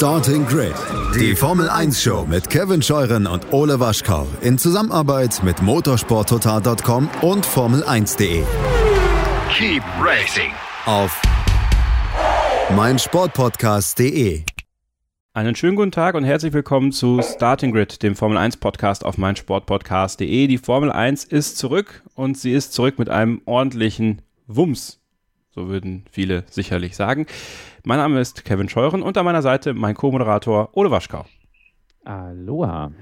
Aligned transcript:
Starting 0.00 0.46
Grid, 0.46 0.72
die 1.14 1.36
Formel 1.36 1.68
1 1.68 2.02
Show 2.02 2.24
mit 2.26 2.48
Kevin 2.48 2.80
Scheuren 2.80 3.26
und 3.26 3.52
Ole 3.52 3.80
Waschkau 3.80 4.26
in 4.40 4.56
Zusammenarbeit 4.56 5.42
mit 5.44 5.60
motorsporttotal.com 5.60 7.10
und 7.20 7.46
Formel1.de. 7.46 8.42
Keep 9.52 9.82
racing 10.00 10.52
Auf 10.86 11.20
meinsportpodcast.de. 12.74 14.44
Einen 15.34 15.54
schönen 15.54 15.76
guten 15.76 15.92
Tag 15.92 16.14
und 16.14 16.24
herzlich 16.24 16.54
willkommen 16.54 16.92
zu 16.92 17.20
Starting 17.20 17.70
Grid, 17.70 18.02
dem 18.02 18.16
Formel 18.16 18.38
1 18.38 18.56
Podcast 18.56 19.04
auf 19.04 19.18
meinsportpodcast.de. 19.18 20.46
Die 20.46 20.56
Formel 20.56 20.90
1 20.90 21.24
ist 21.24 21.58
zurück 21.58 22.02
und 22.14 22.38
sie 22.38 22.54
ist 22.54 22.72
zurück 22.72 22.98
mit 22.98 23.10
einem 23.10 23.42
ordentlichen 23.44 24.22
Wumms. 24.46 24.98
So 25.54 25.68
würden 25.68 26.04
viele 26.10 26.44
sicherlich 26.48 26.96
sagen. 26.96 27.26
Mein 27.84 27.98
Name 27.98 28.20
ist 28.20 28.44
Kevin 28.44 28.68
Scheuren 28.68 29.02
und 29.02 29.16
an 29.16 29.24
meiner 29.24 29.40
Seite 29.40 29.72
mein 29.72 29.94
Co-Moderator 29.94 30.68
Ole 30.72 30.90
Waschkau. 30.90 31.24
Aloha. 32.04 32.92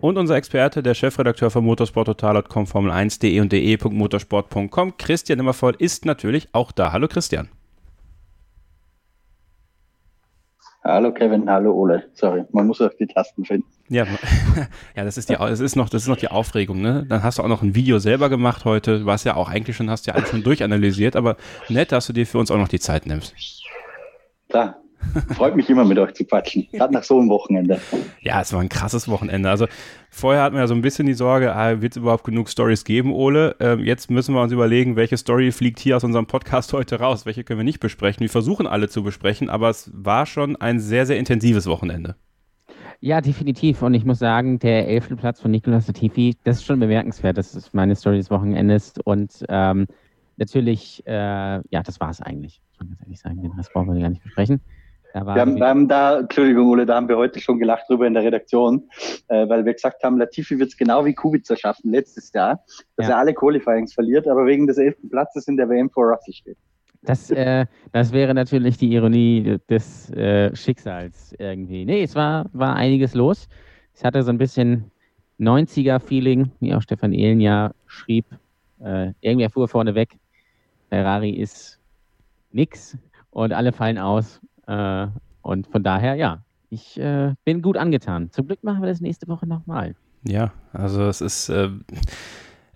Und 0.00 0.18
unser 0.18 0.36
Experte, 0.36 0.82
der 0.82 0.94
Chefredakteur 0.94 1.50
von 1.50 1.64
motorsporttotal.com, 1.64 2.64
Formel1.de 2.64 3.40
und 3.40 3.52
de.motorsport.com, 3.52 4.96
Christian 4.98 5.38
Immervoll, 5.38 5.74
ist 5.78 6.04
natürlich 6.04 6.48
auch 6.52 6.72
da. 6.72 6.92
Hallo 6.92 7.06
Christian. 7.08 7.48
Hallo 10.82 11.12
Kevin, 11.12 11.48
hallo 11.50 11.72
Ole. 11.72 12.04
Sorry, 12.14 12.44
man 12.52 12.66
muss 12.68 12.80
auf 12.80 12.94
die 12.96 13.06
Tasten 13.06 13.44
finden. 13.44 13.66
Ja, 13.88 14.06
ja, 14.96 15.04
das 15.04 15.16
ist 15.18 15.28
die, 15.28 15.34
das 15.34 15.58
ist 15.58 15.74
noch, 15.74 15.88
das 15.88 16.02
ist 16.02 16.08
noch 16.08 16.16
die 16.16 16.28
Aufregung, 16.28 16.80
ne? 16.80 17.04
Dann 17.08 17.22
hast 17.24 17.38
du 17.38 17.42
auch 17.42 17.48
noch 17.48 17.62
ein 17.62 17.74
Video 17.74 17.98
selber 17.98 18.28
gemacht 18.28 18.64
heute. 18.64 19.00
Du 19.00 19.06
warst 19.06 19.24
ja 19.24 19.34
auch 19.34 19.48
eigentlich 19.48 19.76
schon, 19.76 19.90
hast 19.90 20.06
ja 20.06 20.14
alles 20.14 20.30
schon 20.30 20.44
durchanalysiert, 20.44 21.16
aber 21.16 21.36
nett, 21.68 21.90
dass 21.90 22.06
du 22.06 22.12
dir 22.12 22.26
für 22.26 22.38
uns 22.38 22.52
auch 22.52 22.58
noch 22.58 22.68
die 22.68 22.80
Zeit 22.80 23.06
nimmst. 23.06 23.34
Klar, 24.48 24.80
freut 25.34 25.56
mich 25.56 25.68
immer 25.68 25.84
mit 25.84 25.98
euch 25.98 26.14
zu 26.14 26.24
quatschen. 26.24 26.68
Gerade 26.72 26.94
nach 26.94 27.02
so 27.02 27.18
einem 27.18 27.28
Wochenende. 27.28 27.80
Ja, 28.20 28.40
es 28.40 28.52
war 28.52 28.60
ein 28.60 28.68
krasses 28.68 29.08
Wochenende. 29.08 29.50
Also 29.50 29.66
vorher 30.10 30.42
hatten 30.42 30.54
wir 30.54 30.60
ja 30.60 30.66
so 30.66 30.74
ein 30.74 30.82
bisschen 30.82 31.06
die 31.06 31.14
Sorge, 31.14 31.54
ah, 31.54 31.80
wird 31.80 31.92
es 31.92 31.96
überhaupt 31.96 32.24
genug 32.24 32.48
Stories 32.48 32.84
geben, 32.84 33.12
Ole? 33.12 33.56
Ähm, 33.60 33.80
jetzt 33.80 34.10
müssen 34.10 34.34
wir 34.34 34.42
uns 34.42 34.52
überlegen, 34.52 34.96
welche 34.96 35.16
Story 35.16 35.52
fliegt 35.52 35.78
hier 35.80 35.96
aus 35.96 36.04
unserem 36.04 36.26
Podcast 36.26 36.72
heute 36.72 37.00
raus, 37.00 37.26
welche 37.26 37.44
können 37.44 37.60
wir 37.60 37.64
nicht 37.64 37.80
besprechen. 37.80 38.20
Wir 38.20 38.30
versuchen 38.30 38.66
alle 38.66 38.88
zu 38.88 39.02
besprechen, 39.02 39.50
aber 39.50 39.70
es 39.70 39.90
war 39.94 40.26
schon 40.26 40.56
ein 40.56 40.80
sehr, 40.80 41.06
sehr 41.06 41.18
intensives 41.18 41.66
Wochenende. 41.66 42.16
Ja, 43.00 43.20
definitiv. 43.20 43.82
Und 43.82 43.94
ich 43.94 44.04
muss 44.04 44.18
sagen, 44.18 44.58
der 44.58 44.88
elfte 44.88 45.16
Platz 45.16 45.40
von 45.40 45.50
Nicolas 45.50 45.86
Latifi, 45.86 46.34
das 46.44 46.56
ist 46.58 46.64
schon 46.64 46.80
bemerkenswert. 46.80 47.36
Das 47.36 47.54
ist 47.54 47.74
meine 47.74 47.94
Story 47.94 48.16
des 48.16 48.30
Wochenendes. 48.30 48.94
Und 49.04 49.44
ähm, 49.48 49.86
natürlich, 50.36 51.06
äh, 51.06 51.12
ja, 51.12 51.82
das 51.84 52.00
war 52.00 52.10
es 52.10 52.22
eigentlich. 52.22 52.60
Muss 52.78 52.80
man 52.80 52.88
ganz 52.88 53.02
ehrlich 53.02 53.20
sagen, 53.20 53.42
den 53.42 53.52
Rest 53.52 53.72
brauchen 53.72 53.94
wir 53.94 54.00
gar 54.00 54.10
nicht 54.10 54.22
besprechen. 54.22 54.60
Da 55.14 55.24
wir, 55.24 55.34
haben, 55.40 55.56
wir 55.56 55.66
haben 55.66 55.88
da, 55.88 56.18
Entschuldigung, 56.18 56.68
Ole, 56.68 56.84
da 56.84 56.96
haben 56.96 57.08
wir 57.08 57.16
heute 57.16 57.40
schon 57.40 57.58
gelacht 57.58 57.88
drüber 57.88 58.06
in 58.06 58.12
der 58.12 58.22
Redaktion, 58.22 58.82
äh, 59.28 59.48
weil 59.48 59.64
wir 59.64 59.72
gesagt 59.72 60.04
haben, 60.04 60.18
Latifi 60.18 60.58
wird 60.58 60.68
es 60.68 60.76
genau 60.76 61.06
wie 61.06 61.14
Kubica 61.14 61.56
schaffen 61.56 61.90
letztes 61.90 62.32
Jahr, 62.34 62.62
dass 62.96 63.08
ja. 63.08 63.14
er 63.14 63.18
alle 63.20 63.32
Qualifyings 63.32 63.94
verliert, 63.94 64.28
aber 64.28 64.44
wegen 64.44 64.66
des 64.66 64.76
elften 64.76 65.08
Platzes 65.08 65.48
in 65.48 65.56
der 65.56 65.70
WM 65.70 65.88
vor 65.88 66.04
Russell 66.04 66.34
steht. 66.34 66.58
Das, 67.00 67.30
äh, 67.30 67.64
das 67.92 68.12
wäre 68.12 68.34
natürlich 68.34 68.76
die 68.76 68.92
Ironie 68.92 69.58
des 69.70 70.10
äh, 70.10 70.54
Schicksals 70.54 71.34
irgendwie. 71.38 71.86
Nee, 71.86 72.02
es 72.02 72.14
war, 72.14 72.46
war 72.52 72.76
einiges 72.76 73.14
los. 73.14 73.48
Es 73.94 74.04
hatte 74.04 74.22
so 74.22 74.30
ein 74.30 74.38
bisschen 74.38 74.90
90er-Feeling, 75.40 76.50
wie 76.60 76.74
auch 76.74 76.82
Stefan 76.82 77.12
Ehlen 77.12 77.40
ja 77.40 77.72
schrieb. 77.86 78.26
Äh, 78.84 79.12
irgendwer 79.20 79.48
fuhr 79.48 79.68
vorne 79.68 79.94
weg. 79.94 80.10
Ferrari 80.90 81.30
ist 81.30 81.75
nix 82.56 82.98
und 83.30 83.52
alle 83.52 83.72
fallen 83.72 83.98
aus. 83.98 84.40
Äh, 84.66 85.06
und 85.42 85.68
von 85.68 85.82
daher, 85.84 86.16
ja, 86.16 86.42
ich 86.70 86.98
äh, 86.98 87.34
bin 87.44 87.62
gut 87.62 87.76
angetan. 87.76 88.30
Zum 88.32 88.48
Glück 88.48 88.64
machen 88.64 88.82
wir 88.82 88.88
das 88.88 89.00
nächste 89.00 89.28
Woche 89.28 89.46
nochmal. 89.46 89.94
Ja, 90.24 90.52
also 90.72 91.04
es 91.04 91.20
ist 91.20 91.48
äh, 91.48 91.70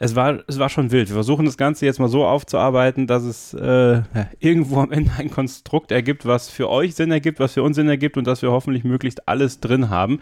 es 0.02 0.16
war, 0.16 0.42
es 0.46 0.58
war 0.58 0.70
schon 0.70 0.90
wild. 0.92 1.08
Wir 1.08 1.14
versuchen 1.14 1.44
das 1.44 1.58
Ganze 1.58 1.84
jetzt 1.84 2.00
mal 2.00 2.08
so 2.08 2.24
aufzuarbeiten, 2.24 3.06
dass 3.06 3.22
es 3.22 3.52
äh, 3.52 4.00
irgendwo 4.38 4.80
am 4.80 4.90
Ende 4.92 5.10
ein 5.18 5.30
Konstrukt 5.30 5.92
ergibt, 5.92 6.24
was 6.24 6.48
für 6.48 6.70
euch 6.70 6.94
Sinn 6.94 7.12
ergibt, 7.12 7.38
was 7.38 7.52
für 7.52 7.62
uns 7.62 7.76
Sinn 7.76 7.86
ergibt 7.86 8.16
und 8.16 8.26
dass 8.26 8.40
wir 8.40 8.50
hoffentlich 8.50 8.82
möglichst 8.82 9.28
alles 9.28 9.60
drin 9.60 9.90
haben. 9.90 10.20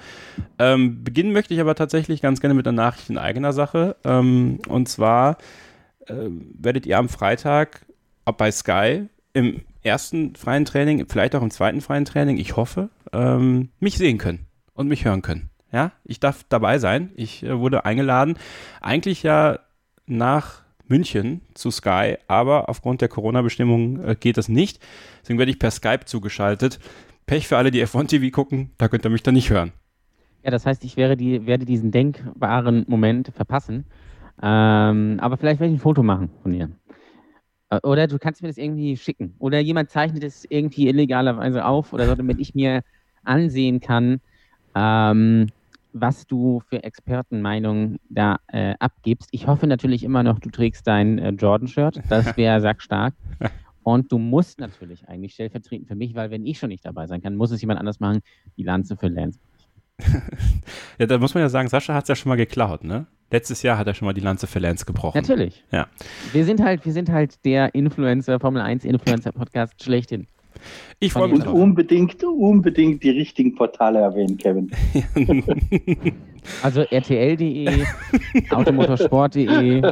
Ähm, 0.58 1.04
beginnen 1.04 1.32
möchte 1.32 1.54
ich 1.54 1.60
aber 1.60 1.76
tatsächlich 1.76 2.20
ganz 2.20 2.40
gerne 2.40 2.54
mit 2.54 2.66
einer 2.66 2.76
Nachricht 2.76 3.08
in 3.08 3.18
eigener 3.18 3.52
Sache. 3.52 3.94
Ähm, 4.02 4.58
und 4.66 4.88
zwar 4.88 5.38
äh, 6.08 6.14
werdet 6.58 6.84
ihr 6.84 6.98
am 6.98 7.08
Freitag 7.08 7.86
bei 8.36 8.50
Sky 8.50 9.06
im 9.32 9.62
ersten 9.82 10.34
freien 10.36 10.64
Training, 10.64 11.06
vielleicht 11.08 11.34
auch 11.34 11.42
im 11.42 11.50
zweiten 11.50 11.80
freien 11.80 12.04
Training, 12.04 12.38
ich 12.38 12.56
hoffe, 12.56 12.90
ähm, 13.12 13.70
mich 13.80 13.96
sehen 13.98 14.18
können 14.18 14.46
und 14.74 14.88
mich 14.88 15.04
hören 15.04 15.22
können. 15.22 15.50
Ja, 15.72 15.92
ich 16.04 16.18
darf 16.18 16.44
dabei 16.48 16.78
sein. 16.78 17.10
Ich 17.14 17.42
äh, 17.42 17.58
wurde 17.58 17.84
eingeladen. 17.84 18.38
Eigentlich 18.80 19.22
ja 19.22 19.58
nach 20.06 20.62
München 20.86 21.42
zu 21.52 21.70
Sky, 21.70 22.16
aber 22.26 22.68
aufgrund 22.70 23.02
der 23.02 23.08
Corona-Bestimmungen 23.08 24.02
äh, 24.02 24.16
geht 24.18 24.38
das 24.38 24.48
nicht. 24.48 24.80
Deswegen 25.20 25.38
werde 25.38 25.50
ich 25.50 25.58
per 25.58 25.70
Skype 25.70 26.06
zugeschaltet. 26.06 26.80
Pech 27.26 27.46
für 27.46 27.58
alle, 27.58 27.70
die 27.70 27.84
F1 27.84 28.08
TV 28.08 28.30
gucken, 28.34 28.70
da 28.78 28.88
könnt 28.88 29.04
ihr 29.04 29.10
mich 29.10 29.22
dann 29.22 29.34
nicht 29.34 29.50
hören. 29.50 29.72
Ja, 30.42 30.50
das 30.50 30.64
heißt, 30.64 30.82
ich 30.84 30.94
die, 30.94 31.46
werde 31.46 31.66
diesen 31.66 31.90
denkbaren 31.90 32.86
Moment 32.88 33.30
verpassen. 33.34 33.84
Ähm, 34.40 35.18
aber 35.20 35.36
vielleicht 35.36 35.60
werde 35.60 35.74
ich 35.74 35.78
ein 35.78 35.82
Foto 35.82 36.02
machen 36.02 36.30
von 36.42 36.52
dir. 36.52 36.70
Äh, 37.70 37.80
oder 37.82 38.06
du 38.06 38.18
kannst 38.18 38.42
mir 38.42 38.48
das 38.48 38.58
irgendwie 38.58 38.96
schicken. 38.96 39.34
Oder 39.38 39.60
jemand 39.60 39.90
zeichnet 39.90 40.24
es 40.24 40.44
irgendwie 40.48 40.88
illegalerweise 40.88 41.64
auf 41.64 41.92
oder 41.92 42.06
so, 42.06 42.14
damit 42.14 42.38
ich 42.40 42.54
mir 42.54 42.82
ansehen 43.24 43.80
kann, 43.80 44.20
ähm, 44.74 45.48
was 45.92 46.26
du 46.26 46.60
für 46.68 46.82
Expertenmeinungen 46.82 47.98
da 48.08 48.38
äh, 48.48 48.74
abgibst. 48.78 49.28
Ich 49.32 49.46
hoffe 49.46 49.66
natürlich 49.66 50.04
immer 50.04 50.22
noch, 50.22 50.38
du 50.38 50.50
trägst 50.50 50.86
dein 50.86 51.18
äh, 51.18 51.30
Jordan-Shirt. 51.30 52.02
Das 52.08 52.36
wäre 52.36 52.60
sackstark. 52.60 53.14
Und 53.82 54.12
du 54.12 54.18
musst 54.18 54.60
natürlich 54.60 55.08
eigentlich 55.08 55.32
stellvertretend 55.32 55.88
für 55.88 55.94
mich, 55.94 56.14
weil 56.14 56.30
wenn 56.30 56.44
ich 56.44 56.58
schon 56.58 56.68
nicht 56.68 56.84
dabei 56.84 57.06
sein 57.06 57.22
kann, 57.22 57.36
muss 57.36 57.50
es 57.50 57.60
jemand 57.62 57.80
anders 57.80 58.00
machen, 58.00 58.20
die 58.56 58.62
Lanze 58.62 58.96
für 58.96 59.08
Lance. 59.08 59.38
ja, 60.98 61.06
da 61.06 61.18
muss 61.18 61.34
man 61.34 61.42
ja 61.42 61.48
sagen, 61.48 61.68
Sascha 61.68 61.94
hat 61.94 62.04
es 62.04 62.08
ja 62.08 62.14
schon 62.14 62.28
mal 62.28 62.36
geklaut, 62.36 62.84
ne? 62.84 63.06
Letztes 63.30 63.62
Jahr 63.62 63.76
hat 63.76 63.86
er 63.86 63.94
schon 63.94 64.06
mal 64.06 64.14
die 64.14 64.20
Lanze 64.20 64.46
für 64.46 64.58
Lance 64.58 64.86
gebrochen. 64.86 65.18
Natürlich. 65.18 65.64
Ja. 65.70 65.86
Wir 66.32 66.44
sind 66.44 66.62
halt, 66.62 66.84
wir 66.86 66.92
sind 66.92 67.10
halt 67.10 67.44
der 67.44 67.74
Influencer, 67.74 68.40
Formel 68.40 68.62
1 68.62 68.84
Influencer 68.84 69.32
Podcast 69.32 69.82
schlechthin. 69.82 70.26
Ich 70.98 71.12
freue 71.12 71.28
mich. 71.28 71.46
Und 71.46 71.48
unbedingt, 71.48 72.24
unbedingt 72.24 73.02
die 73.02 73.10
richtigen 73.10 73.54
Portale 73.54 74.00
erwähnen, 74.00 74.38
Kevin. 74.38 74.70
also 76.62 76.82
rtl.de, 76.82 77.84
automotorsport.de. 78.50 79.82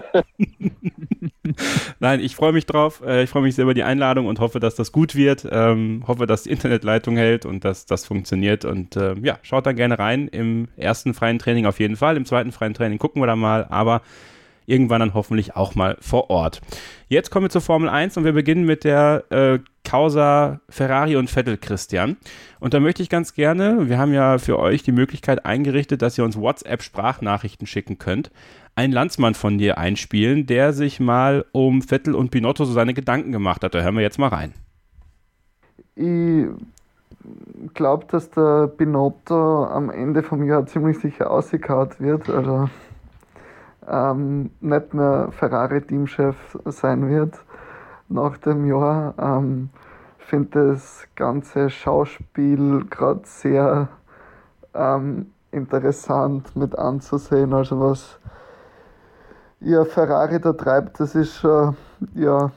Nein, 2.00 2.20
ich 2.20 2.36
freue 2.36 2.52
mich 2.52 2.66
drauf. 2.66 3.02
Äh, 3.04 3.24
ich 3.24 3.30
freue 3.30 3.42
mich 3.42 3.54
sehr 3.54 3.64
über 3.64 3.74
die 3.74 3.82
Einladung 3.82 4.26
und 4.26 4.40
hoffe, 4.40 4.60
dass 4.60 4.74
das 4.74 4.92
gut 4.92 5.14
wird. 5.14 5.46
Ähm, 5.50 6.04
hoffe, 6.06 6.26
dass 6.26 6.44
die 6.44 6.50
Internetleitung 6.50 7.16
hält 7.16 7.46
und 7.46 7.64
dass 7.64 7.86
das 7.86 8.04
funktioniert. 8.04 8.64
Und 8.64 8.96
äh, 8.96 9.14
ja, 9.22 9.38
schaut 9.42 9.66
dann 9.66 9.76
gerne 9.76 9.98
rein. 9.98 10.28
Im 10.28 10.68
ersten 10.76 11.14
freien 11.14 11.38
Training 11.38 11.66
auf 11.66 11.80
jeden 11.80 11.96
Fall. 11.96 12.16
Im 12.16 12.24
zweiten 12.24 12.52
freien 12.52 12.74
Training 12.74 12.98
gucken 12.98 13.22
wir 13.22 13.26
da 13.26 13.36
mal. 13.36 13.66
Aber 13.68 14.02
irgendwann 14.66 15.00
dann 15.00 15.14
hoffentlich 15.14 15.56
auch 15.56 15.74
mal 15.74 15.96
vor 16.00 16.30
Ort. 16.30 16.60
Jetzt 17.08 17.30
kommen 17.30 17.46
wir 17.46 17.50
zur 17.50 17.60
Formel 17.60 17.88
1 17.88 18.16
und 18.16 18.24
wir 18.24 18.32
beginnen 18.32 18.64
mit 18.64 18.84
der 18.84 19.24
äh, 19.30 19.58
Causa 19.84 20.60
Ferrari 20.68 21.16
und 21.16 21.30
Vettel 21.30 21.56
Christian. 21.56 22.16
Und 22.58 22.74
da 22.74 22.80
möchte 22.80 23.02
ich 23.02 23.08
ganz 23.08 23.34
gerne, 23.34 23.88
wir 23.88 23.98
haben 23.98 24.12
ja 24.12 24.38
für 24.38 24.58
euch 24.58 24.82
die 24.82 24.92
Möglichkeit 24.92 25.46
eingerichtet, 25.46 26.02
dass 26.02 26.18
ihr 26.18 26.24
uns 26.24 26.36
WhatsApp-Sprachnachrichten 26.36 27.66
schicken 27.66 27.98
könnt, 27.98 28.30
einen 28.74 28.92
Landsmann 28.92 29.34
von 29.34 29.58
dir 29.58 29.78
einspielen, 29.78 30.46
der 30.46 30.72
sich 30.72 31.00
mal 31.00 31.44
um 31.52 31.82
Vettel 31.82 32.14
und 32.14 32.30
Binotto 32.30 32.64
so 32.64 32.72
seine 32.72 32.94
Gedanken 32.94 33.32
gemacht 33.32 33.62
hat. 33.62 33.74
Da 33.74 33.80
hören 33.80 33.94
wir 33.94 34.02
jetzt 34.02 34.18
mal 34.18 34.28
rein. 34.28 34.52
Ich 35.94 36.46
glaube, 37.74 38.06
dass 38.10 38.30
der 38.30 38.66
Binotto 38.66 39.64
am 39.64 39.90
Ende 39.90 40.22
vom 40.22 40.44
Jahr 40.44 40.66
ziemlich 40.66 40.98
sicher 40.98 41.30
ausgekaut 41.30 42.00
wird. 42.00 42.28
Also 42.28 42.68
ähm, 43.88 44.50
nicht 44.60 44.94
mehr 44.94 45.28
Ferrari-Teamchef 45.30 46.58
sein 46.66 47.08
wird 47.08 47.38
nach 48.08 48.36
dem 48.38 48.66
Jahr. 48.66 49.14
Ähm, 49.18 49.70
finde 50.18 50.72
das 50.72 51.06
ganze 51.14 51.70
Schauspiel 51.70 52.84
gerade 52.90 53.20
sehr 53.24 53.88
ähm, 54.74 55.30
interessant 55.52 56.56
mit 56.56 56.76
anzusehen. 56.76 57.54
Also 57.54 57.80
was 57.80 58.18
ja, 59.60 59.84
Ferrari 59.84 60.40
da 60.40 60.52
treibt, 60.52 61.00
das 61.00 61.14
ist 61.14 61.36
schon 61.36 61.76
ja, 62.14 62.50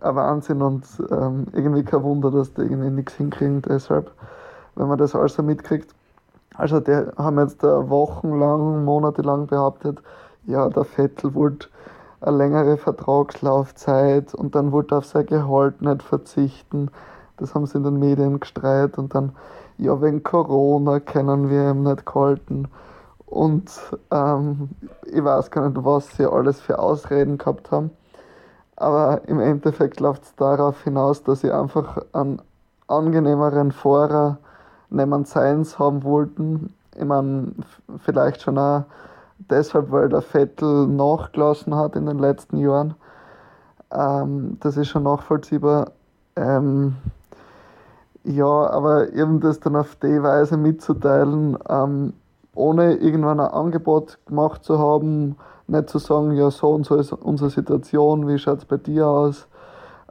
ein 0.00 0.16
Wahnsinn 0.16 0.62
und 0.62 0.84
ähm, 1.10 1.46
irgendwie 1.52 1.84
kein 1.84 2.02
Wunder, 2.02 2.30
dass 2.30 2.52
die 2.54 2.62
irgendwie 2.62 2.90
nichts 2.90 3.14
hinkriegen. 3.14 3.62
Deshalb, 3.62 4.10
wenn 4.74 4.88
man 4.88 4.98
das 4.98 5.14
alles 5.14 5.34
so 5.34 5.42
mitkriegt, 5.42 5.94
also 6.54 6.80
die 6.80 7.06
haben 7.16 7.38
jetzt 7.38 7.62
wochenlang, 7.62 8.84
monatelang 8.84 9.46
behauptet, 9.46 10.02
ja, 10.46 10.68
der 10.68 10.84
Vettel 10.84 11.34
wollte 11.34 11.68
eine 12.20 12.36
längere 12.36 12.76
Vertragslaufzeit 12.76 14.34
und 14.34 14.54
dann 14.54 14.72
wollte 14.72 14.94
er 14.94 14.98
auf 14.98 15.06
sein 15.06 15.26
Gehalt 15.26 15.82
nicht 15.82 16.02
verzichten. 16.02 16.90
Das 17.36 17.54
haben 17.54 17.66
sie 17.66 17.78
in 17.78 17.84
den 17.84 17.98
Medien 17.98 18.38
gestreut 18.38 18.98
und 18.98 19.14
dann, 19.14 19.32
ja, 19.78 20.00
wegen 20.00 20.22
Corona 20.22 21.00
können 21.00 21.50
wir 21.50 21.70
ihm 21.70 21.82
nicht 21.82 22.06
gehalten. 22.06 22.68
Und 23.26 23.70
ähm, 24.10 24.68
ich 25.06 25.24
weiß 25.24 25.50
gar 25.50 25.68
nicht, 25.68 25.84
was 25.84 26.16
sie 26.16 26.30
alles 26.30 26.60
für 26.60 26.78
Ausreden 26.78 27.38
gehabt 27.38 27.70
haben. 27.70 27.90
Aber 28.76 29.22
im 29.26 29.40
Endeffekt 29.40 30.00
läuft 30.00 30.24
es 30.24 30.34
darauf 30.36 30.82
hinaus, 30.84 31.22
dass 31.22 31.40
sie 31.40 31.50
einfach 31.50 32.02
einen 32.12 32.42
angenehmeren 32.88 33.72
Fahrer 33.72 34.38
neben 34.90 35.24
Seins 35.24 35.78
haben 35.78 36.04
wollten. 36.04 36.74
Ich 36.94 37.04
meine, 37.04 37.52
vielleicht 37.98 38.42
schon 38.42 38.58
auch 38.58 38.84
deshalb, 39.50 39.90
weil 39.90 40.08
der 40.08 40.22
Vettel 40.22 40.86
nachgelassen 40.86 41.74
hat 41.74 41.96
in 41.96 42.06
den 42.06 42.18
letzten 42.18 42.58
Jahren. 42.58 42.94
Ähm, 43.90 44.56
das 44.60 44.76
ist 44.76 44.88
schon 44.88 45.02
nachvollziehbar. 45.04 45.92
Ähm, 46.36 46.96
ja, 48.24 48.70
aber 48.70 49.12
eben 49.12 49.40
das 49.40 49.60
dann 49.60 49.76
auf 49.76 49.96
die 49.96 50.22
Weise 50.22 50.56
mitzuteilen, 50.56 51.58
ähm, 51.68 52.12
ohne 52.54 52.94
irgendwann 52.94 53.40
ein 53.40 53.50
Angebot 53.50 54.18
gemacht 54.26 54.64
zu 54.64 54.78
haben, 54.78 55.36
nicht 55.66 55.88
zu 55.88 55.98
sagen, 55.98 56.32
ja, 56.32 56.50
so 56.50 56.70
und 56.70 56.84
so 56.84 56.96
ist 56.96 57.12
unsere 57.12 57.50
Situation, 57.50 58.28
wie 58.28 58.38
schaut 58.38 58.58
es 58.58 58.64
bei 58.64 58.76
dir 58.76 59.08
aus? 59.08 59.48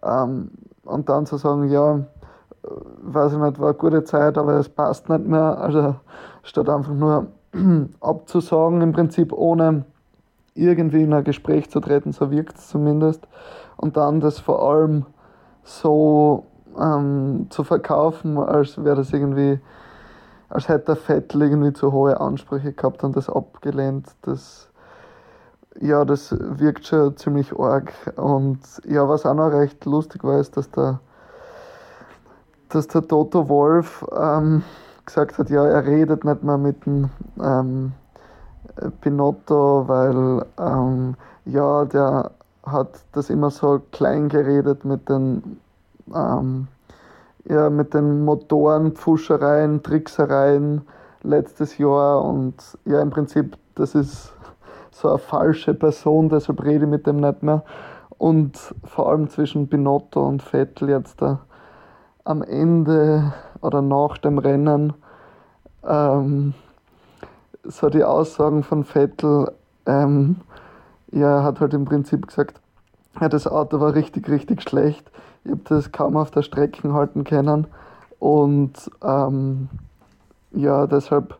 Ähm, 0.04 0.52
und 0.84 1.10
dann 1.10 1.26
zu 1.26 1.38
sagen, 1.38 1.70
ja, 1.70 1.96
äh, 1.96 2.02
weiß 3.02 3.34
ich 3.34 3.40
nicht, 3.40 3.60
war 3.60 3.70
eine 3.70 3.78
gute 3.78 4.04
Zeit, 4.04 4.38
aber 4.38 4.54
es 4.54 4.70
passt 4.70 5.10
nicht 5.10 5.26
mehr. 5.26 5.60
Also 5.60 5.96
statt 6.44 6.70
einfach 6.70 6.94
nur 6.94 7.28
abzusagen, 8.00 8.82
im 8.82 8.92
Prinzip 8.92 9.34
ohne 9.34 9.86
irgendwie 10.54 11.04
in 11.04 11.14
ein 11.14 11.24
Gespräch 11.24 11.70
zu 11.70 11.80
treten, 11.80 12.12
so 12.12 12.32
wirkt 12.32 12.58
es 12.58 12.68
zumindest. 12.68 13.28
Und 13.78 13.98
dann 13.98 14.20
das 14.20 14.40
vor 14.40 14.62
allem 14.62 15.06
so 15.64 16.46
ähm, 16.80 17.48
zu 17.50 17.64
verkaufen, 17.64 18.38
als 18.38 18.84
wäre 18.84 18.98
das 18.98 19.14
irgendwie, 19.14 19.60
als 20.50 20.68
hätte 20.68 20.86
der 20.88 20.96
Vettel 20.96 21.44
irgendwie 21.44 21.74
zu 21.74 21.92
hohe 21.92 22.20
Ansprüche 22.20 22.74
gehabt 22.74 23.04
und 23.04 23.16
das 23.16 23.30
abgelehnt. 23.30 24.08
Das, 24.24 24.70
ja, 25.80 26.06
das 26.06 26.36
wirkt 26.40 26.86
schon 26.86 27.16
ziemlich 27.18 27.58
arg. 27.58 27.94
Und 28.18 28.60
ja, 28.86 29.08
was 29.08 29.26
auch 29.26 29.34
noch 29.34 29.52
recht 29.52 29.86
lustig 29.86 30.24
war, 30.24 30.40
ist, 30.40 30.58
dass 30.58 30.70
der, 30.72 31.00
dass 32.70 32.88
der 32.88 33.08
Toto 33.08 33.48
Wolf 33.50 34.06
ähm, 34.16 34.64
gesagt 35.12 35.38
hat, 35.38 35.50
ja, 35.50 35.66
er 35.66 35.86
redet 35.86 36.24
nicht 36.24 36.42
mehr 36.42 36.58
mit 36.58 36.86
dem 36.86 37.10
ähm, 37.44 37.92
Pinotto, 39.02 39.84
weil 39.86 40.46
ähm, 40.58 41.16
ja, 41.44 41.84
der 41.84 42.32
hat 42.66 43.04
das 43.12 43.30
immer 43.30 43.50
so 43.50 43.82
klein 43.92 44.30
geredet 44.30 44.86
mit 44.86 45.10
den, 45.10 45.60
ähm, 46.16 46.70
ja, 47.44 47.70
mit 47.70 47.94
den 47.94 48.24
Motoren, 48.24 48.94
Pfuschereien, 48.94 49.84
Tricksereien 49.84 50.84
letztes 51.24 51.78
Jahr 51.78 52.24
und 52.24 52.56
ja, 52.86 53.02
im 53.02 53.10
Prinzip, 53.10 53.58
das 53.76 53.96
ist 53.96 54.32
so 54.92 55.10
eine 55.10 55.18
falsche 55.18 55.74
Person, 55.74 56.30
deshalb 56.30 56.64
rede 56.64 56.86
ich 56.86 56.90
mit 56.90 57.06
dem 57.06 57.18
nicht 57.18 57.44
mehr. 57.44 57.64
Und 58.18 58.58
vor 58.86 59.10
allem 59.10 59.28
zwischen 59.30 59.68
Binotto 59.68 60.26
und 60.26 60.42
Vettel 60.42 60.90
jetzt 60.90 61.22
da 61.22 61.40
am 62.24 62.44
Ende 62.44 63.34
oder 63.62 63.82
nach 63.82 64.18
dem 64.18 64.38
Rennen 64.38 64.94
ähm, 65.88 66.54
so 67.64 67.90
die 67.90 68.04
Aussagen 68.04 68.64
von 68.64 68.84
Vettel, 68.84 69.52
ähm, 69.86 70.38
er 71.12 71.44
hat 71.44 71.60
halt 71.60 71.74
im 71.74 71.86
Prinzip 71.86 72.28
gesagt, 72.28 72.60
ja, 73.20 73.28
das 73.30 73.48
Auto 73.48 73.80
war 73.80 73.94
richtig, 73.94 74.30
richtig 74.30 74.62
schlecht. 74.62 75.12
Ich 75.44 75.52
habe 75.52 75.62
das 75.66 75.92
kaum 75.92 76.16
auf 76.16 76.32
der 76.32 76.44
Strecke 76.44 76.94
halten 76.94 77.24
können. 77.24 77.68
Und 78.20 78.90
ähm, 79.04 79.70
ja, 80.52 80.88
deshalb 80.88 81.38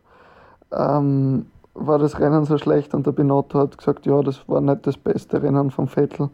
ähm, 0.72 1.46
war 1.74 1.98
das 1.98 2.18
Rennen 2.18 2.44
so 2.44 2.58
schlecht 2.58 2.94
und 2.94 3.06
der 3.06 3.12
Binotto 3.12 3.58
hat 3.58 3.78
gesagt, 3.78 4.04
ja, 4.06 4.20
das 4.22 4.48
war 4.48 4.60
nicht 4.60 4.86
das 4.86 4.96
beste 4.96 5.42
Rennen 5.42 5.70
von 5.70 5.88
Vettel. 5.88 6.28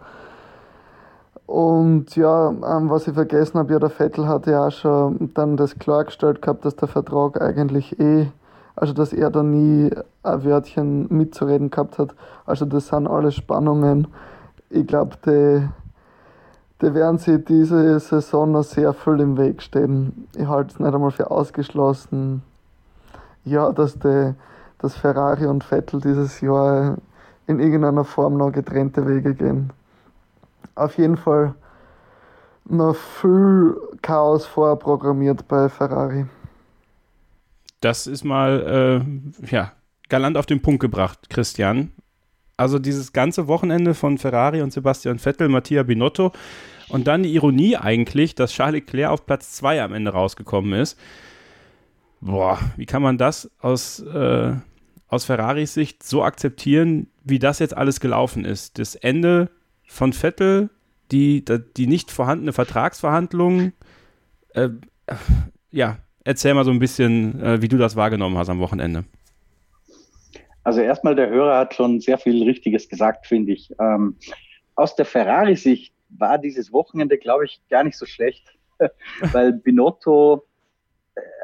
Und 1.49 2.15
ja, 2.15 2.51
ähm, 2.51 2.91
was 2.91 3.09
ich 3.09 3.15
vergessen 3.15 3.59
habe, 3.59 3.73
ja, 3.73 3.79
der 3.79 3.89
Vettel 3.89 4.29
hat 4.29 4.47
ja 4.47 4.67
auch 4.67 4.71
schon 4.71 5.31
dann 5.33 5.57
das 5.57 5.79
klargestellt 5.79 6.43
gehabt, 6.43 6.67
dass 6.67 6.77
der 6.77 6.89
Vertrag 6.89 7.41
eigentlich 7.41 7.99
eh, 7.99 8.27
also 8.77 8.93
dass 8.93 9.15
er 9.15 9.31
da 9.31 9.43
nie 9.43 9.91
ein 10.23 10.45
Wörtchen 10.45 11.07
mitzureden 11.09 11.71
gehabt 11.71 11.99
hat. 11.99 12.15
Also 12.45 12.67
das 12.67 12.89
sind 12.89 13.07
alles 13.07 13.35
Spannungen. 13.35 14.09
Ich 14.69 14.87
glaube, 14.87 15.17
die, 15.25 15.67
die 16.83 16.95
werden 16.95 17.17
sich 17.17 17.43
diese 17.47 17.99
Saison 17.99 18.53
noch 18.53 18.65
sehr 18.65 18.93
viel 18.93 19.19
im 19.19 19.39
Weg 19.39 19.63
stehen. 19.63 20.29
Ich 20.37 20.47
halte 20.47 20.75
es 20.75 20.79
nicht 20.79 20.95
einmal 20.95 21.13
für 21.13 21.31
ausgeschlossen, 21.31 22.43
ja, 23.47 23.73
dass 23.73 23.99
die 23.99 24.35
dass 24.81 24.97
Ferrari 24.97 25.47
und 25.47 25.65
Vettel 25.65 26.03
dieses 26.03 26.43
Jahr 26.43 26.99
in 27.47 27.59
irgendeiner 27.59 28.05
Form 28.05 28.37
noch 28.37 28.53
getrennte 28.53 29.09
Wege 29.09 29.35
gehen. 29.35 29.73
Auf 30.79 30.97
jeden 30.97 31.17
Fall 31.17 31.55
noch 32.65 32.95
viel 32.95 33.77
Chaos 34.03 34.47
vorprogrammiert 34.47 35.49
bei 35.49 35.69
Ferrari. 35.69 36.27
Das 37.81 38.07
ist 38.07 38.25
mal 38.25 39.05
äh, 39.43 39.47
ja, 39.55 39.73
galant 40.09 40.37
auf 40.37 40.47
den 40.47 40.63
Punkt 40.63 40.81
gebracht, 40.81 41.31
Christian. 41.31 41.93
Also 42.57 42.79
dieses 42.79 43.13
ganze 43.13 43.47
Wochenende 43.47 43.95
von 43.95 44.19
Ferrari 44.19 44.63
und 44.63 44.73
Sebastian 44.73 45.19
Vettel, 45.19 45.49
Mattia 45.49 45.85
Binotto 45.85 46.33
und 46.89 47.07
dann 47.07 47.23
die 47.23 47.35
Ironie 47.35 47.77
eigentlich, 47.77 48.35
dass 48.35 48.53
Charles 48.53 48.75
Leclerc 48.81 49.11
auf 49.11 49.27
Platz 49.27 49.53
2 49.53 49.83
am 49.83 49.93
Ende 49.93 50.11
rausgekommen 50.11 50.73
ist. 50.73 50.99
Boah, 52.21 52.59
wie 52.77 52.87
kann 52.87 53.03
man 53.03 53.17
das 53.17 53.49
aus 53.61 54.01
äh, 54.01 54.55
aus 55.09 55.25
Ferraris 55.25 55.75
Sicht 55.75 56.03
so 56.03 56.23
akzeptieren, 56.23 57.09
wie 57.25 57.39
das 57.39 57.59
jetzt 57.59 57.77
alles 57.77 57.99
gelaufen 57.99 58.45
ist. 58.45 58.79
Das 58.79 58.95
Ende 58.95 59.51
von 59.89 60.13
Vettel, 60.13 60.71
die, 61.11 61.45
die 61.77 61.87
nicht 61.87 62.11
vorhandene 62.11 62.53
Vertragsverhandlungen. 62.53 63.73
Äh, 64.55 64.69
ja, 65.71 65.99
erzähl 66.25 66.55
mal 66.55 66.65
so 66.65 66.71
ein 66.71 66.79
bisschen, 66.79 67.43
äh, 67.43 67.63
wie 67.63 67.69
du 67.69 67.79
das 67.79 67.97
wahrgenommen 67.97 68.37
hast 68.39 68.51
am 68.51 68.61
Wochenende. 68.61 69.05
Also 70.63 70.81
erstmal, 70.83 71.15
der 71.15 71.31
Hörer 71.31 71.59
hat 71.59 71.75
schon 71.75 72.01
sehr 72.01 72.19
viel 72.19 72.43
Richtiges 72.45 72.89
gesagt, 72.89 73.27
finde 73.27 73.53
ich. 73.53 73.75
Ähm, 73.81 74.17
aus 74.75 74.95
der 74.95 75.07
Ferrari-Sicht 75.07 75.95
war 76.11 76.39
dieses 76.39 76.73
Wochenende, 76.73 77.17
glaube 77.17 77.47
ich, 77.47 77.61
gar 77.71 77.85
nicht 77.85 77.97
so 77.97 78.05
schlecht, 78.05 78.55
weil 79.33 79.55
Binotto 79.55 80.45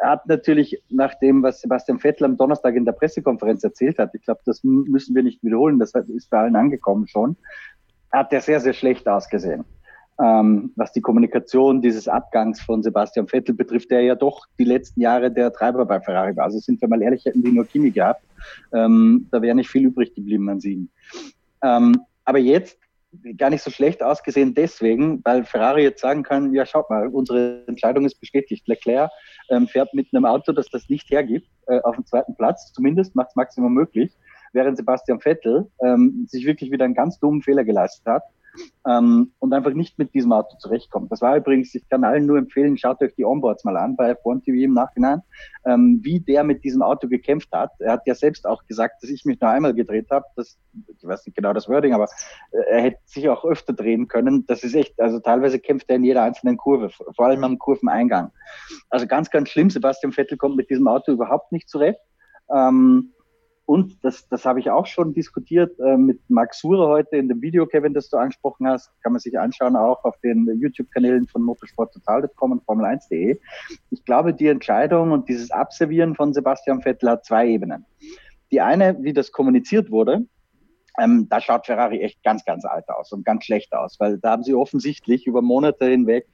hat 0.02 0.26
natürlich 0.26 0.82
nach 0.90 1.14
dem, 1.19 1.43
was 1.43 1.61
Sebastian 1.61 1.99
Vettel 1.99 2.26
am 2.26 2.37
Donnerstag 2.37 2.75
in 2.76 2.85
der 2.85 2.92
Pressekonferenz 2.92 3.64
erzählt 3.64 3.99
hat, 3.99 4.14
ich 4.14 4.23
glaube, 4.23 4.42
das 4.45 4.62
müssen 4.62 5.14
wir 5.14 5.23
nicht 5.23 5.42
wiederholen, 5.42 5.78
das 5.78 5.95
ist 5.95 6.30
bei 6.30 6.38
allen 6.38 6.57
angekommen 6.57 7.09
schon, 7.09 7.37
hat 8.14 8.33
er 8.33 8.40
sehr, 8.40 8.61
sehr 8.61 8.73
schlecht 8.73 9.09
ausgesehen. 9.09 9.64
Ähm, 10.23 10.73
was 10.76 10.92
die 10.92 11.00
Kommunikation 11.00 11.83
dieses 11.83 12.06
Abgangs 12.06 12.61
von 12.61 12.85
Sebastian 12.85 13.26
Vettel 13.26 13.54
betrifft, 13.54 13.90
der 13.90 14.02
ja 14.02 14.14
doch 14.14 14.47
die 14.61 14.64
letzten 14.64 15.00
Jahre 15.00 15.30
der 15.33 15.52
Treiber 15.52 15.85
bei 15.85 16.00
Ferrari 16.00 16.37
war. 16.37 16.44
Also 16.44 16.61
sind 16.61 16.80
wir 16.80 16.88
mal 16.88 17.02
ehrlich, 17.02 17.25
hätten 17.25 17.42
die 17.42 17.50
nur 17.50 17.66
Kimi 17.66 17.90
gehabt, 17.90 18.23
ähm, 18.73 19.26
da 19.33 19.42
wäre 19.42 19.56
nicht 19.56 19.68
viel 19.68 19.87
übrig 19.87 20.14
geblieben 20.14 20.49
an 20.49 20.61
siegen. 20.61 20.88
Ähm, 21.64 22.00
aber 22.25 22.38
jetzt 22.38 22.78
gar 23.37 23.50
nicht 23.50 23.62
so 23.62 23.71
schlecht 23.71 24.02
ausgesehen 24.02 24.54
deswegen, 24.54 25.21
weil 25.25 25.44
Ferrari 25.44 25.83
jetzt 25.83 26.00
sagen 26.00 26.23
kann, 26.23 26.52
ja 26.52 26.64
schaut 26.66 26.88
mal, 26.90 27.09
unsere 27.09 27.64
Entscheidung 27.66 28.04
ist 28.04 28.21
bestätigt. 28.21 28.66
Leclerc 28.68 29.11
ähm, 29.50 29.66
fährt 29.66 29.92
mit 29.94 30.09
einem 30.12 30.25
Auto, 30.25 30.52
das 30.52 30.68
das 30.68 30.88
nicht 30.88 31.11
hergibt, 31.11 31.49
äh, 31.66 31.80
auf 31.80 31.97
dem 31.97 32.06
zweiten 32.06 32.35
Platz, 32.37 32.73
zumindest 32.73 33.14
macht 33.14 33.30
es 33.30 33.37
Maximum 33.37 33.75
möglich, 33.75 34.12
während 34.54 34.76
Sebastian 34.76 35.20
Vettel 35.20 35.70
ähm, 35.82 36.26
sich 36.28 36.46
wirklich 36.46 36.70
wieder 36.70 36.84
einen 36.84 36.94
ganz 36.94 37.18
dummen 37.18 37.42
Fehler 37.42 37.64
geleistet 37.64 38.06
hat 38.06 38.23
ähm, 38.87 39.32
und 39.38 39.52
einfach 39.52 39.73
nicht 39.73 39.99
mit 39.99 40.14
diesem 40.14 40.32
Auto 40.32 40.56
zurechtkommt. 40.58 41.11
Das 41.11 41.20
war 41.20 41.37
übrigens, 41.37 41.75
ich 41.75 41.88
kann 41.88 42.04
allen 42.04 42.26
nur 42.26 42.38
empfehlen, 42.38 42.76
schaut 42.76 43.02
euch 43.02 43.14
die 43.14 43.25
Onboards 43.25 43.64
mal 43.64 43.76
an 43.76 43.96
bei 43.96 44.12
F1 44.12 44.44
TV 44.44 44.64
im 44.64 44.75
Nachhinein, 44.75 45.23
ähm, 45.66 46.00
wie 46.02 46.20
der 46.20 46.44
mit 46.44 46.64
diesem 46.64 46.82
Auto 46.82 47.08
gekämpft 47.08 47.50
hat. 47.52 47.70
Er 47.78 47.92
hat 47.92 48.02
ja 48.06 48.14
selbst 48.14 48.46
auch 48.46 48.64
gesagt, 48.66 49.02
dass 49.02 49.11
ich 49.11 49.25
mich 49.25 49.40
nur 49.40 49.50
einmal 49.50 49.75
gedreht 49.75 50.06
habe. 50.11 50.26
Das, 50.37 50.58
ich 50.88 51.06
weiß 51.06 51.26
nicht 51.26 51.37
genau 51.37 51.52
das 51.52 51.68
Wording, 51.68 51.94
aber 51.94 52.08
äh, 52.52 52.70
er 52.70 52.82
hätte 52.82 52.99
sich 53.04 53.28
auch 53.28 53.44
öfter 53.44 53.73
drehen 53.73 54.08
können. 54.08 54.46
Das 54.46 54.62
ist 54.64 54.75
echt, 54.75 55.00
also 55.00 55.18
teilweise 55.20 55.58
kämpft 55.58 55.88
er 55.90 55.96
in 55.96 56.04
jeder 56.04 56.23
einzelnen 56.23 56.56
Kurve, 56.56 56.90
vor 56.90 57.26
allem 57.26 57.44
am 57.44 57.58
Kurveneingang. 57.58 58.30
Also 58.90 59.06
ganz, 59.06 59.30
ganz 59.30 59.49
schlimm. 59.49 59.70
Sebastian 59.70 60.12
Vettel 60.12 60.38
kommt 60.38 60.56
mit 60.56 60.70
diesem 60.70 60.88
Auto 60.88 61.12
überhaupt 61.12 61.52
nicht 61.52 61.68
zurecht. 61.68 62.00
Ähm, 62.54 63.13
und 63.66 64.04
das, 64.04 64.28
das 64.28 64.44
habe 64.44 64.61
ich 64.61 64.71
auch 64.71 64.87
schon 64.87 65.14
diskutiert 65.14 65.78
äh, 65.80 65.97
mit 65.97 66.21
Max 66.28 66.61
Sure 66.61 66.87
heute 66.87 67.16
in 67.16 67.28
dem 67.28 67.40
Video, 67.40 67.66
Kevin, 67.66 67.94
das 67.94 68.11
du 68.11 68.18
angesprochen 68.18 68.68
hast. 68.68 68.90
Kann 69.02 69.12
man 69.12 69.21
sich 69.21 69.38
anschauen, 69.38 69.75
auch 69.75 70.04
auf 70.04 70.18
den 70.18 70.47
YouTube-Kanälen 70.61 71.26
von 71.26 71.42
motorsporttotal.com 71.42 72.52
und 72.52 72.62
Formel1.de. 72.64 73.38
Ich 73.90 74.04
glaube, 74.04 74.35
die 74.35 74.49
Entscheidung 74.49 75.12
und 75.12 75.28
dieses 75.30 75.50
Abservieren 75.50 76.14
von 76.14 76.35
Sebastian 76.35 76.83
Vettel 76.83 77.09
hat 77.09 77.25
zwei 77.25 77.49
Ebenen. 77.49 77.87
Die 78.50 78.61
eine, 78.61 79.02
wie 79.02 79.14
das 79.14 79.33
kommuniziert 79.33 79.90
wurde, 79.90 80.26
ähm, 80.99 81.29
da 81.29 81.41
schaut 81.41 81.67
Ferrari 81.67 82.01
echt 82.01 82.23
ganz, 82.23 82.45
ganz 82.45 82.65
alt 82.65 82.89
aus 82.89 83.13
und 83.13 83.25
ganz 83.25 83.45
schlecht 83.45 83.73
aus, 83.75 83.99
weil 83.99 84.19
da 84.19 84.31
haben 84.33 84.45
sie 84.45 84.55
offensichtlich 84.55 85.27
über 85.27 85.43
Monate 85.43 85.87
hinweg 85.87 86.27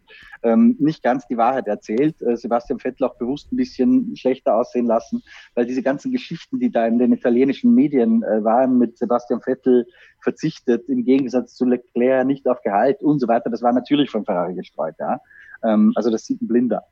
ähm, 0.43 0.77
nicht 0.79 1.03
ganz 1.03 1.27
die 1.27 1.37
Wahrheit 1.37 1.67
erzählt. 1.67 2.21
Äh, 2.21 2.37
Sebastian 2.37 2.79
Vettel 2.79 3.07
auch 3.07 3.17
bewusst 3.17 3.53
ein 3.53 3.57
bisschen 3.57 4.15
schlechter 4.17 4.57
aussehen 4.57 4.87
lassen, 4.87 5.23
weil 5.55 5.67
diese 5.67 5.83
ganzen 5.83 6.13
Geschichten, 6.13 6.59
die 6.59 6.71
da 6.71 6.87
in 6.87 6.99
den 6.99 7.13
italienischen 7.13 7.75
Medien 7.75 8.23
äh, 8.23 8.45
waren, 8.45 8.79
mit 8.79 8.99
Sebastian 8.99 9.41
Vettel 9.41 9.87
verzichtet, 10.21 10.89
im 10.89 11.05
Gegensatz 11.05 11.55
zu 11.55 11.65
Leclerc 11.65 12.27
nicht 12.27 12.47
auf 12.47 12.61
Gehalt 12.63 13.03
und 13.03 13.19
so 13.19 13.29
weiter, 13.29 13.51
das 13.51 13.63
war 13.63 13.73
natürlich 13.73 14.11
von 14.11 14.25
Ferrari 14.25 14.55
gestreut. 14.55 14.95
Ja? 14.99 15.21
Ähm, 15.65 15.93
also 15.95 16.11
das 16.11 16.25
sieht 16.25 16.43
ein 16.43 16.49
Blinder. 16.49 16.85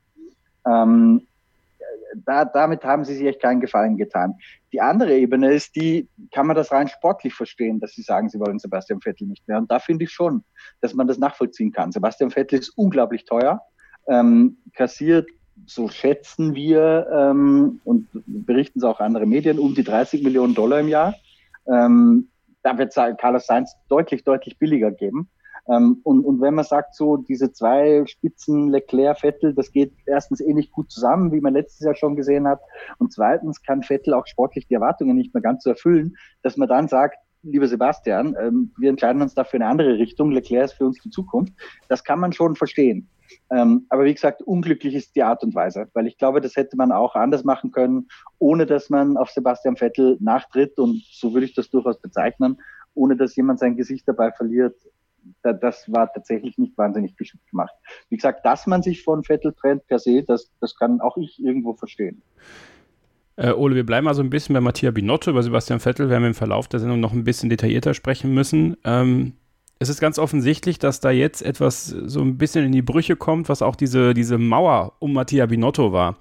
Ähm, 0.65 1.27
da, 2.15 2.45
damit 2.45 2.83
haben 2.83 3.05
sie 3.05 3.15
sich 3.15 3.27
echt 3.27 3.41
keinen 3.41 3.59
Gefallen 3.59 3.97
getan. 3.97 4.35
Die 4.71 4.81
andere 4.81 5.17
Ebene 5.17 5.53
ist 5.53 5.75
die, 5.75 6.07
kann 6.31 6.47
man 6.47 6.55
das 6.55 6.71
rein 6.71 6.87
sportlich 6.87 7.33
verstehen, 7.33 7.79
dass 7.79 7.93
sie 7.93 8.01
sagen, 8.01 8.29
sie 8.29 8.39
wollen 8.39 8.59
Sebastian 8.59 9.01
Vettel 9.01 9.27
nicht 9.27 9.47
mehr. 9.47 9.57
Und 9.57 9.71
da 9.71 9.79
finde 9.79 10.05
ich 10.05 10.11
schon, 10.11 10.43
dass 10.81 10.93
man 10.93 11.07
das 11.07 11.17
nachvollziehen 11.17 11.71
kann. 11.71 11.91
Sebastian 11.91 12.31
Vettel 12.31 12.59
ist 12.59 12.69
unglaublich 12.77 13.25
teuer, 13.25 13.61
ähm, 14.07 14.57
kassiert, 14.73 15.27
so 15.65 15.89
schätzen 15.89 16.55
wir 16.55 17.07
ähm, 17.11 17.81
und 17.83 18.07
berichten 18.25 18.79
es 18.79 18.85
auch 18.85 18.99
andere 18.99 19.25
Medien, 19.25 19.59
um 19.59 19.75
die 19.75 19.83
30 19.83 20.23
Millionen 20.23 20.55
Dollar 20.55 20.79
im 20.79 20.87
Jahr. 20.87 21.15
Ähm, 21.67 22.29
da 22.63 22.77
wird 22.77 22.93
Carlos 22.93 23.45
Sainz 23.45 23.73
deutlich, 23.87 24.23
deutlich 24.23 24.57
billiger 24.57 24.91
geben. 24.91 25.29
Ähm, 25.69 25.99
und, 26.03 26.25
und 26.25 26.41
wenn 26.41 26.55
man 26.55 26.65
sagt, 26.65 26.95
so 26.95 27.17
diese 27.17 27.51
zwei 27.51 28.03
Spitzen, 28.07 28.69
Leclerc, 28.69 29.19
Vettel, 29.19 29.53
das 29.53 29.71
geht 29.71 29.93
erstens 30.05 30.41
eh 30.41 30.53
nicht 30.53 30.71
gut 30.71 30.91
zusammen, 30.91 31.31
wie 31.31 31.41
man 31.41 31.53
letztes 31.53 31.85
Jahr 31.85 31.95
schon 31.95 32.15
gesehen 32.15 32.47
hat. 32.47 32.59
Und 32.97 33.13
zweitens 33.13 33.61
kann 33.61 33.83
Vettel 33.83 34.13
auch 34.13 34.25
sportlich 34.25 34.67
die 34.67 34.73
Erwartungen 34.73 35.15
nicht 35.15 35.33
mehr 35.33 35.43
ganz 35.43 35.63
so 35.63 35.69
erfüllen, 35.69 36.15
dass 36.41 36.57
man 36.57 36.67
dann 36.67 36.87
sagt, 36.87 37.17
lieber 37.43 37.67
Sebastian, 37.67 38.35
ähm, 38.39 38.71
wir 38.77 38.89
entscheiden 38.89 39.21
uns 39.21 39.33
dafür 39.33 39.61
eine 39.61 39.69
andere 39.69 39.97
Richtung. 39.97 40.31
Leclerc 40.31 40.65
ist 40.65 40.73
für 40.73 40.85
uns 40.85 40.99
die 41.01 41.09
Zukunft. 41.09 41.53
Das 41.87 42.03
kann 42.03 42.19
man 42.19 42.33
schon 42.33 42.55
verstehen. 42.55 43.07
Ähm, 43.51 43.85
aber 43.89 44.05
wie 44.05 44.13
gesagt, 44.13 44.41
unglücklich 44.41 44.95
ist 44.95 45.15
die 45.15 45.21
Art 45.21 45.43
und 45.43 45.53
Weise, 45.53 45.87
weil 45.93 46.07
ich 46.07 46.17
glaube, 46.17 46.41
das 46.41 46.55
hätte 46.55 46.75
man 46.77 46.91
auch 46.91 47.13
anders 47.13 47.43
machen 47.43 47.71
können, 47.71 48.07
ohne 48.39 48.65
dass 48.65 48.89
man 48.89 49.17
auf 49.17 49.29
Sebastian 49.29 49.77
Vettel 49.77 50.17
nachtritt. 50.19 50.79
Und 50.79 51.03
so 51.11 51.33
würde 51.33 51.45
ich 51.45 51.53
das 51.53 51.69
durchaus 51.69 52.01
bezeichnen, 52.01 52.59
ohne 52.95 53.15
dass 53.15 53.35
jemand 53.35 53.59
sein 53.59 53.77
Gesicht 53.77 54.07
dabei 54.07 54.31
verliert 54.31 54.75
das 55.41 55.91
war 55.91 56.11
tatsächlich 56.11 56.57
nicht 56.57 56.77
wahnsinnig 56.77 57.15
geschickt 57.15 57.47
gemacht. 57.49 57.73
Wie 58.09 58.15
gesagt, 58.15 58.45
dass 58.45 58.67
man 58.67 58.81
sich 58.81 59.03
von 59.03 59.23
Vettel 59.23 59.53
trennt 59.53 59.87
per 59.87 59.99
se, 59.99 60.23
das, 60.23 60.51
das 60.59 60.75
kann 60.75 61.01
auch 61.01 61.17
ich 61.17 61.43
irgendwo 61.43 61.73
verstehen. 61.73 62.21
Äh, 63.35 63.53
Ole, 63.53 63.75
wir 63.75 63.85
bleiben 63.85 64.05
mal 64.05 64.13
so 64.13 64.21
ein 64.21 64.29
bisschen 64.29 64.53
bei 64.53 64.61
Mattia 64.61 64.91
Binotto, 64.91 65.31
über 65.31 65.41
Sebastian 65.41 65.79
Vettel 65.79 66.09
werden 66.09 66.23
wir 66.23 66.27
im 66.27 66.33
Verlauf 66.33 66.67
der 66.67 66.79
Sendung 66.79 66.99
noch 66.99 67.13
ein 67.13 67.23
bisschen 67.23 67.49
detaillierter 67.49 67.93
sprechen 67.93 68.33
müssen. 68.33 68.75
Ähm, 68.83 69.33
es 69.79 69.87
ist 69.87 70.01
ganz 70.01 70.19
offensichtlich, 70.19 70.77
dass 70.77 70.99
da 70.99 71.09
jetzt 71.09 71.41
etwas 71.41 71.87
so 71.87 72.21
ein 72.21 72.37
bisschen 72.37 72.65
in 72.65 72.73
die 72.73 72.81
Brüche 72.81 73.15
kommt, 73.15 73.47
was 73.47 73.61
auch 73.61 73.77
diese, 73.77 74.13
diese 74.13 74.37
Mauer 74.37 74.93
um 74.99 75.13
Mattia 75.13 75.45
Binotto 75.45 75.93
war. 75.93 76.17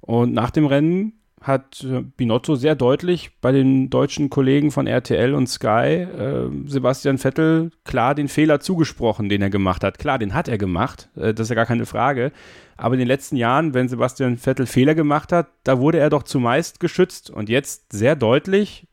Und 0.00 0.32
nach 0.32 0.52
dem 0.52 0.66
Rennen 0.66 1.14
hat 1.42 1.84
äh, 1.84 2.02
Binotto 2.02 2.54
sehr 2.54 2.74
deutlich 2.74 3.30
bei 3.40 3.52
den 3.52 3.90
deutschen 3.90 4.30
Kollegen 4.30 4.70
von 4.70 4.86
RTL 4.86 5.34
und 5.34 5.48
Sky 5.48 6.06
äh, 6.06 6.48
Sebastian 6.66 7.18
Vettel 7.18 7.70
klar 7.84 8.14
den 8.14 8.28
Fehler 8.28 8.60
zugesprochen, 8.60 9.28
den 9.28 9.42
er 9.42 9.50
gemacht 9.50 9.84
hat. 9.84 9.98
Klar, 9.98 10.18
den 10.18 10.34
hat 10.34 10.48
er 10.48 10.58
gemacht, 10.58 11.08
äh, 11.16 11.34
das 11.34 11.46
ist 11.46 11.50
ja 11.50 11.56
gar 11.56 11.66
keine 11.66 11.86
Frage. 11.86 12.32
Aber 12.76 12.94
in 12.94 12.98
den 12.98 13.08
letzten 13.08 13.36
Jahren, 13.36 13.74
wenn 13.74 13.88
Sebastian 13.88 14.38
Vettel 14.38 14.66
Fehler 14.66 14.94
gemacht 14.94 15.32
hat, 15.32 15.48
da 15.64 15.78
wurde 15.78 15.98
er 15.98 16.10
doch 16.10 16.22
zumeist 16.22 16.80
geschützt 16.80 17.30
und 17.30 17.48
jetzt 17.48 17.92
sehr 17.92 18.16
deutlich 18.16 18.86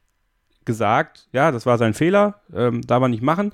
gesagt, 0.65 1.27
ja, 1.33 1.51
das 1.51 1.65
war 1.65 1.77
sein 1.77 1.93
Fehler, 1.93 2.41
ähm, 2.53 2.81
darf 2.81 3.01
er 3.01 3.07
nicht 3.07 3.23
machen. 3.23 3.53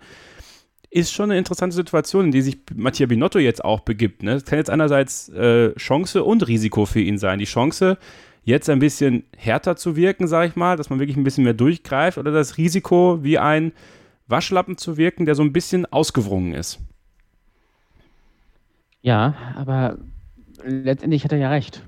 Ist 0.89 1.13
schon 1.13 1.31
eine 1.31 1.37
interessante 1.37 1.75
Situation, 1.75 2.25
in 2.25 2.31
die 2.31 2.41
sich 2.41 2.57
Mattia 2.73 3.05
Binotto 3.05 3.39
jetzt 3.39 3.63
auch 3.63 3.81
begibt. 3.81 4.23
Ne? 4.23 4.33
Das 4.33 4.45
kann 4.45 4.59
jetzt 4.59 4.69
einerseits 4.69 5.29
äh, 5.29 5.73
Chance 5.75 6.23
und 6.23 6.47
Risiko 6.47 6.85
für 6.85 7.01
ihn 7.01 7.17
sein. 7.17 7.39
Die 7.39 7.45
Chance, 7.45 7.97
jetzt 8.45 8.69
ein 8.69 8.79
bisschen 8.79 9.23
härter 9.35 9.75
zu 9.75 9.95
wirken, 9.95 10.27
sage 10.27 10.47
ich 10.47 10.55
mal, 10.55 10.77
dass 10.77 10.89
man 10.89 10.99
wirklich 10.99 11.17
ein 11.17 11.23
bisschen 11.23 11.43
mehr 11.43 11.53
durchgreift 11.53 12.17
oder 12.17 12.31
das 12.31 12.57
Risiko, 12.57 13.23
wie 13.23 13.37
ein 13.37 13.73
Waschlappen 14.27 14.77
zu 14.77 14.97
wirken, 14.97 15.25
der 15.25 15.35
so 15.35 15.43
ein 15.43 15.51
bisschen 15.51 15.85
ausgewrungen 15.87 16.53
ist. 16.53 16.79
Ja, 19.01 19.35
aber 19.55 19.97
letztendlich 20.63 21.23
hat 21.23 21.31
er 21.31 21.39
ja 21.39 21.49
recht. 21.49 21.83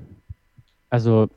Also, 0.90 1.30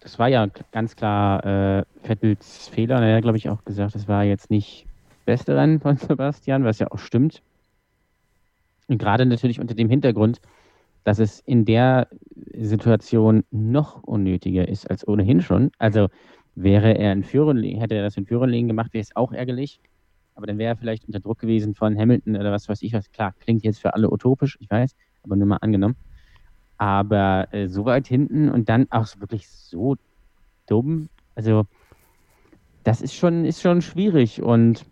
das 0.00 0.18
war 0.18 0.28
ja 0.28 0.46
ganz 0.72 0.94
klar 0.96 1.44
äh, 1.44 1.84
Vettels 2.02 2.68
Fehler. 2.68 3.02
Er 3.02 3.16
hat, 3.16 3.22
glaube 3.22 3.38
ich, 3.38 3.48
auch 3.48 3.64
gesagt, 3.64 3.94
das 3.94 4.08
war 4.08 4.24
jetzt 4.24 4.50
nicht 4.50 4.86
das 5.08 5.24
beste 5.24 5.56
Rennen 5.56 5.80
von 5.80 5.96
Sebastian, 5.98 6.64
was 6.64 6.78
ja 6.78 6.90
auch 6.90 6.98
stimmt. 6.98 7.42
Und 8.88 8.98
gerade 8.98 9.24
natürlich 9.24 9.60
unter 9.60 9.74
dem 9.74 9.88
Hintergrund, 9.88 10.40
dass 11.04 11.18
es 11.18 11.40
in 11.40 11.64
der 11.64 12.08
Situation 12.56 13.44
noch 13.50 14.02
unnötiger 14.02 14.66
ist 14.68 14.90
als 14.90 15.06
ohnehin 15.06 15.40
schon. 15.42 15.70
Also 15.78 16.08
wäre 16.54 16.96
er 16.96 17.12
in 17.12 17.24
Führerlegen, 17.24 17.80
hätte 17.80 17.94
er 17.94 18.02
das 18.02 18.16
in 18.16 18.26
Führerlegen 18.26 18.68
gemacht, 18.68 18.92
wäre 18.92 19.02
es 19.02 19.14
auch 19.14 19.32
ärgerlich. 19.32 19.80
Aber 20.34 20.46
dann 20.46 20.58
wäre 20.58 20.74
er 20.74 20.76
vielleicht 20.76 21.04
unter 21.06 21.20
Druck 21.20 21.38
gewesen 21.38 21.74
von 21.74 21.96
Hamilton 21.96 22.36
oder 22.36 22.50
was 22.50 22.68
weiß 22.68 22.82
ich 22.82 22.92
was. 22.92 23.10
Klar, 23.12 23.34
klingt 23.38 23.62
jetzt 23.64 23.80
für 23.80 23.94
alle 23.94 24.10
utopisch, 24.10 24.56
ich 24.60 24.70
weiß, 24.70 24.94
aber 25.22 25.36
nur 25.36 25.46
mal 25.46 25.58
angenommen. 25.58 25.96
Aber 26.76 27.48
äh, 27.52 27.68
so 27.68 27.84
weit 27.84 28.08
hinten 28.08 28.48
und 28.48 28.68
dann 28.68 28.86
auch 28.90 29.06
wirklich 29.20 29.48
so 29.48 29.96
dumm. 30.66 31.08
Also, 31.36 31.66
das 32.82 33.00
ist 33.00 33.14
schon, 33.14 33.44
ist 33.44 33.60
schon 33.62 33.80
schwierig. 33.80 34.42
Und 34.42 34.84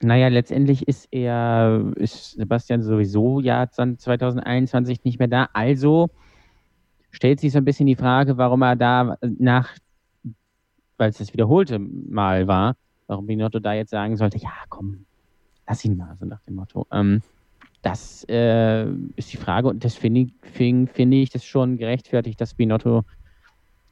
naja, 0.00 0.28
letztendlich 0.28 0.86
ist 0.86 1.08
er, 1.10 1.92
ist 1.96 2.32
Sebastian 2.32 2.82
sowieso 2.82 3.40
ja 3.40 3.68
2021 3.70 5.04
nicht 5.04 5.18
mehr 5.18 5.28
da. 5.28 5.48
Also 5.52 6.10
stellt 7.10 7.40
sich 7.40 7.52
so 7.52 7.58
ein 7.58 7.64
bisschen 7.64 7.86
die 7.86 7.96
Frage, 7.96 8.36
warum 8.38 8.62
er 8.62 8.76
da 8.76 9.16
nach, 9.20 9.70
weil 10.98 11.10
es 11.10 11.18
das 11.18 11.32
wiederholte 11.32 11.78
Mal 11.78 12.46
war, 12.46 12.76
warum 13.06 13.26
Binotto 13.26 13.58
da 13.58 13.72
jetzt 13.72 13.90
sagen 13.90 14.16
sollte, 14.16 14.38
ja, 14.38 14.52
komm, 14.68 15.04
lass 15.66 15.84
ihn 15.84 15.96
mal, 15.96 16.16
so 16.18 16.26
nach 16.26 16.40
dem 16.42 16.54
Motto. 16.54 16.86
Ähm, 16.92 17.22
das 17.82 18.24
äh, 18.28 18.86
ist 19.16 19.32
die 19.32 19.36
Frage 19.36 19.68
und 19.68 19.84
das 19.84 19.94
finde 19.94 20.20
ich, 20.20 20.32
find, 20.42 20.96
ich 20.96 21.30
das 21.30 21.44
schon 21.44 21.76
gerechtfertigt, 21.76 22.40
dass 22.40 22.54
Binotto 22.54 23.04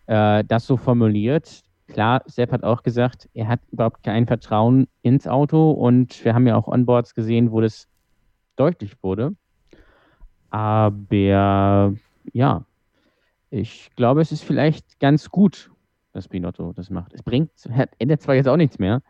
äh, 0.07 0.45
das 0.45 0.67
so 0.67 0.77
formuliert. 0.77 1.63
Klar, 1.89 2.23
Sepp 2.27 2.53
hat 2.53 2.65
auch 2.65 2.83
gesagt, 2.83 3.29
er 3.33 3.49
hat 3.49 3.61
überhaupt 3.71 4.03
kein 4.03 4.27
Vertrauen 4.27 4.89
ins 5.03 5.27
Auto 5.27 5.71
und 5.71 6.25
wir 6.25 6.35
haben 6.35 6.47
ja 6.47 6.57
auch 6.57 6.67
Onboards 6.67 7.15
gesehen, 7.15 7.53
wo 7.53 7.61
das 7.61 7.87
deutlich 8.57 9.03
wurde. 9.03 9.35
Aber 10.51 11.95
ja, 12.33 12.65
ich 13.51 13.91
glaube, 13.95 14.21
es 14.21 14.33
ist 14.33 14.43
vielleicht 14.43 14.99
ganz 14.99 15.31
gut, 15.31 15.71
dass 16.13 16.29
Binotto 16.29 16.73
das 16.73 16.91
macht. 16.91 17.15
Es 17.15 17.23
bringt, 17.23 17.51
ändert 17.99 18.23
zwar 18.23 18.35
jetzt 18.35 18.49
auch 18.49 18.57
nichts 18.57 18.79
mehr, 18.79 19.03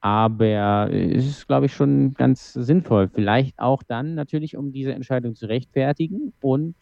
aber 0.00 0.88
es 0.92 1.26
ist, 1.26 1.46
glaube 1.46 1.66
ich, 1.66 1.74
schon 1.74 2.14
ganz 2.14 2.52
sinnvoll. 2.52 3.08
Vielleicht 3.08 3.58
auch 3.58 3.82
dann 3.82 4.14
natürlich, 4.14 4.56
um 4.56 4.72
diese 4.72 4.92
Entscheidung 4.92 5.34
zu 5.34 5.46
rechtfertigen 5.46 6.32
und 6.40 6.74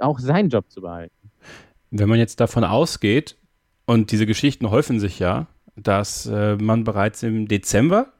auch 0.00 0.18
seinen 0.18 0.48
Job 0.48 0.70
zu 0.70 0.82
behalten. 0.82 1.14
Wenn 1.90 2.08
man 2.08 2.18
jetzt 2.18 2.40
davon 2.40 2.64
ausgeht, 2.64 3.36
und 3.86 4.12
diese 4.12 4.26
Geschichten 4.26 4.70
häufen 4.70 5.00
sich 5.00 5.18
ja, 5.18 5.46
dass 5.76 6.26
äh, 6.26 6.56
man 6.56 6.84
bereits 6.84 7.22
im 7.22 7.48
Dezember 7.48 8.12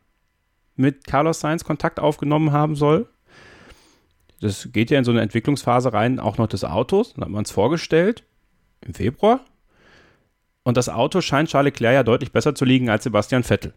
mit 0.77 1.07
Carlos 1.07 1.41
Sainz 1.41 1.65
Kontakt 1.65 2.01
aufgenommen 2.01 2.53
haben 2.53 2.77
soll. 2.77 3.09
Das 4.41 4.69
geht 4.73 4.91
ja 4.91 4.99
in 4.99 5.05
so 5.05 5.11
eine 5.11 5.23
Entwicklungsphase 5.23 5.93
rein, 5.93 6.21
auch 6.21 6.37
noch 6.37 6.49
des 6.49 6.65
Autos. 6.65 7.15
Dann 7.15 7.25
hat 7.25 7.31
man 7.31 7.45
es 7.45 7.51
vorgestellt 7.51 8.25
im 8.81 8.95
Februar. 8.95 9.41
Und 10.65 10.77
das 10.77 10.89
Auto 10.89 11.21
scheint 11.21 11.49
Charles 11.49 11.73
Leclerc 11.73 11.95
ja 11.95 12.03
deutlich 12.03 12.33
besser 12.33 12.55
zu 12.55 12.65
liegen 12.65 12.91
als 12.91 13.05
Sebastian 13.05 13.45
Vettel. 13.45 13.75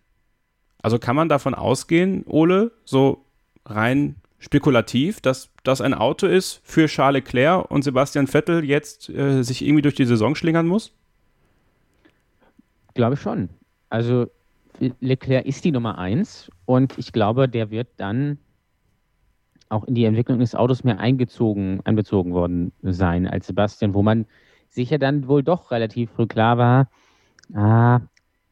Also 0.82 1.00
kann 1.00 1.16
man 1.16 1.30
davon 1.30 1.54
ausgehen, 1.54 2.24
Ole, 2.28 2.72
so 2.86 3.26
rein 3.66 4.16
spekulativ, 4.40 5.20
dass 5.22 5.50
das 5.64 5.82
ein 5.82 5.94
Auto 5.94 6.28
ist 6.28 6.62
für 6.64 6.88
Charles 6.88 7.24
Leclerc 7.24 7.70
und 7.70 7.84
Sebastian 7.84 8.28
Vettel 8.28 8.64
jetzt 8.64 9.10
äh, 9.10 9.44
sich 9.44 9.64
irgendwie 9.64 9.82
durch 9.82 9.96
die 9.96 10.06
Saison 10.06 10.36
schlingern 10.36 10.68
muss? 10.68 10.94
Glaube 12.98 13.16
schon. 13.16 13.50
Also 13.90 14.28
Leclerc 15.00 15.46
ist 15.46 15.64
die 15.64 15.72
Nummer 15.72 15.98
eins 15.98 16.52
und 16.66 16.98
ich 16.98 17.14
glaube, 17.14 17.48
der 17.48 17.72
wird 17.72 17.88
dann 17.96 18.38
auch 19.70 19.86
in 19.86 19.96
die 19.96 20.06
Entwicklung 20.06 20.40
des 20.40 20.56
Autos 20.56 20.84
mehr 20.84 21.00
eingezogen, 21.00 21.82
einbezogen 21.86 22.34
worden 22.34 22.72
sein 22.82 23.28
als 23.28 23.48
Sebastian, 23.48 23.94
wo 23.94 24.04
man 24.04 24.26
sicher 24.70 24.98
dann 24.98 25.28
wohl 25.28 25.44
doch 25.44 25.72
relativ 25.72 26.12
früh 26.12 26.28
klar 26.28 26.58
war, 26.58 26.90
ah, 27.54 28.02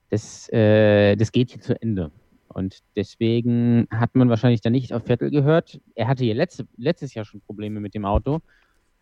das, 0.09 0.49
äh, 0.51 1.15
das 1.15 1.31
geht 1.31 1.51
hier 1.51 1.61
zu 1.61 1.79
Ende. 1.81 2.11
Und 2.47 2.79
deswegen 2.95 3.87
hat 3.91 4.15
man 4.15 4.29
wahrscheinlich 4.29 4.61
dann 4.61 4.71
nicht 4.71 4.93
auf 4.93 5.03
Vettel 5.03 5.29
gehört. 5.29 5.81
Er 5.93 6.07
hatte 6.07 6.23
ja 6.23 6.33
letzte, 6.33 6.65
letztes 6.77 7.13
Jahr 7.13 7.25
schon 7.25 7.41
Probleme 7.41 7.81
mit 7.81 7.93
dem 7.93 8.05
Auto. 8.05 8.39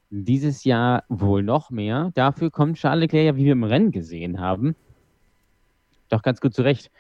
Dieses 0.10 0.64
Jahr 0.64 1.04
wohl 1.08 1.44
noch 1.44 1.70
mehr. 1.70 2.12
Dafür 2.16 2.50
kommt 2.50 2.78
Charles 2.78 3.02
Leclerc 3.02 3.26
ja, 3.26 3.36
wie 3.36 3.46
wir 3.46 3.52
im 3.52 3.64
Rennen 3.64 3.92
gesehen 3.92 4.40
haben, 4.40 4.76
doch 6.14 6.22
ganz 6.22 6.40
gut 6.42 6.54
zurecht. 6.54 6.92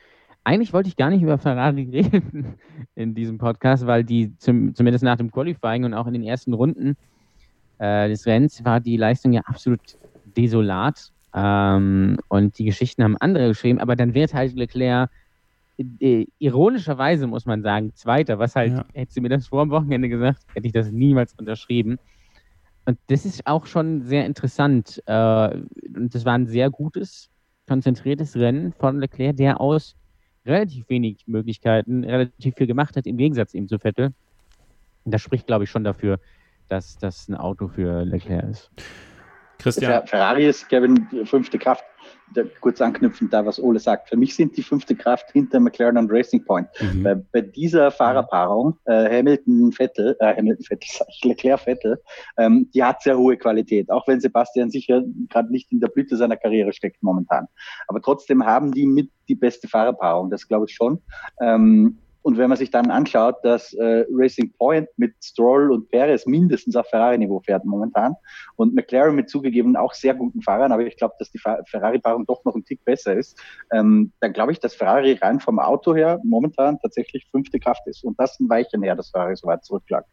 eigentlich 0.43 0.73
wollte 0.73 0.89
ich 0.89 0.97
gar 0.97 1.09
nicht 1.09 1.21
über 1.21 1.37
Ferrari 1.37 1.83
reden 1.91 2.55
in 2.95 3.15
diesem 3.15 3.37
Podcast, 3.37 3.85
weil 3.87 4.03
die 4.03 4.37
zum, 4.37 4.75
zumindest 4.75 5.03
nach 5.03 5.17
dem 5.17 5.31
Qualifying 5.31 5.85
und 5.85 5.93
auch 5.93 6.07
in 6.07 6.13
den 6.13 6.23
ersten 6.23 6.53
Runden 6.53 6.97
äh, 7.79 8.09
des 8.09 8.25
Rennens 8.25 8.63
war 8.65 8.79
die 8.79 8.97
Leistung 8.97 9.33
ja 9.33 9.41
absolut 9.45 9.81
desolat. 10.35 11.11
Ähm, 11.35 12.17
und 12.27 12.59
die 12.59 12.65
Geschichten 12.65 13.03
haben 13.03 13.17
andere 13.17 13.47
geschrieben, 13.47 13.79
aber 13.79 13.95
dann 13.95 14.13
wird 14.13 14.33
halt 14.33 14.53
Leclerc 14.55 15.09
äh, 15.99 16.25
ironischerweise 16.39 17.27
muss 17.27 17.45
man 17.45 17.61
sagen, 17.63 17.93
Zweiter, 17.95 18.39
was 18.39 18.55
halt, 18.55 18.73
ja. 18.73 18.85
hättest 18.93 19.17
du 19.17 19.21
mir 19.21 19.29
das 19.29 19.47
vor 19.47 19.65
dem 19.65 19.71
Wochenende 19.71 20.09
gesagt, 20.09 20.43
hätte 20.53 20.67
ich 20.67 20.73
das 20.73 20.91
niemals 20.91 21.33
unterschrieben. 21.33 21.97
Und 22.85 22.99
das 23.07 23.25
ist 23.25 23.47
auch 23.47 23.65
schon 23.65 24.01
sehr 24.01 24.25
interessant. 24.25 25.01
Äh, 25.05 25.61
und 25.95 26.13
das 26.13 26.25
war 26.25 26.33
ein 26.33 26.47
sehr 26.47 26.69
gutes, 26.69 27.29
konzentriertes 27.67 28.35
Rennen 28.35 28.73
von 28.73 28.99
Leclerc, 28.99 29.37
der 29.37 29.61
aus 29.61 29.95
relativ 30.45 30.89
wenig 30.89 31.25
Möglichkeiten 31.27 32.03
relativ 32.03 32.55
viel 32.55 32.67
gemacht 32.67 32.95
hat, 32.95 33.05
im 33.05 33.17
Gegensatz 33.17 33.53
eben 33.53 33.67
zu 33.67 33.79
Vettel. 33.79 34.13
Und 35.05 35.13
das 35.13 35.21
spricht, 35.21 35.47
glaube 35.47 35.63
ich, 35.63 35.69
schon 35.69 35.83
dafür, 35.83 36.19
dass 36.67 36.97
das 36.97 37.27
ein 37.29 37.35
Auto 37.35 37.67
für 37.67 38.03
Leclerc 38.03 38.49
ist. 38.49 38.71
Christian. 39.59 40.05
Ferrari 40.07 40.47
ist, 40.47 40.67
Kevin, 40.67 41.07
fünfte 41.25 41.57
Kraft 41.57 41.85
kurz 42.61 42.81
anknüpfend 42.81 43.31
da, 43.33 43.45
was 43.45 43.61
Ole 43.61 43.79
sagt. 43.79 44.09
Für 44.09 44.17
mich 44.17 44.35
sind 44.35 44.57
die 44.57 44.63
fünfte 44.63 44.95
Kraft 44.95 45.31
hinter 45.31 45.59
McLaren 45.59 45.97
und 45.97 46.11
Racing 46.11 46.43
Point. 46.43 46.67
Mhm. 46.79 47.03
Bei, 47.03 47.15
bei, 47.15 47.41
dieser 47.41 47.91
Fahrerpaarung, 47.91 48.77
äh, 48.85 49.19
Hamilton-Vettel, 49.19 50.15
äh, 50.19 50.35
Hamilton-Vettel, 50.35 51.05
Leclerc-Vettel, 51.23 52.01
ähm, 52.37 52.69
die 52.73 52.83
hat 52.83 53.01
sehr 53.01 53.17
hohe 53.17 53.37
Qualität, 53.37 53.89
auch 53.91 54.07
wenn 54.07 54.19
Sebastian 54.19 54.69
sicher 54.69 55.03
gerade 55.29 55.51
nicht 55.51 55.71
in 55.71 55.79
der 55.79 55.89
Blüte 55.89 56.17
seiner 56.17 56.37
Karriere 56.37 56.73
steckt 56.73 57.03
momentan. 57.03 57.47
Aber 57.87 58.01
trotzdem 58.01 58.45
haben 58.45 58.71
die 58.71 58.85
mit 58.85 59.11
die 59.29 59.35
beste 59.35 59.67
Fahrerpaarung, 59.67 60.29
das 60.29 60.47
glaube 60.47 60.65
ich 60.67 60.75
schon. 60.75 61.01
Ähm, 61.41 61.99
und 62.23 62.37
wenn 62.37 62.49
man 62.49 62.57
sich 62.57 62.71
dann 62.71 62.89
anschaut, 62.89 63.35
dass 63.43 63.73
äh, 63.73 64.05
Racing 64.09 64.53
Point 64.53 64.87
mit 64.97 65.13
Stroll 65.21 65.71
und 65.71 65.89
Perez 65.89 66.25
mindestens 66.25 66.75
auf 66.75 66.87
Ferrari-Niveau 66.87 67.41
fährt 67.41 67.65
momentan 67.65 68.15
und 68.55 68.73
McLaren 68.73 69.15
mit 69.15 69.29
zugegeben 69.29 69.75
auch 69.75 69.93
sehr 69.93 70.15
guten 70.15 70.41
Fahrern, 70.41 70.71
aber 70.71 70.85
ich 70.85 70.97
glaube, 70.97 71.13
dass 71.19 71.29
die 71.31 71.39
Ferrari-Paarung 71.39 72.25
doch 72.25 72.43
noch 72.45 72.55
ein 72.55 72.65
Tick 72.65 72.83
besser 72.85 73.13
ist, 73.13 73.39
ähm, 73.71 74.11
dann 74.21 74.33
glaube 74.33 74.53
ich, 74.53 74.59
dass 74.59 74.73
Ferrari 74.73 75.13
rein 75.13 75.39
vom 75.39 75.59
Auto 75.59 75.93
her 75.93 76.19
momentan 76.23 76.79
tatsächlich 76.79 77.27
fünfte 77.29 77.59
Kraft 77.59 77.85
ist. 77.87 78.03
Und 78.03 78.19
das 78.19 78.39
ein 78.39 78.49
Weichen 78.49 78.81
her, 78.83 78.95
dass 78.95 79.09
Ferrari 79.09 79.35
so 79.35 79.47
weit 79.47 79.63
zurücklag. 79.65 80.05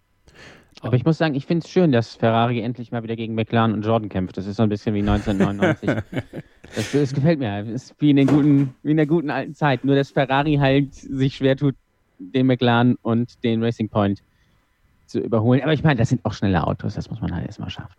Aber 0.83 0.97
ich 0.97 1.05
muss 1.05 1.19
sagen, 1.19 1.35
ich 1.35 1.47
finde 1.47 1.65
es 1.65 1.71
schön, 1.71 1.93
dass 1.93 2.15
Ferrari 2.15 2.61
endlich 2.61 2.91
mal 2.91 3.03
wieder 3.03 3.17
gegen 3.17 3.35
McLaren 3.35 3.73
und 3.73 3.85
Jordan 3.85 4.09
kämpft. 4.09 4.37
Das 4.37 4.47
ist 4.47 4.57
so 4.57 4.63
ein 4.63 4.69
bisschen 4.69 4.95
wie 4.95 5.01
1999. 5.01 5.91
das, 6.75 6.93
das, 6.93 7.15
gefällt 7.15 7.39
mir. 7.39 7.63
Das 7.65 7.69
ist 7.69 7.95
wie 8.01 8.11
in, 8.11 8.17
den 8.17 8.27
guten, 8.27 8.75
wie 8.83 8.93
in 8.93 8.97
der 8.97 9.07
guten 9.07 9.31
alten 9.31 9.55
Zeit. 9.55 9.85
Nur, 9.85 9.95
dass 9.95 10.11
Ferrari 10.11 10.57
halt 10.57 10.95
sich 10.95 11.37
schwer 11.37 11.57
tut, 11.57 11.75
den 12.21 12.47
McLaren 12.47 12.97
und 13.03 13.43
den 13.43 13.63
Racing 13.63 13.89
Point 13.89 14.23
zu 15.07 15.19
überholen. 15.19 15.63
Aber 15.63 15.73
ich 15.73 15.83
meine, 15.83 15.99
das 15.99 16.09
sind 16.09 16.25
auch 16.25 16.33
schnelle 16.33 16.67
Autos, 16.67 16.95
das 16.95 17.11
muss 17.11 17.21
man 17.21 17.35
halt 17.35 17.47
erstmal 17.47 17.71
schaffen. 17.71 17.97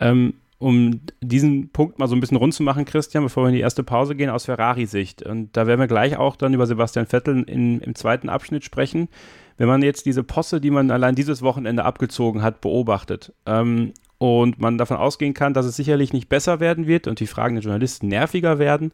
Ähm, 0.00 0.34
um 0.58 1.00
diesen 1.22 1.70
Punkt 1.70 1.98
mal 1.98 2.06
so 2.06 2.14
ein 2.14 2.20
bisschen 2.20 2.36
rund 2.36 2.52
zu 2.52 2.62
machen, 2.62 2.84
Christian, 2.84 3.24
bevor 3.24 3.44
wir 3.44 3.48
in 3.48 3.54
die 3.54 3.62
erste 3.62 3.82
Pause 3.82 4.14
gehen, 4.14 4.28
aus 4.28 4.44
Ferrari-Sicht. 4.44 5.22
Und 5.22 5.56
da 5.56 5.66
werden 5.66 5.80
wir 5.80 5.86
gleich 5.86 6.18
auch 6.18 6.36
dann 6.36 6.52
über 6.52 6.66
Sebastian 6.66 7.06
Vettel 7.06 7.44
in, 7.44 7.80
im 7.80 7.94
zweiten 7.94 8.28
Abschnitt 8.28 8.62
sprechen. 8.62 9.08
Wenn 9.56 9.68
man 9.68 9.82
jetzt 9.82 10.04
diese 10.04 10.22
Posse, 10.22 10.60
die 10.60 10.70
man 10.70 10.90
allein 10.90 11.14
dieses 11.14 11.40
Wochenende 11.40 11.84
abgezogen 11.84 12.42
hat, 12.42 12.60
beobachtet 12.60 13.32
ähm, 13.46 13.94
und 14.18 14.58
man 14.60 14.76
davon 14.76 14.98
ausgehen 14.98 15.32
kann, 15.32 15.54
dass 15.54 15.64
es 15.64 15.76
sicherlich 15.76 16.12
nicht 16.12 16.28
besser 16.28 16.60
werden 16.60 16.86
wird 16.86 17.06
und 17.06 17.20
die 17.20 17.26
fragenden 17.26 17.62
Journalisten 17.62 18.08
nerviger 18.08 18.58
werden, 18.58 18.92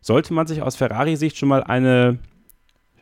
sollte 0.00 0.32
man 0.32 0.46
sich 0.46 0.62
aus 0.62 0.76
Ferrari-Sicht 0.76 1.36
schon 1.36 1.50
mal 1.50 1.62
eine 1.62 2.18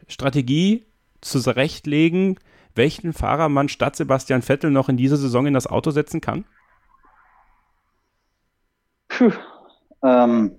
Strategie 0.08 0.84
zurechtlegen, 1.20 2.38
welchen 2.74 3.12
Fahrer 3.12 3.48
man 3.48 3.68
statt 3.68 3.96
Sebastian 3.96 4.42
Vettel 4.42 4.70
noch 4.70 4.88
in 4.88 4.96
dieser 4.96 5.16
Saison 5.16 5.46
in 5.46 5.54
das 5.54 5.66
Auto 5.66 5.90
setzen 5.90 6.20
kann? 6.20 6.44
Puh, 9.08 9.32
ähm, 10.02 10.56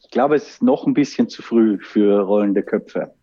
ich 0.00 0.10
glaube, 0.10 0.36
es 0.36 0.48
ist 0.48 0.62
noch 0.62 0.86
ein 0.86 0.94
bisschen 0.94 1.28
zu 1.28 1.42
früh 1.42 1.78
für 1.78 2.20
rollende 2.20 2.62
Köpfe, 2.62 3.15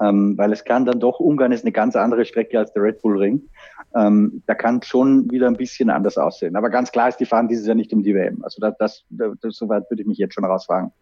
ähm, 0.00 0.36
weil 0.36 0.52
es 0.52 0.64
kann 0.64 0.84
dann 0.84 1.00
doch, 1.00 1.20
Ungarn 1.20 1.52
ist 1.52 1.64
eine 1.64 1.72
ganz 1.72 1.96
andere 1.96 2.24
Strecke 2.24 2.58
als 2.58 2.72
der 2.72 2.82
Red 2.82 3.02
Bull 3.02 3.18
Ring. 3.18 3.48
Ähm, 3.94 4.42
da 4.46 4.54
kann 4.54 4.82
schon 4.82 5.30
wieder 5.30 5.46
ein 5.46 5.56
bisschen 5.56 5.90
anders 5.90 6.18
aussehen. 6.18 6.56
Aber 6.56 6.70
ganz 6.70 6.92
klar 6.92 7.08
ist, 7.08 7.18
die 7.18 7.26
fahren 7.26 7.48
dieses 7.48 7.66
Jahr 7.66 7.74
nicht 7.74 7.92
um 7.92 8.02
die 8.02 8.14
WM. 8.14 8.42
Also 8.44 8.60
das, 8.60 8.76
das, 8.78 9.04
das 9.08 9.56
soweit 9.56 9.90
würde 9.90 10.02
ich 10.02 10.08
mich 10.08 10.18
jetzt 10.18 10.34
schon 10.34 10.44
rauswagen. 10.44 10.92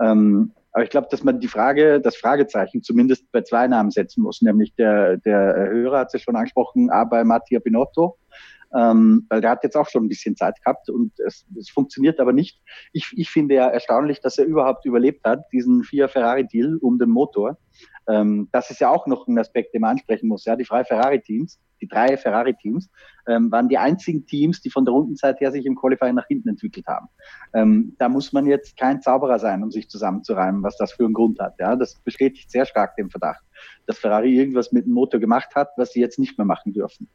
Ähm, 0.00 0.52
aber 0.72 0.84
ich 0.84 0.90
glaube, 0.90 1.08
dass 1.10 1.24
man 1.24 1.40
die 1.40 1.48
Frage, 1.48 2.00
das 2.00 2.16
Fragezeichen 2.16 2.82
zumindest 2.82 3.30
bei 3.32 3.42
zwei 3.42 3.66
Namen 3.66 3.90
setzen 3.90 4.22
muss, 4.22 4.40
nämlich 4.40 4.74
der, 4.76 5.16
der 5.18 5.68
Hörer 5.68 6.00
hat 6.00 6.08
es 6.08 6.12
ja 6.14 6.18
schon 6.20 6.36
angesprochen, 6.36 6.90
A 6.90 7.04
bei 7.04 7.24
Mattia 7.24 7.58
Binotto, 7.58 8.16
ähm, 8.74 9.26
weil 9.28 9.40
der 9.40 9.50
hat 9.50 9.64
jetzt 9.64 9.76
auch 9.76 9.88
schon 9.88 10.04
ein 10.04 10.08
bisschen 10.08 10.36
Zeit 10.36 10.62
gehabt 10.62 10.88
und 10.88 11.12
es, 11.18 11.44
es 11.58 11.70
funktioniert 11.70 12.20
aber 12.20 12.32
nicht. 12.32 12.60
Ich, 12.92 13.12
ich 13.16 13.30
finde 13.30 13.56
ja 13.56 13.66
erstaunlich, 13.66 14.20
dass 14.20 14.38
er 14.38 14.44
überhaupt 14.44 14.84
überlebt 14.84 15.24
hat, 15.24 15.44
diesen 15.52 15.82
Fiat 15.82 16.12
Ferrari 16.12 16.46
Deal 16.46 16.76
um 16.80 16.98
den 16.98 17.10
Motor. 17.10 17.58
Ähm, 18.10 18.48
das 18.52 18.70
ist 18.70 18.80
ja 18.80 18.90
auch 18.90 19.06
noch 19.06 19.28
ein 19.28 19.38
Aspekt, 19.38 19.74
den 19.74 19.82
man 19.82 19.92
ansprechen 19.92 20.28
muss. 20.28 20.44
Ja, 20.44 20.56
die 20.56 20.64
drei 20.64 20.84
Ferrari-Teams, 20.84 21.60
die 21.80 21.88
drei 21.88 22.16
Ferrari-Teams, 22.16 22.90
ähm, 23.28 23.50
waren 23.50 23.68
die 23.68 23.78
einzigen 23.78 24.26
Teams, 24.26 24.60
die 24.60 24.70
von 24.70 24.84
der 24.84 24.94
Rundenzeit 24.94 25.40
her 25.40 25.52
sich 25.52 25.64
im 25.66 25.76
Qualifying 25.76 26.14
nach 26.14 26.26
hinten 26.26 26.48
entwickelt 26.48 26.86
haben. 26.86 27.08
Ähm, 27.54 27.94
da 27.98 28.08
muss 28.08 28.32
man 28.32 28.46
jetzt 28.46 28.76
kein 28.76 29.00
Zauberer 29.00 29.38
sein, 29.38 29.62
um 29.62 29.70
sich 29.70 29.88
zusammenzureimen, 29.88 30.62
was 30.62 30.76
das 30.76 30.92
für 30.92 31.04
einen 31.04 31.14
Grund 31.14 31.38
hat. 31.40 31.54
Ja, 31.58 31.76
das 31.76 31.94
bestätigt 32.00 32.50
sehr 32.50 32.66
stark 32.66 32.96
den 32.96 33.10
Verdacht, 33.10 33.44
dass 33.86 33.98
Ferrari 33.98 34.34
irgendwas 34.34 34.72
mit 34.72 34.86
dem 34.86 34.92
Motor 34.92 35.20
gemacht 35.20 35.54
hat, 35.54 35.70
was 35.76 35.92
sie 35.92 36.00
jetzt 36.00 36.18
nicht 36.18 36.36
mehr 36.36 36.46
machen 36.46 36.72
dürfen. 36.72 37.08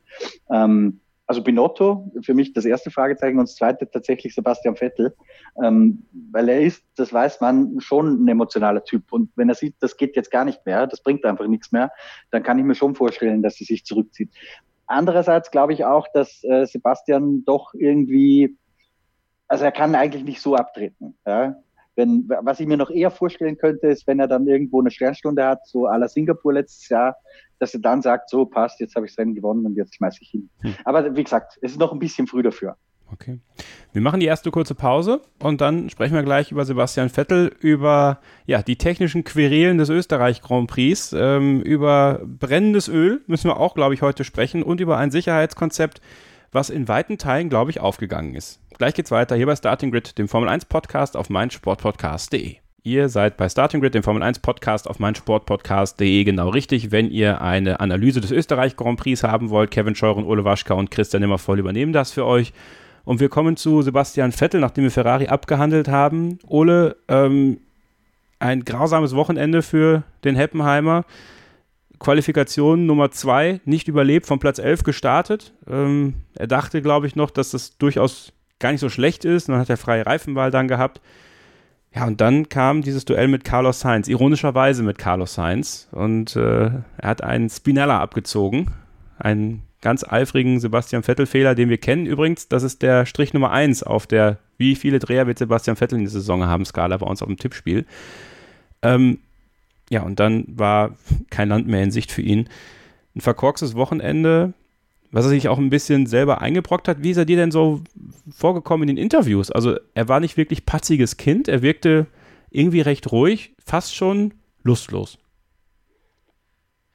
Ähm, 0.49 1.01
also 1.27 1.41
Binotto, 1.41 2.11
für 2.21 2.33
mich 2.33 2.53
das 2.53 2.65
erste 2.65 2.91
Fragezeichen 2.91 3.39
und 3.39 3.49
das 3.49 3.55
zweite 3.55 3.89
tatsächlich 3.89 4.35
Sebastian 4.35 4.75
Vettel, 4.75 5.15
ähm, 5.63 6.05
weil 6.31 6.49
er 6.49 6.61
ist, 6.61 6.83
das 6.95 7.11
weiß 7.11 7.41
man, 7.41 7.79
schon 7.79 8.23
ein 8.23 8.27
emotionaler 8.27 8.83
Typ. 8.83 9.11
Und 9.11 9.31
wenn 9.35 9.49
er 9.49 9.55
sieht, 9.55 9.75
das 9.79 9.97
geht 9.97 10.15
jetzt 10.15 10.29
gar 10.29 10.45
nicht 10.45 10.65
mehr, 10.65 10.85
das 10.85 11.01
bringt 11.01 11.25
einfach 11.25 11.47
nichts 11.47 11.71
mehr, 11.71 11.91
dann 12.31 12.43
kann 12.43 12.59
ich 12.59 12.65
mir 12.65 12.75
schon 12.75 12.95
vorstellen, 12.95 13.41
dass 13.41 13.59
er 13.59 13.65
sich 13.65 13.85
zurückzieht. 13.85 14.29
Andererseits 14.88 15.49
glaube 15.49 15.73
ich 15.73 15.83
auch, 15.83 16.07
dass 16.13 16.43
äh, 16.43 16.65
Sebastian 16.65 17.43
doch 17.43 17.73
irgendwie, 17.73 18.55
also 19.47 19.65
er 19.65 19.71
kann 19.71 19.95
eigentlich 19.95 20.23
nicht 20.23 20.41
so 20.41 20.55
abtreten. 20.55 21.17
Ja? 21.25 21.55
Wenn, 21.95 22.27
was 22.41 22.60
ich 22.60 22.67
mir 22.67 22.77
noch 22.77 22.89
eher 22.89 23.12
vorstellen 23.12 23.58
könnte, 23.58 23.88
ist, 23.88 24.05
wenn 24.08 24.19
er 24.19 24.27
dann 24.27 24.47
irgendwo 24.47 24.81
eine 24.81 24.91
Sternstunde 24.91 25.45
hat, 25.45 25.65
so 25.65 25.88
à 25.88 25.97
la 25.97 26.08
Singapur 26.08 26.53
letztes 26.53 26.89
Jahr, 26.89 27.15
dass 27.60 27.73
er 27.73 27.79
dann 27.79 28.01
sagt, 28.01 28.29
so 28.29 28.45
passt, 28.45 28.79
jetzt 28.79 28.95
habe 28.95 29.05
ich 29.05 29.13
das 29.13 29.19
Rennen 29.19 29.36
gewonnen 29.36 29.65
und 29.65 29.75
jetzt 29.75 29.95
schmeiße 29.95 30.19
ich 30.21 30.29
hin. 30.29 30.49
Hm. 30.62 30.75
Aber 30.84 31.15
wie 31.15 31.23
gesagt, 31.23 31.58
es 31.62 31.71
ist 31.71 31.79
noch 31.79 31.93
ein 31.93 31.99
bisschen 31.99 32.27
früh 32.27 32.43
dafür. 32.43 32.75
Okay. 33.12 33.39
Wir 33.93 34.01
machen 34.01 34.19
die 34.19 34.25
erste 34.25 34.51
kurze 34.51 34.75
Pause 34.75 35.21
und 35.39 35.62
dann 35.62 35.89
sprechen 35.89 36.15
wir 36.15 36.23
gleich 36.23 36.51
über 36.51 36.65
Sebastian 36.65 37.10
Vettel, 37.10 37.55
über 37.60 38.19
ja, 38.45 38.62
die 38.62 38.77
technischen 38.77 39.23
Querelen 39.23 39.77
des 39.77 39.89
Österreich 39.89 40.41
Grand 40.41 40.69
Prix, 40.69 41.13
ähm, 41.13 41.62
über 41.62 42.21
brennendes 42.25 42.88
Öl 42.88 43.21
müssen 43.27 43.49
wir 43.49 43.58
auch, 43.58 43.75
glaube 43.75 43.93
ich, 43.93 44.01
heute 44.01 44.23
sprechen 44.23 44.63
und 44.63 44.81
über 44.81 44.97
ein 44.97 45.12
Sicherheitskonzept, 45.12 46.01
was 46.55 46.71
in 46.71 46.87
weiten 46.87 47.19
Teilen, 47.19 47.49
glaube 47.49 47.69
ich, 47.69 47.81
aufgegangen 47.81 48.33
ist. 48.33 48.59
Gleich 48.77 48.95
geht's 48.95 49.11
weiter 49.11 49.35
hier 49.35 49.45
bei 49.45 49.55
Starting 49.55 49.91
Grid, 49.91 50.17
dem 50.17 50.27
Formel 50.27 50.49
1 50.49 50.65
Podcast 50.65 51.15
auf 51.15 51.29
meinsportpodcast.de. 51.29 52.55
Ihr 52.83 53.09
seid 53.09 53.35
bei 53.35 53.49
Starting 53.49 53.81
Grid, 53.81 53.93
dem 53.93 54.03
Formel 54.03 54.23
1 54.23 54.39
Podcast 54.39 54.89
auf 54.89 54.99
meinsportpodcast.de 54.99 56.23
genau 56.23 56.49
richtig. 56.49 56.91
Wenn 56.91 57.11
ihr 57.11 57.41
eine 57.41 57.79
Analyse 57.79 58.21
des 58.21 58.31
Österreich 58.31 58.77
Grand 58.77 58.99
Prix 58.99 59.21
haben 59.23 59.49
wollt, 59.49 59.71
Kevin 59.71 59.95
Scheuren, 59.95 60.23
Ole 60.23 60.45
Waschka 60.45 60.73
und 60.73 60.91
Christian 60.91 61.21
Nimmervoll 61.21 61.59
übernehmen 61.59 61.93
das 61.93 62.11
für 62.11 62.25
euch. 62.25 62.53
Und 63.03 63.19
wir 63.19 63.29
kommen 63.29 63.57
zu 63.57 63.81
Sebastian 63.81 64.31
Vettel, 64.31 64.61
nachdem 64.61 64.85
wir 64.85 64.91
Ferrari 64.91 65.27
abgehandelt 65.27 65.89
haben. 65.89 66.39
Ole, 66.47 66.95
ähm, 67.07 67.59
ein 68.39 68.63
grausames 68.63 69.15
Wochenende 69.15 69.61
für 69.61 70.03
den 70.23 70.35
Heppenheimer. 70.35 71.05
Qualifikation 71.99 72.86
Nummer 72.86 73.12
2 73.12 73.62
nicht 73.65 73.88
überlebt, 73.88 74.25
von 74.25 74.39
Platz 74.39 74.60
11 74.60 74.84
gestartet. 74.84 75.53
Ähm, 75.69 76.15
er 76.36 76.47
dachte, 76.47 76.81
glaube 76.81 77.08
ich, 77.08 77.15
noch, 77.15 77.31
dass 77.31 77.51
das 77.51 77.77
durchaus 77.77 78.34
gar 78.60 78.71
nicht 78.71 78.81
so 78.81 78.89
schlecht 78.89 79.25
ist. 79.25 79.49
Dann 79.49 79.58
hat 79.58 79.69
er 79.69 79.77
freie 79.77 80.05
Reifenwahl 80.05 80.51
dann 80.51 80.67
gehabt. 80.67 81.01
Ja, 81.93 82.05
und 82.05 82.19
dann 82.19 82.49
kam 82.49 82.81
dieses 82.81 83.05
Duell 83.05 83.27
mit 83.27 83.45
Carlos 83.45 83.79
Sainz, 83.79 84.08
ironischerweise 84.08 84.84
mit 84.84 84.97
Carlos 84.97 85.36
Sainz. 85.36 85.88
Und 85.91 86.36
äh, 86.36 86.65
er 86.97 87.10
hat 87.10 87.23
einen 87.23 87.49
Spinella 87.49 87.99
abgezogen. 88.01 88.71
Einen 89.17 89.63
ganz 89.81 90.03
eifrigen 90.03 90.60
Sebastian 90.60 91.03
Vettel-Fehler, 91.03 91.55
den 91.55 91.69
wir 91.69 91.77
kennen 91.77 92.05
übrigens. 92.05 92.49
Das 92.49 92.63
ist 92.63 92.81
der 92.81 93.05
Strich 93.05 93.34
Nummer 93.34 93.51
1 93.51 93.84
auf 93.84 94.08
der, 94.08 94.39
wie 94.58 94.75
viele 94.75 94.99
Dreher 94.99 95.27
wird 95.27 95.38
Sebastian 95.38 95.77
Vettel 95.77 95.99
in 95.99 96.05
der 96.05 96.12
Saison 96.12 96.45
haben, 96.45 96.65
Skala 96.65 96.97
bei 96.97 97.05
uns 97.05 97.21
auf 97.21 97.27
dem 97.27 97.38
Tippspiel. 97.38 97.86
Ähm, 98.81 99.19
ja, 99.89 100.04
und 100.04 100.19
dann 100.19 100.45
war 100.48 100.95
kein 101.30 101.50
Land 101.50 101.67
mehr 101.67 101.84
in 101.84 101.91
Sicht 101.91 102.12
für 102.12 102.21
ihn. 102.21 102.50
Ein 103.15 103.21
verkorkstes 103.21 103.76
Wochenende, 103.76 104.54
was 105.12 105.26
er 105.26 105.30
sich 105.30 105.48
auch 105.48 105.58
ein 105.58 105.69
bisschen 105.69 106.06
selber 106.06 106.41
eingebrockt 106.41 106.88
hat. 106.88 107.02
Wie 107.02 107.12
ist 107.12 107.17
er 107.17 107.26
dir 107.26 107.38
denn 107.38 107.52
so 107.52 107.82
vorgekommen 108.30 108.89
in 108.89 108.95
den 108.95 109.04
Interviews? 109.04 109.52
Also 109.52 109.78
er 109.93 110.10
war 110.10 110.19
nicht 110.19 110.36
wirklich 110.38 110.65
patziges 110.65 111.17
Kind, 111.17 111.48
er 111.48 111.62
wirkte 111.62 112.08
irgendwie 112.52 112.82
recht 112.82 113.12
ruhig, 113.12 113.54
fast 113.63 113.95
schon 113.95 114.34
lustlos. 114.63 115.17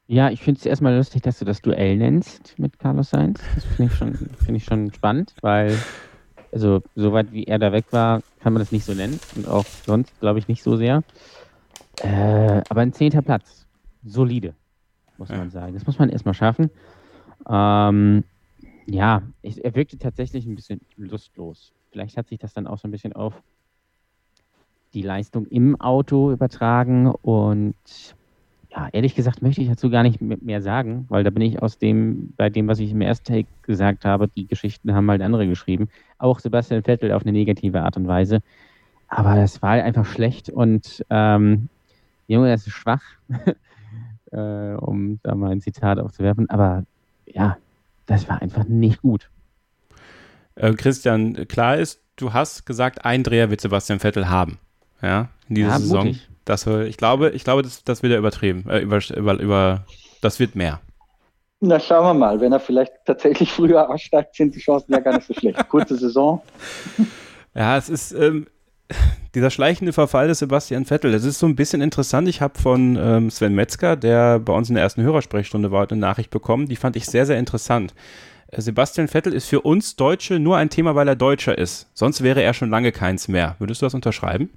Ja, 0.06 0.28
ich 0.28 0.42
finde 0.42 0.58
es 0.58 0.66
erstmal 0.66 0.96
lustig, 0.96 1.22
dass 1.22 1.38
du 1.38 1.44
das 1.44 1.62
Duell 1.62 1.96
nennst 1.96 2.58
mit 2.58 2.80
Carlos 2.80 3.10
Sainz. 3.10 3.40
Das 3.54 3.64
finde 3.64 3.92
ich, 3.92 3.96
schon, 3.96 4.14
find 4.44 4.56
ich 4.56 4.64
schon 4.64 4.92
spannend, 4.92 5.34
weil, 5.40 5.78
also, 6.50 6.82
soweit 6.96 7.30
wie 7.30 7.44
er 7.44 7.60
da 7.60 7.70
weg 7.70 7.84
war, 7.92 8.20
kann 8.40 8.52
man 8.52 8.60
das 8.60 8.72
nicht 8.72 8.84
so 8.84 8.92
nennen. 8.92 9.20
Und 9.36 9.46
auch 9.46 9.64
sonst, 9.86 10.18
glaube 10.18 10.40
ich, 10.40 10.48
nicht 10.48 10.64
so 10.64 10.76
sehr. 10.76 11.04
Äh, 12.02 12.62
aber 12.68 12.80
ein 12.80 12.92
zehnter 12.92 13.22
Platz. 13.22 13.66
Solide, 14.04 14.54
muss 15.18 15.28
Ja. 15.28 15.36
man 15.36 15.50
sagen. 15.50 15.74
Das 15.74 15.86
muss 15.86 15.98
man 15.98 16.08
erstmal 16.08 16.34
schaffen. 16.34 16.70
Ähm, 17.48 18.24
ja, 18.86 19.22
ich, 19.42 19.64
er 19.64 19.74
wirkte 19.74 19.98
tatsächlich 19.98 20.46
ein 20.46 20.54
bisschen 20.54 20.80
lustlos. 20.96 21.72
Vielleicht 21.90 22.16
hat 22.16 22.28
sich 22.28 22.38
das 22.38 22.54
dann 22.54 22.66
auch 22.66 22.78
so 22.78 22.88
ein 22.88 22.90
bisschen 22.90 23.12
auf 23.12 23.42
die 24.94 25.02
Leistung 25.02 25.46
im 25.46 25.80
Auto 25.80 26.32
übertragen 26.32 27.06
und 27.06 27.74
ja, 28.70 28.88
ehrlich 28.92 29.14
gesagt 29.14 29.42
möchte 29.42 29.60
ich 29.62 29.68
dazu 29.68 29.90
gar 29.90 30.02
nicht 30.02 30.20
mehr 30.20 30.62
sagen, 30.62 31.06
weil 31.08 31.24
da 31.24 31.30
bin 31.30 31.42
ich 31.42 31.60
aus 31.60 31.78
dem, 31.78 32.32
bei 32.36 32.50
dem, 32.50 32.68
was 32.68 32.78
ich 32.78 32.92
im 32.92 33.00
ersten 33.00 33.32
Take 33.32 33.48
gesagt 33.62 34.04
habe, 34.04 34.28
die 34.28 34.46
Geschichten 34.46 34.94
haben 34.94 35.10
halt 35.10 35.22
andere 35.22 35.46
geschrieben. 35.46 35.88
Auch 36.18 36.38
Sebastian 36.38 36.82
Vettel 36.84 37.12
auf 37.12 37.22
eine 37.22 37.32
negative 37.32 37.82
Art 37.82 37.96
und 37.96 38.06
Weise. 38.06 38.40
Aber 39.08 39.34
das 39.34 39.60
war 39.62 39.72
einfach 39.72 40.06
schlecht 40.06 40.50
und 40.50 41.04
ähm, 41.10 41.68
Junge, 42.30 42.50
das 42.50 42.64
ist 42.66 42.74
schwach, 42.74 43.02
äh, 44.32 44.74
um 44.74 45.18
da 45.22 45.34
mal 45.34 45.50
ein 45.50 45.60
Zitat 45.60 45.98
aufzuwerfen. 45.98 46.48
Aber 46.48 46.84
ja, 47.26 47.56
das 48.06 48.28
war 48.28 48.40
einfach 48.40 48.64
nicht 48.64 49.02
gut. 49.02 49.28
Äh, 50.54 50.74
Christian, 50.74 51.48
klar 51.48 51.76
ist, 51.76 52.00
du 52.16 52.32
hast 52.32 52.66
gesagt, 52.66 53.04
ein 53.04 53.24
Dreher 53.24 53.50
wird 53.50 53.60
Sebastian 53.60 53.98
Vettel 53.98 54.28
haben. 54.28 54.58
Ja, 55.02 55.28
in 55.48 55.56
dieser 55.56 55.68
Ja, 55.70 55.78
Saison. 55.78 56.06
mutig. 56.06 56.28
Das, 56.44 56.66
äh, 56.66 56.84
ich 56.84 56.96
glaube, 56.96 57.30
ich 57.30 57.42
glaube, 57.42 57.62
das, 57.62 57.82
das 57.82 58.02
wird 58.02 58.12
er 58.12 58.18
übertrieben. 58.18 58.68
Äh, 58.68 58.80
über, 58.80 59.00
über, 59.16 59.40
über, 59.40 59.86
das 60.20 60.38
wird 60.38 60.54
mehr. 60.54 60.80
Na, 61.60 61.80
schauen 61.80 62.04
wir 62.04 62.14
mal. 62.14 62.40
Wenn 62.40 62.52
er 62.52 62.60
vielleicht 62.60 62.92
tatsächlich 63.06 63.50
früher 63.52 63.88
aussteigt, 63.90 64.36
sind 64.36 64.54
die 64.54 64.60
Chancen 64.60 64.92
ja 64.92 65.00
gar 65.00 65.14
nicht 65.14 65.26
so 65.26 65.34
schlecht. 65.34 65.68
Kurze 65.68 65.96
Saison. 65.96 66.40
Ja, 67.52 67.76
es 67.76 67.88
ist 67.88 68.12
ähm, 68.12 68.46
dieser 69.34 69.50
schleichende 69.50 69.92
Verfall 69.92 70.28
des 70.28 70.40
Sebastian 70.40 70.84
Vettel. 70.84 71.12
Das 71.12 71.24
ist 71.24 71.38
so 71.38 71.46
ein 71.46 71.56
bisschen 71.56 71.80
interessant. 71.80 72.28
Ich 72.28 72.40
habe 72.40 72.58
von 72.58 72.96
ähm, 72.96 73.30
Sven 73.30 73.54
Metzger, 73.54 73.96
der 73.96 74.38
bei 74.38 74.52
uns 74.52 74.68
in 74.68 74.74
der 74.74 74.84
ersten 74.84 75.02
Hörersprechstunde 75.02 75.70
war, 75.70 75.90
eine 75.90 76.00
Nachricht 76.00 76.30
bekommen. 76.30 76.66
Die 76.66 76.76
fand 76.76 76.96
ich 76.96 77.06
sehr, 77.06 77.26
sehr 77.26 77.38
interessant. 77.38 77.94
Äh, 78.48 78.60
Sebastian 78.60 79.08
Vettel 79.08 79.32
ist 79.32 79.48
für 79.48 79.60
uns 79.60 79.96
Deutsche 79.96 80.38
nur 80.38 80.56
ein 80.56 80.70
Thema, 80.70 80.94
weil 80.94 81.08
er 81.08 81.16
Deutscher 81.16 81.56
ist. 81.56 81.88
Sonst 81.94 82.22
wäre 82.22 82.42
er 82.42 82.54
schon 82.54 82.70
lange 82.70 82.92
keins 82.92 83.28
mehr. 83.28 83.56
Würdest 83.58 83.82
du 83.82 83.86
das 83.86 83.94
unterschreiben? 83.94 84.50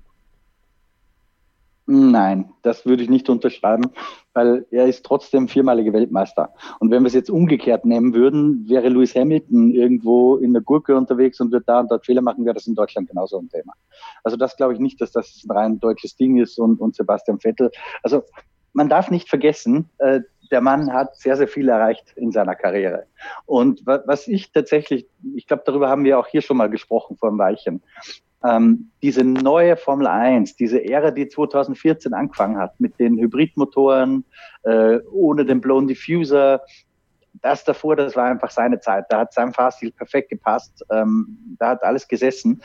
Nein, 1.86 2.54
das 2.62 2.86
würde 2.86 3.04
ich 3.04 3.10
nicht 3.10 3.30
unterschreiben, 3.30 3.92
weil 4.34 4.66
er 4.72 4.88
ist 4.88 5.06
trotzdem 5.06 5.50
viermalige 5.50 5.92
Weltmeister. 5.92 6.54
Und 6.80 6.92
wenn 6.92 7.04
wir 7.04 7.08
es 7.08 7.14
jetzt 7.14 7.30
umgekehrt 7.30 7.84
nehmen 7.84 8.14
würden, 8.14 8.70
wäre 8.70 8.88
Lewis 8.88 9.14
Hamilton 9.16 9.72
irgendwo 9.72 10.38
in 10.38 10.54
der 10.54 10.62
Gurke 10.62 10.96
unterwegs 10.96 11.42
und 11.42 11.52
wird 11.52 11.68
da 11.68 11.82
und 11.82 11.92
dort 11.92 12.06
Fehler 12.06 12.22
machen, 12.22 12.46
wäre 12.46 12.54
das 12.54 12.68
in 12.68 12.76
Deutschland 12.76 13.10
genauso 13.10 13.38
ein 13.38 13.50
Thema. 13.50 13.74
Also 14.24 14.38
das 14.38 14.56
glaube 14.56 14.74
ich 14.74 14.80
nicht, 14.80 15.02
dass 15.02 15.12
das 15.12 15.44
ein 15.44 15.52
rein 15.52 15.80
deutsches 15.80 16.16
Ding 16.16 16.38
ist 16.38 16.58
und, 16.58 16.80
und 16.80 16.96
Sebastian 16.96 17.40
Vettel. 17.40 17.70
Also 18.02 18.24
man 18.72 18.88
darf 18.88 19.12
nicht 19.12 19.28
vergessen, 19.28 19.90
äh, 19.98 20.22
der 20.52 20.62
Mann 20.62 20.94
hat 20.94 21.18
sehr, 21.18 21.36
sehr 21.36 21.48
viel 21.48 21.68
erreicht 21.68 22.14
in 22.16 22.32
seiner 22.32 22.56
Karriere. 22.56 23.08
Und 23.46 23.86
wa 23.86 24.04
was 24.06 24.28
ich 24.28 24.52
tatsächlich, 24.52 25.08
ich 25.36 25.48
glaube, 25.48 25.64
darüber 25.66 25.90
haben 25.90 26.04
wir 26.04 26.20
auch 26.20 26.28
hier 26.28 26.42
schon 26.42 26.58
mal 26.58 26.70
gesprochen 26.70 27.18
vor 27.18 27.30
ein 27.30 27.38
Weilchen, 27.38 27.82
ähm, 28.44 28.92
diese 29.02 29.24
neue 29.24 29.78
Formel 29.78 30.08
1, 30.08 30.56
diese 30.56 30.84
Ära, 30.84 31.12
die 31.12 31.28
2014 31.28 32.14
angefangen 32.14 32.58
hat, 32.58 32.80
mit 32.80 33.00
den 33.00 33.18
Hybridmotoren, 33.18 34.26
äh, 34.64 35.00
ohne 35.12 35.46
den 35.46 35.62
Blown 35.62 35.88
Diffuser, 35.88 36.62
das 37.42 37.64
davor, 37.64 37.96
das 37.96 38.16
war 38.16 38.26
einfach 38.26 38.52
seine 38.52 38.80
Zeit. 38.80 39.06
Da 39.10 39.20
hat 39.20 39.34
sein 39.34 39.54
Fahrstil 39.54 39.92
perfekt 39.92 40.30
gepasst, 40.30 40.84
ähm, 40.92 41.56
da 41.58 41.70
hat 41.70 41.84
alles 41.84 42.08
gesessen. 42.08 42.62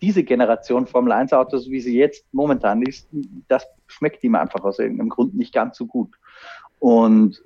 Diese 0.00 0.22
Generation 0.22 0.86
Formel 0.86 1.12
1 1.12 1.32
Autos, 1.32 1.68
wie 1.68 1.80
sie 1.80 1.96
jetzt 1.98 2.24
momentan 2.32 2.82
ist, 2.82 3.08
das 3.48 3.66
schmeckt 3.86 4.22
ihm 4.24 4.34
einfach 4.34 4.62
aus 4.64 4.78
irgendeinem 4.78 5.08
Grund 5.08 5.34
nicht 5.34 5.52
ganz 5.52 5.76
so 5.76 5.86
gut. 5.86 6.14
Und 6.78 7.42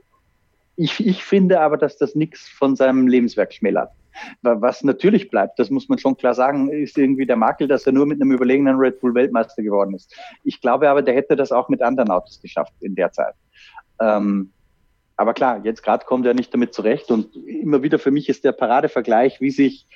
ich, 0.76 1.04
ich 1.04 1.24
finde 1.24 1.60
aber, 1.60 1.76
dass 1.76 1.96
das 1.96 2.14
nichts 2.14 2.48
von 2.48 2.76
seinem 2.76 3.06
Lebenswerk 3.06 3.52
schmälert. 3.52 3.90
Was 4.42 4.82
natürlich 4.82 5.30
bleibt, 5.30 5.58
das 5.58 5.70
muss 5.70 5.88
man 5.88 5.98
schon 5.98 6.16
klar 6.16 6.34
sagen, 6.34 6.70
ist 6.70 6.96
irgendwie 6.96 7.26
der 7.26 7.36
Makel, 7.36 7.68
dass 7.68 7.86
er 7.86 7.92
nur 7.92 8.06
mit 8.06 8.20
einem 8.20 8.32
überlegenen 8.32 8.76
Red 8.76 9.00
Bull 9.00 9.14
Weltmeister 9.14 9.62
geworden 9.62 9.94
ist. 9.94 10.14
Ich 10.44 10.60
glaube 10.60 10.88
aber, 10.88 11.02
der 11.02 11.14
hätte 11.14 11.36
das 11.36 11.52
auch 11.52 11.68
mit 11.68 11.82
anderen 11.82 12.10
Autos 12.10 12.40
geschafft 12.40 12.72
in 12.80 12.94
der 12.94 13.12
Zeit. 13.12 13.34
Ähm, 14.00 14.52
aber 15.16 15.32
klar, 15.32 15.60
jetzt 15.64 15.82
gerade 15.82 16.04
kommt 16.04 16.26
er 16.26 16.34
nicht 16.34 16.52
damit 16.52 16.74
zurecht 16.74 17.10
und 17.10 17.34
immer 17.36 17.82
wieder 17.82 17.98
für 17.98 18.10
mich 18.10 18.28
ist 18.28 18.44
der 18.44 18.52
Paradevergleich, 18.52 19.40
wie 19.40 19.50
sich 19.50 19.86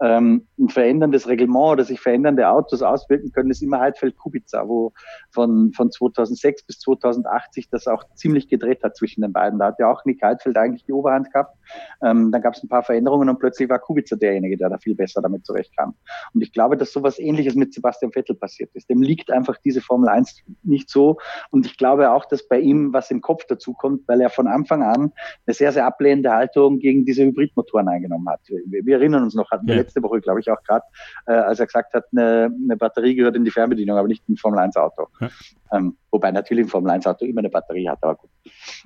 ähm, 0.00 0.46
ein 0.58 0.68
veränderndes 0.68 1.26
Reglement 1.28 1.72
oder 1.72 1.84
sich 1.84 2.00
verändernde 2.00 2.48
Autos 2.48 2.82
auswirken 2.82 3.32
können, 3.32 3.50
ist 3.50 3.62
immer 3.62 3.80
Heidfeld-Kubica, 3.80 4.68
wo 4.68 4.92
von, 5.30 5.72
von 5.72 5.90
2006 5.90 6.64
bis 6.64 6.78
2008 6.80 7.54
sich 7.54 7.68
das 7.68 7.86
auch 7.86 8.04
ziemlich 8.14 8.48
gedreht 8.48 8.82
hat 8.82 8.96
zwischen 8.96 9.22
den 9.22 9.32
beiden. 9.32 9.58
Da 9.58 9.66
hat 9.66 9.78
ja 9.78 9.90
auch 9.90 10.04
Nick 10.04 10.22
Heidfeld 10.22 10.56
eigentlich 10.56 10.84
die 10.84 10.92
Oberhand 10.92 11.32
gehabt. 11.32 11.56
Ähm, 12.02 12.30
dann 12.30 12.42
gab 12.42 12.54
es 12.54 12.62
ein 12.62 12.68
paar 12.68 12.82
Veränderungen 12.82 13.28
und 13.28 13.38
plötzlich 13.38 13.68
war 13.68 13.78
Kubica 13.78 14.16
derjenige, 14.16 14.56
der 14.56 14.68
da 14.68 14.78
viel 14.78 14.94
besser 14.94 15.20
damit 15.20 15.44
zurechtkam. 15.44 15.94
Und 16.32 16.42
ich 16.42 16.52
glaube, 16.52 16.76
dass 16.76 16.92
sowas 16.92 17.18
ähnliches 17.18 17.54
mit 17.54 17.74
Sebastian 17.74 18.12
Vettel 18.12 18.36
passiert 18.36 18.70
ist. 18.74 18.88
Dem 18.88 19.02
liegt 19.02 19.30
einfach 19.30 19.56
diese 19.64 19.80
Formel 19.80 20.08
1 20.08 20.42
nicht 20.62 20.90
so. 20.90 21.18
Und 21.50 21.66
ich 21.66 21.76
glaube 21.76 22.10
auch, 22.10 22.24
dass 22.24 22.46
bei 22.46 22.60
ihm 22.60 22.92
was 22.92 23.10
im 23.10 23.20
Kopf 23.20 23.44
dazu 23.48 23.72
kommt, 23.72 24.06
weil 24.06 24.20
er 24.20 24.30
von 24.30 24.46
Anfang 24.46 24.82
an 24.82 25.12
eine 25.46 25.54
sehr, 25.54 25.72
sehr 25.72 25.86
ablehnende 25.86 26.30
Haltung 26.30 26.78
gegen 26.78 27.04
diese 27.04 27.24
Hybridmotoren 27.24 27.88
eingenommen 27.88 28.28
hat. 28.28 28.40
Wir, 28.48 28.84
wir 28.84 28.96
erinnern 28.96 29.24
uns 29.24 29.34
noch, 29.34 29.50
hatten 29.50 29.66
wir 29.66 29.76
Ja. 29.76 29.87
Letzte 29.88 30.02
Woche, 30.02 30.20
glaube 30.20 30.40
ich, 30.40 30.50
auch 30.50 30.62
gerade, 30.62 30.84
äh, 31.26 31.32
als 31.32 31.60
er 31.60 31.66
gesagt 31.66 31.94
hat, 31.94 32.04
eine, 32.12 32.50
eine 32.64 32.76
Batterie 32.76 33.14
gehört 33.14 33.36
in 33.36 33.44
die 33.44 33.50
Fernbedienung, 33.50 33.96
aber 33.96 34.08
nicht 34.08 34.22
in 34.28 34.34
ein 34.34 34.38
Formel 34.38 34.60
1 34.60 34.76
Auto. 34.76 35.08
Ja. 35.20 35.28
Ähm, 35.72 35.96
wobei 36.10 36.30
natürlich 36.30 36.66
ein 36.66 36.70
Formel 36.70 36.90
1 36.90 37.06
Auto 37.06 37.24
immer 37.24 37.40
eine 37.40 37.50
Batterie 37.50 37.88
hat, 37.88 37.98
aber 38.02 38.16
gut. 38.16 38.30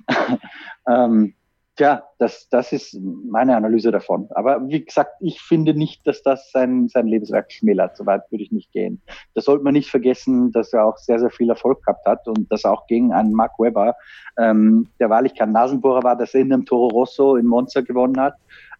ähm, 0.87 1.33
Tja, 1.75 2.03
das, 2.19 2.47
das 2.49 2.71
ist 2.71 2.99
meine 3.01 3.55
Analyse 3.55 3.89
davon. 3.89 4.27
Aber 4.35 4.67
wie 4.67 4.85
gesagt, 4.85 5.15
ich 5.21 5.41
finde 5.41 5.73
nicht, 5.73 6.05
dass 6.05 6.21
das 6.21 6.51
sein, 6.51 6.87
sein 6.87 7.07
Lebenswerk 7.07 7.51
schmälert. 7.51 7.97
Soweit 7.97 8.29
würde 8.29 8.43
ich 8.43 8.51
nicht 8.51 8.71
gehen. 8.71 9.01
Das 9.33 9.45
sollte 9.45 9.63
man 9.63 9.73
nicht 9.73 9.89
vergessen, 9.89 10.51
dass 10.51 10.71
er 10.71 10.85
auch 10.85 10.97
sehr, 10.97 11.19
sehr 11.19 11.31
viel 11.31 11.49
Erfolg 11.49 11.83
gehabt 11.83 12.05
hat 12.05 12.27
und 12.27 12.51
dass 12.51 12.63
er 12.63 12.73
auch 12.73 12.85
gegen 12.85 13.11
einen 13.11 13.33
Mark 13.33 13.57
Webber, 13.57 13.95
ähm, 14.37 14.87
der 14.99 15.09
wahrlich 15.09 15.33
kein 15.33 15.51
Nasenbohrer 15.51 16.03
war, 16.03 16.15
dass 16.15 16.35
er 16.35 16.41
in 16.41 16.53
einem 16.53 16.65
Toro 16.65 16.89
Rosso 16.89 17.37
in 17.37 17.47
Monza 17.47 17.81
gewonnen 17.81 18.21
hat, 18.21 18.35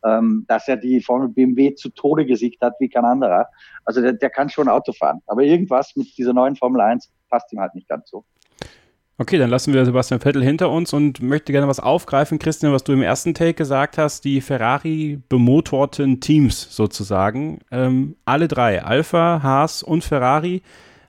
ähm, 0.05 0.45
dass 0.47 0.67
er 0.67 0.77
die 0.77 1.01
Formel 1.01 1.29
BMW 1.29 1.75
zu 1.75 1.89
Tode 1.89 2.25
gesiegt 2.25 2.61
hat 2.61 2.73
wie 2.79 2.89
kein 2.89 3.05
anderer. 3.05 3.47
Also 3.85 4.01
der, 4.01 4.13
der 4.13 4.29
kann 4.29 4.49
schon 4.49 4.67
Auto 4.67 4.93
fahren. 4.93 5.21
Aber 5.27 5.43
irgendwas 5.43 5.95
mit 5.95 6.17
dieser 6.17 6.33
neuen 6.33 6.55
Formel 6.55 6.81
1 6.81 7.11
passt 7.29 7.51
ihm 7.53 7.59
halt 7.59 7.75
nicht 7.75 7.87
ganz 7.87 8.09
so. 8.09 8.23
Okay, 9.19 9.37
dann 9.37 9.51
lassen 9.51 9.73
wir 9.73 9.85
Sebastian 9.85 10.19
Vettel 10.19 10.43
hinter 10.43 10.71
uns 10.71 10.91
und 10.91 11.21
möchte 11.21 11.51
gerne 11.51 11.67
was 11.67 11.79
aufgreifen, 11.79 12.39
Christian, 12.39 12.73
was 12.73 12.83
du 12.83 12.93
im 12.93 13.03
ersten 13.03 13.35
Take 13.35 13.53
gesagt 13.53 13.99
hast, 13.99 14.25
die 14.25 14.41
Ferrari 14.41 15.21
bemotorten 15.29 16.19
Teams 16.19 16.75
sozusagen. 16.75 17.59
Ähm, 17.71 18.15
alle 18.25 18.47
drei, 18.47 18.83
Alpha, 18.83 19.41
Haas 19.43 19.83
und 19.83 20.03
Ferrari, 20.03 20.63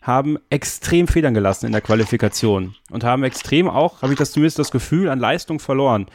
haben 0.04 0.36
extrem 0.50 1.08
Federn 1.08 1.32
gelassen 1.32 1.64
in 1.64 1.72
der 1.72 1.80
Qualifikation 1.80 2.74
und 2.90 3.04
haben 3.04 3.24
extrem 3.24 3.70
auch, 3.70 4.02
habe 4.02 4.12
ich 4.12 4.18
das 4.18 4.32
zumindest 4.32 4.58
das 4.58 4.70
Gefühl, 4.70 5.08
an 5.08 5.18
Leistung 5.18 5.58
verloren. 5.58 6.06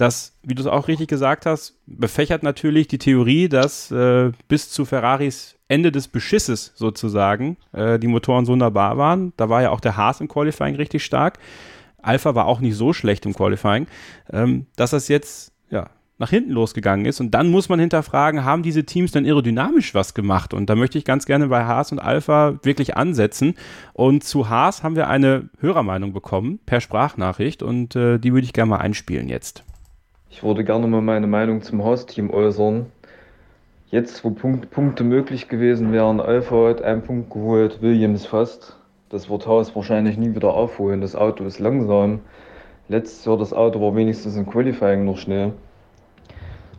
Das, 0.00 0.32
wie 0.42 0.54
du 0.54 0.62
es 0.62 0.66
auch 0.66 0.88
richtig 0.88 1.08
gesagt 1.08 1.44
hast, 1.44 1.76
befächert 1.86 2.42
natürlich 2.42 2.88
die 2.88 2.96
Theorie, 2.96 3.50
dass 3.50 3.90
äh, 3.90 4.32
bis 4.48 4.70
zu 4.70 4.86
Ferraris 4.86 5.56
Ende 5.68 5.92
des 5.92 6.08
Beschisses 6.08 6.72
sozusagen 6.74 7.58
äh, 7.72 7.98
die 7.98 8.06
Motoren 8.06 8.46
wunderbar 8.46 8.96
waren. 8.96 9.34
Da 9.36 9.50
war 9.50 9.60
ja 9.60 9.68
auch 9.68 9.80
der 9.80 9.98
Haas 9.98 10.22
im 10.22 10.28
Qualifying 10.28 10.74
richtig 10.74 11.04
stark. 11.04 11.38
Alpha 12.00 12.34
war 12.34 12.46
auch 12.46 12.60
nicht 12.60 12.76
so 12.76 12.94
schlecht 12.94 13.26
im 13.26 13.34
Qualifying, 13.34 13.88
ähm, 14.32 14.64
dass 14.74 14.92
das 14.92 15.08
jetzt 15.08 15.52
ja, 15.68 15.90
nach 16.16 16.30
hinten 16.30 16.52
losgegangen 16.52 17.04
ist. 17.04 17.20
Und 17.20 17.32
dann 17.32 17.50
muss 17.50 17.68
man 17.68 17.78
hinterfragen, 17.78 18.42
haben 18.42 18.62
diese 18.62 18.84
Teams 18.84 19.12
dann 19.12 19.26
aerodynamisch 19.26 19.94
was 19.94 20.14
gemacht? 20.14 20.54
Und 20.54 20.70
da 20.70 20.76
möchte 20.76 20.96
ich 20.96 21.04
ganz 21.04 21.26
gerne 21.26 21.48
bei 21.48 21.66
Haas 21.66 21.92
und 21.92 21.98
Alpha 21.98 22.58
wirklich 22.62 22.96
ansetzen. 22.96 23.54
Und 23.92 24.24
zu 24.24 24.48
Haas 24.48 24.82
haben 24.82 24.96
wir 24.96 25.08
eine 25.08 25.50
Hörermeinung 25.58 26.14
bekommen 26.14 26.58
per 26.64 26.80
Sprachnachricht 26.80 27.62
und 27.62 27.96
äh, 27.96 28.18
die 28.18 28.32
würde 28.32 28.46
ich 28.46 28.54
gerne 28.54 28.70
mal 28.70 28.78
einspielen 28.78 29.28
jetzt. 29.28 29.62
Ich 30.32 30.44
würde 30.44 30.62
gerne 30.62 30.86
mal 30.86 31.02
meine 31.02 31.26
Meinung 31.26 31.60
zum 31.60 31.84
Haas-Team 31.84 32.30
äußern. 32.30 32.86
Jetzt, 33.88 34.24
wo 34.24 34.30
Punkt, 34.30 34.70
Punkte 34.70 35.02
möglich 35.02 35.48
gewesen 35.48 35.92
wären, 35.92 36.20
Alpha 36.20 36.68
hat 36.68 36.82
einen 36.82 37.02
Punkt 37.02 37.30
geholt, 37.30 37.82
Williams 37.82 38.26
fast. 38.26 38.76
Das 39.08 39.28
wird 39.28 39.48
Haas 39.48 39.74
wahrscheinlich 39.74 40.16
nie 40.16 40.32
wieder 40.32 40.54
aufholen. 40.54 41.00
Das 41.00 41.16
Auto 41.16 41.44
ist 41.44 41.58
langsam. 41.58 42.20
Letztes 42.88 43.24
Jahr 43.24 43.38
das 43.38 43.52
Auto 43.52 43.80
war 43.80 43.96
wenigstens 43.96 44.36
im 44.36 44.46
Qualifying 44.46 45.04
noch 45.04 45.18
schnell. 45.18 45.52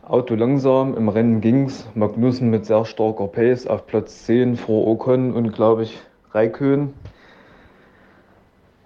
Auto 0.07 0.35
langsam, 0.35 0.95
im 0.95 1.09
Rennen 1.09 1.41
ging's. 1.41 1.85
Magnussen 1.93 2.49
mit 2.49 2.65
sehr 2.65 2.85
starker 2.85 3.27
Pace 3.27 3.67
auf 3.67 3.85
Platz 3.85 4.25
10 4.27 4.55
vor 4.55 4.87
Ocon 4.87 5.33
und 5.33 5.51
glaube 5.51 5.83
ich 5.83 5.99
Raikön. 6.31 6.93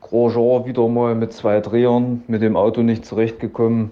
Grosjean 0.01 0.65
wieder 0.65 0.87
mal 0.87 1.13
mit 1.13 1.33
zwei 1.33 1.61
Drehern 1.61 2.23
mit 2.25 2.41
dem 2.41 2.57
Auto 2.57 2.81
nicht 2.81 3.05
zurechtgekommen. 3.05 3.91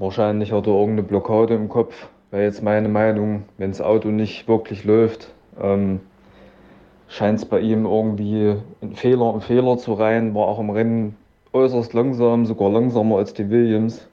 Wahrscheinlich 0.00 0.50
hat 0.50 0.66
er 0.66 0.72
irgendeine 0.72 1.06
Blockade 1.06 1.54
im 1.54 1.68
Kopf. 1.68 2.08
Wäre 2.30 2.44
jetzt 2.44 2.62
meine 2.62 2.88
Meinung, 2.88 3.44
wenn 3.58 3.70
das 3.70 3.82
Auto 3.82 4.08
nicht 4.08 4.48
wirklich 4.48 4.84
läuft, 4.84 5.32
ähm, 5.60 6.00
scheint 7.06 7.38
es 7.38 7.44
bei 7.44 7.60
ihm 7.60 7.84
irgendwie 7.84 8.56
ein 8.80 8.94
Fehler 8.94 9.34
ein 9.34 9.42
Fehler 9.42 9.76
zu 9.76 9.92
rein. 9.92 10.34
War 10.34 10.48
auch 10.48 10.58
im 10.58 10.70
Rennen 10.70 11.16
äußerst 11.52 11.92
langsam, 11.92 12.46
sogar 12.46 12.70
langsamer 12.70 13.18
als 13.18 13.34
die 13.34 13.50
Williams. 13.50 14.08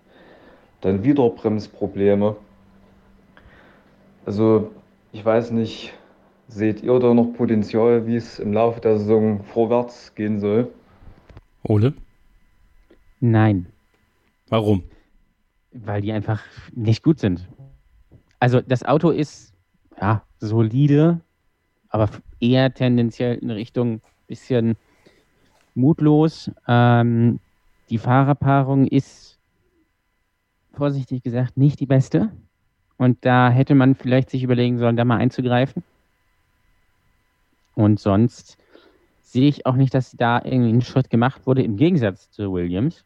Dann 0.82 1.04
wieder 1.06 1.30
Bremsprobleme. 1.30 2.36
Also 4.26 4.72
ich 5.14 5.24
weiß 5.24 5.52
nicht, 5.52 5.94
seht 6.50 6.84
ihr 6.84 7.00
da 7.00 7.14
noch 7.14 7.34
Potenzial, 7.34 8.06
wie 8.06 8.18
es 8.18 8.40
im 8.40 8.52
Laufe 8.52 8.82
der 8.82 8.98
Saison 8.98 9.42
vorwärts 9.46 10.14
gehen 10.16 10.40
soll? 10.40 10.68
Ole? 11.64 11.94
Nein, 13.22 13.68
Warum? 14.50 14.84
Weil 15.86 16.02
die 16.02 16.12
einfach 16.12 16.42
nicht 16.74 17.04
gut 17.04 17.20
sind. 17.20 17.48
Also 18.40 18.62
das 18.62 18.84
Auto 18.84 19.10
ist 19.10 19.54
ja 20.00 20.24
solide, 20.40 21.22
aber 21.90 22.10
eher 22.40 22.74
tendenziell 22.74 23.38
in 23.38 23.50
Richtung 23.50 24.02
bisschen 24.28 24.76
mutlos. 25.74 26.52
Ähm, 26.68 27.40
die 27.90 27.98
Fahrerpaarung 27.98 28.88
ist 28.88 29.40
vorsichtig 30.74 31.24
gesagt 31.24 31.58
nicht 31.58 31.80
die 31.80 31.86
beste. 31.86 32.32
Und 32.98 33.24
da 33.26 33.50
hätte 33.50 33.76
man 33.76 33.96
vielleicht 33.96 34.30
sich 34.30 34.44
überlegen 34.44 34.78
sollen, 34.78 34.98
da 34.98 35.06
mal 35.06 35.18
einzugreifen. 35.18 35.84
Und 37.76 38.00
sonst 38.00 38.58
sehe 39.22 39.48
ich 39.48 39.66
auch 39.66 39.76
nicht, 39.76 39.94
dass 39.94 40.12
da 40.12 40.42
irgendwie 40.44 40.74
ein 40.74 40.82
Schritt 40.82 41.10
gemacht 41.10 41.46
wurde, 41.46 41.62
im 41.62 41.78
Gegensatz 41.78 42.32
zu 42.32 42.52
Williams. 42.52 43.06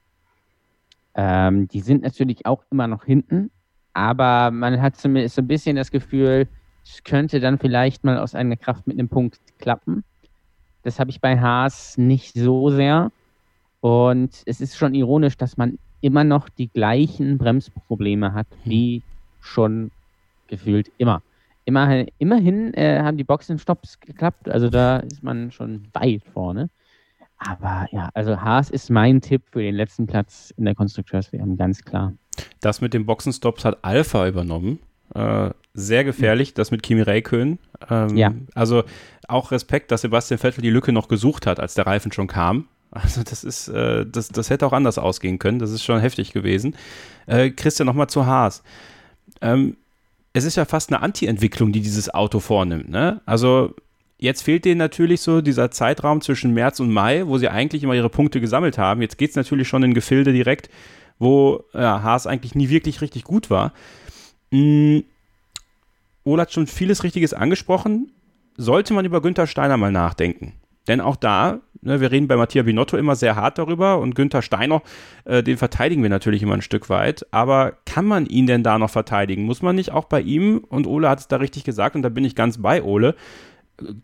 Ähm, 1.16 1.68
die 1.68 1.82
sind 1.82 2.04
natürlich 2.04 2.46
auch 2.46 2.64
immer 2.72 2.88
noch 2.88 3.04
hinten, 3.04 3.52
aber 3.94 4.52
man 4.52 4.82
hat 4.82 4.96
zumindest 4.96 5.36
so 5.36 5.42
ein 5.42 5.48
bisschen 5.48 5.76
das 5.76 5.92
Gefühl, 5.92 6.48
es 6.84 7.04
könnte 7.04 7.40
dann 7.40 7.60
vielleicht 7.60 8.04
mal 8.04 8.18
aus 8.18 8.36
einer 8.36 8.56
Kraft 8.56 8.88
mit 8.88 8.98
einem 8.98 9.10
Punkt 9.10 9.40
klappen. 9.60 10.04
Das 10.84 11.00
habe 11.00 11.12
ich 11.12 11.22
bei 11.22 11.40
Haas 11.40 11.98
nicht 11.98 12.34
so 12.34 12.70
sehr. 12.70 13.12
Und 13.82 14.44
es 14.46 14.62
ist 14.62 14.78
schon 14.78 14.94
ironisch, 14.94 15.38
dass 15.38 15.58
man 15.58 15.78
immer 16.02 16.24
noch 16.24 16.50
die 16.50 16.68
gleichen 16.68 17.38
Bremsprobleme 17.38 18.34
hat, 18.34 18.48
wie 18.64 19.04
schon 19.40 19.92
gefühlt 20.48 20.92
immer. 20.98 21.22
Immerhin, 21.66 22.08
immerhin 22.18 22.74
äh, 22.74 23.02
haben 23.02 23.18
die 23.18 23.24
Boxenstopps 23.24 24.00
geklappt, 24.00 24.50
also 24.50 24.70
da 24.70 24.98
ist 24.98 25.24
man 25.24 25.52
schon 25.52 25.88
weit 25.94 26.24
vorne. 26.34 26.70
Aber 27.44 27.88
ja, 27.92 28.10
also 28.14 28.40
Haas 28.40 28.70
ist 28.70 28.90
mein 28.92 29.20
Tipp 29.20 29.42
für 29.52 29.62
den 29.62 29.74
letzten 29.74 30.06
Platz 30.06 30.54
in 30.58 30.66
der 30.66 30.76
Konstrukteurs-WM, 30.76 31.58
ganz 31.58 31.84
klar. 31.84 32.14
Das 32.60 32.82
mit 32.82 32.94
den 32.94 33.06
Boxenstops 33.06 33.66
hat 33.66 33.80
Alpha 33.84 34.28
übernommen. 34.28 34.80
Äh, 35.16 35.50
sehr 35.74 36.04
gefährlich, 36.04 36.54
das 36.54 36.70
mit 36.70 36.84
Kimi 36.84 37.02
Räikkönen. 37.02 37.58
Ähm, 37.90 38.16
Ja. 38.16 38.34
Also 38.54 38.84
auch 39.28 39.52
Respekt, 39.52 39.92
dass 39.92 40.02
Sebastian 40.02 40.38
Vettel 40.38 40.62
die 40.62 40.70
Lücke 40.70 40.92
noch 40.92 41.08
gesucht 41.08 41.48
hat, 41.48 41.60
als 41.60 41.74
der 41.74 41.88
Reifen 41.88 42.12
schon 42.12 42.28
kam. 42.28 42.68
Also 42.92 43.24
das 43.24 43.44
ist, 43.44 43.70
äh, 43.70 44.06
das, 44.06 44.28
das 44.28 44.50
hätte 44.50 44.68
auch 44.68 44.74
anders 44.74 44.98
ausgehen 44.98 45.40
können. 45.40 45.60
Das 45.60 45.72
ist 45.72 45.84
schon 45.84 46.00
heftig 46.00 46.34
gewesen. 46.34 46.76
Äh, 47.26 47.50
Christian, 47.52 47.88
nochmal 47.88 48.08
zu 48.08 48.26
Haas. 48.26 48.64
Ähm, 49.42 49.78
es 50.34 50.44
ist 50.44 50.58
ja 50.58 50.66
fast 50.66 50.92
eine 50.92 51.02
Anti-Entwicklung, 51.02 51.72
die 51.72 51.82
dieses 51.82 52.14
Auto 52.14 52.40
vornimmt. 52.40 52.90
Ne? 52.90 53.22
Also 53.26 53.76
jetzt 54.22 54.44
fehlt 54.44 54.64
denen 54.64 54.78
natürlich 54.78 55.22
so 55.22 55.42
dieser 55.42 55.72
Zeitraum 55.72 56.22
zwischen 56.22 56.54
März 56.54 56.80
und 56.80 56.92
Mai, 56.92 57.28
wo 57.28 57.38
sie 57.38 57.50
eigentlich 57.50 57.84
immer 57.84 57.96
ihre 57.96 58.10
Punkte 58.10 58.40
gesammelt 58.40 58.78
haben. 58.78 59.02
Jetzt 59.02 59.18
geht 59.18 59.32
es 59.32 59.36
natürlich 59.36 59.68
schon 59.68 59.84
in 59.84 59.94
Gefilde 59.94 60.32
direkt, 60.32 60.70
wo 61.20 61.66
ja, 61.74 62.02
Haas 62.04 62.28
eigentlich 62.28 62.56
nie 62.56 62.70
wirklich 62.70 63.02
richtig 63.02 63.24
gut 63.24 63.50
war. 63.50 63.74
Mm, 64.52 65.00
Ola 66.24 66.44
hat 66.44 66.54
schon 66.54 66.68
vieles 66.68 67.04
Richtiges 67.04 67.34
angesprochen. 67.34 68.12
Sollte 68.58 68.94
man 68.94 69.06
über 69.06 69.22
Günther 69.22 69.48
Steiner 69.48 69.78
mal 69.78 69.92
nachdenken. 69.92 70.54
Denn 70.88 71.02
auch 71.02 71.16
da, 71.16 71.62
ne, 71.82 72.00
wir 72.00 72.12
reden 72.12 72.28
bei 72.28 72.36
Mattia 72.36 72.64
Binotto 72.64 72.98
immer 72.98 73.16
sehr 73.16 73.36
hart 73.36 73.58
darüber 73.58 74.00
und 74.00 74.14
Günther 74.14 74.42
Steiner, 74.44 74.84
äh, 75.26 75.42
den 75.42 75.58
verteidigen 75.58 76.04
wir 76.04 76.10
natürlich 76.10 76.44
immer 76.44 76.56
ein 76.56 76.62
Stück 76.62 76.90
weit. 76.90 77.26
Aber 77.32 77.74
kann 77.86 78.06
man 78.06 78.28
ihn 78.28 78.46
denn 78.46 78.64
da 78.64 78.78
noch 78.78 78.90
verteidigen? 78.90 79.44
Muss 79.46 79.62
man 79.62 79.76
nicht 79.76 79.92
auch 79.92 80.06
bei 80.06 80.22
ihm, 80.22 80.60
und 80.70 80.86
Ole 80.86 81.10
hat 81.10 81.20
es 81.20 81.28
da 81.28 81.38
richtig 81.38 81.64
gesagt, 81.64 81.96
und 81.96 82.04
da 82.04 82.10
bin 82.10 82.26
ich 82.26 82.36
ganz 82.36 82.62
bei 82.62 82.84
Ole, 82.84 83.16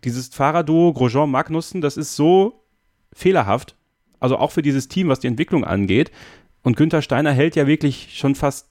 dieses 0.04 0.28
Fahrerduo 0.28 0.92
Grosjean 0.92 1.30
Magnussen, 1.30 1.80
das 1.80 1.96
ist 1.96 2.16
so 2.16 2.64
fehlerhaft. 3.12 3.76
Also 4.20 4.36
auch 4.36 4.50
für 4.50 4.62
dieses 4.62 4.88
Team, 4.88 5.08
was 5.08 5.20
die 5.20 5.28
Entwicklung 5.28 5.64
angeht. 5.64 6.10
Und 6.62 6.76
Günther 6.76 7.02
Steiner 7.02 7.32
hält 7.32 7.56
ja 7.56 7.66
wirklich 7.66 8.16
schon 8.18 8.34
fast 8.34 8.68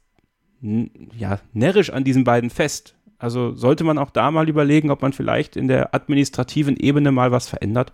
ja, 0.62 1.39
närrisch 1.54 1.91
an 1.91 2.04
diesen 2.04 2.24
beiden 2.24 2.50
fest. 2.50 2.96
Also 3.20 3.54
sollte 3.54 3.84
man 3.84 3.98
auch 3.98 4.12
da 4.12 4.30
mal 4.32 4.50
überlegen, 4.50 4.91
ob 4.91 5.02
man 5.02 5.13
vielleicht 5.13 5.56
in 5.56 5.67
der 5.67 5.96
administrativen 5.96 6.78
Ebene 6.78 7.12
mal 7.12 7.32
was 7.32 7.48
verändert? 7.48 7.93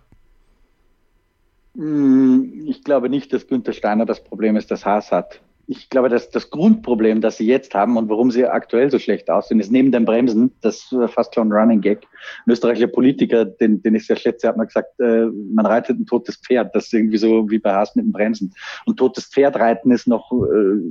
Mm, 1.74 2.66
Ich 2.66 2.84
glaube 2.84 3.08
nicht, 3.08 3.32
dass 3.32 3.46
Günther 3.46 3.72
Steiner 3.72 4.06
das 4.06 4.22
Problem 4.22 4.56
ist, 4.56 4.70
das 4.70 4.84
Haas 4.84 5.12
hat. 5.12 5.40
Ich 5.66 5.88
glaube, 5.88 6.08
dass 6.08 6.30
das 6.30 6.50
Grundproblem, 6.50 7.20
das 7.20 7.38
sie 7.38 7.46
jetzt 7.46 7.74
haben 7.74 7.96
und 7.96 8.08
warum 8.08 8.30
sie 8.30 8.46
aktuell 8.46 8.90
so 8.90 8.98
schlecht 8.98 9.30
aussehen, 9.30 9.60
ist 9.60 9.72
neben 9.72 9.92
den 9.92 10.04
Bremsen, 10.04 10.52
das 10.60 10.92
ist 10.92 11.12
fast 11.12 11.34
schon 11.34 11.48
ein 11.48 11.52
Running 11.52 11.80
Gag. 11.80 12.06
Ein 12.46 12.52
österreichischer 12.52 12.88
Politiker, 12.88 13.44
den, 13.44 13.82
den 13.82 13.94
ich 13.94 14.06
sehr 14.06 14.16
schätze, 14.16 14.48
hat 14.48 14.56
mal 14.56 14.64
gesagt, 14.64 14.98
äh, 15.00 15.26
man 15.52 15.66
reitet 15.66 15.98
ein 15.98 16.06
totes 16.06 16.36
Pferd. 16.36 16.74
Das 16.74 16.86
ist 16.86 16.94
irgendwie 16.94 17.16
so 17.16 17.50
wie 17.50 17.58
bei 17.58 17.72
Haas 17.72 17.94
mit 17.96 18.04
den 18.04 18.12
Bremsen. 18.12 18.54
Und 18.84 18.98
totes 18.98 19.26
Pferd 19.26 19.56
reiten 19.56 19.90
ist 19.90 20.06
noch 20.06 20.30
äh, 20.32 20.36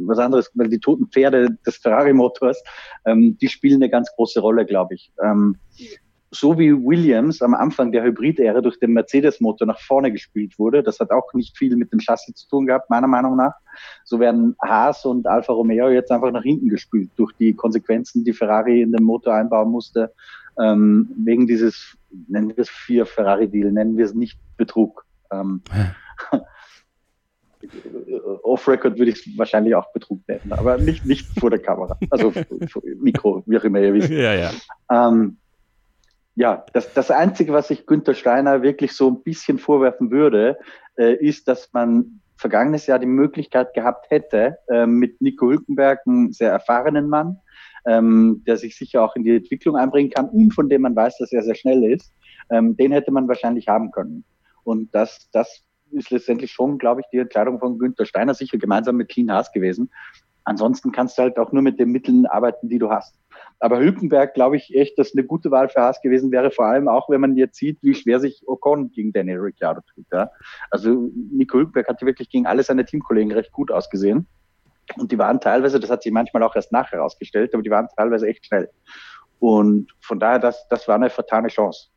was 0.06 0.20
anderes, 0.20 0.52
weil 0.56 0.70
die 0.70 0.80
toten 0.80 1.08
Pferde 1.08 1.58
des 1.66 1.78
Ferrari-Motors, 1.78 2.64
ähm, 3.06 3.38
die 3.40 3.50
spielen 3.50 3.82
eine 3.82 3.90
ganz 3.90 4.12
große 4.16 4.40
Rolle, 4.40 4.66
glaube 4.66 4.96
ich. 4.96 5.12
Ähm, 5.24 5.58
so 6.34 6.58
wie 6.58 6.74
Williams 6.74 7.42
am 7.42 7.54
Anfang 7.54 7.92
der 7.92 8.04
Hybrid-Ära 8.04 8.62
durch 8.62 8.80
den 8.80 8.94
Mercedes-Motor 8.94 9.68
nach 9.68 9.80
vorne 9.80 10.12
gespielt 10.12 10.58
wurde, 10.58 10.82
das 10.82 11.00
hat 11.00 11.12
auch 11.12 11.32
nicht 11.34 11.58
viel 11.58 11.76
mit 11.76 11.92
dem 11.92 12.00
Chassis 12.00 12.36
zu 12.36 12.50
tun 12.50 12.66
gehabt, 12.66 12.90
meiner 12.90 13.08
Meinung 13.08 13.36
nach. 13.36 13.54
So 14.04 14.20
werden 14.20 14.56
Haas 14.62 15.06
und 15.06 15.28
Alfa 15.28 15.54
Romeo 15.54 15.90
jetzt 15.90 16.12
einfach 16.12 16.32
nach 16.32 16.44
hinten 16.44 16.70
gespült 16.70 17.12
durch 17.16 17.34
die 17.34 17.54
Konsequenzen, 17.54 18.24
die 18.24 18.34
Ferrari 18.34 18.82
in 18.82 18.92
den 18.92 19.04
Motor 19.04 19.36
einbauen 19.36 19.70
musste, 19.70 20.12
ähm, 20.60 21.10
wegen 21.24 21.48
dieses, 21.48 21.98
nennen 22.28 22.50
wir 22.50 22.60
es 22.60 22.70
vier 22.70 23.06
Ferrari-Deal, 23.06 23.72
nennen 23.72 23.98
wir 23.98 24.06
es 24.06 24.14
nicht 24.14 24.40
Betrug. 24.58 25.06
Ähm, 25.32 25.62
Off-Record 28.44 28.98
würde 28.98 29.12
ich 29.12 29.26
es 29.26 29.38
wahrscheinlich 29.38 29.76
auch 29.76 29.92
Betrug 29.94 30.20
nennen, 30.28 30.52
aber 30.52 30.78
nicht, 30.78 31.06
nicht 31.06 31.28
vor 31.40 31.50
der 31.50 31.60
Kamera. 31.60 31.98
Also 32.10 32.34
Mikro, 33.02 33.44
wie 33.46 33.58
auch 33.58 33.64
immer 33.64 33.80
ihr 33.80 33.94
wisst. 33.94 34.10
Ja, 34.10 34.34
ja. 34.34 34.52
Ähm, 34.92 35.38
ja, 36.36 36.66
das, 36.74 36.94
das 36.94 37.12
Einzige, 37.12 37.54
was 37.54 37.70
ich 37.70 37.86
Günther 37.86 38.14
Steiner 38.16 38.62
wirklich 38.62 38.94
so 38.94 39.10
ein 39.10 39.22
bisschen 39.24 39.60
vorwerfen 39.60 40.12
würde, 40.12 40.58
äh, 40.98 41.16
ist, 41.16 41.48
dass 41.48 41.72
man 41.74 42.22
vergangenes 42.38 42.88
Jahr 42.88 43.00
die 43.00 43.06
Möglichkeit 43.06 43.74
gehabt 43.74 44.10
hätte, 44.10 44.58
äh, 44.68 44.86
mit 44.86 45.22
Nico 45.22 45.48
Hülkenberg, 45.48 46.02
einen 46.06 46.34
sehr 46.34 46.52
erfahrenen 46.52 47.08
Mann, 47.08 47.38
ähm, 47.86 48.44
der 48.48 48.58
sich 48.58 48.76
sicher 48.76 49.04
auch 49.04 49.16
in 49.16 49.24
die 49.24 49.36
Entwicklung 49.36 49.76
einbringen 49.76 50.10
kann 50.10 50.30
und 50.30 50.54
von 50.54 50.70
dem 50.70 50.82
man 50.82 50.96
weiß, 50.96 51.18
dass 51.20 51.32
er 51.32 51.44
sehr 51.44 51.56
schnell 51.56 51.84
ist, 51.84 52.12
ähm, 52.50 52.76
den 52.76 52.92
hätte 52.92 53.12
man 53.12 53.28
wahrscheinlich 53.28 53.68
haben 53.68 53.92
können. 53.92 54.24
Und 54.64 54.94
das, 54.96 55.30
das 55.32 55.64
ist 55.92 56.10
letztendlich 56.10 56.52
schon, 56.52 56.78
glaube 56.80 57.02
ich, 57.02 57.08
die 57.12 57.20
Entscheidung 57.20 57.60
von 57.60 57.78
Günther 57.78 58.06
Steiner, 58.06 58.34
sicher 58.34 58.58
gemeinsam 58.58 58.98
mit 58.98 59.10
Clean 59.10 59.32
Haas 59.32 59.52
gewesen. 59.52 59.92
Ansonsten 60.46 60.92
kannst 60.92 61.18
du 61.18 61.24
halt 61.24 61.38
auch 61.38 61.52
nur 61.52 61.62
mit 61.62 61.80
den 61.80 61.92
Mitteln 61.92 62.26
arbeiten, 62.26 62.68
die 62.70 62.80
du 62.80 62.90
hast. 62.90 63.16
Aber 63.60 63.80
Hülkenberg, 63.80 64.34
glaube 64.34 64.58
ich 64.58 64.76
echt, 64.76 64.98
dass 65.00 65.14
eine 65.14 65.24
gute 65.24 65.52
Wahl 65.52 65.70
für 65.70 65.82
Haas 65.82 66.02
gewesen 66.02 66.32
wäre, 66.32 66.52
vor 66.52 66.66
allem 66.66 66.88
auch, 66.88 67.10
wenn 67.10 67.22
man 67.22 67.38
jetzt 67.38 67.58
sieht, 67.58 67.78
wie 67.82 67.96
schwer 67.96 68.20
sich 68.20 68.44
Ocon 68.48 68.92
gegen 68.92 69.14
Daniel 69.14 69.40
Ricciardo 69.40 69.82
tut. 69.94 70.06
Ja. 70.12 70.30
Also 70.70 71.10
Nico 71.32 71.58
Hülkenberg 71.58 71.88
hat 71.88 72.02
wirklich 72.02 72.30
gegen 72.30 72.46
alle 72.46 72.64
seine 72.64 72.86
Teamkollegen 72.86 73.32
recht 73.32 73.52
gut 73.52 73.72
ausgesehen. 73.72 74.28
Und 74.98 75.12
die 75.12 75.18
waren 75.18 75.40
teilweise, 75.40 75.80
das 75.80 75.90
hat 75.90 76.04
sich 76.04 76.12
manchmal 76.12 76.44
auch 76.44 76.56
erst 76.56 76.72
nachher 76.72 76.98
herausgestellt, 76.98 77.54
aber 77.54 77.64
die 77.64 77.70
waren 77.70 77.88
teilweise 77.96 78.28
echt 78.28 78.46
schnell. 78.46 78.70
Und 79.40 79.94
von 80.02 80.20
daher, 80.20 80.40
das, 80.40 80.68
das 80.68 80.88
war 80.88 80.96
eine 80.96 81.10
vertane 81.10 81.48
Chance. 81.48 81.90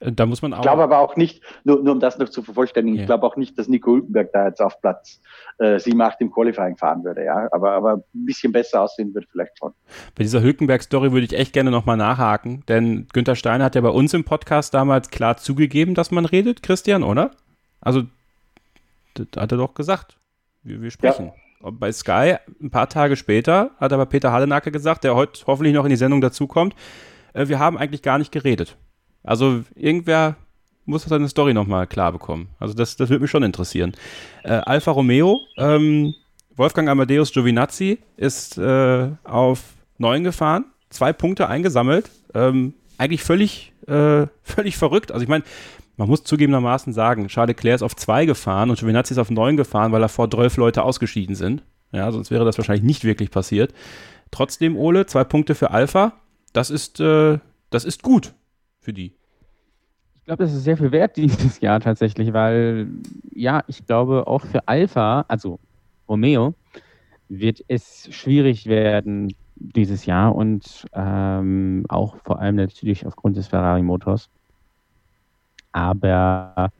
Äh, 0.00 0.12
Da 0.12 0.26
muss 0.26 0.42
man 0.42 0.52
auch. 0.52 0.58
Ich 0.58 0.62
glaube 0.62 0.82
aber 0.82 0.98
auch 0.98 1.16
nicht, 1.16 1.42
nur, 1.64 1.82
nur 1.82 1.92
um 1.94 2.00
das 2.00 2.18
noch 2.18 2.28
zu 2.28 2.42
vervollständigen, 2.42 2.96
Ja. 2.96 3.02
ich 3.02 3.06
glaube 3.06 3.26
auch 3.26 3.36
nicht, 3.36 3.58
dass 3.58 3.68
Nico 3.68 3.92
Hülkenberg 3.92 4.30
da 4.32 4.46
jetzt 4.48 4.60
auf 4.60 4.80
Platz 4.80 5.20
äh, 5.58 5.78
7, 5.78 6.00
8 6.00 6.20
im 6.20 6.30
Qualifying 6.30 6.76
fahren 6.76 7.04
würde, 7.04 7.24
ja. 7.24 7.48
Aber, 7.52 7.72
aber 7.72 7.94
ein 8.14 8.24
bisschen 8.24 8.52
besser 8.52 8.82
aussehen 8.82 9.14
wird 9.14 9.26
vielleicht 9.30 9.58
schon. 9.58 9.72
Bei 10.14 10.22
dieser 10.24 10.42
Hülkenberg-Story 10.42 11.12
würde 11.12 11.26
ich 11.26 11.32
echt 11.38 11.52
gerne 11.52 11.70
nochmal 11.70 11.96
nachhaken, 11.96 12.62
denn 12.68 13.06
Günther 13.12 13.36
Steiner 13.36 13.64
hat 13.64 13.74
ja 13.74 13.80
bei 13.80 13.88
uns 13.90 14.14
im 14.14 14.24
Podcast 14.24 14.74
damals 14.74 15.10
klar 15.10 15.36
zugegeben, 15.36 15.94
dass 15.94 16.10
man 16.10 16.24
redet, 16.24 16.62
Christian, 16.62 17.02
oder? 17.02 17.30
Also, 17.80 18.02
das 19.14 19.26
hat 19.36 19.52
er 19.52 19.58
doch 19.58 19.74
gesagt. 19.74 20.16
Wir, 20.62 20.80
wir 20.82 20.90
sprechen. 20.90 21.32
Und 21.60 21.78
Bei 21.80 21.90
Sky, 21.92 22.36
ein 22.62 22.70
paar 22.70 22.88
Tage 22.88 23.16
später, 23.16 23.70
hat 23.78 23.92
aber 23.92 24.06
Peter 24.06 24.32
Hallenacke 24.32 24.70
gesagt, 24.70 25.04
der 25.04 25.14
heute 25.14 25.42
hoffentlich 25.46 25.74
noch 25.74 25.84
in 25.84 25.90
die 25.90 25.96
Sendung 25.96 26.20
dazukommt, 26.20 26.74
äh, 27.32 27.48
wir 27.48 27.58
haben 27.58 27.78
eigentlich 27.78 28.02
gar 28.02 28.18
nicht 28.18 28.32
geredet. 28.32 28.76
Also, 29.24 29.64
irgendwer 29.74 30.36
muss 30.86 31.04
seine 31.04 31.28
Story 31.28 31.54
nochmal 31.54 31.86
klar 31.86 32.12
bekommen. 32.12 32.48
Also 32.58 32.74
das, 32.74 32.96
das 32.96 33.08
würde 33.08 33.22
mich 33.22 33.30
schon 33.30 33.42
interessieren. 33.42 33.92
Äh, 34.42 34.52
Alfa 34.52 34.90
Romeo, 34.90 35.40
ähm, 35.56 36.14
Wolfgang 36.56 36.88
Amadeus 36.88 37.32
Giovinazzi 37.32 37.98
ist 38.16 38.58
äh, 38.58 39.08
auf 39.24 39.62
9 39.98 40.24
gefahren, 40.24 40.66
zwei 40.90 41.12
Punkte 41.12 41.48
eingesammelt. 41.48 42.10
Ähm, 42.34 42.74
eigentlich 42.98 43.22
völlig, 43.22 43.72
äh, 43.86 44.26
völlig 44.42 44.76
verrückt. 44.76 45.10
Also 45.10 45.22
ich 45.22 45.28
meine, 45.28 45.44
man 45.96 46.08
muss 46.08 46.24
zugegebenermaßen 46.24 46.92
sagen, 46.92 47.28
Charles 47.28 47.56
Leclerc 47.56 47.76
ist 47.76 47.82
auf 47.82 47.96
2 47.96 48.26
gefahren 48.26 48.70
und 48.70 48.78
Giovinazzi 48.78 49.14
ist 49.14 49.18
auf 49.18 49.30
9 49.30 49.56
gefahren, 49.56 49.92
weil 49.92 50.02
er 50.02 50.08
vor 50.08 50.30
12 50.30 50.56
Leute 50.56 50.82
ausgeschieden 50.82 51.34
sind. 51.34 51.62
Ja, 51.92 52.10
sonst 52.10 52.30
wäre 52.30 52.44
das 52.44 52.58
wahrscheinlich 52.58 52.84
nicht 52.84 53.04
wirklich 53.04 53.30
passiert. 53.30 53.72
Trotzdem, 54.32 54.76
Ole, 54.76 55.06
zwei 55.06 55.22
Punkte 55.22 55.54
für 55.54 55.70
Alpha. 55.70 56.12
Das 56.52 56.70
ist, 56.70 56.98
äh, 56.98 57.38
das 57.70 57.84
ist 57.84 58.02
gut 58.02 58.34
für 58.84 58.92
die. 58.92 59.12
Ich 60.16 60.26
glaube, 60.26 60.44
das 60.44 60.54
ist 60.54 60.64
sehr 60.64 60.76
viel 60.76 60.92
wert 60.92 61.16
dieses 61.16 61.60
Jahr 61.60 61.80
tatsächlich, 61.80 62.32
weil 62.32 62.88
ja, 63.34 63.64
ich 63.66 63.84
glaube 63.86 64.26
auch 64.26 64.42
für 64.42 64.66
Alpha, 64.68 65.24
also 65.28 65.58
Romeo, 66.08 66.54
wird 67.28 67.64
es 67.68 68.08
schwierig 68.14 68.66
werden 68.66 69.34
dieses 69.56 70.06
Jahr 70.06 70.34
und 70.34 70.86
ähm, 70.92 71.84
auch 71.88 72.16
vor 72.24 72.40
allem 72.40 72.56
natürlich 72.56 73.06
aufgrund 73.06 73.36
des 73.36 73.48
Ferrari-Motors. 73.48 74.28
Aber 75.72 76.70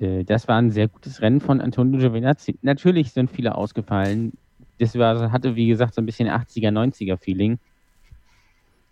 äh, 0.00 0.24
das 0.24 0.48
war 0.48 0.58
ein 0.58 0.70
sehr 0.70 0.88
gutes 0.88 1.20
Rennen 1.22 1.40
von 1.40 1.60
Antonio 1.60 1.98
Giovinazzi. 2.00 2.58
Natürlich 2.62 3.12
sind 3.12 3.30
viele 3.30 3.54
ausgefallen. 3.54 4.32
Das 4.78 4.96
war, 4.98 5.30
hatte, 5.32 5.56
wie 5.56 5.68
gesagt, 5.68 5.94
so 5.94 6.02
ein 6.02 6.06
bisschen 6.06 6.28
80er, 6.28 6.70
90er 6.70 7.16
Feeling. 7.16 7.58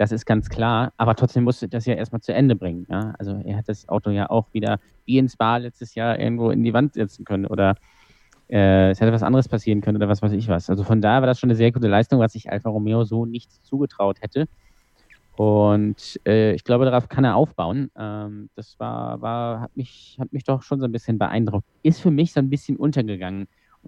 Das 0.03 0.11
ist 0.11 0.27
ganz 0.27 0.49
klar. 0.49 0.93
Aber 0.97 1.15
trotzdem 1.15 1.45
musste 1.45 1.69
das 1.69 1.87
ja 1.87 1.95
erstmal 1.95 2.21
zu 2.21 2.35
Ende 2.35 2.57
bringen. 2.57 2.89
Ja? 2.91 3.15
Also 3.21 3.41
er 3.45 3.57
hat 3.57 3.69
das 3.69 3.89
Auto 3.89 4.11
ja 4.11 4.29
auch 4.29 4.53
wieder 4.53 4.81
wie 5.05 5.17
ins 5.17 5.37
Bar 5.37 5.61
letztes 5.61 5.95
Jahr 5.95 6.19
irgendwo 6.19 6.51
in 6.51 6.65
die 6.65 6.75
Wand 6.75 6.95
setzen 6.95 7.25
können 7.25 7.47
oder 7.47 7.77
äh, 8.51 8.91
es 8.91 9.01
hätte 9.01 9.13
was 9.13 9.23
anderes 9.23 9.49
passieren 9.49 9.81
können 9.81 9.99
oder 9.99 10.09
was 10.09 10.21
weiß 10.21 10.33
ich 10.33 10.49
was. 10.49 10.69
Also 10.69 10.83
von 10.83 11.01
daher 11.01 11.23
war 11.23 11.29
das 11.29 11.39
schon 11.39 11.51
eine 11.51 11.57
sehr 11.57 11.71
gute 11.71 11.87
Leistung, 11.87 12.19
was 12.19 12.33
sich 12.33 12.51
Alfa 12.51 12.69
Romeo 12.69 13.05
so 13.05 13.27
nicht 13.27 13.53
zugetraut 13.65 14.21
hätte. 14.23 14.49
Und 15.37 16.21
äh, 16.27 16.53
ich 16.53 16.65
glaube, 16.65 16.85
darauf 16.85 17.09
kann 17.09 17.23
er 17.23 17.37
aufbauen. 17.37 17.93
Ähm, 17.97 18.51
das 18.57 18.81
war, 18.81 19.23
war, 19.23 19.61
hat 19.61 19.77
mich, 19.77 20.17
hat 20.19 20.33
mich 20.33 20.43
doch 20.43 20.63
schon 20.63 20.81
so 20.81 20.87
ein 20.87 20.93
bisschen 20.93 21.17
beeindruckt. 21.17 21.69
Ist 21.85 22.01
für 22.01 22.11
mich 22.11 22.33
so 22.33 22.41
ein 22.41 22.51
bisschen 22.51 22.77
untergegangen 22.77 23.47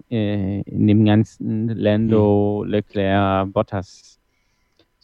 äh, 0.09 0.61
in 0.61 0.87
dem 0.87 1.03
ganzen 1.03 1.67
Lando, 1.67 2.63
mhm. 2.63 2.71
Leclerc, 2.71 3.51
Bottas 3.51 4.21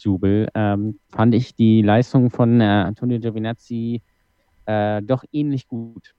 Jubel. 0.04 0.48
Ähm, 0.54 1.00
fand 1.10 1.36
ich 1.36 1.56
die 1.56 1.82
Leistung 1.82 2.30
von 2.30 2.62
äh, 2.62 2.64
Antonio 2.64 3.20
Giovinazzi 3.20 4.02
äh, 4.66 5.02
doch 5.02 5.24
ähnlich 5.32 5.68
gut 5.68 6.14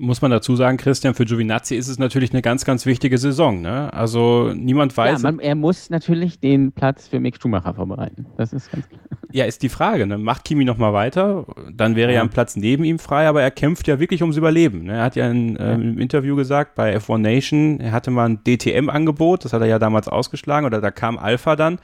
muss 0.00 0.22
man 0.22 0.30
dazu 0.30 0.56
sagen, 0.56 0.78
Christian, 0.78 1.14
für 1.14 1.26
Giovinazzi 1.26 1.76
ist 1.76 1.88
es 1.88 1.98
natürlich 1.98 2.32
eine 2.32 2.40
ganz, 2.40 2.64
ganz 2.64 2.86
wichtige 2.86 3.18
Saison. 3.18 3.60
Ne? 3.60 3.92
Also 3.92 4.52
niemand 4.54 4.96
weiß. 4.96 5.22
Ja, 5.22 5.30
man, 5.30 5.40
er 5.40 5.54
muss 5.54 5.90
natürlich 5.90 6.40
den 6.40 6.72
Platz 6.72 7.06
für 7.06 7.20
Mick 7.20 7.40
Schumacher 7.40 7.74
vorbereiten. 7.74 8.26
Das 8.36 8.52
ist 8.52 8.72
ganz 8.72 8.88
klar. 8.88 9.00
Ja, 9.32 9.44
ist 9.44 9.62
die 9.62 9.68
Frage. 9.68 10.06
Ne? 10.06 10.16
Macht 10.16 10.44
Kimi 10.44 10.64
nochmal 10.64 10.92
weiter? 10.92 11.46
Dann 11.72 11.96
wäre 11.96 12.10
ja. 12.10 12.16
ja 12.16 12.22
ein 12.22 12.30
Platz 12.30 12.56
neben 12.56 12.82
ihm 12.82 12.98
frei, 12.98 13.28
aber 13.28 13.42
er 13.42 13.50
kämpft 13.50 13.86
ja 13.86 14.00
wirklich 14.00 14.22
ums 14.22 14.36
Überleben. 14.36 14.84
Ne? 14.84 14.94
Er 14.94 15.04
hat 15.04 15.16
ja, 15.16 15.30
in, 15.30 15.56
äh, 15.56 15.74
im 15.74 15.98
Interview 15.98 16.34
gesagt, 16.34 16.74
bei 16.74 16.96
F1 16.96 17.18
Nation, 17.18 17.78
er 17.78 17.92
hatte 17.92 18.10
mal 18.10 18.28
ein 18.28 18.42
DTM-Angebot, 18.42 19.44
das 19.44 19.52
hat 19.52 19.60
er 19.60 19.68
ja 19.68 19.78
damals 19.78 20.08
ausgeschlagen, 20.08 20.66
oder 20.66 20.80
da 20.80 20.90
kam 20.90 21.18
Alpha 21.18 21.56
dann. 21.56 21.78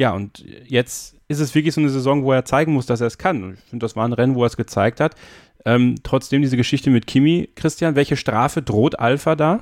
Ja, 0.00 0.14
und 0.14 0.42
jetzt 0.66 1.14
ist 1.28 1.40
es 1.40 1.54
wirklich 1.54 1.74
so 1.74 1.80
eine 1.82 1.90
Saison, 1.90 2.24
wo 2.24 2.32
er 2.32 2.46
zeigen 2.46 2.72
muss, 2.72 2.86
dass 2.86 3.02
er 3.02 3.06
es 3.06 3.18
kann. 3.18 3.52
Ich 3.52 3.60
finde, 3.68 3.84
das 3.84 3.96
war 3.96 4.08
ein 4.08 4.14
Rennen, 4.14 4.34
wo 4.34 4.42
er 4.42 4.46
es 4.46 4.56
gezeigt 4.56 4.98
hat. 4.98 5.14
Ähm, 5.66 5.96
trotzdem 6.02 6.40
diese 6.40 6.56
Geschichte 6.56 6.88
mit 6.88 7.06
Kimi, 7.06 7.50
Christian, 7.54 7.96
welche 7.96 8.16
Strafe 8.16 8.62
droht 8.62 8.98
Alpha 8.98 9.36
da? 9.36 9.60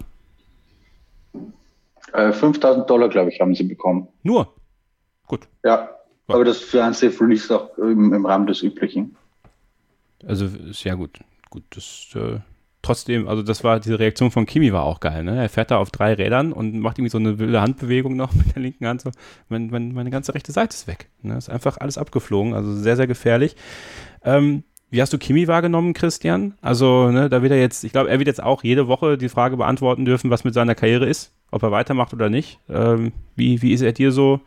Äh, 2.12 2.31
5000 2.31 2.88
Dollar, 2.88 3.09
glaube 3.09 3.31
ich, 3.31 3.40
haben 3.40 3.53
sie 3.57 3.64
bekommen. 3.64 4.07
Nur? 4.22 4.55
Gut. 5.27 5.48
Ja, 5.64 5.90
aber 6.29 6.44
das 6.44 6.59
für 6.59 6.85
ein 6.85 6.94
Safe 6.94 7.20
Release 7.20 7.53
auch 7.53 7.77
im, 7.77 8.14
im 8.14 8.24
Rahmen 8.24 8.46
des 8.46 8.62
Üblichen. 8.62 9.16
Also 10.24 10.44
ist 10.44 10.85
ja 10.85 10.94
gut. 10.94 11.18
Gut, 11.51 11.64
das 11.70 12.11
äh, 12.14 12.38
trotzdem, 12.83 13.29
also 13.29 13.43
das 13.43 13.64
war, 13.64 13.81
diese 13.81 13.99
Reaktion 13.99 14.31
von 14.31 14.47
Kimi 14.47 14.73
war 14.73 14.85
auch 14.85 15.01
geil, 15.01 15.25
ne? 15.25 15.41
Er 15.41 15.49
fährt 15.49 15.71
da 15.71 15.79
auf 15.79 15.91
drei 15.91 16.14
Rädern 16.14 16.53
und 16.53 16.79
macht 16.79 16.99
irgendwie 16.99 17.11
so 17.11 17.19
eine 17.19 17.38
wilde 17.38 17.61
Handbewegung 17.61 18.17
noch 18.17 18.33
mit 18.35 18.55
der 18.55 18.62
linken 18.62 18.87
Hand. 18.87 19.01
So, 19.03 19.11
mein, 19.49 19.69
mein, 19.69 19.93
meine 19.93 20.11
ganze 20.11 20.35
rechte 20.35 20.53
Seite 20.53 20.75
ist 20.75 20.87
weg. 20.87 21.09
Ne? 21.23 21.37
Ist 21.37 21.51
einfach 21.51 21.79
alles 21.79 21.99
abgeflogen, 21.99 22.55
also 22.55 22.75
sehr, 22.75 22.97
sehr 22.97 23.07
gefährlich. 23.07 23.57
Ähm, 24.25 24.64
wie 24.91 25.03
hast 25.03 25.12
du 25.12 25.19
Kimi 25.19 25.47
wahrgenommen, 25.49 25.93
Christian? 25.93 26.55
Also, 26.62 27.11
ne, 27.11 27.29
da 27.29 27.43
wird 27.43 27.53
er 27.53 27.61
jetzt, 27.61 27.85
ich 27.85 27.93
glaube, 27.93 28.09
er 28.09 28.19
wird 28.19 28.27
jetzt 28.27 28.43
auch 28.43 28.64
jede 28.64 28.88
Woche 28.88 29.19
die 29.19 29.29
Frage 29.29 29.59
beantworten 29.59 30.07
dürfen, 30.07 30.31
was 30.31 30.45
mit 30.45 30.55
seiner 30.55 30.75
Karriere 30.75 31.05
ist, 31.07 31.35
ob 31.51 31.62
er 31.62 31.71
weitermacht 31.71 32.14
oder 32.14 32.31
nicht. 32.31 32.59
Ähm, 32.71 33.12
wie, 33.37 33.61
wie 33.61 33.75
ist 33.75 33.83
er 33.83 33.93
dir 33.93 34.12
so 34.12 34.41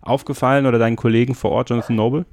aufgefallen 0.00 0.66
oder 0.66 0.78
deinen 0.78 0.94
Kollegen 0.94 1.34
vor 1.34 1.50
Ort, 1.50 1.70
Jonathan 1.70 1.96
Noble? 1.96 2.26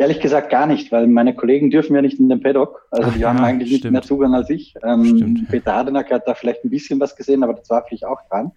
Ehrlich 0.00 0.20
gesagt 0.20 0.48
gar 0.48 0.66
nicht, 0.66 0.90
weil 0.92 1.06
meine 1.08 1.34
Kollegen 1.34 1.70
dürfen 1.70 1.94
ja 1.94 2.00
nicht 2.00 2.18
in 2.18 2.30
den 2.30 2.40
Paddock. 2.40 2.86
Also 2.90 3.10
Ach, 3.10 3.14
die 3.14 3.20
ja, 3.20 3.28
haben 3.28 3.44
eigentlich 3.44 3.68
stimmt. 3.68 3.84
nicht 3.84 3.92
mehr 3.92 4.00
Zugang 4.00 4.34
als 4.34 4.48
ich. 4.48 4.74
Ähm, 4.82 5.46
Peter 5.50 5.74
Hardenack 5.74 6.10
hat 6.10 6.26
da 6.26 6.32
vielleicht 6.32 6.64
ein 6.64 6.70
bisschen 6.70 6.98
was 7.00 7.14
gesehen, 7.14 7.44
aber 7.44 7.52
das 7.52 7.68
war 7.68 7.84
vielleicht 7.86 8.06
auch 8.06 8.18
dran. 8.30 8.50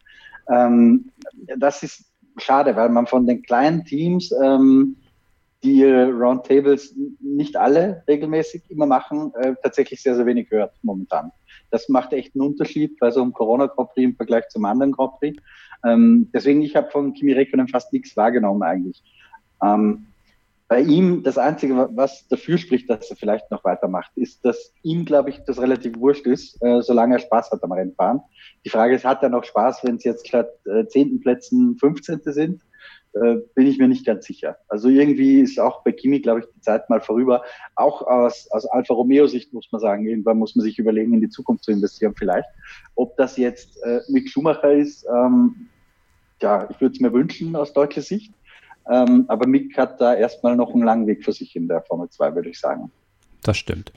Ähm, 0.50 1.10
das 1.58 1.84
ist 1.84 2.06
schade, 2.38 2.78
weil 2.78 2.88
man 2.88 3.08
von 3.08 3.28
den 3.28 3.42
kleinen 3.42 3.84
Teams 3.84 4.34
ähm, 4.42 4.96
die 5.66 5.84
Roundtables 5.84 6.96
nicht 7.20 7.58
alle 7.58 8.04
regelmäßig 8.08 8.64
immer 8.70 8.86
machen, 8.86 9.34
äh, 9.36 9.54
tatsächlich 9.62 10.02
sehr, 10.02 10.16
sehr 10.16 10.26
wenig 10.26 10.50
hört 10.50 10.72
momentan. 10.82 11.34
Das 11.72 11.90
macht 11.90 12.14
echt 12.14 12.36
einen 12.36 12.48
Unterschied 12.48 12.98
bei 13.02 13.12
so 13.12 13.22
einem 13.22 13.34
Corona-Grand 13.34 13.90
Prix 13.90 14.06
im 14.06 14.16
Vergleich 14.16 14.48
zum 14.48 14.64
anderen 14.64 14.94
Grand 14.94 15.20
Prix. 15.20 15.44
Ähm, 15.86 16.30
deswegen, 16.34 16.62
ich 16.62 16.78
habe 16.78 16.90
von 16.90 17.14
Kimi 17.14 17.34
Räikkönen 17.34 17.68
fast 17.68 17.92
nichts 17.92 18.16
wahrgenommen 18.16 18.64
eigentlich. 18.64 19.04
Ähm, 19.62 20.06
bei 20.74 20.82
ihm, 20.82 21.22
das 21.22 21.38
Einzige, 21.38 21.88
was 21.92 22.28
dafür 22.30 22.58
spricht, 22.58 22.90
dass 22.90 23.08
er 23.12 23.16
vielleicht 23.16 23.52
noch 23.52 23.64
weitermacht, 23.64 24.10
ist, 24.16 24.44
dass 24.44 24.74
ihm, 24.82 25.06
glaube 25.06 25.30
ich, 25.30 25.40
das 25.46 25.62
relativ 25.62 26.00
wurscht 26.00 26.26
ist, 26.26 26.60
äh, 26.64 26.82
solange 26.82 27.18
er 27.18 27.20
Spaß 27.20 27.52
hat 27.52 27.64
am 27.64 27.74
Rennfahren. 27.74 28.22
Die 28.66 28.72
Frage 28.72 28.96
ist, 28.96 29.06
hat 29.06 29.22
er 29.22 29.30
noch 29.30 29.44
Spaß, 29.44 29.84
wenn 29.84 29.98
es 29.98 30.04
jetzt 30.04 30.28
statt 30.28 30.50
äh, 30.66 30.88
zehnten 30.88 31.20
Plätzen 31.20 31.78
15. 31.78 32.22
sind? 32.24 32.64
äh, 33.14 33.36
bin 33.54 33.68
ich 33.68 33.78
mir 33.78 33.88
nicht 33.88 34.04
ganz 34.04 34.26
sicher. 34.26 34.58
Also 34.68 34.90
irgendwie 34.90 35.42
ist 35.42 35.60
auch 35.60 35.84
bei 35.84 35.92
Kimi, 35.92 36.22
glaube 36.22 36.40
ich, 36.40 36.46
die 36.56 36.62
Zeit 36.62 36.90
mal 36.90 37.02
vorüber. 37.02 37.44
Auch 37.76 38.02
aus, 38.02 38.48
aus 38.50 38.66
Alfa 38.66 38.96
Romeo-Sicht 38.96 39.54
muss 39.54 39.72
man 39.72 39.80
sagen, 39.80 40.08
irgendwann 40.08 40.40
muss 40.40 40.56
man 40.56 40.64
sich 40.64 40.80
überlegen, 40.80 41.14
in 41.14 41.22
die 41.22 41.30
Zukunft 41.30 41.66
zu 41.66 41.72
investieren 41.72 42.16
vielleicht. 42.18 42.50
Ob 42.96 43.16
das 43.18 43.38
jetzt 43.38 43.78
äh, 43.84 44.00
Mick 44.10 44.28
Schumacher 44.28 44.74
ist, 44.74 45.06
ähm, 45.06 45.68
ja, 46.42 46.68
ich 46.72 46.82
würde 46.82 46.94
es 46.94 47.00
mir 47.00 47.14
wünschen 47.14 47.56
aus 47.56 47.74
deutscher 47.74 48.02
Sicht. 48.02 48.34
Ähm, 48.90 49.26
aber 49.28 49.48
Mick 49.48 49.78
hat 49.78 50.00
da 50.02 50.14
erstmal 50.14 50.56
noch 50.56 50.74
einen 50.74 50.84
langen 50.84 51.08
Weg 51.08 51.24
für 51.24 51.34
sich 51.34 51.56
in 51.56 51.68
der 51.68 51.82
Formel 51.82 52.10
2, 52.10 52.36
würde 52.36 52.50
ich 52.50 52.60
sagen. 52.60 52.92
Das 53.42 53.58
stimmt. 53.58 53.92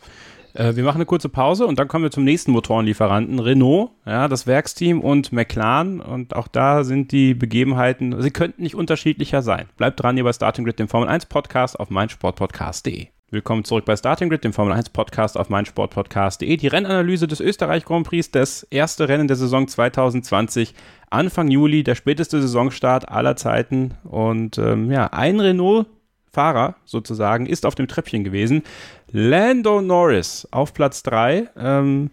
Äh, 0.55 0.77
wir 0.77 0.85
machen 0.85 0.97
eine 0.97 1.07
kurze 1.07 1.29
Pause 1.29 1.67
und 1.67 1.79
dann 1.79 1.89
kommen 1.89 2.05
wir 2.05 2.11
zum 2.11 2.25
nächsten 2.25 2.51
Motorenlieferanten, 2.53 3.39
Renault, 3.39 3.91
ja, 4.05 4.29
das 4.29 4.47
Werksteam 4.47 5.01
und 5.01 5.33
McLaren. 5.33 6.01
Und 6.01 6.35
auch 6.35 6.49
da 6.49 6.85
sind 6.85 7.13
die 7.13 7.35
Begebenheiten, 7.35 8.21
sie 8.23 8.31
könnten 8.31 8.63
nicht 8.63 8.75
unterschiedlicher 8.75 9.43
sein. 9.43 9.69
Bleibt 9.77 10.03
dran 10.03 10.17
hier 10.17 10.25
bei 10.25 10.33
Starting 10.33 10.65
Grid, 10.65 10.79
dem 10.79 10.89
Formel 10.89 11.09
1 11.09 11.27
Podcast 11.27 11.79
auf 11.79 11.91
meinsportpodcast.de. 11.91 13.09
Willkommen 13.29 13.65
zurück 13.65 13.85
bei 13.85 13.97
Starting 13.97 14.29
Grid, 14.29 14.45
dem 14.45 14.53
Formel 14.53 14.73
1 14.73 14.91
Podcast 14.91 15.37
auf 15.37 15.49
meinsportpodcast.de. 15.49 16.57
Die 16.59 16.69
Rennanalyse 16.69 17.27
des 17.27 17.41
Österreich 17.41 17.85
Grand 17.85 18.07
Prix, 18.07 18.31
das 18.31 18.63
erste 18.71 19.09
Rennen 19.09 19.27
der 19.27 19.37
Saison 19.37 19.67
2020, 19.67 20.75
Anfang 21.11 21.49
Juli, 21.49 21.83
der 21.83 21.97
späteste 21.97 22.41
Saisonstart 22.41 23.09
aller 23.09 23.35
Zeiten. 23.35 23.95
Und 24.05 24.59
ähm, 24.59 24.93
ja, 24.93 25.09
ein 25.09 25.41
Renault 25.41 25.89
Fahrer 26.31 26.77
sozusagen 26.85 27.47
ist 27.47 27.67
auf 27.67 27.75
dem 27.75 27.89
Treppchen 27.89 28.23
gewesen. 28.23 28.63
Lando 29.11 29.83
Norris 29.83 30.47
auf 30.53 30.73
Platz 30.73 31.03
3. 31.03 31.49
Ähm, 31.57 32.11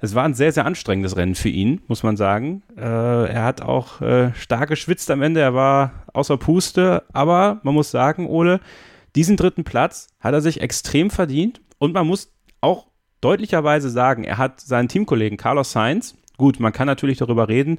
es 0.00 0.14
war 0.14 0.24
ein 0.24 0.32
sehr, 0.32 0.52
sehr 0.52 0.64
anstrengendes 0.64 1.18
Rennen 1.18 1.34
für 1.34 1.50
ihn, 1.50 1.82
muss 1.88 2.02
man 2.02 2.16
sagen. 2.16 2.62
Äh, 2.78 2.80
er 2.80 3.44
hat 3.44 3.60
auch 3.60 4.00
äh, 4.00 4.32
stark 4.32 4.70
geschwitzt 4.70 5.10
am 5.10 5.20
Ende, 5.20 5.40
er 5.40 5.52
war 5.52 5.92
außer 6.14 6.38
Puste, 6.38 7.02
aber 7.12 7.60
man 7.64 7.74
muss 7.74 7.90
sagen, 7.90 8.26
Ole, 8.26 8.60
diesen 9.14 9.36
dritten 9.36 9.64
Platz 9.64 10.08
hat 10.20 10.34
er 10.34 10.40
sich 10.40 10.60
extrem 10.60 11.10
verdient 11.10 11.60
und 11.78 11.94
man 11.94 12.06
muss 12.06 12.32
auch 12.60 12.86
deutlicherweise 13.20 13.90
sagen, 13.90 14.24
er 14.24 14.38
hat 14.38 14.60
seinen 14.60 14.88
Teamkollegen 14.88 15.38
Carlos 15.38 15.72
Sainz, 15.72 16.16
gut, 16.36 16.60
man 16.60 16.72
kann 16.72 16.86
natürlich 16.86 17.18
darüber 17.18 17.48
reden, 17.48 17.78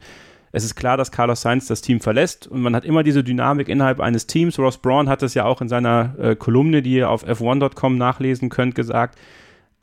es 0.56 0.64
ist 0.64 0.76
klar, 0.76 0.96
dass 0.96 1.12
Carlos 1.12 1.42
Sainz 1.42 1.68
das 1.68 1.82
Team 1.82 2.00
verlässt 2.00 2.48
und 2.48 2.62
man 2.62 2.78
hat 2.78 2.86
immer 2.86 3.04
diese 3.04 3.26
Dynamik 3.26 3.68
innerhalb 3.68 4.00
eines 4.00 4.26
Teams. 4.26 4.58
Ross 4.58 4.78
Braun 4.78 5.10
hat 5.10 5.22
es 5.22 5.34
ja 5.34 5.44
auch 5.44 5.60
in 5.60 5.68
seiner 5.68 6.16
äh, 6.18 6.36
Kolumne, 6.38 6.82
die 6.82 6.94
ihr 6.94 7.10
auf 7.10 7.28
f1.com 7.28 7.98
nachlesen 7.98 8.48
könnt, 8.48 8.74
gesagt. 8.74 9.20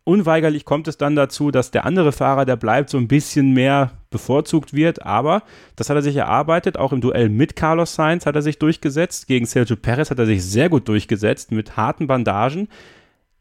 Unweigerlich 0.05 0.65
kommt 0.65 0.89
es 0.89 0.97
dann 0.97 1.15
dazu, 1.15 1.51
dass 1.51 1.73
der 1.73 1.85
andere 1.85 2.11
Fahrer, 2.11 2.47
der 2.47 2.57
bleibt, 2.57 2.89
so 2.89 2.97
ein 2.97 3.07
bisschen 3.07 3.53
mehr 3.53 3.91
bevorzugt 4.13 4.73
wird. 4.73 5.05
Aber 5.05 5.43
das 5.75 5.91
hat 5.91 5.97
er 5.97 6.03
sich 6.03 6.15
erarbeitet. 6.15 6.79
Auch 6.79 6.93
im 6.93 7.01
Duell 7.01 7.29
mit 7.29 7.57
Carlos 7.57 7.97
Sainz 7.97 8.27
hat 8.27 8.37
er 8.37 8.43
sich 8.43 8.61
durchgesetzt. 8.61 9.27
Gegen 9.27 9.47
Sergio 9.47 9.75
Perez 9.75 10.11
hat 10.11 10.21
er 10.21 10.27
sich 10.27 10.45
sehr 10.45 10.69
gut 10.69 10.87
durchgesetzt 10.87 11.51
mit 11.51 11.77
harten 11.77 12.07
Bandagen. 12.07 12.69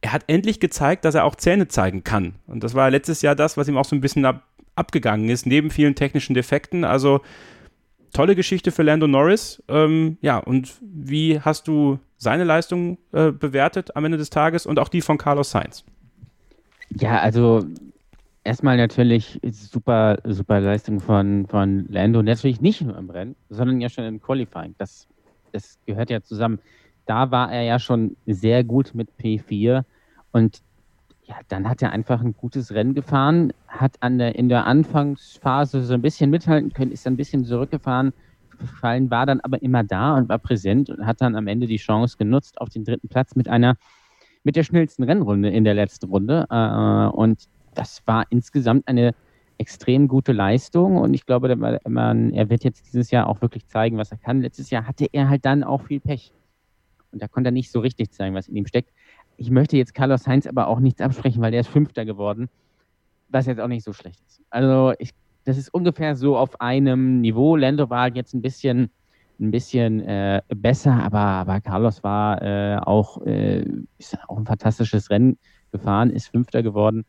er 0.01 0.13
hat 0.13 0.23
endlich 0.27 0.59
gezeigt, 0.59 1.05
dass 1.05 1.13
er 1.13 1.25
auch 1.25 1.35
Zähne 1.35 1.67
zeigen 1.67 2.03
kann. 2.03 2.33
Und 2.47 2.63
das 2.63 2.73
war 2.73 2.89
letztes 2.89 3.21
Jahr 3.21 3.35
das, 3.35 3.55
was 3.55 3.67
ihm 3.67 3.77
auch 3.77 3.85
so 3.85 3.95
ein 3.95 4.01
bisschen 4.01 4.25
ab, 4.25 4.43
abgegangen 4.75 5.29
ist, 5.29 5.45
neben 5.45 5.69
vielen 5.69 5.93
technischen 5.93 6.33
Defekten. 6.33 6.83
Also 6.83 7.21
tolle 8.13 8.35
Geschichte 8.35 8.71
für 8.71 8.83
Lando 8.83 9.07
Norris. 9.07 9.61
Ähm, 9.67 10.17
ja, 10.21 10.37
und 10.37 10.73
wie 10.81 11.39
hast 11.39 11.67
du 11.67 11.99
seine 12.17 12.43
Leistung 12.43 12.97
äh, 13.11 13.31
bewertet 13.31 13.95
am 13.95 14.05
Ende 14.05 14.17
des 14.17 14.29
Tages 14.29 14.65
und 14.65 14.79
auch 14.79 14.89
die 14.89 15.01
von 15.01 15.17
Carlos 15.17 15.51
Sainz? 15.51 15.83
Ja, 16.89 17.19
also 17.19 17.65
erstmal 18.43 18.77
natürlich 18.77 19.39
super, 19.43 20.17
super 20.23 20.59
Leistung 20.59 20.99
von, 20.99 21.47
von 21.47 21.85
Lando. 21.89 22.21
Natürlich 22.21 22.61
nicht 22.61 22.81
nur 22.81 22.97
im 22.97 23.09
Rennen, 23.09 23.35
sondern 23.49 23.81
ja 23.81 23.89
schon 23.89 24.05
im 24.05 24.21
Qualifying. 24.21 24.75
Das, 24.77 25.07
das 25.51 25.77
gehört 25.85 26.09
ja 26.09 26.21
zusammen. 26.21 26.59
Da 27.05 27.31
war 27.31 27.51
er 27.51 27.63
ja 27.63 27.79
schon 27.79 28.15
sehr 28.25 28.63
gut 28.63 28.93
mit 28.93 29.09
P4 29.19 29.83
und 30.31 30.61
ja, 31.23 31.35
dann 31.47 31.69
hat 31.69 31.81
er 31.81 31.91
einfach 31.91 32.21
ein 32.21 32.35
gutes 32.35 32.73
Rennen 32.73 32.93
gefahren, 32.93 33.53
hat 33.67 33.93
an 34.01 34.17
der, 34.17 34.35
in 34.35 34.49
der 34.49 34.65
Anfangsphase 34.65 35.83
so 35.83 35.93
ein 35.93 36.01
bisschen 36.01 36.29
mithalten 36.29 36.73
können, 36.73 36.91
ist 36.91 37.07
ein 37.07 37.15
bisschen 37.15 37.45
zurückgefahren, 37.45 38.11
fallen, 38.79 39.09
war 39.09 39.25
dann 39.25 39.39
aber 39.39 39.61
immer 39.61 39.83
da 39.83 40.15
und 40.15 40.29
war 40.29 40.39
präsent 40.39 40.89
und 40.89 41.05
hat 41.05 41.21
dann 41.21 41.35
am 41.35 41.47
Ende 41.47 41.67
die 41.67 41.77
Chance 41.77 42.17
genutzt 42.17 42.59
auf 42.59 42.69
den 42.69 42.83
dritten 42.83 43.07
Platz 43.07 43.35
mit 43.35 43.47
einer, 43.47 43.77
mit 44.43 44.55
der 44.55 44.63
schnellsten 44.63 45.03
Rennrunde 45.03 45.49
in 45.49 45.63
der 45.63 45.73
letzten 45.73 46.07
Runde. 46.07 46.45
Äh, 46.49 47.15
und 47.15 47.47
das 47.73 48.01
war 48.05 48.25
insgesamt 48.29 48.87
eine 48.87 49.13
extrem 49.57 50.07
gute 50.07 50.31
Leistung 50.31 50.97
und 50.97 51.13
ich 51.13 51.25
glaube, 51.25 51.55
man, 51.55 52.33
er 52.33 52.49
wird 52.49 52.63
jetzt 52.63 52.87
dieses 52.87 53.11
Jahr 53.11 53.27
auch 53.27 53.41
wirklich 53.41 53.67
zeigen, 53.67 53.97
was 53.97 54.11
er 54.11 54.17
kann. 54.17 54.41
Letztes 54.41 54.71
Jahr 54.71 54.87
hatte 54.87 55.07
er 55.11 55.29
halt 55.29 55.45
dann 55.45 55.63
auch 55.63 55.83
viel 55.83 55.99
Pech. 55.99 56.33
Und 57.11 57.21
da 57.21 57.27
konnte 57.27 57.49
er 57.49 57.51
nicht 57.51 57.71
so 57.71 57.79
richtig 57.79 58.11
zeigen, 58.11 58.33
was 58.33 58.47
in 58.47 58.55
ihm 58.55 58.65
steckt. 58.65 58.91
Ich 59.37 59.51
möchte 59.51 59.77
jetzt 59.77 59.93
Carlos 59.93 60.25
Heinz 60.25 60.47
aber 60.47 60.67
auch 60.67 60.79
nichts 60.79 61.01
absprechen, 61.01 61.41
weil 61.41 61.51
der 61.51 61.61
ist 61.61 61.67
Fünfter 61.67 62.05
geworden, 62.05 62.49
was 63.29 63.45
jetzt 63.45 63.59
auch 63.59 63.67
nicht 63.67 63.83
so 63.83 63.93
schlecht 63.93 64.19
ist. 64.27 64.41
Also 64.49 64.93
ich, 64.97 65.11
das 65.43 65.57
ist 65.57 65.73
ungefähr 65.73 66.15
so 66.15 66.37
auf 66.37 66.59
einem 66.59 67.21
Niveau. 67.21 67.55
Lando 67.55 67.89
war 67.89 68.13
jetzt 68.15 68.33
ein 68.33 68.41
bisschen, 68.41 68.89
ein 69.39 69.51
bisschen 69.51 70.01
äh, 70.01 70.41
besser, 70.49 70.93
aber, 71.03 71.19
aber 71.19 71.61
Carlos 71.61 72.03
war 72.03 72.41
äh, 72.41 72.77
auch, 72.77 73.21
äh, 73.25 73.63
auch 74.27 74.37
ein 74.37 74.45
fantastisches 74.45 75.09
Rennen 75.11 75.37
gefahren, 75.71 76.09
ist 76.09 76.29
Fünfter 76.29 76.63
geworden. 76.63 77.05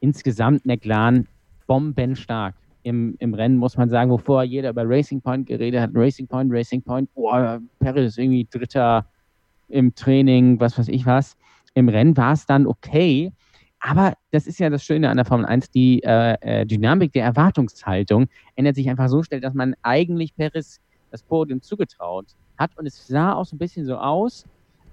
Insgesamt 0.00 0.66
McLaren 0.66 1.26
bombenstark. 1.66 2.54
Im, 2.82 3.14
Im 3.18 3.34
Rennen 3.34 3.58
muss 3.58 3.76
man 3.76 3.90
sagen, 3.90 4.10
wovor 4.10 4.42
jeder 4.42 4.70
über 4.70 4.82
Racing 4.86 5.20
Point 5.20 5.46
geredet 5.46 5.80
hat, 5.80 5.90
Racing 5.94 6.26
Point, 6.26 6.50
Racing 6.52 6.82
Point, 6.82 7.12
boah, 7.14 7.60
Perez 7.78 8.12
ist 8.12 8.18
irgendwie 8.18 8.46
Dritter 8.50 9.06
im 9.68 9.94
Training, 9.94 10.58
was 10.58 10.78
weiß 10.78 10.88
ich 10.88 11.04
was. 11.04 11.36
Im 11.74 11.88
Rennen 11.88 12.16
war 12.16 12.32
es 12.32 12.46
dann 12.46 12.66
okay. 12.66 13.32
Aber 13.80 14.14
das 14.30 14.46
ist 14.46 14.58
ja 14.60 14.68
das 14.68 14.84
Schöne 14.84 15.08
an 15.08 15.16
der 15.16 15.24
Formel 15.24 15.46
1, 15.46 15.70
die 15.70 16.02
äh, 16.02 16.36
äh, 16.40 16.66
Dynamik 16.66 17.12
der 17.12 17.24
Erwartungshaltung 17.24 18.28
ändert 18.54 18.76
sich 18.76 18.88
einfach 18.90 19.08
so 19.08 19.22
schnell, 19.22 19.40
dass 19.40 19.54
man 19.54 19.74
eigentlich 19.82 20.34
Perez 20.34 20.80
das 21.10 21.22
Podium 21.22 21.62
zugetraut 21.62 22.26
hat. 22.58 22.76
Und 22.76 22.86
es 22.86 23.06
sah 23.06 23.34
auch 23.34 23.44
so 23.46 23.56
ein 23.56 23.58
bisschen 23.58 23.86
so 23.86 23.96
aus. 23.96 24.44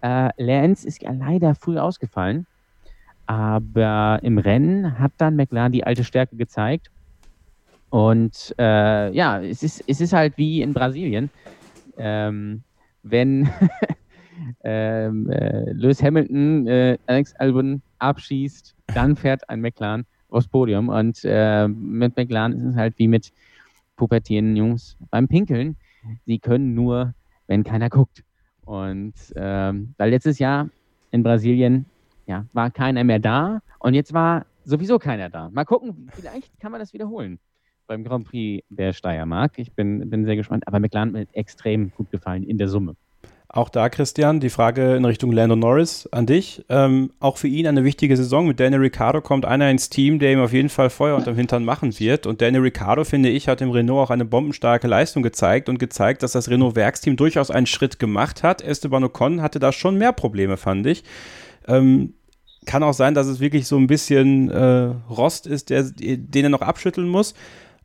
Äh, 0.01 0.29
Lance 0.37 0.87
ist 0.87 1.01
ja 1.01 1.11
leider 1.11 1.53
früh 1.55 1.77
ausgefallen. 1.77 2.47
Aber 3.27 4.19
im 4.23 4.37
Rennen 4.37 4.99
hat 4.99 5.11
dann 5.17 5.35
McLaren 5.35 5.71
die 5.71 5.83
alte 5.83 6.03
Stärke 6.03 6.37
gezeigt. 6.37 6.89
Und 7.89 8.55
äh, 8.57 9.13
ja, 9.13 9.41
es 9.41 9.63
ist, 9.63 9.83
es 9.87 10.01
ist 10.01 10.13
halt 10.13 10.37
wie 10.37 10.61
in 10.61 10.73
Brasilien. 10.73 11.29
Ähm, 11.97 12.63
wenn 13.03 13.49
ähm, 14.63 15.29
äh, 15.29 15.71
Lewis 15.71 16.01
Hamilton 16.01 16.67
äh, 16.67 16.97
Alex 17.05 17.35
Albon 17.35 17.81
abschießt, 17.99 18.75
dann 18.93 19.15
fährt 19.15 19.49
ein 19.49 19.61
McLaren 19.61 20.05
aufs 20.29 20.47
Podium. 20.47 20.89
Und 20.89 21.19
äh, 21.23 21.67
mit 21.67 22.15
McLaren 22.15 22.53
ist 22.53 22.63
es 22.63 22.75
halt 22.75 22.97
wie 22.97 23.07
mit 23.07 23.31
pubertierenden 23.97 24.55
Jungs 24.55 24.95
beim 25.09 25.27
Pinkeln. 25.27 25.75
Sie 26.25 26.39
können 26.39 26.73
nur, 26.73 27.13
wenn 27.47 27.63
keiner 27.63 27.89
guckt. 27.89 28.23
Und 28.65 29.13
ähm, 29.35 29.93
weil 29.97 30.11
letztes 30.11 30.39
Jahr 30.39 30.69
in 31.11 31.23
Brasilien 31.23 31.85
ja, 32.27 32.45
war 32.53 32.69
keiner 32.69 33.03
mehr 33.03 33.19
da 33.19 33.61
und 33.79 33.93
jetzt 33.93 34.13
war 34.13 34.45
sowieso 34.63 34.99
keiner 34.99 35.29
da. 35.29 35.49
Mal 35.49 35.65
gucken, 35.65 36.09
vielleicht 36.13 36.59
kann 36.59 36.71
man 36.71 36.79
das 36.79 36.93
wiederholen 36.93 37.39
beim 37.87 38.03
Grand 38.03 38.25
Prix 38.25 38.63
der 38.69 38.93
Steiermark. 38.93 39.53
Ich 39.57 39.73
bin, 39.73 40.09
bin 40.09 40.25
sehr 40.25 40.35
gespannt, 40.35 40.67
aber 40.67 40.79
McLaren 40.79 41.09
hat 41.09 41.13
mir 41.13 41.27
extrem 41.33 41.91
gut 41.95 42.11
gefallen 42.11 42.43
in 42.43 42.57
der 42.57 42.67
Summe. 42.67 42.95
Auch 43.49 43.69
da, 43.69 43.87
Christian, 43.87 44.41
die 44.41 44.49
Frage 44.49 44.95
in 44.97 45.05
Richtung 45.05 45.31
Lando 45.31 45.55
Norris 45.55 46.05
an 46.11 46.25
dich. 46.25 46.65
Ähm, 46.67 47.13
auch 47.21 47.37
für 47.37 47.47
ihn 47.47 47.65
eine 47.65 47.85
wichtige 47.85 48.17
Saison. 48.17 48.45
Mit 48.45 48.59
Daniel 48.59 48.81
Ricciardo 48.81 49.21
kommt 49.21 49.45
einer 49.45 49.71
ins 49.71 49.89
Team, 49.89 50.19
der 50.19 50.33
ihm 50.33 50.41
auf 50.41 50.51
jeden 50.51 50.67
Fall 50.67 50.89
Feuer 50.89 51.15
unterm 51.15 51.35
Hintern 51.35 51.63
machen 51.63 51.97
wird. 51.97 52.27
Und 52.27 52.41
Daniel 52.41 52.63
Ricciardo, 52.63 53.05
finde 53.05 53.29
ich, 53.29 53.47
hat 53.47 53.61
im 53.61 53.71
Renault 53.71 54.03
auch 54.03 54.09
eine 54.09 54.25
bombenstarke 54.25 54.87
Leistung 54.87 55.23
gezeigt 55.23 55.69
und 55.69 55.79
gezeigt, 55.79 56.23
dass 56.23 56.33
das 56.33 56.49
Renault-Werksteam 56.49 57.15
durchaus 57.15 57.49
einen 57.49 57.67
Schritt 57.67 57.99
gemacht 57.99 58.43
hat. 58.43 58.61
Esteban 58.61 59.05
Ocon 59.05 59.41
hatte 59.41 59.59
da 59.59 59.71
schon 59.71 59.97
mehr 59.97 60.11
Probleme, 60.11 60.57
fand 60.57 60.85
ich. 60.85 61.05
Ähm, 61.69 62.15
kann 62.67 62.83
auch 62.83 62.93
sein, 62.93 63.15
dass 63.15 63.25
es 63.25 63.39
wirklich 63.39 63.65
so 63.67 63.77
ein 63.77 63.87
bisschen 63.87 64.51
äh, 64.51 64.93
Rost 65.09 65.47
ist, 65.47 65.71
der, 65.71 65.83
den 65.83 66.45
er 66.45 66.49
noch 66.49 66.61
abschütteln 66.61 67.07
muss. 67.07 67.33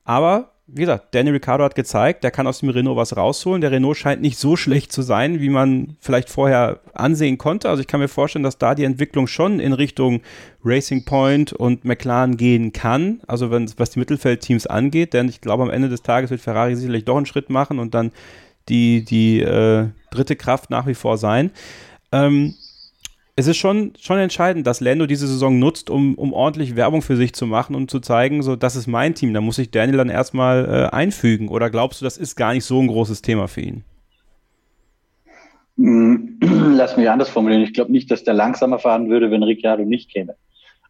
Aber 0.04 0.52
wie 0.66 0.80
gesagt, 0.80 1.14
Danny 1.14 1.30
Ricciardo 1.30 1.64
hat 1.64 1.74
gezeigt, 1.74 2.24
der 2.24 2.30
kann 2.30 2.46
aus 2.46 2.60
dem 2.60 2.68
Renault 2.68 2.96
was 2.96 3.16
rausholen. 3.16 3.60
Der 3.60 3.72
Renault 3.72 3.96
scheint 3.96 4.22
nicht 4.22 4.38
so 4.38 4.56
schlecht 4.56 4.92
zu 4.92 5.02
sein, 5.02 5.40
wie 5.40 5.50
man 5.50 5.96
vielleicht 6.00 6.30
vorher 6.30 6.80
ansehen 6.94 7.36
konnte. 7.36 7.68
Also 7.68 7.80
ich 7.80 7.86
kann 7.86 8.00
mir 8.00 8.08
vorstellen, 8.08 8.42
dass 8.42 8.58
da 8.58 8.74
die 8.74 8.84
Entwicklung 8.84 9.26
schon 9.26 9.60
in 9.60 9.72
Richtung 9.72 10.22
Racing 10.64 11.04
Point 11.04 11.52
und 11.52 11.84
McLaren 11.84 12.36
gehen 12.36 12.72
kann. 12.72 13.20
Also 13.26 13.50
wenn, 13.50 13.70
was 13.76 13.90
die 13.90 13.98
Mittelfeldteams 13.98 14.66
angeht, 14.66 15.14
denn 15.14 15.28
ich 15.28 15.40
glaube, 15.40 15.62
am 15.62 15.70
Ende 15.70 15.88
des 15.88 16.02
Tages 16.02 16.30
wird 16.30 16.40
Ferrari 16.40 16.76
sicherlich 16.76 17.04
doch 17.04 17.16
einen 17.16 17.26
Schritt 17.26 17.50
machen 17.50 17.78
und 17.78 17.94
dann 17.94 18.12
die, 18.68 19.04
die 19.04 19.40
äh, 19.40 19.88
dritte 20.10 20.36
Kraft 20.36 20.70
nach 20.70 20.86
wie 20.86 20.94
vor 20.94 21.18
sein. 21.18 21.50
Ähm, 22.12 22.54
es 23.34 23.46
ist 23.46 23.56
schon, 23.56 23.94
schon 23.98 24.18
entscheidend, 24.18 24.66
dass 24.66 24.80
Lando 24.80 25.06
diese 25.06 25.26
Saison 25.26 25.58
nutzt, 25.58 25.88
um, 25.88 26.14
um 26.16 26.32
ordentlich 26.34 26.76
Werbung 26.76 27.00
für 27.00 27.16
sich 27.16 27.32
zu 27.32 27.46
machen 27.46 27.74
und 27.74 27.90
zu 27.90 28.00
zeigen, 28.00 28.42
so, 28.42 28.56
das 28.56 28.76
ist 28.76 28.86
mein 28.86 29.14
Team, 29.14 29.32
da 29.32 29.40
muss 29.40 29.56
sich 29.56 29.70
Daniel 29.70 29.96
dann 29.96 30.10
erstmal 30.10 30.66
äh, 30.66 30.94
einfügen. 30.94 31.48
Oder 31.48 31.70
glaubst 31.70 32.00
du, 32.00 32.04
das 32.04 32.18
ist 32.18 32.36
gar 32.36 32.52
nicht 32.52 32.64
so 32.64 32.80
ein 32.80 32.88
großes 32.88 33.22
Thema 33.22 33.48
für 33.48 33.62
ihn? 33.62 33.84
Mm, 35.76 36.38
lass 36.40 36.98
mich 36.98 37.08
anders 37.08 37.30
formulieren. 37.30 37.62
Ich 37.62 37.72
glaube 37.72 37.90
nicht, 37.90 38.10
dass 38.10 38.22
der 38.22 38.34
langsamer 38.34 38.78
fahren 38.78 39.08
würde, 39.08 39.30
wenn 39.30 39.42
Ricciardo 39.42 39.84
nicht 39.84 40.10
käme. 40.10 40.36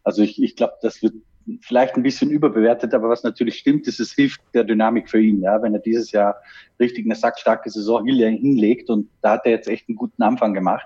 Also 0.03 0.21
ich, 0.21 0.41
ich 0.41 0.57
glaube, 0.57 0.73
das 0.81 1.01
wird 1.01 1.13
vielleicht 1.61 1.95
ein 1.95 2.03
bisschen 2.03 2.29
überbewertet, 2.29 2.93
aber 2.93 3.09
was 3.09 3.23
natürlich 3.23 3.55
stimmt, 3.55 3.87
ist, 3.87 4.01
es 4.01 4.11
hilft 4.11 4.41
der 4.53 4.65
Dynamik 4.65 5.09
für 5.09 5.21
ihn. 5.21 5.41
Ja, 5.41 5.61
wenn 5.61 5.73
er 5.73 5.79
dieses 5.79 6.11
Jahr 6.11 6.35
richtig 6.77 7.05
eine 7.05 7.15
sackstarke 7.15 7.69
Saison 7.69 8.05
hinlegt 8.05 8.89
und 8.89 9.09
da 9.21 9.33
hat 9.33 9.45
er 9.45 9.51
jetzt 9.51 9.69
echt 9.69 9.87
einen 9.87 9.97
guten 9.97 10.23
Anfang 10.23 10.53
gemacht. 10.53 10.85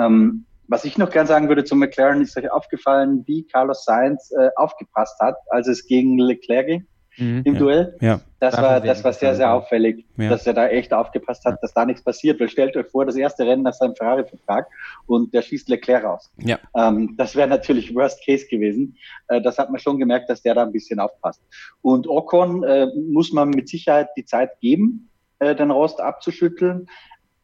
Ähm, 0.00 0.44
was 0.68 0.84
ich 0.84 0.98
noch 0.98 1.10
gern 1.10 1.26
sagen 1.26 1.48
würde 1.48 1.64
zu 1.64 1.76
McLaren, 1.76 2.22
ist 2.22 2.36
euch 2.36 2.50
aufgefallen, 2.50 3.24
wie 3.26 3.46
Carlos 3.46 3.84
Sainz 3.84 4.32
äh, 4.32 4.50
aufgepasst 4.56 5.18
hat, 5.20 5.36
als 5.48 5.68
es 5.68 5.86
gegen 5.86 6.18
Leclerc 6.18 6.66
ging 6.66 6.86
mhm, 7.18 7.42
im 7.44 7.54
ja, 7.54 7.58
Duell. 7.58 7.96
Ja. 8.00 8.20
Das, 8.40 8.56
war, 8.60 8.80
das 8.80 9.02
war 9.02 9.12
sehr, 9.12 9.34
sehr 9.34 9.52
auffällig, 9.52 10.04
ja. 10.16 10.28
dass 10.28 10.46
er 10.46 10.52
da 10.52 10.68
echt 10.68 10.92
aufgepasst 10.92 11.44
hat, 11.44 11.62
dass 11.62 11.72
da 11.72 11.84
nichts 11.84 12.02
passiert. 12.02 12.40
Weil 12.40 12.48
stellt 12.48 12.76
euch 12.76 12.86
vor, 12.86 13.06
das 13.06 13.16
erste 13.16 13.46
Rennen 13.46 13.62
nach 13.62 13.72
seinem 13.72 13.96
Ferrari-Vertrag 13.96 14.66
und 15.06 15.32
der 15.32 15.42
schießt 15.42 15.68
Leclerc 15.68 16.04
raus. 16.04 16.30
Ja. 16.38 16.58
Ähm, 16.76 17.14
das 17.16 17.36
wäre 17.36 17.48
natürlich 17.48 17.94
Worst 17.94 18.24
Case 18.24 18.46
gewesen. 18.46 18.96
Äh, 19.28 19.40
das 19.40 19.58
hat 19.58 19.70
man 19.70 19.80
schon 19.80 19.98
gemerkt, 19.98 20.28
dass 20.28 20.42
der 20.42 20.54
da 20.54 20.62
ein 20.62 20.72
bisschen 20.72 21.00
aufpasst. 21.00 21.42
Und 21.80 22.06
Ocon 22.06 22.64
äh, 22.64 22.86
muss 23.10 23.32
man 23.32 23.50
mit 23.50 23.68
Sicherheit 23.68 24.08
die 24.16 24.24
Zeit 24.24 24.50
geben, 24.60 25.10
äh, 25.38 25.54
den 25.54 25.70
Rost 25.70 26.00
abzuschütteln. 26.00 26.86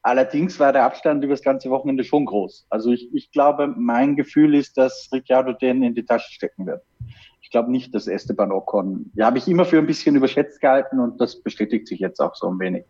Allerdings 0.02 0.58
war 0.58 0.72
der 0.72 0.84
Abstand 0.84 1.22
über 1.24 1.34
das 1.34 1.42
ganze 1.42 1.68
Wochenende 1.70 2.04
schon 2.04 2.24
groß. 2.24 2.66
Also 2.70 2.90
ich, 2.90 3.08
ich 3.12 3.30
glaube, 3.32 3.66
mein 3.66 4.16
Gefühl 4.16 4.54
ist, 4.54 4.78
dass 4.78 5.10
Ricciardo 5.12 5.52
den 5.52 5.82
in 5.82 5.94
die 5.94 6.04
Tasche 6.04 6.32
stecken 6.32 6.66
wird. 6.66 6.82
Ich 7.42 7.50
glaube 7.50 7.70
nicht, 7.70 7.94
dass 7.94 8.06
Esteban 8.06 8.52
Ocon, 8.52 9.10
ja, 9.14 9.26
habe 9.26 9.38
ich 9.38 9.48
immer 9.48 9.64
für 9.64 9.78
ein 9.78 9.86
bisschen 9.86 10.16
überschätzt 10.16 10.60
gehalten 10.60 11.00
und 11.00 11.20
das 11.20 11.42
bestätigt 11.42 11.86
sich 11.88 11.98
jetzt 11.98 12.20
auch 12.20 12.34
so 12.34 12.48
ein 12.48 12.58
wenig. 12.58 12.84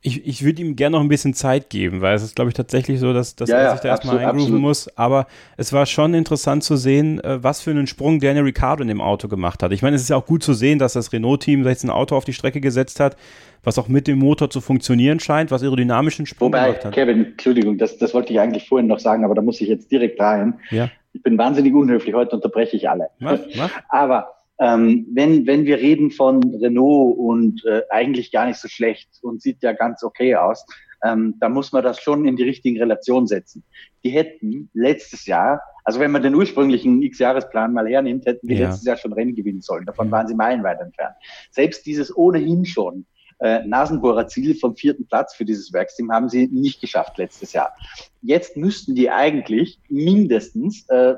Ich, 0.00 0.26
ich 0.26 0.44
würde 0.44 0.62
ihm 0.62 0.76
gerne 0.76 0.96
noch 0.96 1.02
ein 1.02 1.08
bisschen 1.08 1.34
Zeit 1.34 1.70
geben, 1.70 2.00
weil 2.00 2.14
es 2.14 2.22
ist, 2.22 2.36
glaube 2.36 2.50
ich, 2.50 2.54
tatsächlich 2.54 3.00
so, 3.00 3.12
dass, 3.12 3.34
dass 3.34 3.50
ja, 3.50 3.56
er 3.58 3.72
sich 3.72 3.80
da 3.80 3.88
erstmal 3.88 4.18
eingrooven 4.18 4.60
muss. 4.60 4.96
Aber 4.96 5.26
es 5.56 5.72
war 5.72 5.86
schon 5.86 6.14
interessant 6.14 6.62
zu 6.62 6.76
sehen, 6.76 7.18
äh, 7.24 7.42
was 7.42 7.62
für 7.62 7.70
einen 7.70 7.88
Sprung 7.88 8.20
Daniel 8.20 8.44
Ricciardo 8.44 8.82
in 8.82 8.88
dem 8.88 9.00
Auto 9.00 9.26
gemacht 9.26 9.62
hat. 9.62 9.72
Ich 9.72 9.82
meine, 9.82 9.96
es 9.96 10.02
ist 10.02 10.10
ja 10.10 10.16
auch 10.16 10.26
gut 10.26 10.44
zu 10.44 10.54
sehen, 10.54 10.78
dass 10.78 10.92
das 10.92 11.12
Renault-Team 11.12 11.66
jetzt 11.66 11.82
ein 11.82 11.90
Auto 11.90 12.16
auf 12.16 12.24
die 12.24 12.32
Strecke 12.32 12.60
gesetzt 12.60 13.00
hat, 13.00 13.16
was 13.64 13.76
auch 13.76 13.88
mit 13.88 14.06
dem 14.06 14.20
Motor 14.20 14.50
zu 14.50 14.60
funktionieren 14.60 15.18
scheint, 15.18 15.50
was 15.50 15.62
aerodynamischen 15.64 16.26
Sprung 16.26 16.52
Wobei, 16.52 16.66
gemacht 16.66 16.84
hat. 16.84 16.94
Kevin, 16.94 17.24
Entschuldigung, 17.26 17.76
das, 17.76 17.98
das 17.98 18.14
wollte 18.14 18.32
ich 18.32 18.38
eigentlich 18.38 18.68
vorhin 18.68 18.86
noch 18.86 19.00
sagen, 19.00 19.24
aber 19.24 19.34
da 19.34 19.42
muss 19.42 19.60
ich 19.60 19.68
jetzt 19.68 19.90
direkt 19.90 20.20
rein. 20.20 20.60
Ja. 20.70 20.88
Ich 21.12 21.22
bin 21.24 21.36
wahnsinnig 21.38 21.74
unhöflich, 21.74 22.14
heute 22.14 22.36
unterbreche 22.36 22.76
ich 22.76 22.88
alle. 22.88 23.08
Mach, 23.18 23.40
mach. 23.56 23.70
Aber 23.88 24.37
ähm, 24.60 25.06
wenn, 25.12 25.46
wenn 25.46 25.64
wir 25.64 25.78
reden 25.78 26.10
von 26.10 26.42
Renault 26.54 27.16
und 27.18 27.64
äh, 27.64 27.82
eigentlich 27.90 28.32
gar 28.32 28.46
nicht 28.46 28.58
so 28.58 28.68
schlecht 28.68 29.08
und 29.22 29.42
sieht 29.42 29.62
ja 29.62 29.72
ganz 29.72 30.02
okay 30.02 30.34
aus, 30.36 30.64
ähm, 31.04 31.34
da 31.40 31.48
muss 31.48 31.72
man 31.72 31.84
das 31.84 32.00
schon 32.00 32.26
in 32.26 32.36
die 32.36 32.42
richtigen 32.42 32.78
Relationen 32.78 33.26
setzen. 33.26 33.62
Die 34.02 34.10
hätten 34.10 34.68
letztes 34.74 35.26
Jahr, 35.26 35.60
also 35.84 36.00
wenn 36.00 36.10
man 36.10 36.22
den 36.22 36.34
ursprünglichen 36.34 37.00
X-Jahresplan 37.02 37.72
mal 37.72 37.88
hernimmt, 37.88 38.26
hätten 38.26 38.48
die 38.48 38.54
Ja. 38.54 38.66
letztes 38.66 38.84
Jahr 38.84 38.96
schon 38.96 39.12
Rennen 39.12 39.34
gewinnen 39.34 39.60
sollen. 39.60 39.86
Davon 39.86 40.10
waren 40.10 40.26
sie 40.26 40.34
meilenweit 40.34 40.80
entfernt. 40.80 41.14
Selbst 41.50 41.86
dieses 41.86 42.14
ohnehin 42.16 42.64
schon 42.64 43.06
äh, 43.40 43.64
Nasenbohrer 43.64 44.26
Ziel 44.26 44.56
vom 44.56 44.74
vierten 44.76 45.06
Platz 45.06 45.34
für 45.34 45.44
dieses 45.44 45.72
Werksteam 45.72 46.10
haben 46.10 46.28
sie 46.28 46.48
nicht 46.48 46.80
geschafft 46.80 47.18
letztes 47.18 47.52
Jahr. 47.52 47.72
Jetzt 48.20 48.56
müssten 48.56 48.96
die 48.96 49.10
eigentlich 49.10 49.78
mindestens 49.88 50.88
äh, 50.88 51.14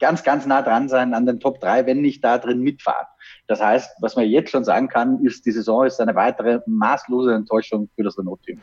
ganz, 0.00 0.22
ganz 0.24 0.46
nah 0.46 0.62
dran 0.62 0.88
sein 0.88 1.14
an 1.14 1.26
den 1.26 1.38
Top 1.40 1.60
3, 1.60 1.86
wenn 1.86 2.00
nicht 2.00 2.24
da 2.24 2.38
drin 2.38 2.60
mitfahren. 2.60 3.06
Das 3.46 3.60
heißt, 3.60 3.90
was 4.00 4.16
man 4.16 4.26
jetzt 4.28 4.50
schon 4.50 4.64
sagen 4.64 4.88
kann, 4.88 5.22
ist, 5.24 5.44
die 5.44 5.50
Saison 5.52 5.84
ist 5.84 6.00
eine 6.00 6.14
weitere 6.14 6.60
maßlose 6.66 7.34
Enttäuschung 7.34 7.88
für 7.94 8.02
das 8.02 8.16
Renault-Team. 8.18 8.60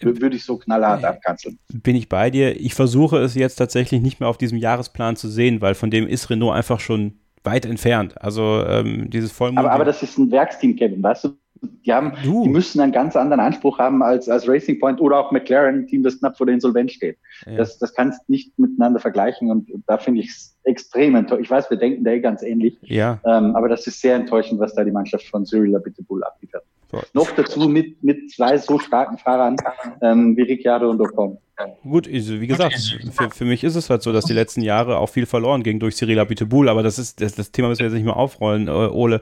Wür- 0.00 0.20
Würde 0.20 0.36
ich 0.36 0.44
so 0.44 0.56
knallhart 0.56 1.04
abkanzeln. 1.04 1.58
bin 1.72 1.94
ich 1.96 2.08
bei 2.08 2.30
dir. 2.30 2.58
Ich 2.60 2.74
versuche 2.74 3.18
es 3.18 3.34
jetzt 3.34 3.56
tatsächlich 3.56 4.00
nicht 4.00 4.20
mehr 4.20 4.28
auf 4.28 4.38
diesem 4.38 4.58
Jahresplan 4.58 5.16
zu 5.16 5.28
sehen, 5.28 5.60
weil 5.60 5.74
von 5.74 5.90
dem 5.90 6.06
ist 6.06 6.30
Renault 6.30 6.54
einfach 6.56 6.80
schon 6.80 7.18
weit 7.44 7.64
entfernt. 7.66 8.20
Also 8.20 8.64
ähm, 8.66 9.08
dieses 9.10 9.32
Vollmond. 9.32 9.58
Aber, 9.60 9.72
aber 9.72 9.84
das 9.84 10.02
ist 10.02 10.18
ein 10.18 10.30
Werksteam, 10.30 10.76
Kevin, 10.76 11.02
weißt 11.02 11.24
du? 11.24 11.28
Die, 11.62 11.92
haben, 11.92 12.12
Du. 12.22 12.44
die 12.44 12.48
müssen 12.48 12.80
einen 12.80 12.92
ganz 12.92 13.16
anderen 13.16 13.40
Anspruch 13.40 13.78
haben 13.78 14.02
als, 14.02 14.28
als 14.28 14.48
Racing 14.48 14.78
Point 14.78 15.00
oder 15.00 15.18
auch 15.18 15.30
McLaren, 15.30 15.80
ein 15.80 15.86
Team, 15.86 16.02
das 16.02 16.18
knapp 16.18 16.36
vor 16.36 16.46
der 16.46 16.54
Insolvenz 16.54 16.92
steht. 16.92 17.18
Ja. 17.46 17.56
Das, 17.56 17.78
das 17.78 17.94
kannst 17.94 18.20
du 18.20 18.32
nicht 18.32 18.58
miteinander 18.58 19.00
vergleichen 19.00 19.50
und 19.50 19.68
da 19.86 19.98
finde 19.98 20.20
ich 20.20 20.28
es 20.28 20.56
extrem 20.64 21.14
enttäuschend. 21.14 21.46
Ich 21.46 21.50
weiß, 21.50 21.70
wir 21.70 21.76
denken 21.76 22.04
da 22.04 22.12
eh 22.12 22.20
ganz 22.20 22.42
ähnlich, 22.42 22.78
ja, 22.82 23.18
ähm, 23.24 23.56
aber 23.56 23.68
das 23.68 23.86
ist 23.86 24.00
sehr 24.00 24.14
enttäuschend, 24.14 24.60
was 24.60 24.74
da 24.74 24.84
die 24.84 24.90
Mannschaft 24.90 25.26
von 25.26 25.44
Cyril 25.44 25.74
Abiteboul 25.76 26.22
abliefert. 26.24 26.62
so. 26.90 27.00
Noch 27.14 27.30
dazu 27.32 27.68
mit, 27.68 28.02
mit 28.02 28.30
zwei 28.30 28.56
so 28.58 28.78
starken 28.78 29.18
Fahrern 29.18 29.56
ähm, 30.02 30.36
wie 30.36 30.42
Ricciardo 30.42 30.90
und 30.90 31.00
Ocon. 31.00 31.38
gut, 31.82 32.08
also, 32.12 32.40
wie 32.40 32.46
gesagt, 32.46 32.98
für, 33.12 33.30
für 33.30 33.44
mich 33.44 33.64
ist 33.64 33.74
es 33.74 33.90
halt 33.90 34.02
so, 34.02 34.12
dass 34.12 34.24
die 34.24 34.34
letzten 34.34 34.62
Jahre 34.62 34.98
auch 34.98 35.08
viel 35.08 35.26
verloren 35.26 35.62
ging 35.62 35.78
durch 35.78 35.96
Cyril 35.96 36.18
Abiteboul, 36.18 36.68
aber 36.68 36.82
das 36.82 36.98
ist 36.98 37.20
das, 37.20 37.34
das 37.34 37.52
Thema 37.52 37.68
müssen 37.68 37.80
wir 37.80 37.86
jetzt 37.86 37.94
nicht 37.94 38.04
mehr 38.04 38.16
aufrollen, 38.16 38.68
äh, 38.68 38.70
Ole. 38.70 39.20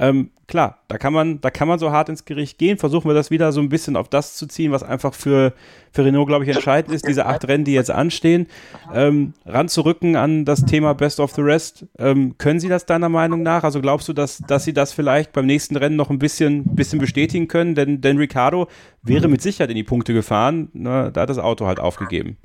Ähm, 0.00 0.30
klar, 0.46 0.78
da 0.88 0.96
kann 0.96 1.12
man, 1.12 1.42
da 1.42 1.50
kann 1.50 1.68
man 1.68 1.78
so 1.78 1.92
hart 1.92 2.08
ins 2.08 2.24
Gericht 2.24 2.56
gehen. 2.56 2.78
Versuchen 2.78 3.08
wir 3.08 3.14
das 3.14 3.30
wieder 3.30 3.52
so 3.52 3.60
ein 3.60 3.68
bisschen 3.68 3.96
auf 3.96 4.08
das 4.08 4.34
zu 4.34 4.46
ziehen, 4.46 4.72
was 4.72 4.82
einfach 4.82 5.12
für, 5.12 5.52
für 5.92 6.06
Renault, 6.06 6.26
glaube 6.26 6.44
ich, 6.44 6.50
entscheidend 6.50 6.94
ist. 6.94 7.06
Diese 7.06 7.26
acht 7.26 7.46
Rennen, 7.46 7.64
die 7.64 7.74
jetzt 7.74 7.90
anstehen, 7.90 8.46
ähm, 8.94 9.34
ranzurücken 9.44 10.16
an 10.16 10.46
das 10.46 10.64
Thema 10.64 10.94
Best 10.94 11.20
of 11.20 11.32
the 11.32 11.42
Rest. 11.42 11.84
Ähm, 11.98 12.38
können 12.38 12.60
Sie 12.60 12.68
das 12.68 12.86
deiner 12.86 13.10
Meinung 13.10 13.42
nach? 13.42 13.62
Also 13.62 13.82
glaubst 13.82 14.08
du, 14.08 14.14
dass, 14.14 14.38
dass 14.38 14.64
Sie 14.64 14.72
das 14.72 14.94
vielleicht 14.94 15.32
beim 15.32 15.44
nächsten 15.44 15.76
Rennen 15.76 15.96
noch 15.96 16.08
ein 16.08 16.18
bisschen, 16.18 16.64
bisschen 16.74 16.98
bestätigen 16.98 17.46
können? 17.46 17.74
Denn, 17.74 18.00
denn 18.00 18.16
Ricardo 18.16 18.68
wäre 19.02 19.28
mit 19.28 19.42
Sicherheit 19.42 19.68
in 19.68 19.76
die 19.76 19.84
Punkte 19.84 20.14
gefahren. 20.14 20.70
Ne? 20.72 21.10
Da 21.12 21.20
hat 21.20 21.28
das 21.28 21.38
Auto 21.38 21.66
halt 21.66 21.78
aufgegeben. 21.78 22.38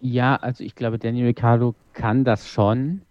Ja, 0.00 0.34
also 0.34 0.64
ich 0.64 0.74
glaube, 0.74 0.98
Daniel 0.98 1.26
Ricciardo 1.26 1.76
kann 1.92 2.24
das 2.24 2.48
schon. 2.48 3.02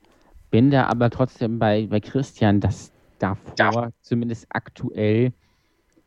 Bin 0.52 0.70
da 0.70 0.88
aber 0.88 1.10
trotzdem 1.10 1.60
bei, 1.60 1.88
bei 1.88 2.00
Christian, 2.00 2.60
dass 2.60 2.92
davor 3.20 3.92
zumindest 4.02 4.46
aktuell 4.50 5.34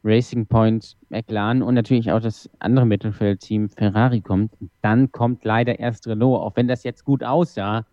Racing 0.04 0.46
Point, 0.46 0.96
McLaren 1.08 1.62
und 1.62 1.74
natürlich 1.74 2.12
auch 2.12 2.20
das 2.20 2.50
andere 2.58 2.84
Mittelfeldteam 2.84 3.70
Ferrari 3.70 4.20
kommt. 4.20 4.52
Dann 4.82 5.10
kommt 5.10 5.44
leider 5.44 5.78
erst 5.78 6.06
Renault, 6.06 6.42
auch 6.42 6.56
wenn 6.56 6.68
das 6.68 6.84
jetzt 6.84 7.04
gut 7.04 7.24
aussah. 7.24 7.86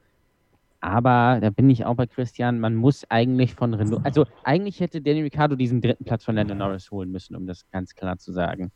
Aber 0.82 1.40
da 1.40 1.52
bin 1.52 1.70
ich 1.70 1.86
auch 1.86 1.96
bei 1.96 2.08
Christian, 2.08 2.60
man 2.60 2.76
muss 2.76 3.06
eigentlich 3.10 3.54
von 3.54 3.74
Renault, 3.76 4.04
also 4.04 4.26
eigentlich 4.44 4.80
hätte 4.80 5.00
Daniel 5.00 5.26
Ricciardo 5.26 5.56
diesen 5.56 5.80
dritten 5.80 6.04
Platz 6.04 6.26
von 6.26 6.36
Lando 6.36 6.56
Norris 6.56 6.90
holen 6.90 7.12
müssen, 7.12 7.36
um 7.36 7.46
das 7.46 7.70
ganz 7.72 7.94
klar 7.94 8.18
zu 8.18 8.34
sagen. 8.34 8.72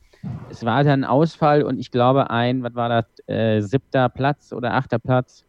Es 0.50 0.64
war 0.64 0.84
dann 0.84 1.04
ein 1.04 1.10
Ausfall 1.10 1.64
und 1.64 1.80
ich 1.80 1.90
glaube 1.90 2.30
ein, 2.30 2.62
was 2.62 2.76
war 2.76 2.90
das, 2.90 3.06
äh, 3.28 3.60
siebter 3.62 4.08
Platz 4.10 4.54
oder 4.54 4.76
achter 4.76 5.00
Platz, 5.00 5.46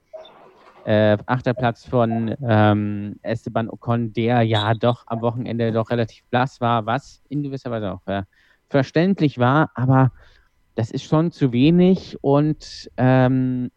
äh, 0.86 1.18
achter 1.26 1.52
Platz 1.52 1.84
von 1.84 2.36
ähm, 2.48 3.16
Esteban 3.22 3.68
Ocon, 3.68 4.12
der 4.12 4.42
ja 4.42 4.72
doch 4.72 5.02
am 5.08 5.20
Wochenende 5.20 5.72
doch 5.72 5.90
relativ 5.90 6.22
blass 6.30 6.60
war, 6.60 6.86
was 6.86 7.20
in 7.28 7.42
gewisser 7.42 7.72
Weise 7.72 7.92
auch 7.92 8.06
äh, 8.06 8.22
verständlich 8.68 9.38
war, 9.38 9.70
aber 9.74 10.12
das 10.76 10.92
ist 10.92 11.02
schon 11.02 11.32
zu 11.32 11.52
wenig 11.52 12.16
und 12.20 12.88
ähm, 12.98 13.72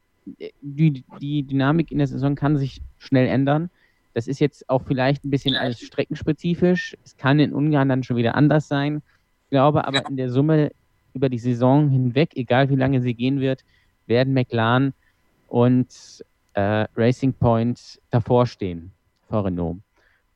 die, 0.62 1.04
die 1.20 1.44
Dynamik 1.44 1.92
in 1.92 1.98
der 1.98 2.06
Saison 2.06 2.36
kann 2.36 2.58
sich 2.58 2.80
schnell 3.00 3.28
ändern. 3.28 3.72
Das 4.14 4.28
ist 4.28 4.40
jetzt 4.40 4.70
auch 4.70 4.84
vielleicht 4.84 5.26
ein 5.26 5.32
bisschen 5.32 5.56
alles 5.56 5.80
streckenspezifisch. 5.80 6.96
Es 7.04 7.18
kann 7.18 7.40
in 7.40 7.54
Ungarn 7.54 7.90
dann 7.90 8.04
schon 8.04 8.18
wieder 8.18 8.36
anders 8.36 8.68
sein. 8.68 9.02
Ich 9.46 9.50
glaube 9.50 9.88
aber 9.88 10.08
in 10.08 10.18
der 10.18 10.30
Summe 10.30 10.72
über 11.16 11.30
die 11.30 11.40
Saison 11.40 11.90
hinweg, 11.90 12.36
egal 12.36 12.70
wie 12.70 12.76
lange 12.76 13.02
sie 13.02 13.16
gehen 13.16 13.40
wird, 13.40 13.64
werden 14.06 14.36
McLaren 14.36 14.94
und 15.48 16.24
äh, 16.60 16.88
Racing 16.96 17.34
Point 17.34 18.02
davor 18.10 18.46
stehen 18.46 18.92
vor 19.28 19.46
Renault. 19.46 19.78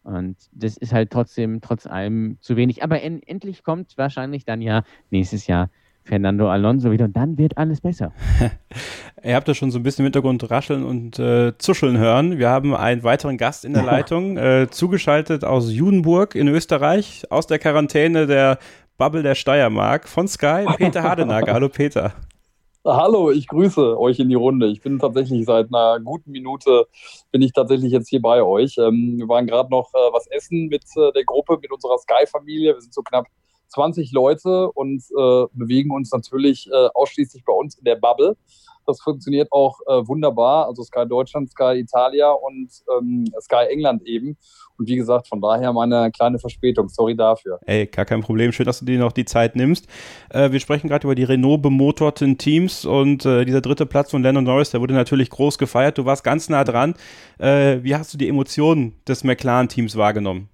Und 0.04 0.36
das 0.52 0.78
ist 0.78 0.94
halt 0.94 1.12
trotzdem, 1.12 1.62
trotz 1.62 1.88
allem 1.88 2.38
zu 2.42 2.56
wenig. 2.56 2.84
Aber 2.84 3.02
en 3.02 3.24
endlich 3.24 3.64
kommt 3.64 3.98
wahrscheinlich 3.98 4.46
dann 4.46 4.62
ja 4.62 4.84
nächstes 5.12 5.48
Jahr 5.48 5.70
Fernando 6.04 6.50
Alonso 6.50 6.92
wieder 6.92 7.06
und 7.06 7.16
dann 7.16 7.38
wird 7.38 7.58
alles 7.58 7.80
besser. 7.80 8.12
Ihr 9.24 9.36
habt 9.36 9.48
ja 9.48 9.54
schon 9.54 9.72
so 9.72 9.80
ein 9.80 9.84
bisschen 9.84 10.04
im 10.04 10.08
Hintergrund 10.08 10.50
rascheln 10.52 10.84
und 10.84 11.18
äh, 11.20 11.58
zuscheln 11.58 11.98
hören. 11.98 12.38
Wir 12.38 12.50
haben 12.50 12.76
einen 12.76 13.04
weiteren 13.04 13.38
Gast 13.38 13.64
in 13.64 13.74
der 13.74 13.84
Leitung, 13.92 14.38
äh, 14.38 14.68
zugeschaltet 14.70 15.46
aus 15.46 15.72
Judenburg 15.72 16.36
in 16.36 16.50
Österreich, 16.50 17.24
aus 17.30 17.48
der 17.48 17.60
Quarantäne 17.60 18.28
der 18.28 18.60
Bubble 18.98 19.24
der 19.24 19.36
Steiermark 19.36 20.10
von 20.10 20.28
Sky, 20.28 20.66
Peter 20.76 21.04
Hardenagger. 21.04 21.54
Hallo 21.54 21.70
Peter. 21.70 22.14
Hallo, 22.86 23.32
ich 23.32 23.48
grüße 23.48 23.98
euch 23.98 24.20
in 24.20 24.28
die 24.28 24.36
Runde. 24.36 24.68
Ich 24.68 24.82
bin 24.82 25.00
tatsächlich 25.00 25.46
seit 25.46 25.74
einer 25.74 26.02
guten 26.02 26.32
Minute 26.32 26.86
bin 27.32 27.42
ich 27.42 27.54
tatsächlich 27.54 27.94
jetzt 27.94 28.10
hier 28.10 28.22
bei 28.22 28.44
euch. 28.44 28.78
Ähm, 28.78 29.20
wir 29.20 29.30
waren 29.30 29.48
gerade 29.48 29.70
noch 29.70 29.94
äh, 29.94 30.12
was 30.12 30.28
essen 30.28 30.68
mit 30.68 30.84
äh, 30.98 31.14
der 31.14 31.24
Gruppe, 31.24 31.58
mit 31.62 31.72
unserer 31.72 31.98
Sky-Familie. 31.98 32.74
Wir 32.74 32.82
sind 32.82 32.94
so 32.94 33.02
knapp 33.02 33.28
20 33.70 34.12
Leute 34.12 34.70
und 34.74 35.02
äh, 35.18 35.46
bewegen 35.54 35.92
uns 35.92 36.12
natürlich 36.12 36.70
ausschließlich 36.94 37.46
bei 37.46 37.54
uns 37.54 37.76
in 37.76 37.86
der 37.86 37.96
Bubble. 37.96 38.36
Das 38.86 39.02
funktioniert 39.02 39.48
auch 39.52 39.80
äh, 39.88 40.08
wunderbar. 40.08 40.68
Also 40.68 40.84
Sky 40.84 41.06
Deutschland, 41.08 41.50
Sky 41.52 41.80
Italia 41.80 42.32
und 42.32 42.70
ähm, 42.98 43.26
Sky 43.42 43.66
England 43.70 44.06
eben. 44.06 44.38
Und 44.78 44.88
wie 44.88 44.96
gesagt, 44.96 45.28
von 45.28 45.40
daher 45.40 45.72
meine 45.72 46.12
kleine 46.12 46.40
Verspätung. 46.40 46.90
Sorry 46.90 47.16
dafür. 47.16 47.60
Ey, 47.66 47.86
gar 47.86 48.06
kein 48.06 48.22
Problem. 48.22 48.52
Schön, 48.52 48.66
dass 48.66 48.80
du 48.80 48.86
dir 48.86 49.00
noch 49.00 49.12
die 49.12 49.26
Zeit 49.26 49.56
nimmst. 49.56 49.88
Äh, 50.30 50.52
wir 50.52 50.60
sprechen 50.60 50.88
gerade 50.88 51.06
über 51.06 51.16
die 51.16 51.24
Renault 51.24 51.62
bemotorten 51.62 52.38
Teams 52.38 52.86
und 52.86 53.26
äh, 53.26 53.46
dieser 53.46 53.62
dritte 53.62 53.86
Platz 53.86 54.12
von 54.12 54.24
Lennon 54.24 54.44
Norris, 54.44 54.72
der 54.72 54.82
wurde 54.82 54.94
natürlich 54.94 55.30
groß 55.30 55.58
gefeiert. 55.58 55.98
Du 55.98 56.06
warst 56.06 56.24
ganz 56.24 56.50
nah 56.50 56.64
dran. 56.64 56.96
Äh, 57.38 57.84
wie 57.84 57.96
hast 57.96 58.14
du 58.14 58.18
die 58.18 58.28
Emotionen 58.28 58.96
des 59.08 59.24
McLaren-Teams 59.24 59.96
wahrgenommen? 59.96 60.50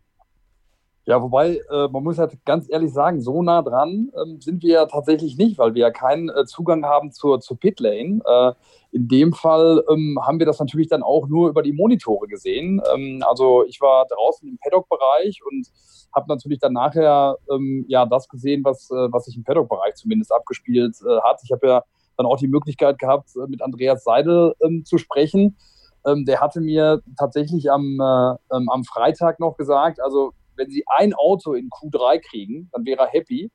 Ja, 1.10 1.24
wobei, 1.24 1.60
äh, 1.72 1.88
man 1.88 2.04
muss 2.04 2.20
halt 2.20 2.38
ganz 2.46 2.68
ehrlich 2.70 2.94
sagen, 2.94 3.20
so 3.20 3.42
nah 3.42 3.64
dran 3.64 4.12
ähm, 4.16 4.40
sind 4.42 4.62
wir 4.62 4.74
ja 4.74 4.86
tatsächlich 4.86 5.38
nicht, 5.38 5.58
weil 5.58 5.74
wir 5.74 5.82
ja 5.82 5.90
keinen 5.90 6.30
äh, 6.30 6.46
Zugang 6.46 6.86
haben 6.86 7.12
zur, 7.12 7.40
zur 7.40 7.58
Pitlane. 7.58 8.22
Äh, 8.24 8.54
in 8.92 9.08
dem 9.08 9.34
Fall 9.34 9.84
ähm, 9.90 10.20
haben 10.22 10.38
wir 10.38 10.46
das 10.46 10.60
natürlich 10.60 10.88
dann 10.88 11.02
auch 11.02 11.28
nur 11.28 11.50
über 11.50 11.64
die 11.64 11.74
Monitore 11.74 12.28
gesehen. 12.28 12.80
Ähm, 12.94 13.24
also 13.28 13.66
ich 13.66 13.82
war 13.82 14.06
draußen 14.06 14.48
im 14.48 14.60
Paddock-Bereich 14.60 15.40
und 15.50 15.68
habe 16.14 16.28
natürlich 16.28 16.60
dann 16.60 16.74
nachher 16.74 17.38
ähm, 17.52 17.86
ja 17.88 18.06
das 18.06 18.30
gesehen, 18.30 18.64
was, 18.64 18.92
äh, 18.92 19.12
was 19.12 19.26
sich 19.26 19.36
im 19.36 19.44
Paddock-Bereich 19.44 19.96
zumindest 19.96 20.32
abgespielt 20.32 20.96
äh, 21.02 21.22
hat. 21.22 21.42
Ich 21.44 21.52
habe 21.52 21.66
ja 21.68 21.84
dann 22.18 22.28
auch 22.28 22.38
die 22.38 22.48
Möglichkeit 22.48 23.00
gehabt, 23.00 23.32
äh, 23.36 23.48
mit 23.48 23.64
Andreas 23.64 24.04
Seidel 24.04 24.54
ähm, 24.64 24.86
zu 24.86 25.00
sprechen. 25.00 25.58
Ähm, 26.06 26.26
der 26.26 26.40
hatte 26.40 26.62
mir 26.62 27.02
tatsächlich 27.18 27.72
am, 27.72 28.00
am 28.00 28.84
Freitag 28.86 29.40
noch 29.40 29.58
gesagt, 29.58 30.00
also 30.00 30.34
wenn 30.60 30.70
sie 30.70 30.84
ein 30.98 31.14
Auto 31.14 31.54
in 31.54 31.70
Q3 31.70 32.20
kriegen, 32.20 32.70
dann 32.72 32.86
wäre 32.86 33.02
er 33.02 33.08
happy. 33.08 33.52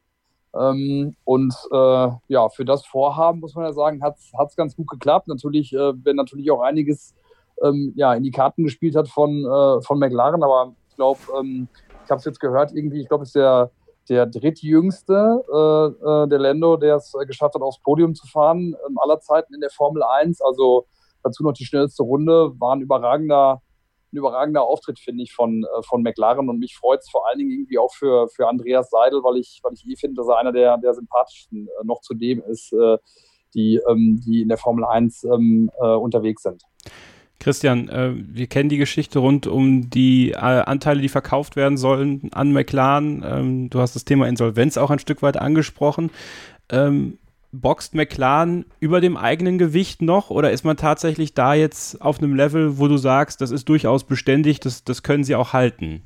Ähm, 0.59 1.16
und 1.24 1.55
äh, 1.70 2.09
ja, 2.28 2.48
für 2.48 2.64
das 2.64 2.86
Vorhaben, 2.86 3.40
muss 3.40 3.55
man 3.55 3.64
ja 3.64 3.72
sagen, 3.72 4.02
hat 4.02 4.16
es 4.16 4.57
ganz 4.57 4.74
gut 4.74 4.88
geklappt. 4.88 5.28
Natürlich, 5.28 5.72
äh, 5.72 5.92
wenn 6.05 6.16
natürlich 6.16 6.50
auch 6.50 6.61
einiges 6.61 7.14
ähm, 7.62 7.92
ja, 7.96 8.14
in 8.14 8.22
die 8.22 8.30
Karten 8.30 8.64
gespielt 8.64 8.96
hat 8.96 9.09
von, 9.09 9.44
äh, 9.44 9.82
von 9.82 9.98
McLaren, 9.98 10.42
aber 10.42 10.74
ich 10.88 10.96
glaube, 10.96 11.20
ähm, 11.38 11.68
ich 12.05 12.11
habe 12.11 12.18
es 12.18 12.24
jetzt 12.24 12.40
gehört, 12.40 12.72
irgendwie, 12.72 13.00
ich 13.00 13.09
glaube, 13.09 13.22
es 13.22 13.30
ist 13.30 13.36
der, 13.36 13.70
der 14.09 14.26
drittjüngste, 14.26 15.42
äh, 15.52 16.24
äh, 16.24 16.28
der 16.28 16.38
Lando, 16.38 16.76
der 16.76 16.96
es 16.96 17.14
äh, 17.14 17.24
geschafft 17.26 17.55
hat, 17.55 17.62
aufs 17.62 17.80
Podium 17.80 18.14
zu 18.14 18.26
fahren, 18.26 18.76
ähm, 18.86 18.98
aller 18.98 19.20
Zeiten 19.20 19.55
in 19.55 19.61
der 19.61 19.70
Formel 19.70 20.02
1. 20.02 20.40
Also 20.42 20.86
dazu 21.22 21.42
noch 21.42 21.52
die 21.52 21.64
schnellste 21.64 22.02
Runde, 22.02 22.52
war 22.59 22.74
ein 22.74 22.82
überragender 22.82 23.62
ein 24.14 24.18
überragender 24.18 24.62
Auftritt, 24.62 24.98
finde 24.98 25.22
ich, 25.22 25.32
von, 25.32 25.64
äh, 25.64 25.82
von 25.82 26.02
McLaren. 26.02 26.48
Und 26.48 26.58
mich 26.58 26.76
freut 26.76 27.00
es 27.00 27.10
vor 27.10 27.28
allen 27.28 27.38
Dingen 27.38 27.50
irgendwie 27.50 27.78
auch 27.78 27.92
für, 27.92 28.28
für 28.28 28.48
Andreas 28.48 28.88
Seidel, 28.90 29.22
weil 29.22 29.36
ich, 29.36 29.60
weil 29.62 29.74
ich 29.74 29.86
eh 29.86 29.96
finde, 29.96 30.16
dass 30.16 30.28
er 30.28 30.38
einer 30.38 30.52
der, 30.52 30.78
der 30.78 30.94
sympathischsten 30.94 31.66
äh, 31.66 31.84
noch 31.84 32.00
zu 32.00 32.14
dem 32.14 32.42
ist, 32.48 32.72
äh, 32.72 32.98
die, 33.54 33.80
ähm, 33.88 34.20
die 34.24 34.42
in 34.42 34.48
der 34.48 34.58
Formel 34.58 34.84
1 34.84 35.24
ähm, 35.24 35.70
äh, 35.80 35.86
unterwegs 35.86 36.42
sind. 36.42 36.62
Christian, 37.40 37.90
wir 38.32 38.46
kennen 38.46 38.70
die 38.70 38.78
Geschichte 38.78 39.18
rund 39.18 39.46
um 39.46 39.90
die 39.90 40.34
Anteile, 40.34 41.02
die 41.02 41.10
verkauft 41.10 41.56
werden 41.56 41.76
sollen 41.76 42.30
an 42.32 42.52
McLaren. 42.52 43.22
Ähm, 43.22 43.70
du 43.70 43.80
hast 43.80 43.94
das 43.94 44.06
Thema 44.06 44.28
Insolvenz 44.28 44.78
auch 44.78 44.88
ein 44.88 44.98
Stück 44.98 45.20
weit 45.20 45.36
angesprochen. 45.36 46.10
Boxt 47.61 47.94
McLaren 47.94 48.64
über 48.80 49.00
dem 49.00 49.16
eigenen 49.16 49.59
Gewicht 49.59 50.02
noch 50.02 50.30
oder 50.30 50.50
ist 50.52 50.64
man 50.64 50.76
tatsächlich 50.76 51.34
da 51.34 51.55
jetzt 51.55 52.00
auf 52.02 52.18
einem 52.18 52.34
Level, 52.34 52.78
wo 52.78 52.88
du 52.88 52.96
sagst, 52.96 53.40
das 53.40 53.50
ist 53.50 53.68
durchaus 53.68 54.05
beständig, 54.05 54.61
das, 54.61 54.84
das 54.84 55.02
können 55.02 55.24
sie 55.24 55.34
auch 55.34 55.52
halten? 55.52 56.02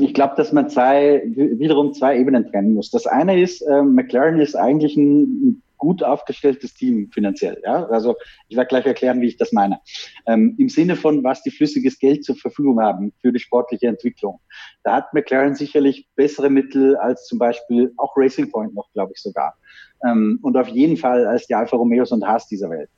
Ich 0.00 0.14
glaube, 0.14 0.34
dass 0.36 0.52
man 0.52 0.68
zwei, 0.68 1.22
wiederum 1.26 1.94
zwei 1.94 2.18
Ebenen 2.18 2.50
trennen 2.50 2.74
muss. 2.74 2.90
Das 2.90 3.06
eine 3.06 3.40
ist, 3.40 3.62
äh, 3.62 3.82
McLaren 3.82 4.40
ist 4.40 4.56
eigentlich 4.56 4.96
ein 4.96 5.62
gut 5.76 6.02
aufgestelltes 6.02 6.74
Team 6.74 7.10
finanziell. 7.12 7.60
Ja? 7.64 7.86
Also 7.86 8.16
ich 8.48 8.56
werde 8.56 8.68
gleich 8.68 8.86
erklären, 8.86 9.20
wie 9.20 9.28
ich 9.28 9.36
das 9.36 9.52
meine. 9.52 9.80
Ähm, 10.26 10.54
Im 10.58 10.68
Sinne 10.68 10.96
von, 10.96 11.24
was 11.24 11.42
die 11.42 11.50
flüssiges 11.50 11.98
Geld 11.98 12.24
zur 12.24 12.36
Verfügung 12.36 12.80
haben 12.80 13.12
für 13.20 13.32
die 13.32 13.38
sportliche 13.38 13.86
Entwicklung. 13.86 14.40
Da 14.82 14.96
hat 14.96 15.14
McLaren 15.14 15.54
sicherlich 15.54 16.08
bessere 16.16 16.50
Mittel 16.50 16.96
als 16.96 17.26
zum 17.26 17.38
Beispiel 17.38 17.92
auch 17.96 18.12
Racing 18.16 18.50
Point 18.50 18.74
noch, 18.74 18.90
glaube 18.92 19.12
ich 19.14 19.20
sogar. 19.20 19.56
Ähm, 20.04 20.38
und 20.42 20.56
auf 20.56 20.68
jeden 20.68 20.96
Fall 20.96 21.26
als 21.26 21.46
die 21.46 21.54
Alfa 21.54 21.76
Romeos 21.76 22.12
und 22.12 22.26
Haas 22.26 22.46
dieser 22.48 22.70
Welt. 22.70 22.90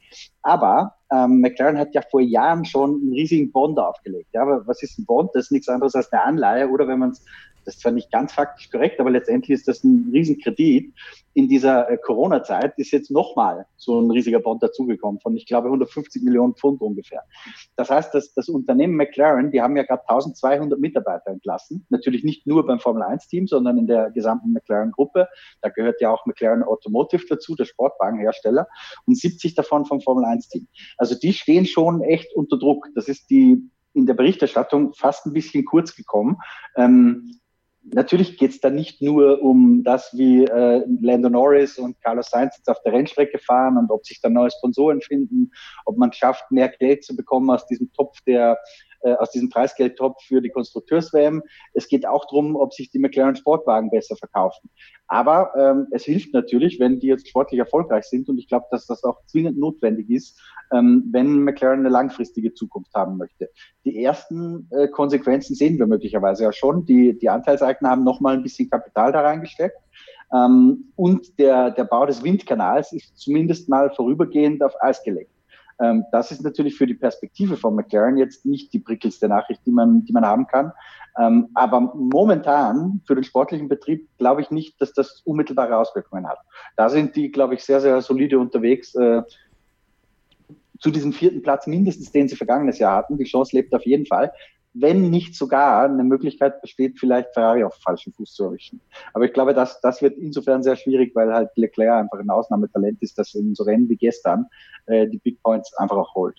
Aber 0.43 0.95
ähm, 1.13 1.41
McLaren 1.41 1.79
hat 1.79 1.95
ja 1.95 2.03
vor 2.03 2.21
Jahren 2.21 2.65
schon 2.65 3.01
einen 3.03 3.13
riesigen 3.13 3.53
Bond 3.53 3.79
aufgelegt. 3.79 4.29
Ja, 4.33 4.43
aber 4.43 4.67
was 4.67 4.83
ist 4.83 4.99
ein 4.99 5.07
Bond? 5.07 5.31
Das 5.35 5.47
ist 5.47 5.53
nichts 5.53 5.69
anderes 5.69 5.95
als 5.95 6.13
eine 6.13 6.23
Anleihe 6.23 6.69
oder 6.69 6.89
wenn 6.89 6.99
man 6.99 7.11
es 7.11 7.25
das 7.67 7.75
ist 7.75 7.83
zwar 7.83 7.93
nicht 7.93 8.13
ganz 8.13 8.33
faktisch 8.33 8.71
korrekt, 8.71 9.01
aber 9.01 9.11
letztendlich 9.11 9.51
ist 9.51 9.67
das 9.67 9.83
ein 9.83 10.09
Riesenkredit. 10.13 10.95
In 11.35 11.49
dieser 11.49 11.91
äh, 11.91 11.99
Corona-Zeit 11.99 12.79
ist 12.79 12.93
jetzt 12.93 13.11
nochmal 13.11 13.67
so 13.77 14.01
ein 14.01 14.11
riesiger 14.11 14.39
Bond 14.39 14.63
dazugekommen 14.63 15.21
von, 15.21 15.37
ich 15.37 15.47
glaube, 15.47 15.67
150 15.67 16.23
Millionen 16.23 16.55
Pfund 16.55 16.81
ungefähr. 16.81 17.23
Das 17.75 17.91
heißt, 17.91 18.15
dass 18.15 18.33
das 18.35 18.49
Unternehmen 18.49 18.95
McLaren, 18.95 19.51
die 19.51 19.61
haben 19.61 19.77
ja 19.77 19.83
gerade 19.83 20.03
1200 20.09 20.79
Mitarbeiter 20.79 21.31
entlassen. 21.31 21.85
Natürlich 21.91 22.23
nicht 22.23 22.47
nur 22.47 22.65
beim 22.65 22.79
Formel-1-Team, 22.79 23.49
sondern 23.49 23.79
in 23.79 23.89
der 23.89 24.11
gesamten 24.13 24.53
McLaren-Gruppe. 24.53 25.29
Da 25.61 25.69
gehört 25.69 26.01
ja 26.01 26.11
auch 26.11 26.25
McLaren 26.25 26.63
Automotive 26.63 27.25
dazu, 27.29 27.57
der 27.57 27.65
Sportwagenhersteller, 27.65 28.69
und 29.07 29.19
70 29.19 29.57
davon 29.57 29.85
vom 29.87 30.01
Formel-1-Team. 30.01 30.69
Also 30.99 31.17
die 31.17 31.33
stehen 31.33 31.67
schon 31.67 32.03
echt 32.03 32.33
unter 32.37 32.59
Druck. 32.59 32.89
Das 32.95 33.09
ist 33.09 33.29
die 33.29 33.69
in 33.97 34.07
der 34.07 34.15
Berichterstattung 34.15 34.93
fast 34.93 35.27
ein 35.27 35.33
bisschen 35.33 35.65
kurz 35.65 35.97
gekommen. 35.97 36.37
Ähm, 36.77 37.41
natürlich 37.93 38.39
geht 38.39 38.51
es 38.51 38.61
da 38.61 38.71
nicht 38.71 39.03
nur 39.03 39.43
um 39.43 39.83
das, 39.83 40.17
wie 40.17 40.45
äh, 40.45 40.85
Lando 41.01 41.29
Norris 41.29 41.79
und 41.79 42.01
Carlos 42.03 42.31
Sainz 42.31 42.57
jetzt 42.57 42.69
auf 42.69 42.83
der 42.83 42.93
Rennstrecke 42.93 43.39
fahren 43.39 43.77
und 43.77 43.91
ob 43.91 44.05
sich 44.05 44.21
da 44.21 44.29
neue 44.29 44.51
Sponsoren 44.51 45.01
finden, 45.01 45.51
ob 45.85 45.97
man 45.97 46.13
schafft, 46.13 46.51
mehr 46.51 46.69
Geld 46.69 47.05
zu 47.05 47.17
bekommen 47.17 47.51
aus 47.51 47.67
diesem 47.67 47.93
Topf 47.93 48.21
der 48.23 48.59
äh, 49.03 49.13
aus 49.15 49.31
diesem 49.31 49.51
Preisgeldtopf 49.51 50.23
für 50.25 50.41
die 50.41 50.51
Konstrukteurs-WM. 50.51 51.43
Es 51.75 51.89
geht 51.89 52.07
auch 52.07 52.25
darum, 52.27 52.57
ob 52.57 52.73
sich 52.73 52.91
die 52.91 52.99
McLaren 52.99 53.37
Sportwagen 53.37 53.91
besser 53.91 54.17
verkaufen. 54.17 54.71
Aber 55.09 55.53
ähm, 55.57 55.87
es 55.93 56.05
hilft 56.05 56.33
natürlich, 56.33 56.81
wenn 56.81 56.99
die 56.99 57.09
jetzt 57.09 57.29
sportlich 57.29 57.61
erfolgreich 57.61 58.05
sind 58.05 58.29
und 58.29 58.39
ich 58.39 58.49
glaube, 58.49 58.67
dass 58.71 58.87
das 58.87 59.05
auch 59.05 59.25
zwingend 59.27 59.59
notwendig 59.59 60.11
ist, 60.11 60.41
ähm, 60.73 61.05
wenn 61.13 61.45
McLaren 61.45 61.81
eine 61.81 61.89
langfristige 61.89 62.55
Zukunft 62.55 62.93
haben 62.95 63.17
möchte. 63.17 63.51
Die 63.85 64.03
ersten 64.03 64.69
äh, 64.71 64.89
Konsequenzen 64.89 65.55
sehen 65.55 65.79
wir 65.79 65.87
möglicherweise 65.87 66.45
ja 66.45 66.53
schon. 66.53 66.87
Die, 66.87 67.17
die 67.19 67.29
Anteilseigner 67.29 67.91
haben 67.91 68.05
nochmal 68.05 68.35
ein 68.35 68.43
bisschen 68.43 68.69
Kapital 68.69 69.13
da 69.13 69.21
reingesteckt. 69.21 69.77
Ähm, 70.35 70.93
und 70.97 71.39
der, 71.39 71.71
der 71.71 71.85
Bau 71.85 72.07
des 72.07 72.23
Windkanals 72.23 72.93
ist 72.93 73.17
zumindest 73.17 73.69
mal 73.69 73.91
vorübergehend 73.91 74.63
auf 74.63 74.75
Eis 74.81 75.03
gelegt. 75.05 75.31
Ähm, 75.81 76.05
das 76.13 76.31
ist 76.31 76.43
natürlich 76.43 76.77
für 76.77 76.87
die 76.87 76.95
Perspektive 76.95 77.57
von 77.57 77.75
McLaren 77.75 78.17
jetzt 78.17 78.47
nicht 78.47 78.73
die 78.73 78.79
prickelste 78.79 79.29
Nachricht, 79.29 79.61
die 79.67 79.73
man, 79.73 80.05
die 80.05 80.13
man 80.13 80.25
haben 80.25 80.47
kann. 80.47 80.73
Ähm, 81.19 81.49
aber 81.55 81.81
momentan 81.81 83.01
für 83.07 83.15
den 83.15 83.25
sportlichen 83.25 83.69
Betrieb 83.69 84.09
glaube 84.19 84.41
ich 84.41 84.51
nicht, 84.51 84.81
dass 84.81 84.93
das 84.93 85.23
unmittelbare 85.25 85.77
Auswirkungen 85.77 86.27
hat. 86.27 86.39
Da 86.77 86.89
sind 86.89 87.17
die, 87.17 87.31
glaube 87.31 87.55
ich, 87.55 87.65
sehr, 87.65 87.81
sehr 87.81 88.01
solide 88.01 88.39
unterwegs. 88.39 88.95
Äh, 88.95 89.23
zu 90.79 90.91
diesem 90.91 91.13
vierten 91.13 91.41
Platz 91.43 91.67
mindestens, 91.67 92.13
den 92.13 92.29
sie 92.29 92.37
vergangenes 92.37 92.79
Jahr 92.79 92.97
hatten. 92.97 93.17
Die 93.17 93.25
Chance 93.25 93.57
lebt 93.57 93.75
auf 93.75 93.87
jeden 93.87 94.05
Fall 94.05 94.31
wenn 94.79 95.11
nicht 95.11 95.35
sogar 95.35 95.85
eine 95.85 96.05
Möglichkeit 96.05 96.61
besteht, 96.61 96.99
vielleicht 96.99 97.33
Ferrari 97.33 97.65
auf 97.65 97.75
falschen 97.77 98.13
Fuß 98.13 98.35
zu 98.35 98.45
erwischen. 98.45 98.81
Aber 99.15 99.25
ich 99.25 99.33
glaube, 99.33 99.55
das, 99.55 99.81
das 99.81 100.03
wird 100.03 100.19
insofern 100.19 100.63
sehr 100.63 100.77
schwierig, 100.77 101.15
weil 101.15 101.33
halt 101.33 101.51
Leclerc 101.57 102.01
einfach 102.01 102.19
ein 102.19 102.31
Ausnahmetalent 102.31 103.01
ist, 103.03 103.19
das 103.19 103.35
in 103.35 103.55
so 103.55 103.65
Rennen 103.65 103.89
wie 103.89 103.97
gestern 103.97 104.47
äh, 104.87 105.09
die 105.09 105.19
Big 105.19 105.43
Points 105.43 105.73
einfach 105.75 105.97
auch 105.97 106.15
holt. 106.15 106.37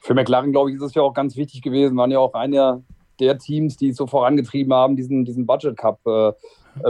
Für 0.00 0.14
McLaren, 0.14 0.52
glaube 0.52 0.70
ich, 0.70 0.76
ist 0.76 0.82
es 0.82 0.94
ja 0.94 1.02
auch 1.02 1.12
ganz 1.12 1.36
wichtig 1.36 1.62
gewesen, 1.62 1.96
waren 1.96 2.10
ja 2.10 2.18
auch 2.18 2.34
einer 2.34 2.82
der 3.18 3.38
Teams, 3.38 3.76
die 3.76 3.90
es 3.90 3.96
so 3.96 4.06
vorangetrieben 4.06 4.72
haben, 4.72 4.96
diesen, 4.96 5.24
diesen 5.24 5.46
Budget 5.46 5.76
Cup, 5.76 6.00
äh, 6.06 6.28
äh, 6.28 6.32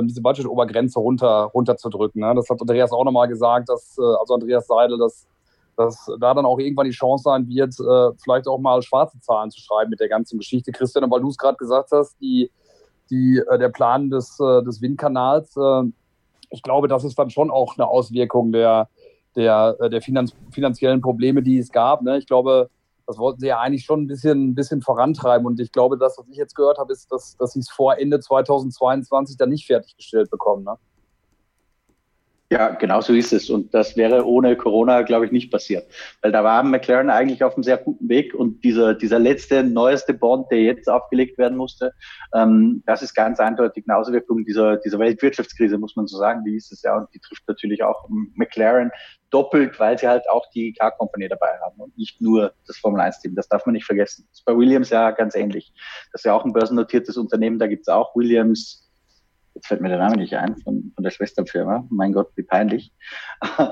diese 0.03 0.21
Budget-Obergrenze 0.21 1.01
runter, 1.01 1.51
runterzudrücken. 1.53 2.21
Ne? 2.21 2.35
Das 2.35 2.49
hat 2.49 2.61
Andreas 2.61 2.93
auch 2.93 3.05
nochmal 3.05 3.29
gesagt, 3.29 3.69
dass, 3.69 3.99
äh, 3.99 4.03
also 4.03 4.35
Andreas 4.35 4.67
Seidel, 4.67 4.99
dass 4.99 5.27
dass 5.81 6.11
da 6.21 6.35
dann 6.35 6.45
auch 6.45 6.59
irgendwann 6.59 6.87
die 6.87 6.93
Chance 6.93 7.25
sein 7.25 7.49
wird, 7.49 7.75
äh, 7.81 8.17
vielleicht 8.23 8.47
auch 8.47 8.59
mal 8.59 8.83
schwarze 8.83 9.21
Zahlen 9.21 9.51
zu 9.51 9.61
schreiben 9.61 9.91
mit 9.91 10.01
der 10.01 10.09
ganzen 10.09 10.39
Geschichte. 10.39 10.73
Christian, 10.73 11.11
weil 11.11 11.21
du 11.21 11.29
es 11.29 11.39
gerade 11.39 11.57
gesagt 11.57 11.91
hast, 11.93 12.21
die, 12.21 12.51
die, 13.11 13.39
äh, 13.39 13.59
der 13.59 13.71
Plan 13.71 14.11
des, 14.11 14.39
äh, 14.41 14.63
des 14.63 14.81
Windkanals, 14.83 15.57
ich 16.53 16.63
glaube, 16.63 16.89
das 16.89 17.05
ist 17.05 17.17
dann 17.19 17.31
schon 17.31 17.51
auch 17.51 17.79
eine 17.79 17.87
Auswirkung 17.87 18.51
der, 18.51 18.89
der, 19.37 19.75
der 19.89 20.03
Finanz 20.03 20.35
finanziellen 20.51 21.01
Probleme, 21.01 21.45
die 21.45 21.59
es 21.59 21.71
gab. 21.71 22.03
Ne? 22.03 22.19
Ich 22.19 22.27
glaube, 22.27 22.69
das 23.07 23.19
wollten 23.19 23.41
sie 23.41 23.49
ja 23.49 23.61
eigentlich 23.61 23.85
schon 23.85 24.03
ein 24.03 24.07
bisschen, 24.07 24.51
ein 24.51 24.55
bisschen 24.55 24.83
vorantreiben. 24.83 25.47
Und 25.47 25.61
ich 25.61 25.73
glaube, 25.73 25.97
das, 25.97 26.19
was 26.19 26.29
ich 26.29 26.37
jetzt 26.37 26.55
gehört 26.55 26.79
habe, 26.79 26.93
ist, 26.93 27.11
dass, 27.13 27.37
dass 27.37 27.53
sie 27.53 27.61
es 27.61 27.71
vor 27.71 27.99
Ende 27.99 28.21
2022 28.21 29.37
dann 29.37 29.49
nicht 29.49 29.67
fertiggestellt 29.67 30.31
bekommen. 30.31 30.65
Ne? 30.65 30.75
Ja, 32.53 32.71
genau 32.71 33.01
so 33.01 33.13
ist 33.13 33.33
es. 33.33 33.49
Und 33.49 33.73
das 33.73 33.97
wäre 33.97 34.27
ohne 34.27 34.57
Corona, 34.57 35.03
glaube 35.03 35.25
ich, 35.25 35.31
nicht 35.31 35.53
passiert. 35.53 35.87
Weil 36.21 36.33
da 36.33 36.43
war 36.43 36.65
McLaren 36.65 37.09
eigentlich 37.09 37.45
auf 37.45 37.55
einem 37.55 37.63
sehr 37.63 37.77
guten 37.77 38.09
Weg 38.09 38.35
und 38.35 38.65
dieser, 38.65 38.95
dieser 38.95 39.21
letzte, 39.21 39.63
neueste 39.63 40.15
Bond, 40.15 40.51
der 40.51 40.63
jetzt 40.63 40.89
aufgelegt 40.89 41.39
werden 41.39 41.57
musste, 41.57 41.95
ähm, 42.35 42.83
das 42.87 43.03
ist 43.03 43.15
ganz 43.15 43.39
eindeutig 43.39 43.85
eine 43.87 43.97
Auswirkung 43.97 44.45
dieser, 44.45 44.79
dieser 44.79 44.99
Weltwirtschaftskrise, 44.99 45.79
muss 45.79 45.95
man 45.95 46.09
so 46.09 46.19
sagen. 46.19 46.43
Die 46.45 46.57
ist 46.57 46.73
es 46.73 46.83
ja 46.83 46.97
und 46.97 47.09
die 47.15 47.21
trifft 47.21 47.47
natürlich 47.47 47.85
auch 47.85 48.09
McLaren 48.35 48.91
doppelt, 49.31 49.79
weil 49.79 49.97
sie 49.97 50.09
halt 50.09 50.29
auch 50.29 50.51
die 50.51 50.73
Car 50.73 50.91
Company 50.91 51.29
dabei 51.29 51.57
haben 51.65 51.81
und 51.81 51.97
nicht 51.97 52.21
nur 52.21 52.53
das 52.67 52.79
Formel 52.79 53.01
1 53.01 53.21
Team. 53.21 53.37
Das 53.37 53.49
darf 53.49 53.65
man 53.65 53.75
nicht 53.75 53.87
vergessen. 53.87 54.27
Das 54.29 54.41
ist 54.41 54.45
bei 54.45 54.57
Williams 54.57 54.91
ja 54.91 55.13
ganz 55.13 55.37
ähnlich. 55.37 55.73
Das 56.11 56.23
ist 56.23 56.25
ja 56.25 56.35
auch 56.35 56.45
ein 56.45 56.53
börsennotiertes 56.53 57.17
Unternehmen. 57.17 57.61
Da 57.61 57.69
gibt 57.69 57.83
es 57.83 57.89
auch 57.89 58.17
Williams, 58.17 58.90
jetzt 59.55 59.67
fällt 59.67 59.81
mir 59.81 59.89
der 59.89 59.99
Name 59.99 60.17
nicht 60.17 60.35
ein, 60.35 60.57
von, 60.59 60.93
von 60.95 61.05
der 61.05 61.11
Schwesterfirma. 61.11 61.87
Mein 61.91 62.13
Gott, 62.13 62.31
wie 62.37 62.43
peinlich. 62.43 62.93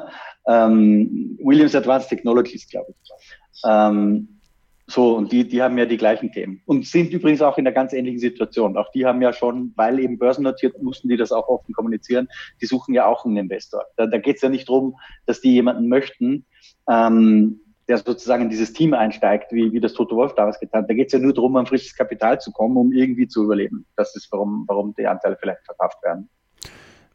ähm, 0.47 1.39
Williams 1.43 1.75
Advanced 1.75 2.09
Technologies, 2.09 2.69
glaube 2.69 2.95
ich. 3.03 3.13
Ähm, 3.65 4.41
so, 4.91 5.17
und 5.17 5.31
die, 5.33 5.47
die 5.47 5.61
haben 5.63 5.77
ja 5.77 5.85
die 5.85 5.99
gleichen 5.99 6.33
Themen. 6.33 6.63
Und 6.65 6.87
sind 6.87 7.13
übrigens 7.13 7.43
auch 7.43 7.59
in 7.59 7.67
einer 7.67 7.75
ganz 7.75 7.93
ähnlichen 7.93 8.21
Situation. 8.21 8.79
Auch 8.79 8.91
die 8.93 9.05
haben 9.05 9.21
ja 9.21 9.35
schon, 9.35 9.75
weil 9.77 9.99
eben 9.99 10.19
börsennotiert, 10.19 10.83
mussten 10.83 11.11
die 11.11 11.19
das 11.19 11.31
auch 11.31 11.47
offen 11.47 11.75
kommunizieren, 11.75 12.27
die 12.63 12.67
suchen 12.67 12.95
ja 12.95 13.05
auch 13.05 13.27
einen 13.27 13.37
Investor. 13.37 13.85
Da, 13.97 14.07
da 14.07 14.17
geht 14.17 14.37
es 14.37 14.43
ja 14.43 14.49
nicht 14.49 14.67
drum, 14.67 14.97
dass 15.27 15.43
die 15.43 15.53
jemanden 15.53 15.89
möchten, 15.89 16.47
ähm, 16.89 17.61
der 17.89 17.99
sozusagen 17.99 18.45
in 18.45 18.51
dieses 18.51 18.73
Team 18.73 18.93
einsteigt, 18.93 19.51
wie, 19.51 19.73
wie 19.73 19.81
das 19.81 19.95
Toto 19.95 20.15
Wolf 20.15 20.35
damals 20.35 20.61
getan 20.61 20.83
hat. 20.83 20.91
Da 20.91 20.95
geht 20.95 21.07
es 21.07 21.15
ja 21.15 21.19
nur 21.19 21.33
darum, 21.33 21.57
an 21.57 21.67
frisches 21.67 21.95
Kapital 21.97 22.41
zu 22.41 22.53
kommen, 22.53 22.77
um 22.77 22.93
irgendwie 22.93 23.27
zu 23.27 23.45
überleben. 23.45 23.87
Das 23.97 24.15
ist, 24.15 24.31
warum, 24.31 24.65
warum 24.69 24.95
die 24.99 25.07
Anteile 25.07 25.37
vielleicht 25.41 25.65
verkauft 25.65 25.97
werden. 26.05 26.29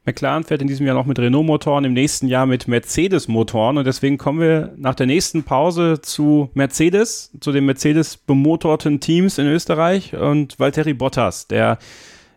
McLaren 0.06 0.44
fährt 0.44 0.62
in 0.62 0.68
diesem 0.68 0.86
Jahr 0.86 0.96
noch 0.96 1.06
mit 1.06 1.18
Renault-Motoren, 1.18 1.86
im 1.86 1.94
nächsten 1.94 2.28
Jahr 2.28 2.46
mit 2.46 2.68
Mercedes-Motoren 2.68 3.78
und 3.78 3.88
deswegen 3.88 4.18
kommen 4.18 4.42
wir 4.42 4.74
nach 4.76 4.96
der 4.96 5.06
nächsten 5.06 5.44
Pause 5.44 6.02
zu 6.02 6.50
Mercedes, 6.56 7.32
zu 7.40 7.54
den 7.54 7.66
Mercedes-bemotorten 7.66 9.00
Teams 9.00 9.38
in 9.38 9.48
Österreich 9.48 10.14
und 10.14 10.60
Valtteri 10.60 10.94
Bottas, 10.94 11.48
der 11.48 11.78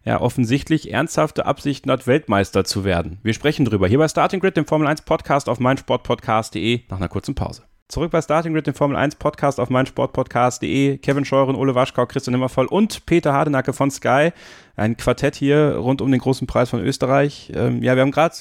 ja 0.05 0.21
offensichtlich 0.21 0.93
ernsthafte 0.93 1.47
Absichten 1.47 1.91
hat, 1.91 2.07
Weltmeister 2.07 2.63
zu 2.63 2.85
werden. 2.85 3.19
Wir 3.25 3.35
sprechen 3.35 3.65
drüber 3.65 3.89
hier 3.89 3.99
bei 3.99 4.07
Starting 4.07 4.39
Grid, 4.39 4.57
dem 4.57 4.67
Formel 4.67 4.87
1 4.87 5.03
Podcast 5.03 5.49
auf 5.49 5.59
meinsportpodcast.de 5.59 6.83
nach 6.89 6.99
einer 6.99 7.09
kurzen 7.09 7.35
Pause. 7.35 7.65
Zurück 7.89 8.11
bei 8.11 8.21
Starting 8.21 8.53
Grid, 8.53 8.67
dem 8.67 8.75
Formel 8.75 8.97
1 8.97 9.15
Podcast 9.15 9.61
auf 9.61 9.71
meinsportpodcast.de. 9.71 10.99
Kevin 10.99 11.25
Scheuren, 11.25 11.55
Ole 11.55 11.77
Waschkau, 11.77 12.05
Christian 12.07 12.33
Nimmervoll 12.33 12.67
und 12.67 13.07
Peter 13.07 13.33
Hardenacke 13.33 13.73
von 13.73 13.93
Sky. 13.93 14.33
Ein 14.75 14.97
Quartett 14.97 15.37
hier 15.37 15.77
rund 15.77 16.03
um 16.03 16.11
den 16.11 16.21
großen 16.21 16.49
Preis 16.49 16.69
von 16.69 16.81
Österreich. 16.81 17.53
Ähm, 17.55 17.85
ja, 17.85 17.95
wir 17.95 18.03
haben 18.03 18.11
gerade 18.11 18.35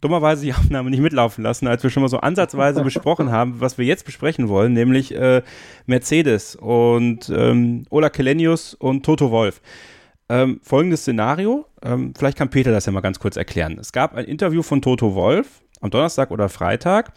dummerweise 0.00 0.44
die 0.44 0.54
Aufnahme 0.54 0.90
nicht 0.90 1.00
mitlaufen 1.00 1.42
lassen, 1.42 1.66
als 1.66 1.82
wir 1.82 1.90
schon 1.90 2.04
mal 2.04 2.08
so 2.08 2.18
ansatzweise 2.18 2.82
besprochen 2.84 3.32
haben, 3.32 3.60
was 3.60 3.78
wir 3.78 3.84
jetzt 3.84 4.04
besprechen 4.04 4.48
wollen, 4.48 4.74
nämlich 4.74 5.12
äh, 5.12 5.42
Mercedes 5.86 6.54
und 6.54 7.28
ähm, 7.30 7.86
Ola 7.90 8.10
Kelenius 8.10 8.74
und 8.74 9.04
Toto 9.04 9.32
Wolf. 9.32 9.60
Ähm, 10.28 10.60
folgendes 10.62 11.00
Szenario, 11.00 11.66
ähm, 11.82 12.14
vielleicht 12.16 12.38
kann 12.38 12.48
Peter 12.48 12.70
das 12.70 12.86
ja 12.86 12.92
mal 12.92 13.00
ganz 13.00 13.18
kurz 13.18 13.36
erklären. 13.36 13.76
Es 13.80 13.90
gab 13.90 14.14
ein 14.14 14.24
Interview 14.24 14.62
von 14.62 14.80
Toto 14.80 15.16
Wolf 15.16 15.62
am 15.80 15.90
Donnerstag 15.90 16.30
oder 16.30 16.48
Freitag 16.48 17.12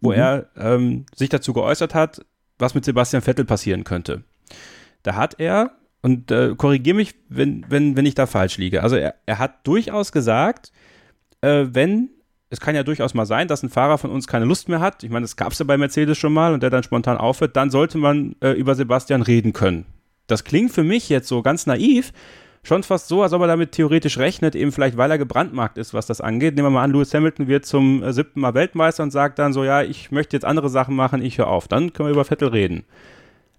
wo 0.00 0.10
mhm. 0.10 0.16
er 0.16 0.46
ähm, 0.56 1.06
sich 1.14 1.28
dazu 1.28 1.52
geäußert 1.52 1.94
hat, 1.94 2.24
was 2.58 2.74
mit 2.74 2.84
Sebastian 2.84 3.22
Vettel 3.22 3.44
passieren 3.44 3.84
könnte. 3.84 4.24
Da 5.02 5.14
hat 5.14 5.38
er 5.38 5.72
und 6.02 6.30
äh, 6.30 6.54
korrigiere 6.56 6.96
mich, 6.96 7.14
wenn, 7.28 7.64
wenn, 7.68 7.96
wenn 7.96 8.06
ich 8.06 8.14
da 8.14 8.26
falsch 8.26 8.58
liege. 8.58 8.82
Also 8.82 8.96
er, 8.96 9.16
er 9.26 9.38
hat 9.38 9.66
durchaus 9.66 10.12
gesagt, 10.12 10.70
äh, 11.40 11.66
wenn, 11.70 12.10
es 12.48 12.60
kann 12.60 12.76
ja 12.76 12.84
durchaus 12.84 13.12
mal 13.12 13.26
sein, 13.26 13.48
dass 13.48 13.62
ein 13.62 13.70
Fahrer 13.70 13.98
von 13.98 14.10
uns 14.10 14.28
keine 14.28 14.44
Lust 14.44 14.68
mehr 14.68 14.78
hat, 14.78 15.02
ich 15.02 15.10
meine, 15.10 15.24
das 15.24 15.36
gab 15.36 15.52
es 15.52 15.58
ja 15.58 15.64
bei 15.64 15.76
Mercedes 15.76 16.16
schon 16.16 16.32
mal 16.32 16.54
und 16.54 16.62
der 16.62 16.70
dann 16.70 16.84
spontan 16.84 17.16
aufhört, 17.16 17.56
dann 17.56 17.70
sollte 17.70 17.98
man 17.98 18.36
äh, 18.40 18.52
über 18.52 18.74
Sebastian 18.76 19.22
reden 19.22 19.52
können. 19.52 19.86
Das 20.28 20.44
klingt 20.44 20.70
für 20.72 20.84
mich 20.84 21.08
jetzt 21.08 21.28
so 21.28 21.42
ganz 21.42 21.66
naiv, 21.66 22.12
schon 22.66 22.82
fast 22.82 23.08
so, 23.08 23.22
als 23.22 23.32
ob 23.32 23.42
er 23.42 23.46
damit 23.46 23.72
theoretisch 23.72 24.18
rechnet, 24.18 24.54
eben 24.54 24.72
vielleicht, 24.72 24.96
weil 24.96 25.10
er 25.10 25.18
gebrandmarkt 25.18 25.78
ist, 25.78 25.94
was 25.94 26.06
das 26.06 26.20
angeht. 26.20 26.56
Nehmen 26.56 26.66
wir 26.66 26.70
mal 26.70 26.82
an, 26.82 26.90
Lewis 26.90 27.14
Hamilton 27.14 27.46
wird 27.46 27.64
zum 27.64 28.02
äh, 28.02 28.12
siebten 28.12 28.40
Mal 28.40 28.54
Weltmeister 28.54 29.02
und 29.02 29.12
sagt 29.12 29.38
dann 29.38 29.52
so, 29.52 29.64
ja, 29.64 29.82
ich 29.82 30.10
möchte 30.10 30.36
jetzt 30.36 30.44
andere 30.44 30.68
Sachen 30.68 30.96
machen, 30.96 31.22
ich 31.22 31.38
höre 31.38 31.46
auf. 31.46 31.68
Dann 31.68 31.92
können 31.92 32.08
wir 32.08 32.12
über 32.12 32.24
Vettel 32.24 32.48
reden. 32.48 32.84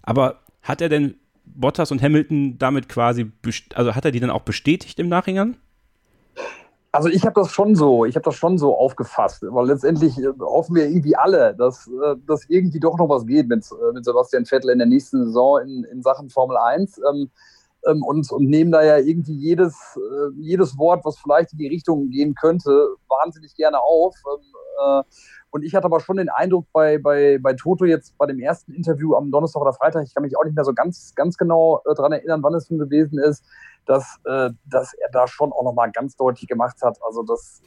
Aber 0.02 0.40
hat 0.62 0.82
er 0.82 0.90
denn 0.90 1.14
Bottas 1.46 1.90
und 1.90 2.02
Hamilton 2.02 2.58
damit 2.58 2.88
quasi, 2.88 3.30
also 3.74 3.94
hat 3.94 4.04
er 4.04 4.10
die 4.10 4.20
dann 4.20 4.30
auch 4.30 4.42
bestätigt 4.42 5.00
im 5.00 5.08
Nachhinein? 5.08 5.56
Also 6.92 7.08
ich 7.08 7.24
habe 7.24 7.40
das 7.40 7.50
schon 7.50 7.76
so, 7.76 8.04
ich 8.04 8.14
habe 8.14 8.24
das 8.24 8.34
schon 8.34 8.58
so 8.58 8.76
aufgefasst, 8.76 9.42
weil 9.42 9.66
letztendlich 9.68 10.18
äh, 10.18 10.32
hoffen 10.40 10.76
wir 10.76 10.86
irgendwie 10.86 11.16
alle, 11.16 11.54
dass, 11.54 11.86
äh, 11.86 12.16
dass 12.26 12.44
irgendwie 12.48 12.80
doch 12.80 12.98
noch 12.98 13.08
was 13.08 13.26
geht 13.26 13.48
mit, 13.48 13.64
mit 13.94 14.04
Sebastian 14.04 14.44
Vettel 14.44 14.70
in 14.70 14.78
der 14.78 14.86
nächsten 14.86 15.24
Saison 15.24 15.62
in, 15.62 15.84
in 15.84 16.02
Sachen 16.02 16.28
Formel 16.28 16.58
1 16.58 17.00
ähm, 17.10 17.30
ähm, 17.86 18.02
und, 18.02 18.30
und 18.30 18.46
nehmen 18.46 18.72
da 18.72 18.82
ja 18.82 18.98
irgendwie 18.98 19.34
jedes, 19.34 19.74
äh, 19.96 20.40
jedes 20.40 20.76
Wort, 20.78 21.04
was 21.04 21.18
vielleicht 21.18 21.52
in 21.52 21.58
die 21.58 21.68
Richtung 21.68 22.10
gehen 22.10 22.34
könnte, 22.34 22.70
wahnsinnig 23.08 23.54
gerne 23.54 23.80
auf. 23.80 24.14
Ähm, 24.26 24.44
äh, 24.80 25.02
und 25.50 25.62
ich 25.62 25.74
hatte 25.74 25.86
aber 25.86 26.00
schon 26.00 26.18
den 26.18 26.28
Eindruck 26.28 26.66
bei, 26.72 26.98
bei, 26.98 27.38
bei 27.40 27.54
Toto 27.54 27.84
jetzt 27.84 28.16
bei 28.18 28.26
dem 28.26 28.38
ersten 28.38 28.72
Interview 28.72 29.14
am 29.14 29.30
Donnerstag 29.30 29.62
oder 29.62 29.72
Freitag, 29.72 30.04
ich 30.04 30.14
kann 30.14 30.22
mich 30.22 30.36
auch 30.36 30.44
nicht 30.44 30.54
mehr 30.54 30.64
so 30.64 30.74
ganz, 30.74 31.14
ganz 31.14 31.36
genau 31.36 31.80
äh, 31.86 31.94
daran 31.94 32.12
erinnern, 32.12 32.42
wann 32.42 32.54
es 32.54 32.68
nun 32.70 32.78
gewesen 32.78 33.18
ist, 33.18 33.44
dass, 33.86 34.18
äh, 34.24 34.50
dass 34.66 34.92
er 34.94 35.08
da 35.10 35.26
schon 35.26 35.52
auch 35.52 35.64
nochmal 35.64 35.90
ganz 35.92 36.16
deutlich 36.16 36.48
gemacht 36.48 36.76
hat, 36.82 36.98
also 37.02 37.22
dass, 37.22 37.62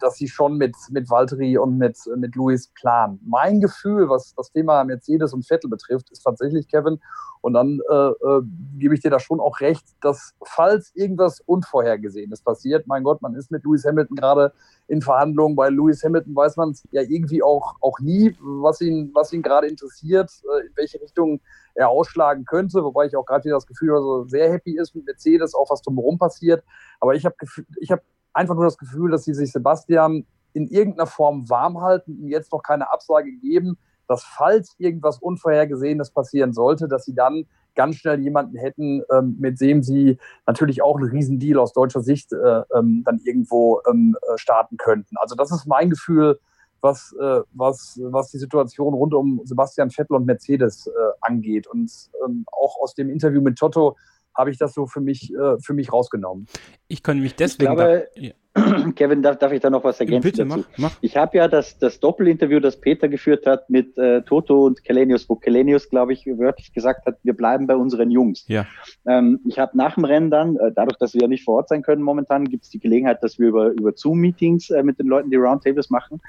dass 0.00 0.16
sie 0.16 0.28
schon 0.28 0.56
mit, 0.56 0.74
mit 0.90 1.10
Valtteri 1.10 1.58
und 1.58 1.78
mit, 1.78 1.98
mit 2.16 2.34
Luis 2.36 2.68
planen. 2.68 3.20
Mein 3.24 3.60
Gefühl, 3.60 4.08
was 4.08 4.34
das 4.34 4.50
Thema 4.50 4.84
Mercedes 4.84 5.32
und 5.32 5.46
Vettel 5.46 5.70
betrifft, 5.70 6.10
ist 6.10 6.22
tatsächlich, 6.22 6.68
Kevin, 6.68 7.00
und 7.40 7.52
dann 7.54 7.80
äh, 7.88 7.94
äh, 7.94 8.42
gebe 8.78 8.94
ich 8.94 9.00
dir 9.00 9.10
da 9.10 9.20
schon 9.20 9.40
auch 9.40 9.60
recht, 9.60 9.84
dass 10.00 10.34
falls 10.42 10.92
irgendwas 10.94 11.40
Unvorhergesehenes 11.40 12.42
passiert, 12.42 12.86
mein 12.86 13.04
Gott, 13.04 13.22
man 13.22 13.34
ist 13.34 13.50
mit 13.50 13.64
Lewis 13.64 13.84
Hamilton 13.84 14.16
gerade 14.16 14.52
in 14.88 15.02
Verhandlungen. 15.02 15.54
Bei 15.54 15.68
Lewis 15.68 16.02
Hamilton 16.02 16.34
weiß 16.34 16.56
man 16.56 16.70
es 16.70 16.86
ja 16.90 17.02
irgendwie 17.02 17.42
auch, 17.42 17.76
auch 17.80 17.98
nie, 18.00 18.36
was 18.40 18.80
ihn, 18.80 19.10
was 19.14 19.32
ihn 19.32 19.42
gerade 19.42 19.68
interessiert, 19.68 20.30
äh, 20.44 20.66
in 20.66 20.72
welche 20.76 21.00
Richtung 21.00 21.40
er 21.74 21.88
ausschlagen 21.88 22.44
könnte. 22.44 22.82
Wobei 22.82 23.06
ich 23.06 23.16
auch 23.16 23.24
gerade 23.24 23.44
wieder 23.44 23.56
das 23.56 23.66
Gefühl 23.66 23.90
habe, 23.90 24.02
so 24.02 24.24
sehr 24.24 24.50
happy 24.50 24.76
ist 24.76 24.94
mit 24.94 25.06
Mercedes, 25.06 25.54
auch 25.54 25.70
was 25.70 25.82
drumherum 25.82 26.18
passiert. 26.18 26.64
Aber 27.00 27.14
ich 27.14 27.24
habe 27.24 27.36
ich 27.80 27.92
hab 27.92 28.00
einfach 28.38 28.54
nur 28.54 28.64
das 28.64 28.78
Gefühl, 28.78 29.10
dass 29.10 29.24
sie 29.24 29.34
sich 29.34 29.50
Sebastian 29.52 30.24
in 30.52 30.68
irgendeiner 30.68 31.06
Form 31.06 31.48
warm 31.50 31.80
halten, 31.80 32.16
ihm 32.18 32.28
jetzt 32.28 32.52
noch 32.52 32.62
keine 32.62 32.90
Absage 32.92 33.32
geben, 33.32 33.76
dass 34.06 34.24
falls 34.24 34.74
irgendwas 34.78 35.18
Unvorhergesehenes 35.18 36.10
passieren 36.10 36.52
sollte, 36.52 36.88
dass 36.88 37.04
sie 37.04 37.14
dann 37.14 37.46
ganz 37.74 37.96
schnell 37.96 38.20
jemanden 38.20 38.56
hätten, 38.56 39.02
ähm, 39.12 39.36
mit 39.38 39.60
dem 39.60 39.82
sie 39.82 40.18
natürlich 40.46 40.82
auch 40.82 40.96
einen 40.96 41.10
Riesendeal 41.10 41.58
aus 41.58 41.72
deutscher 41.72 42.00
Sicht 42.00 42.32
äh, 42.32 42.62
ähm, 42.74 43.02
dann 43.04 43.20
irgendwo 43.24 43.80
ähm, 43.88 44.16
äh, 44.22 44.38
starten 44.38 44.76
könnten. 44.78 45.16
Also 45.18 45.34
das 45.34 45.52
ist 45.52 45.66
mein 45.66 45.90
Gefühl, 45.90 46.40
was, 46.80 47.14
äh, 47.20 47.40
was, 47.52 48.00
was 48.02 48.30
die 48.30 48.38
Situation 48.38 48.94
rund 48.94 49.14
um 49.14 49.40
Sebastian 49.44 49.90
Vettel 49.90 50.16
und 50.16 50.26
Mercedes 50.26 50.86
äh, 50.86 50.90
angeht. 51.20 51.66
Und 51.66 51.92
ähm, 52.24 52.46
auch 52.50 52.80
aus 52.80 52.94
dem 52.94 53.10
Interview 53.10 53.40
mit 53.42 53.58
Toto 53.58 53.96
habe 54.38 54.50
ich 54.50 54.58
das 54.58 54.72
so 54.72 54.86
für 54.86 55.00
mich, 55.00 55.34
äh, 55.34 55.58
für 55.60 55.74
mich 55.74 55.92
rausgenommen. 55.92 56.46
Ich 56.86 57.02
kann 57.02 57.18
mich 57.18 57.34
deswegen. 57.34 57.72
Ich 57.72 57.76
glaube, 57.76 58.08
da, 58.14 58.20
ja. 58.20 58.32
Kevin, 58.96 59.22
darf, 59.22 59.38
darf 59.38 59.52
ich 59.52 59.60
da 59.60 59.70
noch 59.70 59.84
was 59.84 60.00
ergänzen? 60.00 60.30
Bitte, 60.30 60.46
dazu? 60.46 60.64
Mach, 60.76 60.78
mach. 60.78 60.98
Ich 61.00 61.16
habe 61.16 61.36
ja 61.36 61.48
das, 61.48 61.78
das 61.78 62.00
Doppelinterview, 62.00 62.60
das 62.60 62.80
Peter 62.80 63.08
geführt 63.08 63.46
hat 63.46 63.68
mit 63.70 63.96
äh, 63.98 64.22
Toto 64.22 64.64
und 64.66 64.82
Kelenius, 64.84 65.28
wo 65.28 65.36
Kelenius, 65.36 65.88
glaube 65.88 66.12
ich, 66.12 66.26
wörtlich 66.26 66.72
gesagt 66.72 67.06
hat, 67.06 67.18
wir 67.22 67.34
bleiben 67.34 67.66
bei 67.66 67.76
unseren 67.76 68.10
Jungs. 68.10 68.44
Ja. 68.48 68.66
Ähm, 69.06 69.40
ich 69.46 69.58
habe 69.58 69.76
nach 69.76 69.94
dem 69.94 70.04
Rennen 70.04 70.30
dann, 70.30 70.56
äh, 70.56 70.72
dadurch, 70.74 70.98
dass 70.98 71.14
wir 71.14 71.22
ja 71.22 71.28
nicht 71.28 71.44
vor 71.44 71.56
Ort 71.56 71.68
sein 71.68 71.82
können 71.82 72.02
momentan, 72.02 72.46
gibt 72.46 72.64
es 72.64 72.70
die 72.70 72.80
Gelegenheit, 72.80 73.22
dass 73.22 73.38
wir 73.38 73.48
über, 73.48 73.70
über 73.72 73.92
Zoom-Meetings 73.94 74.70
äh, 74.70 74.82
mit 74.82 74.98
den 74.98 75.06
Leuten, 75.06 75.30
die 75.30 75.36
Roundtables 75.36 75.90
machen, 75.90 76.20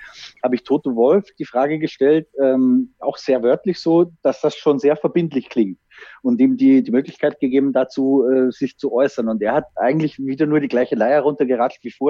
habe 0.44 0.56
ich 0.56 0.64
Toto 0.64 0.96
Wolf 0.96 1.26
die 1.38 1.46
Frage 1.46 1.80
gestellt, 1.80 2.28
ähm, 2.42 2.94
auch 3.00 3.18
sehr 3.18 3.44
wörtlich 3.44 3.80
so, 3.80 4.12
dass 4.22 4.42
das 4.42 4.56
schon 4.56 4.80
sehr 4.80 4.96
verbindlich 4.96 5.50
klingt 5.50 5.80
und 6.22 6.40
ihm 6.40 6.58
die, 6.58 6.84
die 6.84 6.92
Möglichkeit 6.92 7.40
gegeben, 7.40 7.74
dazu 7.74 8.26
äh, 8.28 8.52
sich 8.52 8.78
zu 8.78 8.94
äußern. 8.94 9.28
Und 9.28 9.42
er 9.42 9.54
hat 9.54 9.66
eigentlich 9.76 10.20
wieder 10.20 10.46
nur 10.46 10.60
die 10.60 10.68
gleiche 10.68 10.96
Leier 10.96 11.22
runtergeratscht 11.22 11.84
wie 11.84 11.92
vorher. 11.92 12.09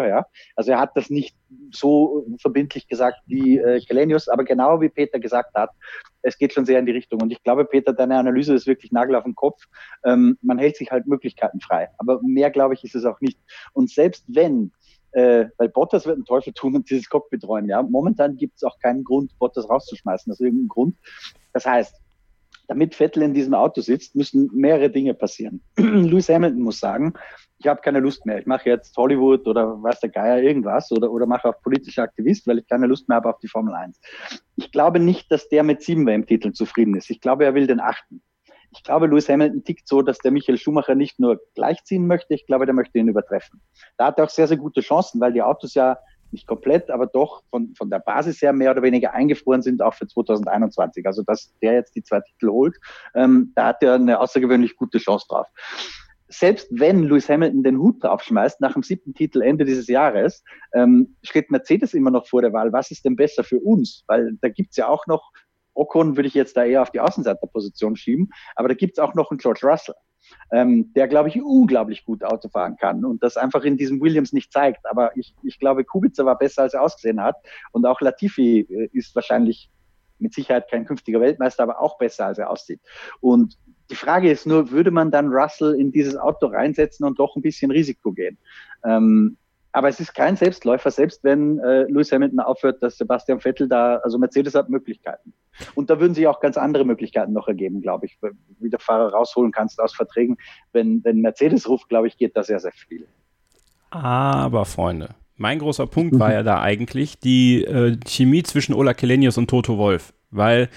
Also 0.55 0.71
er 0.71 0.79
hat 0.79 0.95
das 0.95 1.09
nicht 1.09 1.35
so 1.71 2.25
verbindlich 2.39 2.87
gesagt 2.87 3.19
wie 3.25 3.57
äh, 3.57 3.79
Kelenius, 3.81 4.27
aber 4.27 4.43
genau 4.43 4.81
wie 4.81 4.89
Peter 4.89 5.19
gesagt 5.19 5.55
hat, 5.55 5.71
es 6.21 6.37
geht 6.37 6.53
schon 6.53 6.65
sehr 6.65 6.79
in 6.79 6.85
die 6.85 6.91
Richtung. 6.91 7.21
Und 7.21 7.31
ich 7.31 7.41
glaube, 7.43 7.65
Peter, 7.65 7.93
deine 7.93 8.17
Analyse 8.17 8.53
ist 8.53 8.67
wirklich 8.67 8.91
Nagel 8.91 9.15
auf 9.15 9.23
den 9.23 9.35
Kopf. 9.35 9.63
Ähm, 10.03 10.37
man 10.41 10.59
hält 10.59 10.77
sich 10.77 10.91
halt 10.91 11.07
Möglichkeiten 11.07 11.61
frei. 11.61 11.89
Aber 11.97 12.19
mehr, 12.21 12.51
glaube 12.51 12.73
ich, 12.73 12.83
ist 12.83 12.95
es 12.95 13.05
auch 13.05 13.21
nicht. 13.21 13.39
Und 13.73 13.89
selbst 13.89 14.25
wenn 14.27 14.71
äh, 15.11 15.45
weil 15.57 15.69
Bottas 15.69 16.05
wird 16.05 16.17
einen 16.17 16.25
Teufel 16.25 16.53
tun 16.53 16.75
und 16.75 16.89
dieses 16.89 17.09
Cockpit 17.09 17.43
räumen. 17.43 17.67
Ja, 17.67 17.81
momentan 17.81 18.37
gibt 18.37 18.57
es 18.57 18.63
auch 18.63 18.77
keinen 18.79 19.03
Grund, 19.03 19.37
Bottas 19.39 19.67
rauszuschmeißen, 19.67 20.31
aus 20.31 20.39
irgendeinem 20.39 20.67
Grund. 20.67 20.97
Das 21.53 21.65
heißt, 21.65 21.95
damit 22.67 22.93
Vettel 22.93 23.23
in 23.23 23.33
diesem 23.33 23.55
Auto 23.55 23.81
sitzt, 23.81 24.15
müssen 24.15 24.49
mehrere 24.53 24.91
Dinge 24.91 25.15
passieren. 25.15 25.61
Lewis 25.77 26.29
Hamilton 26.29 26.61
muss 26.61 26.79
sagen, 26.79 27.13
ich 27.60 27.68
habe 27.68 27.82
keine 27.82 27.99
Lust 27.99 28.26
mehr. 28.26 28.39
Ich 28.39 28.45
mache 28.45 28.70
jetzt 28.70 28.95
Hollywood 28.95 29.45
oder 29.45 29.82
weiß 29.84 29.99
der 29.99 30.10
Geier 30.10 30.41
irgendwas 30.41 30.91
oder, 30.91 31.12
oder 31.12 31.26
mache 31.26 31.49
auch 31.49 31.62
politischer 31.62 32.03
Aktivist, 32.03 32.47
weil 32.47 32.60
ich 32.60 32.68
keine 32.68 32.88
Lust 32.88 33.10
mehr 33.10 33.18
habe 33.18 33.30
auf 33.30 33.39
die 33.39 33.49
Formel 33.49 33.74
1. 33.74 33.99
Ich 34.55 34.72
glaube 34.72 34.99
nicht, 34.99 35.30
dass 35.30 35.49
der 35.49 35.64
mit 35.64 35.84
sieben 35.84 36.07
WM-Titeln 36.07 36.53
zufrieden 36.53 36.95
ist. 36.95 37.10
Ich 37.10 37.20
glaube, 37.20 37.43
er 37.43 37.53
will 37.53 37.68
den 37.68 37.82
achten. 37.82 38.22
Ich 38.72 38.84
glaube, 38.84 39.07
Lewis 39.07 39.28
Hamilton 39.28 39.64
tickt 39.64 39.88
so, 39.88 40.01
dass 40.01 40.20
der 40.20 40.32
Michael 40.32 40.57
Schumacher 40.57 40.95
nicht 40.95 41.20
nur 41.20 41.41
gleichziehen 41.55 42.07
möchte, 42.07 42.34
ich 42.34 42.45
glaube, 42.45 42.66
der 42.66 42.76
möchte 42.76 42.97
ihn 42.97 43.07
übertreffen. 43.07 43.62
Da 43.97 44.05
hat 44.07 44.20
er 44.20 44.26
auch 44.26 44.30
sehr, 44.30 44.47
sehr 44.47 44.57
gute 44.57 44.82
Chancen, 44.82 45.20
weil 45.20 45.34
die 45.34 45.41
Autos 45.41 45.74
ja 45.74 45.97
nicht 46.32 46.47
komplett, 46.47 46.91
aber 46.91 47.07
doch 47.07 47.43
von, 47.49 47.74
von 47.76 47.89
der 47.89 47.99
Basis 47.99 48.41
her 48.41 48.53
mehr 48.53 48.72
oder 48.72 48.84
weniger 48.84 49.14
eingefroren 49.14 49.64
sind, 49.64 49.82
auch 49.82 49.95
für 49.95 50.07
2021. 50.07 51.05
Also, 51.07 51.24
dass 51.24 51.51
der 51.62 51.74
jetzt 51.74 51.95
die 51.95 52.03
zwei 52.03 52.22
Titel 52.22 52.49
holt, 52.49 52.78
ähm, 53.16 53.51
da 53.55 53.68
hat 53.68 53.82
er 53.82 53.95
eine 53.95 54.20
außergewöhnlich 54.20 54.76
gute 54.76 54.99
Chance 54.99 55.26
drauf. 55.28 55.47
Selbst 56.30 56.67
wenn 56.71 57.03
Lewis 57.03 57.27
Hamilton 57.27 57.63
den 57.63 57.80
Hut 57.80 58.03
draufschmeißt 58.03 58.61
nach 58.61 58.73
dem 58.73 58.84
siebten 58.84 59.13
Titel 59.13 59.41
Ende 59.41 59.65
dieses 59.65 59.88
Jahres, 59.88 60.43
ähm, 60.73 61.15
steht 61.23 61.49
Mercedes 61.51 61.93
immer 61.93 62.11
noch 62.11 62.27
vor 62.27 62.41
der 62.41 62.53
Wahl, 62.53 62.71
was 62.71 62.91
ist 62.91 63.03
denn 63.05 63.15
besser 63.15 63.43
für 63.43 63.59
uns? 63.59 64.03
Weil 64.07 64.38
da 64.41 64.49
gibt's 64.49 64.77
ja 64.77 64.88
auch 64.88 65.07
noch, 65.07 65.32
Ocon 65.73 66.15
würde 66.15 66.27
ich 66.27 66.34
jetzt 66.34 66.55
da 66.55 66.63
eher 66.65 66.82
auf 66.82 66.91
die 66.91 66.99
Außenseiterposition 66.99 67.95
schieben, 67.95 68.30
aber 68.55 68.67
da 68.67 68.75
gibt's 68.75 68.99
auch 68.99 69.15
noch 69.15 69.32
einen 69.32 69.39
George 69.39 69.61
Russell 69.63 69.95
ähm, 70.51 70.91
der, 70.93 71.07
glaube 71.07 71.30
ich, 71.30 71.41
unglaublich 71.41 72.05
gut 72.05 72.23
Auto 72.23 72.49
fahren 72.49 72.75
kann 72.77 73.05
und 73.05 73.23
das 73.23 73.38
einfach 73.38 73.63
in 73.63 73.77
diesem 73.77 74.01
Williams 74.01 74.34
nicht 74.34 74.51
zeigt. 74.51 74.86
Aber 74.89 75.15
ich, 75.15 75.36
ich 75.43 75.59
glaube, 75.59 75.84
Kubica 75.84 76.25
war 76.25 76.38
besser, 76.38 76.63
als 76.63 76.73
er 76.73 76.82
ausgesehen 76.82 77.21
hat. 77.21 77.36
Und 77.71 77.86
auch 77.86 78.01
Latifi 78.01 78.61
äh, 78.61 78.89
ist 78.93 79.15
wahrscheinlich 79.15 79.69
mit 80.19 80.34
Sicherheit 80.34 80.69
kein 80.69 80.86
künftiger 80.86 81.21
Weltmeister, 81.21 81.63
aber 81.63 81.80
auch 81.80 81.97
besser, 81.97 82.25
als 82.25 82.38
er 82.38 82.49
aussieht. 82.49 82.82
Und 83.21 83.57
die 83.89 83.95
Frage 83.95 84.31
ist 84.31 84.45
nur, 84.45 84.71
würde 84.71 84.91
man 84.91 85.11
dann 85.11 85.29
Russell 85.29 85.75
in 85.75 85.91
dieses 85.91 86.15
Auto 86.15 86.47
reinsetzen 86.47 87.05
und 87.05 87.19
doch 87.19 87.35
ein 87.35 87.41
bisschen 87.41 87.71
Risiko 87.71 88.11
gehen? 88.11 88.37
Ähm, 88.83 89.37
aber 89.71 89.87
es 89.87 89.99
ist 89.99 90.15
kein 90.15 90.35
Selbstläufer, 90.35 90.89
selbst 90.89 91.23
wenn 91.23 91.59
äh, 91.59 91.83
Lewis 91.83 92.11
Hamilton 92.11 92.39
aufhört, 92.39 92.81
dass 92.81 92.97
Sebastian 92.97 93.39
Vettel 93.39 93.67
da, 93.67 93.97
also 93.97 94.17
Mercedes 94.17 94.55
hat 94.55 94.69
Möglichkeiten. 94.69 95.33
Und 95.75 95.89
da 95.89 95.99
würden 95.99 96.15
sich 96.15 96.25
auch 96.27 96.39
ganz 96.39 96.57
andere 96.57 96.85
Möglichkeiten 96.85 97.33
noch 97.33 97.47
ergeben, 97.47 97.81
glaube 97.81 98.07
ich, 98.07 98.17
wie 98.59 98.69
der 98.69 98.79
Fahrer 98.79 99.11
rausholen 99.11 99.51
kannst 99.51 99.79
aus 99.79 99.93
Verträgen. 99.93 100.37
Wenn, 100.71 101.03
wenn 101.03 101.21
Mercedes 101.21 101.67
ruft, 101.69 101.89
glaube 101.89 102.07
ich, 102.07 102.17
geht 102.17 102.35
da 102.35 102.43
sehr, 102.43 102.59
sehr 102.59 102.71
viel. 102.71 103.07
Aber, 103.91 104.65
Freunde, 104.65 105.09
mein 105.35 105.59
großer 105.59 105.87
Punkt 105.87 106.17
war 106.19 106.33
ja 106.33 106.43
da 106.43 106.61
eigentlich 106.61 107.19
die 107.19 107.63
äh, 107.63 107.97
Chemie 108.05 108.43
zwischen 108.43 108.73
Ola 108.73 108.93
Kelenius 108.93 109.37
und 109.37 109.49
Toto 109.49 109.77
Wolf, 109.77 110.13
weil 110.31 110.69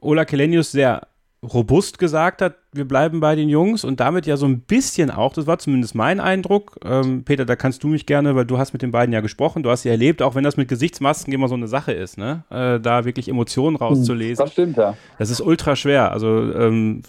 Ola 0.00 0.24
Kelenius 0.24 0.72
sehr 0.72 1.08
robust 1.42 1.98
gesagt 1.98 2.42
hat, 2.42 2.56
wir 2.72 2.86
bleiben 2.86 3.20
bei 3.20 3.34
den 3.34 3.48
Jungs 3.48 3.84
und 3.84 3.98
damit 3.98 4.26
ja 4.26 4.36
so 4.36 4.46
ein 4.46 4.60
bisschen 4.60 5.10
auch, 5.10 5.32
das 5.32 5.46
war 5.46 5.58
zumindest 5.58 5.94
mein 5.94 6.20
Eindruck. 6.20 6.78
Ähm, 6.84 7.24
Peter, 7.24 7.46
da 7.46 7.56
kannst 7.56 7.82
du 7.82 7.88
mich 7.88 8.04
gerne, 8.04 8.36
weil 8.36 8.44
du 8.44 8.58
hast 8.58 8.72
mit 8.72 8.82
den 8.82 8.90
beiden 8.90 9.12
ja 9.12 9.20
gesprochen, 9.20 9.62
du 9.62 9.70
hast 9.70 9.82
sie 9.82 9.88
erlebt, 9.88 10.20
auch 10.20 10.34
wenn 10.34 10.44
das 10.44 10.58
mit 10.58 10.68
Gesichtsmasken 10.68 11.32
immer 11.32 11.48
so 11.48 11.54
eine 11.54 11.68
Sache 11.68 11.92
ist, 11.92 12.18
ne? 12.18 12.44
Äh, 12.50 12.78
da 12.78 13.04
wirklich 13.04 13.28
Emotionen 13.28 13.76
rauszulesen. 13.76 14.44
Das 14.44 14.52
stimmt, 14.52 14.76
ja. 14.76 14.96
Das 15.18 15.30
ist 15.30 15.40
ultra 15.40 15.76
schwer. 15.76 16.12
Also, 16.12 16.52
ähm, 16.52 17.02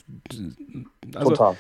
also 1.14 1.32
Total 1.32 1.58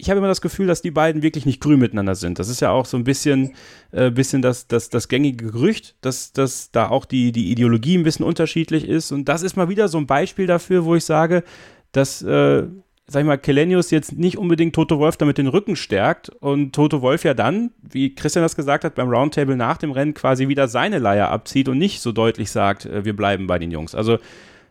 ich 0.00 0.10
habe 0.10 0.18
immer 0.18 0.28
das 0.28 0.40
Gefühl, 0.40 0.66
dass 0.66 0.82
die 0.82 0.90
beiden 0.90 1.22
wirklich 1.22 1.46
nicht 1.46 1.60
grün 1.60 1.78
miteinander 1.78 2.14
sind. 2.14 2.38
Das 2.38 2.48
ist 2.48 2.60
ja 2.60 2.70
auch 2.70 2.86
so 2.86 2.96
ein 2.96 3.04
bisschen, 3.04 3.54
äh, 3.92 4.10
bisschen 4.10 4.42
das, 4.42 4.66
das, 4.66 4.88
das 4.88 5.08
gängige 5.08 5.46
Gerücht, 5.46 5.94
dass, 6.00 6.32
dass 6.32 6.70
da 6.70 6.88
auch 6.88 7.04
die, 7.04 7.32
die 7.32 7.50
Ideologie 7.50 7.98
ein 7.98 8.02
bisschen 8.02 8.24
unterschiedlich 8.24 8.88
ist. 8.88 9.12
Und 9.12 9.28
das 9.28 9.42
ist 9.42 9.56
mal 9.56 9.68
wieder 9.68 9.88
so 9.88 9.98
ein 9.98 10.06
Beispiel 10.06 10.46
dafür, 10.46 10.84
wo 10.84 10.94
ich 10.94 11.04
sage, 11.04 11.44
dass 11.92 12.22
äh, 12.22 12.64
sag 13.10 13.20
ich 13.20 13.26
mal, 13.26 13.38
Kelenius 13.38 13.90
jetzt 13.90 14.16
nicht 14.16 14.38
unbedingt 14.38 14.72
Toto 14.72 15.00
Wolf 15.00 15.16
damit 15.16 15.36
den 15.36 15.48
Rücken 15.48 15.74
stärkt 15.74 16.28
und 16.28 16.72
Toto 16.72 17.02
Wolf 17.02 17.24
ja 17.24 17.34
dann, 17.34 17.72
wie 17.82 18.14
Christian 18.14 18.44
das 18.44 18.54
gesagt 18.54 18.84
hat, 18.84 18.94
beim 18.94 19.08
Roundtable 19.08 19.56
nach 19.56 19.78
dem 19.78 19.90
Rennen 19.90 20.14
quasi 20.14 20.46
wieder 20.46 20.68
seine 20.68 21.00
Leier 21.00 21.28
abzieht 21.28 21.68
und 21.68 21.78
nicht 21.78 22.02
so 22.02 22.12
deutlich 22.12 22.52
sagt, 22.52 22.86
äh, 22.86 23.04
wir 23.04 23.16
bleiben 23.16 23.48
bei 23.48 23.58
den 23.58 23.72
Jungs. 23.72 23.96
Also 23.96 24.18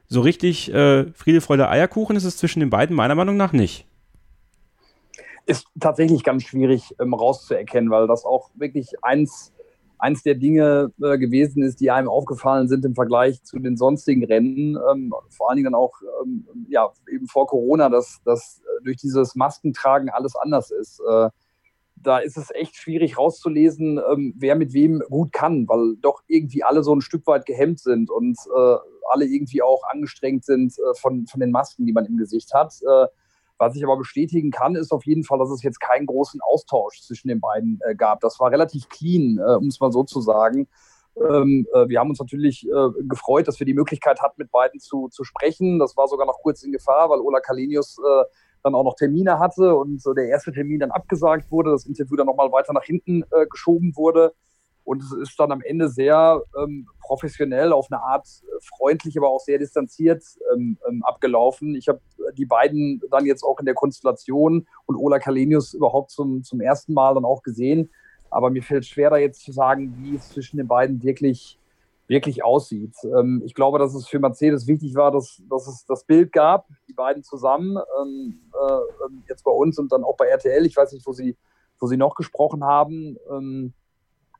so 0.08 0.22
richtig 0.22 0.74
äh, 0.74 1.12
Friede, 1.14 1.42
Freude, 1.42 1.70
Eierkuchen 1.70 2.16
ist 2.16 2.24
es 2.24 2.38
zwischen 2.38 2.62
den 2.62 2.70
beiden 2.70 2.96
meiner 2.96 3.16
Meinung 3.16 3.36
nach 3.36 3.52
nicht. 3.52 3.86
Ist 5.50 5.68
tatsächlich 5.80 6.24
ganz 6.24 6.44
schwierig 6.44 6.96
ähm, 7.02 7.14
rauszuerkennen, 7.14 7.90
weil 7.90 8.08
das 8.08 8.24
auch 8.24 8.52
wirklich 8.56 8.94
eins 9.04 9.52
eins 10.00 10.24
der 10.24 10.36
Dinge 10.36 10.92
äh, 11.02 11.18
gewesen 11.18 11.62
ist, 11.62 11.82
die 11.82 11.92
einem 11.92 12.08
aufgefallen 12.08 12.68
sind 12.70 12.86
im 12.86 12.96
Vergleich 12.96 13.44
zu 13.44 13.60
den 13.60 13.76
sonstigen 13.76 14.24
Rennen. 14.24 14.78
Ähm, 14.92 15.14
vor 15.30 15.50
allen 15.50 15.58
Dingen 15.58 15.76
auch 15.76 15.94
ähm, 16.24 16.48
ja, 16.70 16.90
eben 17.12 17.28
vor 17.28 17.48
Corona, 17.48 17.90
dass, 17.90 18.22
dass 18.24 18.62
äh, 18.64 18.84
durch 18.84 18.98
dieses 18.98 19.36
Maskentragen 19.36 20.10
alles 20.10 20.36
anders 20.36 20.72
ist. 20.72 21.02
Äh, 21.02 21.30
da 22.02 22.20
ist 22.20 22.38
es 22.38 22.50
echt 22.52 22.78
schwierig 22.78 23.18
rauszulesen, 23.18 24.00
ähm, 24.10 24.34
wer 24.38 24.56
mit 24.56 24.72
wem 24.72 25.04
gut 25.10 25.34
kann, 25.34 25.68
weil 25.68 25.98
doch 25.98 26.22
irgendwie 26.28 26.64
alle 26.64 26.82
so 26.82 26.96
ein 26.96 27.02
Stück 27.02 27.28
weit 27.28 27.46
gehemmt 27.46 27.82
sind 27.82 28.10
und 28.10 28.38
äh, 28.56 28.76
alle 29.12 29.26
irgendwie 29.26 29.62
auch 29.62 29.82
angestrengt 29.92 30.46
sind 30.46 30.74
äh, 30.80 30.94
von, 30.98 31.28
von 31.28 31.42
den 31.42 31.52
Masken, 31.52 31.86
die 31.86 31.92
man 31.92 32.06
im 32.06 32.16
Gesicht 32.16 32.54
hat. 32.54 32.74
Was 33.60 33.76
ich 33.76 33.84
aber 33.84 33.98
bestätigen 33.98 34.52
kann, 34.52 34.76
ist 34.76 34.94
auf 34.94 35.06
jeden 35.06 35.26
Fall, 35.26 35.38
dass 35.38 35.52
es 35.52 35.62
jetzt 35.62 35.82
keinen 35.82 36.06
großen 36.06 36.40
Austausch 36.42 37.02
zwischen 37.02 37.28
den 37.28 37.42
beiden 37.42 37.80
äh, 37.86 37.94
gab. 37.94 38.22
Das 38.22 38.40
war 38.40 38.52
relativ 38.52 38.88
clean, 38.88 39.38
äh, 39.38 39.56
um 39.56 39.68
es 39.68 39.82
mal 39.82 39.92
so 39.92 40.04
zu 40.04 40.22
sagen. 40.22 40.68
Ähm, 41.18 41.68
äh, 41.74 41.90
wir 41.90 42.00
haben 42.00 42.10
uns 42.10 42.20
natürlich 42.20 42.66
äh, 42.66 42.90
gefreut, 43.08 43.50
dass 43.50 43.60
wir 43.60 43.66
die 43.66 43.74
Möglichkeit 43.74 44.22
hatten, 44.22 44.36
mit 44.38 44.50
beiden 44.50 44.80
zu, 44.80 45.10
zu 45.10 45.26
sprechen. 45.26 45.78
Das 45.78 45.98
war 45.98 46.08
sogar 46.08 46.26
noch 46.26 46.40
kurz 46.42 46.64
in 46.64 46.72
Gefahr, 46.72 47.10
weil 47.10 47.20
Ola 47.20 47.42
Kalenius 47.42 47.98
äh, 47.98 48.24
dann 48.64 48.76
auch 48.76 48.86
noch 48.86 48.96
Termine 48.96 49.40
hatte 49.40 49.76
und 49.76 50.02
der 50.18 50.30
erste 50.30 50.54
Termin 50.54 50.80
dann 50.80 50.92
abgesagt 50.92 51.52
wurde, 51.52 51.72
das 51.72 51.86
Interview 51.86 52.16
dann 52.16 52.28
nochmal 52.28 52.52
weiter 52.52 52.74
nach 52.74 52.84
hinten 52.84 53.24
äh, 53.32 53.46
geschoben 53.48 53.96
wurde. 53.96 54.34
Und 54.90 55.04
es 55.04 55.12
ist 55.12 55.40
dann 55.40 55.52
am 55.52 55.62
Ende 55.62 55.88
sehr 55.88 56.42
ähm, 56.60 56.88
professionell, 57.00 57.74
auf 57.74 57.92
eine 57.92 58.02
Art 58.02 58.26
äh, 58.26 58.60
freundlich, 58.76 59.16
aber 59.20 59.30
auch 59.30 59.40
sehr 59.40 59.60
distanziert 59.60 60.24
ähm, 60.52 60.80
ähm, 60.90 61.04
abgelaufen. 61.04 61.76
Ich 61.76 61.88
habe 61.88 62.02
die 62.36 62.48
beiden 62.48 63.00
dann 63.12 63.28
jetzt 63.28 63.44
auch 63.44 63.60
in 63.60 63.68
der 63.68 63.76
Konstellation 63.76 64.68
und 64.88 64.96
Ola 64.96 65.20
Kalenius 65.20 65.76
überhaupt 65.76 66.10
zum, 66.10 66.42
zum 66.42 66.60
ersten 66.60 66.96
Mal 66.96 67.14
dann 67.14 67.24
auch 67.24 67.44
gesehen. 67.44 67.92
Aber 68.32 68.50
mir 68.50 68.64
fällt 68.64 68.84
schwer, 68.84 69.12
da 69.12 69.18
jetzt 69.18 69.44
zu 69.44 69.52
sagen, 69.52 69.96
wie 70.00 70.16
es 70.16 70.30
zwischen 70.30 70.58
den 70.58 70.68
beiden 70.68 71.04
wirklich, 71.04 71.60
wirklich 72.08 72.44
aussieht. 72.44 72.96
Ähm, 73.04 73.44
ich 73.46 73.54
glaube, 73.54 73.78
dass 73.78 73.94
es 73.94 74.08
für 74.08 74.18
Mercedes 74.18 74.66
wichtig 74.66 74.96
war, 74.96 75.12
dass, 75.12 75.40
dass 75.52 75.68
es 75.68 75.86
das 75.86 76.04
Bild 76.04 76.32
gab, 76.32 76.68
die 76.88 76.94
beiden 76.94 77.22
zusammen, 77.22 77.78
ähm, 78.02 78.40
äh, 78.60 79.06
ähm, 79.06 79.22
jetzt 79.30 79.44
bei 79.44 79.52
uns 79.52 79.78
und 79.78 79.92
dann 79.92 80.04
auch 80.04 80.18
bei 80.18 80.26
RTL. 80.26 80.66
Ich 80.66 80.76
weiß 80.76 80.94
nicht, 80.94 81.06
wo 81.06 81.14
sie, 81.14 81.38
wo 81.80 81.86
sie 81.86 81.98
noch 81.98 82.16
gesprochen 82.16 82.64
haben. 82.64 83.20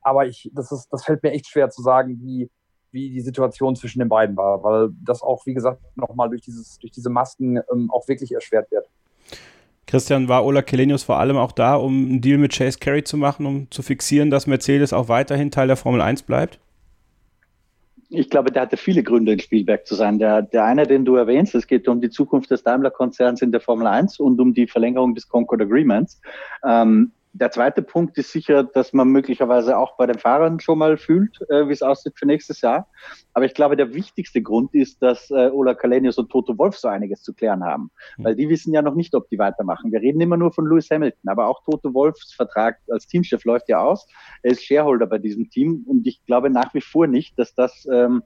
Aber 0.02 0.26
ich, 0.26 0.50
das, 0.54 0.72
ist, 0.72 0.88
das 0.90 1.04
fällt 1.04 1.22
mir 1.22 1.32
echt 1.32 1.48
schwer 1.48 1.70
zu 1.70 1.82
sagen, 1.82 2.18
wie, 2.20 2.50
wie 2.92 3.10
die 3.10 3.20
Situation 3.20 3.76
zwischen 3.76 4.00
den 4.00 4.08
beiden 4.08 4.36
war, 4.36 4.62
weil 4.62 4.90
das 5.04 5.22
auch, 5.22 5.44
wie 5.46 5.54
gesagt, 5.54 5.80
nochmal 5.96 6.28
durch, 6.28 6.42
durch 6.42 6.92
diese 6.92 7.10
Masken 7.10 7.60
ähm, 7.72 7.90
auch 7.90 8.08
wirklich 8.08 8.32
erschwert 8.32 8.70
wird. 8.70 8.86
Christian, 9.86 10.28
war 10.28 10.44
Ola 10.44 10.62
Kelenius 10.62 11.02
vor 11.02 11.18
allem 11.18 11.36
auch 11.36 11.50
da, 11.50 11.74
um 11.74 12.06
einen 12.06 12.20
Deal 12.20 12.38
mit 12.38 12.52
Chase 12.56 12.78
Carey 12.78 13.02
zu 13.02 13.16
machen, 13.16 13.44
um 13.44 13.70
zu 13.70 13.82
fixieren, 13.82 14.30
dass 14.30 14.46
Mercedes 14.46 14.92
auch 14.92 15.08
weiterhin 15.08 15.50
Teil 15.50 15.66
der 15.66 15.76
Formel 15.76 16.00
1 16.00 16.22
bleibt? 16.22 16.60
Ich 18.08 18.30
glaube, 18.30 18.50
der 18.52 18.62
hatte 18.62 18.76
viele 18.76 19.02
Gründe, 19.02 19.32
in 19.32 19.40
Spielberg 19.40 19.86
zu 19.86 19.96
sein. 19.96 20.18
Der, 20.18 20.42
der 20.42 20.64
eine, 20.64 20.86
den 20.86 21.04
du 21.04 21.16
erwähnst, 21.16 21.54
es 21.54 21.66
geht 21.66 21.88
um 21.88 22.00
die 22.00 22.10
Zukunft 22.10 22.50
des 22.50 22.62
Daimler-Konzerns 22.62 23.42
in 23.42 23.50
der 23.50 23.60
Formel 23.60 23.86
1 23.86 24.20
und 24.20 24.40
um 24.40 24.54
die 24.54 24.66
Verlängerung 24.66 25.14
des 25.14 25.28
Concord 25.28 25.62
Agreements. 25.62 26.20
Ähm, 26.64 27.12
der 27.32 27.50
zweite 27.50 27.82
Punkt 27.82 28.18
ist 28.18 28.32
sicher, 28.32 28.64
dass 28.64 28.92
man 28.92 29.08
möglicherweise 29.08 29.78
auch 29.78 29.96
bei 29.96 30.06
den 30.06 30.18
Fahrern 30.18 30.58
schon 30.58 30.78
mal 30.78 30.96
fühlt, 30.96 31.38
äh, 31.48 31.68
wie 31.68 31.72
es 31.72 31.82
aussieht 31.82 32.14
für 32.16 32.26
nächstes 32.26 32.60
Jahr. 32.60 32.88
Aber 33.34 33.44
ich 33.44 33.54
glaube, 33.54 33.76
der 33.76 33.94
wichtigste 33.94 34.42
Grund 34.42 34.74
ist, 34.74 35.00
dass 35.00 35.30
äh, 35.30 35.50
Ola 35.50 35.74
Kalenius 35.74 36.18
und 36.18 36.30
Toto 36.30 36.58
Wolf 36.58 36.76
so 36.76 36.88
einiges 36.88 37.22
zu 37.22 37.32
klären 37.32 37.62
haben. 37.62 37.90
Mhm. 38.16 38.24
Weil 38.24 38.36
die 38.36 38.48
wissen 38.48 38.74
ja 38.74 38.82
noch 38.82 38.94
nicht, 38.94 39.14
ob 39.14 39.28
die 39.28 39.38
weitermachen. 39.38 39.92
Wir 39.92 40.00
reden 40.00 40.20
immer 40.20 40.36
nur 40.36 40.52
von 40.52 40.66
Lewis 40.66 40.90
Hamilton, 40.90 41.28
aber 41.28 41.46
auch 41.46 41.62
Toto 41.64 41.94
Wolfs 41.94 42.32
Vertrag 42.34 42.78
als 42.90 43.06
Teamchef 43.06 43.44
läuft 43.44 43.68
ja 43.68 43.80
aus. 43.80 44.08
Er 44.42 44.52
ist 44.52 44.64
Shareholder 44.64 45.06
bei 45.06 45.18
diesem 45.18 45.48
Team 45.50 45.84
und 45.86 46.06
ich 46.06 46.24
glaube 46.26 46.50
nach 46.50 46.74
wie 46.74 46.80
vor 46.80 47.06
nicht, 47.06 47.38
dass 47.38 47.54
das 47.54 47.86
ähm, 47.92 48.22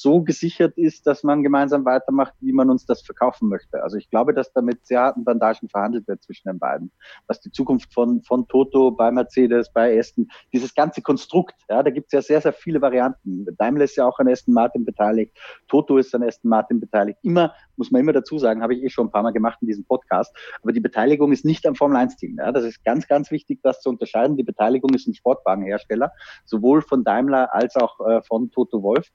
so 0.00 0.22
gesichert 0.22 0.76
ist, 0.76 1.06
dass 1.06 1.22
man 1.22 1.42
gemeinsam 1.42 1.84
weitermacht, 1.84 2.34
wie 2.40 2.52
man 2.52 2.68
uns 2.68 2.84
das 2.84 3.02
verkaufen 3.02 3.48
möchte. 3.48 3.82
Also 3.82 3.96
ich 3.96 4.10
glaube, 4.10 4.34
dass 4.34 4.52
da 4.52 4.60
mit 4.60 4.86
sehr 4.86 5.00
harten 5.00 5.24
Bandagen 5.24 5.68
verhandelt 5.68 6.06
wird 6.06 6.22
zwischen 6.22 6.48
den 6.48 6.58
beiden. 6.58 6.92
Was 7.26 7.40
die 7.40 7.50
Zukunft 7.50 7.94
von, 7.94 8.22
von 8.22 8.46
Toto 8.46 8.90
bei 8.90 9.10
Mercedes, 9.10 9.72
bei 9.72 9.98
Aston, 9.98 10.28
dieses 10.52 10.74
ganze 10.74 11.00
Konstrukt, 11.00 11.54
ja, 11.70 11.82
da 11.82 11.90
gibt 11.90 12.08
es 12.08 12.12
ja 12.12 12.20
sehr, 12.20 12.40
sehr 12.42 12.52
viele 12.52 12.82
Varianten. 12.82 13.46
Daimler 13.56 13.84
ist 13.84 13.96
ja 13.96 14.06
auch 14.06 14.18
an 14.18 14.28
Aston 14.28 14.52
Martin 14.52 14.84
beteiligt, 14.84 15.34
Toto 15.66 15.96
ist 15.96 16.14
an 16.14 16.22
Aston 16.22 16.50
Martin 16.50 16.78
beteiligt. 16.78 17.18
Immer, 17.22 17.54
muss 17.76 17.90
man 17.90 18.02
immer 18.02 18.12
dazu 18.12 18.38
sagen, 18.38 18.62
habe 18.62 18.74
ich 18.74 18.82
eh 18.82 18.90
schon 18.90 19.06
ein 19.06 19.10
paar 19.10 19.22
Mal 19.22 19.32
gemacht 19.32 19.58
in 19.62 19.68
diesem 19.68 19.84
Podcast, 19.84 20.36
aber 20.62 20.72
die 20.72 20.80
Beteiligung 20.80 21.32
ist 21.32 21.44
nicht 21.44 21.66
am 21.66 21.74
Formel-1-Team. 21.74 22.36
Ja. 22.38 22.52
Das 22.52 22.64
ist 22.64 22.84
ganz, 22.84 23.08
ganz 23.08 23.30
wichtig, 23.30 23.60
das 23.62 23.80
zu 23.80 23.88
unterscheiden. 23.88 24.36
Die 24.36 24.42
Beteiligung 24.42 24.92
ist 24.94 25.06
ein 25.06 25.14
Sportwagenhersteller, 25.14 26.12
sowohl 26.44 26.82
von 26.82 27.02
Daimler 27.02 27.54
als 27.54 27.76
auch 27.76 27.98
äh, 28.06 28.20
von 28.22 28.50
Toto 28.50 28.82
Wolf. 28.82 29.10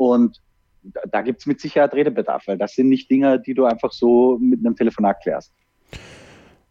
Und 0.00 0.40
da, 0.82 1.02
da 1.10 1.20
gibt 1.20 1.40
es 1.40 1.46
mit 1.46 1.60
Sicherheit 1.60 1.92
Redebedarf, 1.92 2.44
weil 2.46 2.56
das 2.56 2.72
sind 2.72 2.88
nicht 2.88 3.10
Dinge, 3.10 3.38
die 3.38 3.52
du 3.52 3.66
einfach 3.66 3.92
so 3.92 4.38
mit 4.40 4.60
einem 4.60 4.74
Telefonat 4.74 5.20
klärst. 5.22 5.52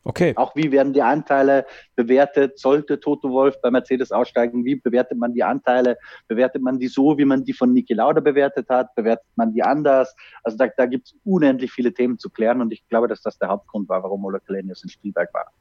Okay. 0.03 0.33
Auch 0.35 0.55
wie 0.55 0.71
werden 0.71 0.93
die 0.93 1.03
Anteile 1.03 1.67
bewertet? 1.95 2.57
Sollte 2.57 2.99
Toto 2.99 3.29
Wolf 3.29 3.61
bei 3.61 3.69
Mercedes 3.69 4.11
aussteigen? 4.11 4.65
Wie 4.65 4.77
bewertet 4.77 5.19
man 5.19 5.35
die 5.35 5.43
Anteile? 5.43 5.99
Bewertet 6.27 6.63
man 6.63 6.79
die 6.79 6.87
so, 6.87 7.19
wie 7.19 7.25
man 7.25 7.43
die 7.43 7.53
von 7.53 7.71
Niki 7.71 7.93
Lauda 7.93 8.19
bewertet 8.19 8.67
hat? 8.69 8.95
Bewertet 8.95 9.27
man 9.35 9.53
die 9.53 9.61
anders? 9.61 10.15
Also 10.43 10.57
da, 10.57 10.67
da 10.75 10.87
gibt 10.87 11.09
es 11.09 11.15
unendlich 11.23 11.71
viele 11.71 11.93
Themen 11.93 12.17
zu 12.17 12.31
klären 12.31 12.61
und 12.61 12.73
ich 12.73 12.87
glaube, 12.89 13.07
dass 13.07 13.21
das 13.21 13.37
der 13.37 13.49
Hauptgrund 13.49 13.87
war, 13.89 14.01
warum 14.01 14.25
Ola 14.25 14.39
Kalenius 14.39 14.81
in 14.81 14.89
Spielberg 14.89 15.31
war. 15.35 15.51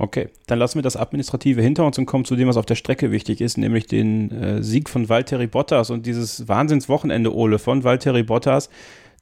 Okay, 0.00 0.28
dann 0.46 0.60
lassen 0.60 0.78
wir 0.78 0.82
das 0.82 0.96
Administrative 0.96 1.60
hinter 1.60 1.84
uns 1.84 1.98
und 1.98 2.06
kommen 2.06 2.24
zu 2.24 2.36
dem, 2.36 2.46
was 2.46 2.56
auf 2.56 2.66
der 2.66 2.76
Strecke 2.76 3.10
wichtig 3.10 3.40
ist, 3.40 3.58
nämlich 3.58 3.86
den 3.86 4.30
äh, 4.30 4.62
Sieg 4.62 4.88
von 4.88 5.08
Valtteri 5.08 5.48
Bottas 5.48 5.90
und 5.90 6.06
dieses 6.06 6.46
Wahnsinnswochenende, 6.46 7.34
Ole, 7.34 7.58
von 7.58 7.82
Valtteri 7.82 8.22
Bottas, 8.22 8.70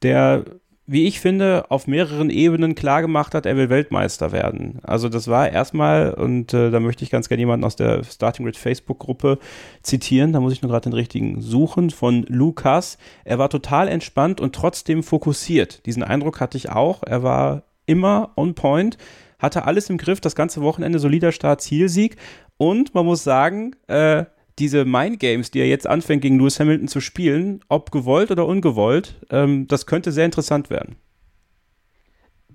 der, 0.02 0.44
wie 0.86 1.06
ich 1.06 1.18
finde, 1.18 1.70
auf 1.70 1.86
mehreren 1.86 2.28
Ebenen 2.28 2.74
klargemacht 2.74 3.34
hat, 3.34 3.46
er 3.46 3.56
will 3.56 3.70
Weltmeister 3.70 4.32
werden. 4.32 4.80
Also 4.82 5.08
das 5.08 5.28
war 5.28 5.50
erstmal, 5.50 6.12
und 6.12 6.52
äh, 6.52 6.70
da 6.70 6.78
möchte 6.78 7.04
ich 7.04 7.10
ganz 7.10 7.30
gerne 7.30 7.40
jemanden 7.40 7.64
aus 7.64 7.76
der 7.76 8.04
Starting 8.04 8.44
Grid 8.44 8.58
Facebook-Gruppe 8.58 9.38
zitieren, 9.80 10.34
da 10.34 10.40
muss 10.40 10.52
ich 10.52 10.60
nur 10.60 10.70
gerade 10.70 10.90
den 10.90 10.92
richtigen 10.92 11.40
suchen, 11.40 11.88
von 11.88 12.26
Lukas. 12.28 12.98
Er 13.24 13.38
war 13.38 13.48
total 13.48 13.88
entspannt 13.88 14.42
und 14.42 14.54
trotzdem 14.54 15.02
fokussiert. 15.02 15.86
Diesen 15.86 16.02
Eindruck 16.02 16.38
hatte 16.38 16.58
ich 16.58 16.68
auch. 16.68 17.02
Er 17.02 17.22
war 17.22 17.62
immer 17.86 18.32
on 18.36 18.54
point 18.54 18.98
hatte 19.39 19.64
alles 19.64 19.91
im 19.91 19.99
Griff, 19.99 20.20
das 20.20 20.34
ganze 20.34 20.62
Wochenende 20.62 20.99
solider 20.99 21.32
Start, 21.32 21.61
Zielsieg. 21.61 22.16
Und 22.57 22.95
man 22.95 23.05
muss 23.05 23.24
sagen, 23.24 23.76
äh, 23.87 24.24
diese 24.59 24.84
Mindgames, 24.84 25.51
die 25.51 25.61
er 25.61 25.68
jetzt 25.68 25.87
anfängt, 25.87 26.22
gegen 26.22 26.39
Lewis 26.39 26.59
Hamilton 26.59 26.89
zu 26.89 27.01
spielen, 27.01 27.61
ob 27.68 27.91
gewollt 27.91 28.30
oder 28.30 28.47
ungewollt, 28.47 29.20
ähm, 29.30 29.66
das 29.66 29.87
könnte 29.87 30.12
sehr 30.12 30.24
interessant 30.24 30.70
werden. 30.70 30.97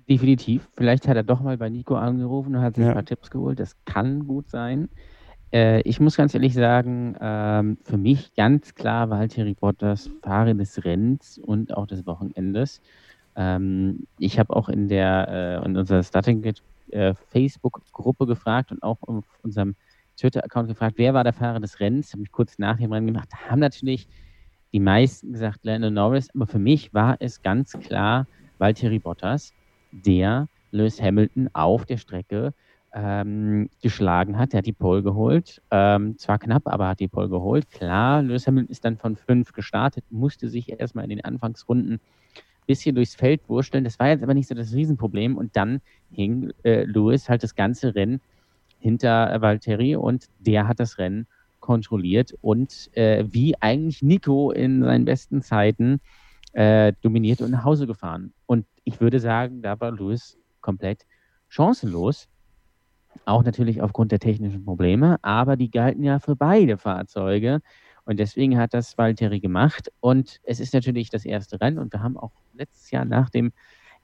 Definitiv. 0.08 0.68
Vielleicht 0.76 1.06
hat 1.06 1.16
er 1.16 1.22
doch 1.22 1.40
mal 1.40 1.56
bei 1.56 1.68
Nico 1.68 1.94
angerufen 1.94 2.56
und 2.56 2.62
hat 2.62 2.74
sich 2.74 2.82
ja. 2.82 2.90
ein 2.90 2.94
paar 2.94 3.04
Tipps 3.04 3.30
geholt. 3.30 3.60
Das 3.60 3.76
kann 3.84 4.26
gut 4.26 4.50
sein. 4.50 4.88
Äh, 5.52 5.82
ich 5.82 6.00
muss 6.00 6.16
ganz 6.16 6.34
ehrlich 6.34 6.54
sagen, 6.54 7.14
ähm, 7.20 7.78
für 7.84 7.98
mich 7.98 8.34
ganz 8.34 8.74
klar 8.74 9.10
Valtteri 9.10 9.54
Bottas 9.54 10.10
Fahrer 10.22 10.54
des 10.54 10.84
Rennens 10.84 11.38
und 11.38 11.74
auch 11.76 11.86
des 11.86 12.04
Wochenendes. 12.06 12.80
Ähm, 13.36 14.06
ich 14.18 14.38
habe 14.38 14.54
auch 14.54 14.68
in 14.68 14.88
der 14.88 15.60
äh, 15.62 15.66
in 15.66 15.76
unserer 15.76 16.02
Starting 16.02 16.42
äh, 16.90 17.14
Facebook-Gruppe 17.28 18.26
gefragt 18.26 18.72
und 18.72 18.82
auch 18.82 18.98
auf 19.02 19.24
unserem 19.42 19.74
Twitter-Account 20.16 20.68
gefragt, 20.68 20.94
wer 20.98 21.14
war 21.14 21.24
der 21.24 21.32
Fahrer 21.32 21.60
des 21.60 21.80
Rennens? 21.80 22.12
Habe 22.12 22.22
ich 22.22 22.32
kurz 22.32 22.58
nach 22.58 22.78
dem 22.78 22.92
Rennen 22.92 23.06
gemacht. 23.06 23.28
Da 23.30 23.50
haben 23.50 23.60
natürlich 23.60 24.08
die 24.72 24.80
meisten 24.80 25.32
gesagt 25.32 25.64
Lando 25.64 25.90
Norris, 25.90 26.28
aber 26.34 26.46
für 26.46 26.58
mich 26.58 26.94
war 26.94 27.16
es 27.20 27.42
ganz 27.42 27.72
klar 27.72 28.26
Valtteri 28.58 28.98
Bottas, 28.98 29.52
der 29.90 30.48
Lewis 30.70 31.00
Hamilton 31.00 31.50
auf 31.52 31.84
der 31.84 31.98
Strecke 31.98 32.54
ähm, 32.94 33.68
geschlagen 33.82 34.38
hat. 34.38 34.54
Er 34.54 34.58
hat 34.58 34.66
die 34.66 34.72
Pole 34.72 35.02
geholt. 35.02 35.62
Ähm, 35.70 36.16
zwar 36.18 36.38
knapp, 36.38 36.62
aber 36.66 36.88
hat 36.88 37.00
die 37.00 37.08
Pole 37.08 37.28
geholt. 37.28 37.70
Klar, 37.70 38.22
Lewis 38.22 38.46
Hamilton 38.46 38.70
ist 38.70 38.84
dann 38.84 38.96
von 38.96 39.16
fünf 39.16 39.52
gestartet, 39.52 40.04
musste 40.10 40.48
sich 40.48 40.78
erstmal 40.78 41.04
in 41.04 41.10
den 41.10 41.24
Anfangsrunden 41.24 42.00
bisschen 42.66 42.94
durchs 42.94 43.14
Feld 43.14 43.48
wursteln. 43.48 43.84
Das 43.84 43.98
war 43.98 44.08
jetzt 44.08 44.22
aber 44.22 44.34
nicht 44.34 44.48
so 44.48 44.54
das 44.54 44.72
Riesenproblem. 44.72 45.36
Und 45.36 45.56
dann 45.56 45.80
hing 46.10 46.52
äh, 46.64 46.84
Lewis 46.84 47.28
halt 47.28 47.42
das 47.42 47.54
ganze 47.54 47.94
Rennen 47.94 48.20
hinter 48.78 49.40
Valtteri 49.40 49.96
und 49.96 50.26
der 50.40 50.66
hat 50.66 50.80
das 50.80 50.98
Rennen 50.98 51.26
kontrolliert 51.60 52.34
und 52.42 52.90
äh, 52.96 53.24
wie 53.28 53.54
eigentlich 53.60 54.02
Nico 54.02 54.50
in 54.50 54.82
seinen 54.82 55.04
besten 55.04 55.40
Zeiten 55.40 56.00
äh, 56.52 56.92
dominiert 57.00 57.40
und 57.40 57.52
nach 57.52 57.64
Hause 57.64 57.86
gefahren. 57.86 58.32
Und 58.46 58.66
ich 58.84 59.00
würde 59.00 59.20
sagen, 59.20 59.62
da 59.62 59.78
war 59.80 59.92
Lewis 59.92 60.36
komplett 60.60 61.06
chancenlos. 61.48 62.28
Auch 63.24 63.44
natürlich 63.44 63.80
aufgrund 63.80 64.10
der 64.10 64.18
technischen 64.18 64.64
Probleme, 64.64 65.18
aber 65.22 65.56
die 65.56 65.70
galten 65.70 66.02
ja 66.02 66.18
für 66.18 66.34
beide 66.34 66.76
Fahrzeuge. 66.76 67.60
Und 68.04 68.18
deswegen 68.18 68.58
hat 68.58 68.74
das 68.74 68.98
Valtteri 68.98 69.40
gemacht. 69.40 69.92
Und 70.00 70.40
es 70.44 70.60
ist 70.60 70.74
natürlich 70.74 71.10
das 71.10 71.24
erste 71.24 71.60
Rennen. 71.60 71.78
Und 71.78 71.92
wir 71.92 72.02
haben 72.02 72.16
auch 72.16 72.32
letztes 72.54 72.90
Jahr 72.90 73.04
nach 73.04 73.30
dem 73.30 73.52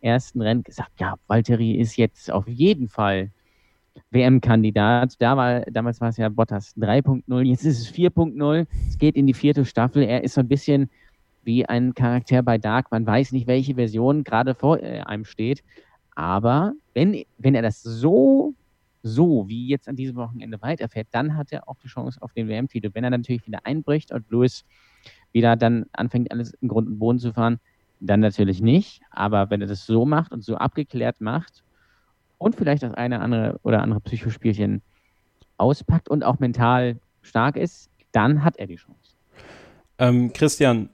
ersten 0.00 0.40
Rennen 0.40 0.62
gesagt, 0.62 1.00
ja, 1.00 1.16
Valtteri 1.26 1.72
ist 1.72 1.96
jetzt 1.96 2.30
auf 2.30 2.46
jeden 2.46 2.88
Fall 2.88 3.30
WM-Kandidat. 4.10 5.20
Da 5.20 5.36
war, 5.36 5.62
damals 5.62 6.00
war 6.00 6.10
es 6.10 6.16
ja 6.16 6.28
Bottas 6.28 6.76
3.0, 6.76 7.42
jetzt 7.42 7.64
ist 7.64 7.80
es 7.80 7.92
4.0. 7.92 8.66
Es 8.88 8.98
geht 8.98 9.16
in 9.16 9.26
die 9.26 9.34
vierte 9.34 9.64
Staffel. 9.64 10.02
Er 10.02 10.22
ist 10.22 10.34
so 10.34 10.40
ein 10.40 10.48
bisschen 10.48 10.90
wie 11.42 11.66
ein 11.66 11.94
Charakter 11.94 12.42
bei 12.42 12.58
Dark. 12.58 12.90
Man 12.90 13.06
weiß 13.06 13.32
nicht, 13.32 13.46
welche 13.46 13.74
Version 13.74 14.24
gerade 14.24 14.54
vor 14.54 14.82
äh, 14.82 15.00
einem 15.00 15.24
steht. 15.24 15.64
Aber 16.14 16.74
wenn, 16.94 17.24
wenn 17.38 17.54
er 17.54 17.62
das 17.62 17.82
so, 17.82 18.54
so 19.02 19.48
wie 19.48 19.68
jetzt 19.68 19.88
an 19.88 19.96
diesem 19.96 20.16
Wochenende 20.16 20.60
weiterfährt, 20.60 21.08
dann 21.12 21.36
hat 21.36 21.52
er 21.52 21.68
auch 21.68 21.76
die 21.82 21.88
Chance 21.88 22.20
auf 22.20 22.32
den 22.32 22.48
WM-Titel. 22.48 22.90
Wenn 22.92 23.04
er 23.04 23.10
natürlich 23.10 23.46
wieder 23.46 23.60
einbricht 23.64 24.12
und 24.12 24.30
Lewis 24.30 24.64
wieder 25.32 25.56
dann 25.56 25.86
anfängt, 25.92 26.30
alles 26.32 26.54
im 26.54 26.68
Grund 26.68 26.88
und 26.88 26.98
Boden 26.98 27.18
zu 27.18 27.32
fahren, 27.32 27.60
dann 28.00 28.20
natürlich 28.20 28.60
nicht. 28.60 29.02
Aber 29.10 29.50
wenn 29.50 29.60
er 29.60 29.66
das 29.66 29.86
so 29.86 30.04
macht 30.04 30.32
und 30.32 30.44
so 30.44 30.56
abgeklärt 30.56 31.20
macht 31.20 31.64
und 32.38 32.56
vielleicht 32.56 32.82
das 32.82 32.94
eine 32.94 33.20
andere 33.20 33.58
oder 33.62 33.82
andere 33.82 34.00
Psychospielchen 34.00 34.82
auspackt 35.56 36.08
und 36.08 36.24
auch 36.24 36.38
mental 36.38 36.98
stark 37.22 37.56
ist, 37.56 37.90
dann 38.12 38.44
hat 38.44 38.56
er 38.56 38.66
die 38.66 38.76
Chance. 38.76 39.14
Ähm, 39.98 40.32
Christian, 40.32 40.90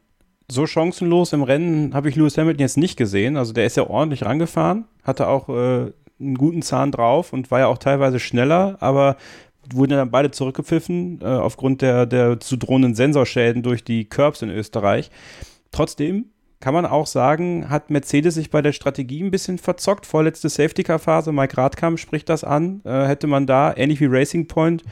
so 0.50 0.66
chancenlos 0.66 1.32
im 1.32 1.42
Rennen 1.42 1.94
habe 1.94 2.09
ich 2.09 2.16
Lewis 2.16 2.36
Hamilton 2.36 2.61
jetzt 2.61 2.76
nicht 2.76 2.96
gesehen. 2.96 3.36
Also 3.36 3.52
der 3.52 3.66
ist 3.66 3.76
ja 3.76 3.88
ordentlich 3.88 4.24
rangefahren, 4.24 4.86
hatte 5.02 5.28
auch 5.28 5.48
äh, 5.48 5.92
einen 6.20 6.36
guten 6.36 6.62
Zahn 6.62 6.92
drauf 6.92 7.32
und 7.32 7.50
war 7.50 7.60
ja 7.60 7.66
auch 7.66 7.78
teilweise 7.78 8.20
schneller, 8.20 8.76
aber 8.80 9.16
wurden 9.72 9.92
dann 9.92 10.10
beide 10.10 10.30
zurückgepfiffen 10.30 11.20
äh, 11.22 11.26
aufgrund 11.26 11.82
der, 11.82 12.06
der 12.06 12.40
zu 12.40 12.56
drohenden 12.56 12.94
Sensorschäden 12.94 13.62
durch 13.62 13.84
die 13.84 14.04
Curbs 14.04 14.42
in 14.42 14.50
Österreich. 14.50 15.10
Trotzdem 15.70 16.26
kann 16.60 16.74
man 16.74 16.86
auch 16.86 17.06
sagen, 17.06 17.68
hat 17.68 17.90
Mercedes 17.90 18.34
sich 18.34 18.50
bei 18.50 18.62
der 18.62 18.72
Strategie 18.72 19.22
ein 19.22 19.30
bisschen 19.30 19.58
verzockt. 19.58 20.06
Vorletzte 20.06 20.48
Safety-Car-Phase, 20.48 21.32
Mike 21.32 21.58
Radkamp 21.58 21.98
spricht 21.98 22.28
das 22.28 22.42
an. 22.42 22.80
Äh, 22.84 23.06
hätte 23.06 23.26
man 23.26 23.46
da, 23.46 23.74
ähnlich 23.76 24.00
wie 24.00 24.06
Racing 24.06 24.46
Point, 24.46 24.82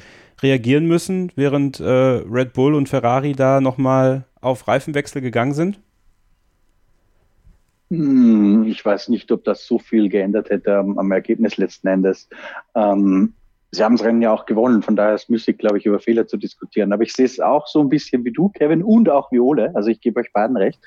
reagieren 0.43 0.87
müssen, 0.87 1.33
während 1.35 1.81
äh, 1.81 1.85
Red 1.85 2.53
Bull 2.53 2.75
und 2.75 2.89
Ferrari 2.89 3.33
da 3.33 3.61
nochmal 3.61 4.25
auf 4.41 4.69
Reifenwechsel 4.69 5.23
gegangen 5.23 5.55
sind? 5.55 5.81
Hm, 7.93 8.65
ich 8.65 8.83
weiß 8.83 9.11
nicht, 9.11 9.31
ob 9.33 9.45
das 9.45 9.67
so 9.67 9.79
viel 9.79 10.09
geändert 10.09 10.49
hätte 10.49 10.79
am, 10.79 10.99
am 10.99 11.13
Ergebnis 11.13 11.59
letzten 11.59 11.89
Endes. 11.89 12.27
Ähm, 12.75 13.35
Sie 13.71 13.83
haben 13.85 13.97
das 13.97 14.07
Rennen 14.07 14.23
ja 14.23 14.33
auch 14.33 14.47
gewonnen, 14.47 14.83
von 14.83 14.97
daher 14.97 15.15
ist 15.15 15.29
müßig, 15.29 15.59
glaube 15.59 15.77
ich, 15.77 15.85
über 15.85 16.01
Fehler 16.01 16.27
zu 16.27 16.39
diskutieren. 16.39 16.93
Aber 16.93 17.03
ich 17.03 17.13
sehe 17.13 17.27
es 17.27 17.39
auch 17.39 17.67
so 17.67 17.81
ein 17.81 17.91
bisschen 17.91 18.25
wie 18.25 18.33
du, 18.33 18.49
Kevin, 18.49 18.83
und 18.83 19.11
auch 19.11 19.31
wie 19.31 19.41
Ole. 19.41 19.73
Also 19.75 19.91
ich 19.91 20.01
gebe 20.01 20.21
euch 20.21 20.33
beiden 20.33 20.57
recht. 20.57 20.81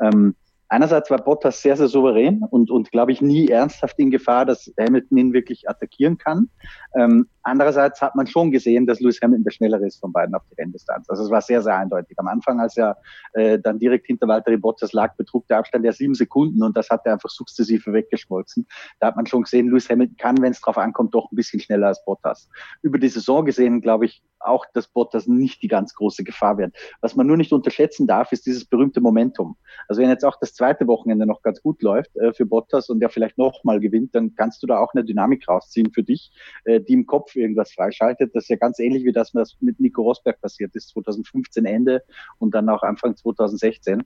Ähm, 0.00 0.36
einerseits 0.68 1.10
war 1.10 1.18
Bottas 1.18 1.62
sehr, 1.62 1.76
sehr 1.76 1.88
souverän 1.88 2.42
und, 2.48 2.70
und 2.70 2.92
glaube 2.92 3.10
ich, 3.10 3.20
nie 3.20 3.48
ernsthaft 3.48 3.98
in 3.98 4.12
Gefahr, 4.12 4.46
dass 4.46 4.72
Hamilton 4.78 5.18
ihn 5.18 5.32
wirklich 5.32 5.68
attackieren 5.68 6.16
kann. 6.18 6.48
Ähm, 6.96 7.26
andererseits 7.42 8.00
hat 8.00 8.14
man 8.14 8.26
schon 8.26 8.50
gesehen, 8.50 8.86
dass 8.86 9.00
Lewis 9.00 9.20
Hamilton 9.20 9.44
der 9.44 9.50
schnellere 9.50 9.86
ist 9.86 10.00
von 10.00 10.12
beiden 10.12 10.34
auf 10.34 10.42
die 10.50 10.60
Renndistanz. 10.60 11.08
Also 11.08 11.24
es 11.24 11.30
war 11.30 11.40
sehr, 11.40 11.62
sehr 11.62 11.76
eindeutig. 11.76 12.18
Am 12.18 12.28
Anfang, 12.28 12.60
als 12.60 12.76
er 12.76 12.96
äh, 13.32 13.58
dann 13.58 13.78
direkt 13.78 14.06
hinter 14.06 14.28
Valtteri 14.28 14.56
Bottas 14.56 14.92
lag, 14.92 15.16
betrug 15.16 15.46
der 15.48 15.58
Abstand 15.58 15.84
ja 15.84 15.92
sieben 15.92 16.14
Sekunden 16.14 16.62
und 16.62 16.76
das 16.76 16.90
hat 16.90 17.02
er 17.04 17.14
einfach 17.14 17.30
sukzessive 17.30 17.92
weggeschmolzen. 17.92 18.66
Da 19.00 19.08
hat 19.08 19.16
man 19.16 19.26
schon 19.26 19.42
gesehen, 19.42 19.68
Lewis 19.68 19.88
Hamilton 19.88 20.16
kann, 20.16 20.42
wenn 20.42 20.52
es 20.52 20.60
drauf 20.60 20.78
ankommt, 20.78 21.14
doch 21.14 21.30
ein 21.30 21.36
bisschen 21.36 21.60
schneller 21.60 21.88
als 21.88 22.04
Bottas. 22.04 22.48
Über 22.82 22.98
die 22.98 23.08
Saison 23.08 23.44
gesehen, 23.44 23.80
glaube 23.80 24.06
ich, 24.06 24.22
auch, 24.40 24.66
dass 24.74 24.88
Bottas 24.88 25.26
nicht 25.26 25.62
die 25.62 25.68
ganz 25.68 25.94
große 25.94 26.24
Gefahr 26.24 26.58
wird. 26.58 26.74
Was 27.00 27.16
man 27.16 27.26
nur 27.26 27.36
nicht 27.36 27.52
unterschätzen 27.52 28.06
darf, 28.06 28.32
ist 28.32 28.46
dieses 28.46 28.64
berühmte 28.64 29.00
Momentum. 29.00 29.56
Also 29.88 30.02
wenn 30.02 30.08
jetzt 30.08 30.24
auch 30.24 30.36
das 30.40 30.54
zweite 30.54 30.86
Wochenende 30.86 31.26
noch 31.26 31.42
ganz 31.42 31.62
gut 31.62 31.82
läuft 31.82 32.16
äh, 32.16 32.32
für 32.32 32.46
Bottas 32.46 32.88
und 32.88 33.00
der 33.00 33.08
vielleicht 33.08 33.38
nochmal 33.38 33.80
gewinnt, 33.80 34.14
dann 34.14 34.34
kannst 34.34 34.62
du 34.62 34.66
da 34.66 34.78
auch 34.78 34.92
eine 34.94 35.04
Dynamik 35.04 35.48
rausziehen 35.48 35.92
für 35.92 36.02
dich, 36.02 36.32
äh, 36.64 36.80
die 36.80 36.92
im 36.92 37.06
Kopf 37.06 37.31
irgendwas 37.36 37.72
freischaltet. 37.72 38.34
Das 38.34 38.44
ist 38.44 38.48
ja 38.48 38.56
ganz 38.56 38.78
ähnlich 38.78 39.04
wie 39.04 39.12
das, 39.12 39.34
was 39.34 39.56
mit 39.60 39.80
Nico 39.80 40.02
Rosberg 40.02 40.40
passiert 40.40 40.74
ist, 40.74 40.90
2015 40.90 41.64
Ende 41.64 42.02
und 42.38 42.54
dann 42.54 42.68
auch 42.68 42.82
Anfang 42.82 43.16
2016. 43.16 44.02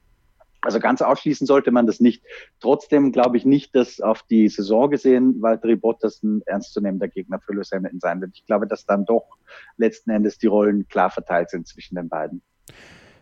Also 0.62 0.80
ganz 0.80 1.00
ausschließen 1.00 1.46
sollte 1.46 1.70
man 1.70 1.86
das 1.86 2.00
nicht. 2.00 2.24
Trotzdem 2.60 3.12
glaube 3.12 3.36
ich 3.36 3.44
nicht, 3.44 3.74
dass 3.76 4.00
auf 4.00 4.22
die 4.24 4.48
Saison 4.48 4.90
gesehen 4.90 5.40
Valtteri 5.40 5.76
Bottas 5.76 6.22
ein 6.22 6.42
ernstzunehmender 6.46 7.08
Gegner 7.08 7.38
für 7.38 7.52
Lewis 7.52 7.70
Hamilton 7.72 8.00
sein 8.00 8.20
wird. 8.20 8.32
Ich 8.34 8.46
glaube, 8.46 8.66
dass 8.66 8.84
dann 8.84 9.04
doch 9.04 9.36
letzten 9.76 10.10
Endes 10.10 10.38
die 10.38 10.48
Rollen 10.48 10.88
klar 10.88 11.10
verteilt 11.10 11.50
sind 11.50 11.68
zwischen 11.68 11.94
den 11.94 12.08
beiden. 12.08 12.42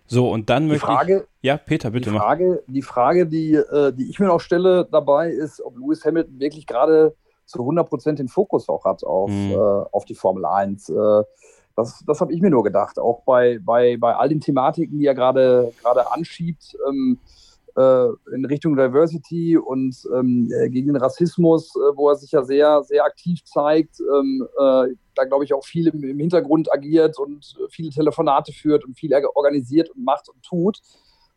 So, 0.07 0.31
und 0.31 0.51
dann 0.51 0.69
die 0.69 0.79
Frage, 0.79 1.27
ich, 1.41 1.47
Ja, 1.49 1.57
Peter, 1.57 1.91
bitte. 1.91 2.11
Die 2.11 2.17
Frage, 2.17 2.63
die, 2.67 2.83
Frage 2.83 3.27
die, 3.27 3.55
äh, 3.55 3.93
die 3.93 4.09
ich 4.09 4.19
mir 4.19 4.27
noch 4.27 4.41
stelle 4.41 4.87
dabei 4.91 5.31
ist, 5.31 5.63
ob 5.63 5.77
Lewis 5.79 6.05
Hamilton 6.05 6.39
wirklich 6.39 6.67
gerade 6.67 7.17
zu 7.47 7.61
100 7.61 7.89
Prozent 7.89 8.19
den 8.19 8.29
Fokus 8.29 8.69
auch 8.69 8.85
hat 8.85 9.05
auf, 9.05 9.31
mhm. 9.31 9.53
äh, 9.53 9.57
auf 9.57 10.05
die 10.05 10.15
Formel 10.15 10.45
1. 10.45 10.89
Äh, 10.89 11.23
das, 11.77 12.05
das 12.07 12.21
habe 12.21 12.33
ich 12.33 12.41
mir 12.41 12.51
nur 12.51 12.63
gedacht. 12.63 12.99
Auch 12.99 13.23
bei, 13.25 13.59
bei, 13.63 13.97
bei 13.97 14.15
all 14.15 14.29
den 14.29 14.41
Thematiken, 14.41 14.99
die 14.99 15.07
er 15.07 15.15
gerade 15.15 15.73
anschiebt, 16.13 16.77
ähm, 16.89 17.19
äh, 17.77 18.07
in 18.33 18.45
Richtung 18.45 18.77
Diversity 18.77 19.57
und 19.57 19.97
ähm, 20.15 20.49
äh, 20.53 20.69
gegen 20.71 20.89
den 20.89 20.97
Rassismus, 20.97 21.75
äh, 21.75 21.97
wo 21.97 22.09
er 22.09 22.17
sich 22.17 22.31
ja 22.33 22.45
sehr, 22.45 22.83
sehr 22.85 23.05
aktiv 23.05 23.43
zeigt, 23.45 24.01
ähm, 24.01 24.47
äh, 24.59 24.95
da 25.15 25.25
glaube 25.25 25.45
ich 25.45 25.55
auch 25.55 25.65
viel 25.65 25.89
im, 25.89 26.03
im, 26.05 26.19
Hintergrund 26.19 26.73
agiert 26.73 27.19
und 27.19 27.57
viele 27.71 27.91
Telefonate 27.91 28.53
führt 28.53 28.85
und 28.85 28.97
viel 28.97 29.13
organisiert 29.35 29.91
und 29.91 30.05
macht 30.05 30.29
und 30.29 30.43
tut, 30.43 30.81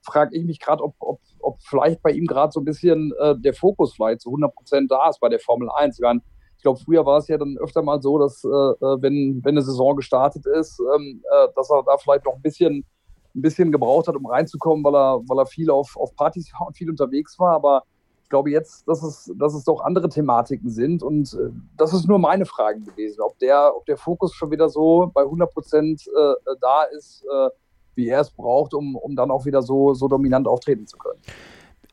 frage 0.01 0.35
ich 0.35 0.45
mich 0.45 0.59
gerade, 0.59 0.83
ob, 0.83 0.95
ob, 0.99 1.19
ob 1.47 1.61
vielleicht 1.61 2.01
bei 2.01 2.11
ihm 2.11 2.25
gerade 2.25 2.51
so 2.51 2.59
ein 2.59 2.65
bisschen 2.65 3.13
äh, 3.19 3.33
der 3.37 3.53
Fokus 3.53 3.93
vielleicht 3.93 4.21
zu 4.21 4.29
100 4.29 4.53
Prozent 4.53 4.91
da 4.91 5.09
ist 5.09 5.19
bei 5.21 5.29
der 5.29 5.39
Formel 5.39 5.69
1. 5.69 5.97
Ich 5.97 6.03
meine, 6.03 6.21
ich 6.57 6.61
glaube, 6.61 6.79
früher 6.83 7.05
war 7.05 7.19
es 7.19 7.27
ja 7.29 7.37
dann 7.37 7.57
öfter 7.57 7.81
mal 7.81 8.01
so, 8.01 8.19
dass 8.19 8.43
äh, 8.43 8.47
äh, 8.47 9.01
wenn, 9.01 9.39
wenn 9.43 9.53
eine 9.53 9.61
Saison 9.61 9.95
gestartet 9.95 10.45
ist, 10.45 10.79
ähm, 10.79 11.23
äh, 11.31 11.47
dass 11.55 11.69
er 11.69 11.83
da 11.83 11.97
vielleicht 11.97 12.25
noch 12.25 12.35
ein 12.35 12.41
bisschen, 12.41 12.85
ein 13.33 13.41
bisschen 13.41 13.71
gebraucht 13.71 14.09
hat, 14.09 14.15
um 14.17 14.25
reinzukommen, 14.25 14.83
weil 14.83 14.95
er, 14.95 15.21
weil 15.25 15.39
er 15.39 15.45
viel 15.45 15.69
auf, 15.69 15.95
auf 15.95 16.13
Partys 16.15 16.51
war 16.53 16.67
und 16.67 16.75
viel 16.75 16.89
unterwegs 16.89 17.39
war. 17.39 17.55
Aber 17.55 17.83
ich 18.23 18.29
glaube 18.29 18.51
jetzt, 18.51 18.85
dass 18.89 19.01
es, 19.03 19.31
dass 19.37 19.53
es 19.53 19.63
doch 19.63 19.79
andere 19.79 20.09
Thematiken 20.09 20.69
sind. 20.69 21.01
Und 21.01 21.33
äh, 21.33 21.51
das 21.77 21.93
ist 21.93 22.09
nur 22.09 22.19
meine 22.19 22.45
Frage 22.45 22.81
gewesen, 22.81 23.21
ob 23.21 23.39
der, 23.39 23.73
ob 23.73 23.85
der 23.85 23.95
Fokus 23.95 24.33
schon 24.33 24.51
wieder 24.51 24.67
so 24.67 25.09
bei 25.13 25.21
100 25.21 25.53
Prozent 25.53 26.03
äh, 26.07 26.33
da 26.59 26.83
ist, 26.83 27.23
äh, 27.23 27.49
wie 27.97 28.07
er 28.07 28.21
es 28.21 28.31
braucht, 28.31 28.73
um, 28.73 28.95
um 28.95 29.15
dann 29.15 29.31
auch 29.31 29.45
wieder 29.45 29.61
so, 29.61 29.93
so 29.93 30.07
dominant 30.07 30.47
auftreten 30.47 30.87
zu 30.87 30.97
können. 30.97 31.19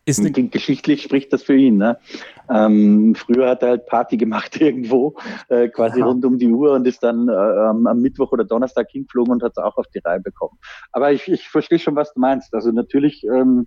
Ist 0.06 0.20
eine 0.20 0.32
Geschichtlich 0.32 1.02
spricht 1.02 1.32
das 1.32 1.42
für 1.42 1.56
ihn. 1.56 1.78
Ne? 1.78 1.98
Ähm, 2.50 3.14
früher 3.14 3.48
hat 3.48 3.62
er 3.62 3.70
halt 3.70 3.86
Party 3.86 4.16
gemacht 4.18 4.60
irgendwo, 4.60 5.14
äh, 5.48 5.68
quasi 5.68 6.02
Aha. 6.02 6.08
rund 6.08 6.24
um 6.26 6.38
die 6.38 6.48
Uhr 6.48 6.72
und 6.72 6.86
ist 6.86 7.02
dann 7.02 7.28
äh, 7.28 7.32
am 7.32 8.00
Mittwoch 8.00 8.30
oder 8.32 8.44
Donnerstag 8.44 8.90
hingeflogen 8.90 9.32
und 9.32 9.42
hat 9.42 9.52
es 9.52 9.62
auch 9.62 9.78
auf 9.78 9.86
die 9.94 10.00
Reihe 10.00 10.20
bekommen. 10.20 10.58
Aber 10.92 11.10
ich, 11.12 11.26
ich 11.28 11.48
verstehe 11.48 11.78
schon, 11.78 11.96
was 11.96 12.12
du 12.12 12.20
meinst. 12.20 12.54
Also 12.54 12.70
natürlich 12.70 13.24
ähm, 13.24 13.66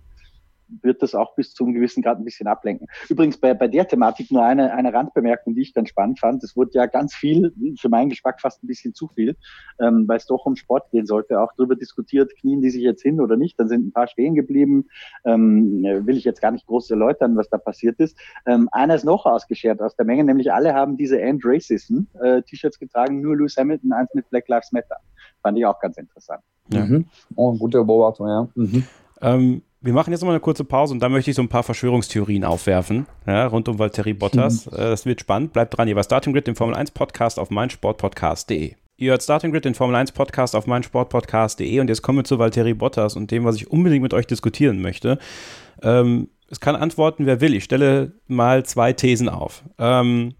wird 0.82 1.02
das 1.02 1.14
auch 1.14 1.34
bis 1.34 1.54
zu 1.54 1.64
einem 1.64 1.74
gewissen 1.74 2.02
Grad 2.02 2.18
ein 2.18 2.24
bisschen 2.24 2.46
ablenken. 2.46 2.86
Übrigens 3.08 3.38
bei, 3.38 3.54
bei 3.54 3.68
der 3.68 3.86
Thematik 3.86 4.30
nur 4.30 4.44
eine, 4.44 4.72
eine 4.72 4.92
Randbemerkung, 4.92 5.54
die 5.54 5.62
ich 5.62 5.74
ganz 5.74 5.88
spannend 5.88 6.20
fand. 6.20 6.42
Es 6.44 6.56
wurde 6.56 6.70
ja 6.74 6.86
ganz 6.86 7.14
viel, 7.14 7.52
für 7.78 7.88
meinen 7.88 8.10
Geschmack 8.10 8.40
fast 8.40 8.62
ein 8.62 8.66
bisschen 8.66 8.94
zu 8.94 9.08
viel, 9.08 9.36
ähm, 9.80 10.06
weil 10.06 10.18
es 10.18 10.26
doch 10.26 10.46
um 10.46 10.56
Sport 10.56 10.90
gehen 10.90 11.06
sollte, 11.06 11.40
auch 11.40 11.52
darüber 11.56 11.76
diskutiert, 11.76 12.34
knien 12.36 12.60
die 12.60 12.70
sich 12.70 12.82
jetzt 12.82 13.02
hin 13.02 13.20
oder 13.20 13.36
nicht. 13.36 13.58
Dann 13.58 13.68
sind 13.68 13.86
ein 13.86 13.92
paar 13.92 14.08
stehen 14.08 14.34
geblieben. 14.34 14.86
Ähm, 15.24 15.82
will 15.82 16.16
ich 16.16 16.24
jetzt 16.24 16.40
gar 16.40 16.50
nicht 16.50 16.66
groß 16.66 16.90
erläutern, 16.90 17.36
was 17.36 17.48
da 17.48 17.58
passiert 17.58 17.98
ist. 17.98 18.18
Ähm, 18.46 18.68
einer 18.72 18.94
ist 18.94 19.04
noch 19.04 19.26
ausgeschert 19.26 19.80
aus 19.80 19.96
der 19.96 20.06
Menge, 20.06 20.24
nämlich 20.24 20.52
alle 20.52 20.74
haben 20.74 20.96
diese 20.96 21.20
End 21.20 21.42
Racism 21.44 22.02
äh, 22.20 22.42
T-Shirts 22.42 22.78
getragen, 22.78 23.20
nur 23.20 23.36
Lewis 23.36 23.56
Hamilton, 23.56 23.92
eins 23.92 24.12
mit 24.14 24.28
Black 24.30 24.48
Lives 24.48 24.72
Matter. 24.72 24.96
Fand 25.42 25.58
ich 25.58 25.66
auch 25.66 25.80
ganz 25.80 25.96
interessant. 25.96 26.42
Ja. 26.72 26.84
Mhm. 26.84 27.06
Oh, 27.36 27.52
gute 27.54 27.84
Beobachtung, 27.84 28.28
ja. 28.28 28.48
Mhm. 28.54 28.84
Ähm, 29.20 29.62
wir 29.80 29.92
machen 29.92 30.10
jetzt 30.10 30.20
noch 30.20 30.26
mal 30.26 30.32
eine 30.32 30.40
kurze 30.40 30.64
Pause 30.64 30.94
und 30.94 31.00
da 31.00 31.08
möchte 31.08 31.30
ich 31.30 31.36
so 31.36 31.42
ein 31.42 31.48
paar 31.48 31.62
Verschwörungstheorien 31.62 32.44
aufwerfen, 32.44 33.06
ja, 33.26 33.46
rund 33.46 33.68
um 33.68 33.78
Valtteri 33.78 34.12
Bottas. 34.12 34.66
Mhm. 34.66 34.76
Das 34.76 35.06
wird 35.06 35.20
spannend. 35.20 35.52
Bleibt 35.52 35.76
dran, 35.76 35.86
ihr 35.88 35.96
war 35.96 36.04
Starting 36.04 36.32
Grid, 36.32 36.46
den 36.46 36.56
Formel 36.56 36.74
1 36.74 36.90
Podcast 36.90 37.38
auf 37.38 37.50
meinsportpodcast.de. 37.50 38.74
Ihr 38.96 39.10
hört 39.10 39.22
Starting 39.22 39.52
Grid, 39.52 39.64
den 39.64 39.74
Formel 39.74 39.94
1 39.94 40.10
Podcast 40.12 40.56
auf 40.56 40.66
meinsportpodcast.de 40.66 41.78
und 41.78 41.88
jetzt 41.88 42.02
kommen 42.02 42.18
wir 42.18 42.24
zu 42.24 42.40
Valtteri 42.40 42.74
Bottas 42.74 43.14
und 43.14 43.30
dem, 43.30 43.44
was 43.44 43.54
ich 43.54 43.70
unbedingt 43.70 44.02
mit 44.02 44.14
euch 44.14 44.26
diskutieren 44.26 44.82
möchte. 44.82 45.18
Ähm, 45.82 46.28
es 46.50 46.58
kann 46.58 46.74
antworten, 46.74 47.26
wer 47.26 47.40
will. 47.40 47.54
Ich 47.54 47.64
stelle 47.64 48.12
mal 48.26 48.64
zwei 48.64 48.92
Thesen 48.92 49.28
auf. 49.28 49.62
Ähm, 49.78 50.34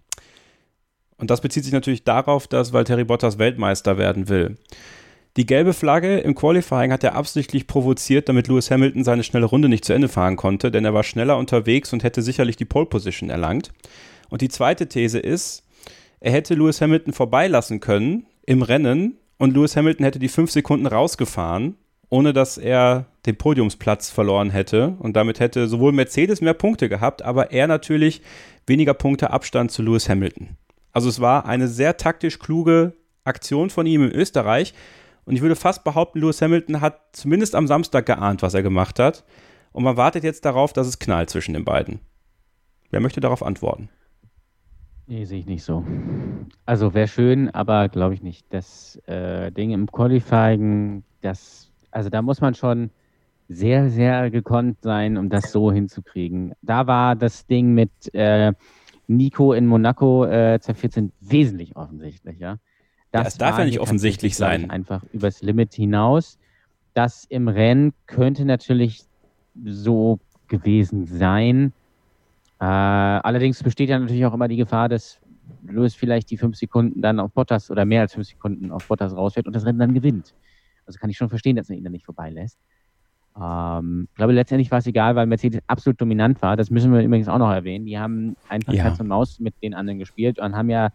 und 1.18 1.30
das 1.30 1.40
bezieht 1.40 1.64
sich 1.64 1.72
natürlich 1.72 2.02
darauf, 2.02 2.48
dass 2.48 2.72
Valtteri 2.72 3.04
Bottas 3.04 3.38
Weltmeister 3.38 3.98
werden 3.98 4.28
will. 4.28 4.56
Die 5.38 5.46
gelbe 5.46 5.72
Flagge 5.72 6.18
im 6.18 6.34
Qualifying 6.34 6.90
hat 6.90 7.04
er 7.04 7.14
absichtlich 7.14 7.68
provoziert, 7.68 8.28
damit 8.28 8.48
Lewis 8.48 8.72
Hamilton 8.72 9.04
seine 9.04 9.22
schnelle 9.22 9.46
Runde 9.46 9.68
nicht 9.68 9.84
zu 9.84 9.92
Ende 9.92 10.08
fahren 10.08 10.34
konnte, 10.34 10.72
denn 10.72 10.84
er 10.84 10.94
war 10.94 11.04
schneller 11.04 11.38
unterwegs 11.38 11.92
und 11.92 12.02
hätte 12.02 12.22
sicherlich 12.22 12.56
die 12.56 12.64
Pole 12.64 12.86
Position 12.86 13.30
erlangt. 13.30 13.70
Und 14.30 14.42
die 14.42 14.48
zweite 14.48 14.88
These 14.88 15.20
ist, 15.20 15.62
er 16.18 16.32
hätte 16.32 16.54
Lewis 16.54 16.80
Hamilton 16.80 17.12
vorbeilassen 17.12 17.78
können 17.78 18.26
im 18.46 18.62
Rennen 18.62 19.16
und 19.38 19.54
Lewis 19.54 19.76
Hamilton 19.76 20.02
hätte 20.02 20.18
die 20.18 20.26
fünf 20.26 20.50
Sekunden 20.50 20.86
rausgefahren, 20.86 21.76
ohne 22.10 22.32
dass 22.32 22.58
er 22.58 23.06
den 23.24 23.36
Podiumsplatz 23.36 24.10
verloren 24.10 24.50
hätte. 24.50 24.96
Und 24.98 25.14
damit 25.14 25.38
hätte 25.38 25.68
sowohl 25.68 25.92
Mercedes 25.92 26.40
mehr 26.40 26.54
Punkte 26.54 26.88
gehabt, 26.88 27.22
aber 27.22 27.52
er 27.52 27.68
natürlich 27.68 28.22
weniger 28.66 28.94
Punkte 28.94 29.30
Abstand 29.30 29.70
zu 29.70 29.82
Lewis 29.82 30.08
Hamilton. 30.08 30.56
Also 30.92 31.08
es 31.08 31.20
war 31.20 31.46
eine 31.46 31.68
sehr 31.68 31.96
taktisch 31.96 32.40
kluge 32.40 32.94
Aktion 33.22 33.70
von 33.70 33.86
ihm 33.86 34.02
in 34.02 34.10
Österreich. 34.10 34.74
Und 35.28 35.34
ich 35.34 35.42
würde 35.42 35.56
fast 35.56 35.84
behaupten, 35.84 36.20
Lewis 36.20 36.40
Hamilton 36.40 36.80
hat 36.80 37.00
zumindest 37.12 37.54
am 37.54 37.66
Samstag 37.66 38.06
geahnt, 38.06 38.40
was 38.40 38.54
er 38.54 38.62
gemacht 38.62 38.98
hat. 38.98 39.26
Und 39.72 39.84
man 39.84 39.98
wartet 39.98 40.24
jetzt 40.24 40.46
darauf, 40.46 40.72
dass 40.72 40.86
es 40.86 40.98
knallt 40.98 41.28
zwischen 41.28 41.52
den 41.52 41.66
beiden. 41.66 42.00
Wer 42.90 43.00
möchte 43.00 43.20
darauf 43.20 43.42
antworten? 43.42 43.90
Nee, 45.06 45.26
sehe 45.26 45.40
ich 45.40 45.44
nicht 45.44 45.64
so. 45.64 45.84
Also 46.64 46.94
wäre 46.94 47.08
schön, 47.08 47.50
aber 47.50 47.90
glaube 47.90 48.14
ich 48.14 48.22
nicht. 48.22 48.46
Das 48.48 48.96
äh, 49.04 49.52
Ding 49.52 49.70
im 49.72 49.92
Qualifying, 49.92 51.04
das, 51.20 51.70
also 51.90 52.08
da 52.08 52.22
muss 52.22 52.40
man 52.40 52.54
schon 52.54 52.88
sehr, 53.48 53.90
sehr 53.90 54.30
gekonnt 54.30 54.80
sein, 54.80 55.18
um 55.18 55.28
das 55.28 55.52
so 55.52 55.70
hinzukriegen. 55.70 56.54
Da 56.62 56.86
war 56.86 57.16
das 57.16 57.46
Ding 57.46 57.74
mit 57.74 57.90
äh, 58.14 58.54
Nico 59.08 59.52
in 59.52 59.66
Monaco 59.66 60.24
äh, 60.24 60.58
2014 60.58 61.12
wesentlich 61.20 61.76
offensichtlicher. 61.76 62.60
Das 63.10 63.22
ja, 63.22 63.28
es 63.28 63.38
darf 63.38 63.58
ja 63.58 63.64
nicht 63.64 63.80
offensichtlich 63.80 64.36
sein. 64.36 64.70
Einfach 64.70 65.02
übers 65.12 65.42
Limit 65.42 65.74
hinaus. 65.74 66.38
Das 66.94 67.24
im 67.24 67.48
Rennen 67.48 67.94
könnte 68.06 68.44
natürlich 68.44 69.04
so 69.64 70.18
gewesen 70.48 71.06
sein. 71.06 71.72
Äh, 72.60 72.64
allerdings 72.64 73.62
besteht 73.62 73.88
ja 73.88 73.98
natürlich 73.98 74.26
auch 74.26 74.34
immer 74.34 74.48
die 74.48 74.56
Gefahr, 74.56 74.88
dass 74.88 75.20
Lewis 75.66 75.94
vielleicht 75.94 76.30
die 76.30 76.36
fünf 76.36 76.56
Sekunden 76.56 77.00
dann 77.00 77.20
auf 77.20 77.32
Bottas 77.32 77.70
oder 77.70 77.84
mehr 77.84 78.02
als 78.02 78.14
fünf 78.14 78.26
Sekunden 78.26 78.70
auf 78.70 78.86
Bottas 78.88 79.14
rausfährt 79.14 79.46
und 79.46 79.54
das 79.54 79.64
Rennen 79.64 79.78
dann 79.78 79.94
gewinnt. 79.94 80.34
Also 80.86 80.98
kann 80.98 81.10
ich 81.10 81.16
schon 81.16 81.28
verstehen, 81.28 81.56
dass 81.56 81.70
er 81.70 81.76
ihn 81.76 81.84
dann 81.84 81.92
nicht 81.92 82.04
vorbeilässt. 82.04 82.58
Ähm, 83.40 84.08
ich 84.10 84.16
glaube, 84.16 84.32
letztendlich 84.32 84.70
war 84.70 84.78
es 84.78 84.86
egal, 84.86 85.14
weil 85.16 85.26
Mercedes 85.26 85.60
absolut 85.66 86.00
dominant 86.00 86.40
war. 86.42 86.56
Das 86.56 86.70
müssen 86.70 86.92
wir 86.92 87.02
übrigens 87.02 87.28
auch 87.28 87.38
noch 87.38 87.50
erwähnen. 87.50 87.86
Die 87.86 87.98
haben 87.98 88.36
einfach 88.48 88.72
ja. 88.72 88.84
Katz 88.84 89.00
und 89.00 89.08
Maus 89.08 89.38
mit 89.38 89.54
den 89.62 89.74
anderen 89.74 89.98
gespielt 89.98 90.38
und 90.38 90.56
haben 90.56 90.70
ja 90.70 90.90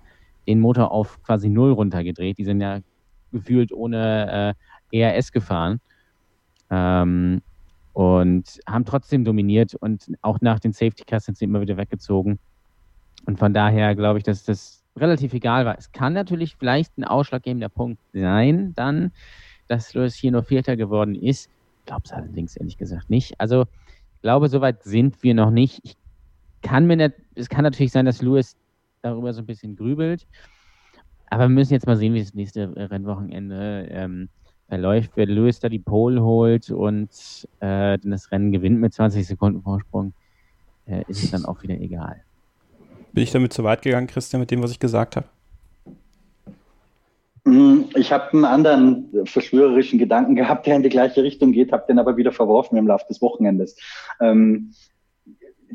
den 0.47 0.59
Motor 0.59 0.91
auf 0.91 1.21
quasi 1.23 1.49
Null 1.49 1.71
runtergedreht. 1.71 2.37
Die 2.37 2.45
sind 2.45 2.61
ja 2.61 2.79
gefühlt 3.31 3.71
ohne 3.71 4.55
äh, 4.91 4.99
ERS 4.99 5.31
gefahren. 5.31 5.79
Ähm, 6.69 7.41
und 7.93 8.59
haben 8.67 8.85
trotzdem 8.85 9.23
dominiert 9.23 9.75
und 9.75 10.11
auch 10.21 10.41
nach 10.41 10.59
den 10.59 10.73
Safety 10.73 11.03
Cars 11.05 11.25
sind 11.25 11.37
sie 11.37 11.45
immer 11.45 11.61
wieder 11.61 11.77
weggezogen. 11.77 12.39
Und 13.25 13.37
von 13.37 13.53
daher 13.53 13.95
glaube 13.95 14.17
ich, 14.17 14.23
dass 14.23 14.43
das 14.43 14.83
relativ 14.97 15.33
egal 15.33 15.65
war. 15.65 15.77
Es 15.77 15.91
kann 15.91 16.13
natürlich 16.13 16.55
vielleicht 16.55 16.97
ein 16.97 17.03
ausschlaggebender 17.03 17.69
Punkt 17.69 18.01
sein, 18.13 18.73
dann, 18.75 19.11
dass 19.67 19.93
Lewis 19.93 20.15
hier 20.15 20.31
nur 20.31 20.43
Vierter 20.43 20.75
geworden 20.75 21.15
ist. 21.15 21.49
Ich 21.79 21.85
glaube 21.85 22.01
es 22.05 22.11
allerdings 22.11 22.55
ehrlich 22.57 22.77
gesagt 22.77 23.09
nicht. 23.09 23.39
Also, 23.39 23.63
ich 24.15 24.21
glaube, 24.21 24.49
soweit 24.49 24.83
sind 24.83 25.21
wir 25.23 25.33
noch 25.33 25.51
nicht. 25.51 25.79
Ich 25.83 25.95
kann 26.61 26.87
mir 26.87 26.95
nicht, 26.95 27.13
es 27.35 27.49
kann 27.49 27.63
natürlich 27.63 27.91
sein, 27.91 28.05
dass 28.05 28.21
Lewis 28.21 28.55
darüber 29.04 29.34
so 29.34 29.41
ein 29.41 29.45
bisschen 29.45 29.76
grübelt. 29.76 30.26
Aber 31.30 31.43
wir 31.43 31.49
müssen 31.49 31.74
jetzt 31.74 31.88
mal 31.88 31.97
sehen, 31.97 32.14
wie 32.14 32.22
das 32.22 32.34
nächste 32.34 32.74
Rennwochenende 32.76 33.88
ähm, 33.91 34.30
verläuft, 34.68 35.12
wer 35.16 35.26
Lewis 35.26 35.60
da 35.60 35.70
die 35.70 35.80
Pole 35.80 36.22
holt 36.22 36.72
und 36.72 37.10
äh, 37.60 37.97
das 38.04 38.32
Rennen 38.32 38.51
gewinnt 38.51 38.80
mit 38.80 38.93
20 38.93 39.26
Sekunden 39.26 39.62
Vorsprung, 39.62 40.14
äh, 40.86 41.04
ist 41.08 41.24
es 41.24 41.32
dann 41.32 41.45
auch 41.45 41.62
wieder 41.64 41.76
egal. 41.76 42.24
Bin 43.12 43.24
ich 43.24 43.32
damit 43.32 43.54
zu 43.54 43.64
weit 43.64 43.82
gegangen, 43.82 44.08
Christian, 44.08 44.39
mit 44.39 44.51
dem, 44.51 44.64
was 44.64 44.72
ich 44.72 44.80
gesagt 44.80 45.16
habe? 45.16 45.28
Hm, 47.45 47.86
ich 47.95 48.12
habe 48.12 48.32
einen 48.34 48.45
anderen 48.45 49.10
verschwörerischen 49.26 49.99
Gedanken 49.99 50.36
gehabt, 50.36 50.66
der 50.66 50.78
in 50.78 50.84
die 50.84 50.89
gleiche 50.89 51.24
Richtung 51.24 51.51
geht, 51.51 51.72
habe 51.72 51.86
den 51.88 51.99
aber 51.99 52.16
wieder 52.16 52.32
verworfen 52.32 52.78
im 52.78 52.88
Laufe 52.88 53.06
des 53.08 53.22
Wochenendes. 53.22 53.78
Ähm, 54.20 54.74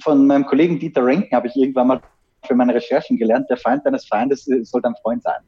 von 0.02 0.26
meinem 0.26 0.46
Kollegen 0.46 0.78
Dieter 0.78 1.04
Renken 1.04 1.36
habe 1.36 1.48
ich 1.48 1.56
irgendwann 1.56 1.88
mal 1.88 2.00
für 2.46 2.54
meine 2.54 2.74
Recherchen 2.74 3.16
gelernt, 3.16 3.48
der 3.50 3.56
Feind 3.56 3.84
deines 3.84 4.06
Feindes 4.06 4.48
äh, 4.48 4.64
soll 4.64 4.82
dein 4.82 4.96
Freund 5.02 5.22
sein. 5.22 5.42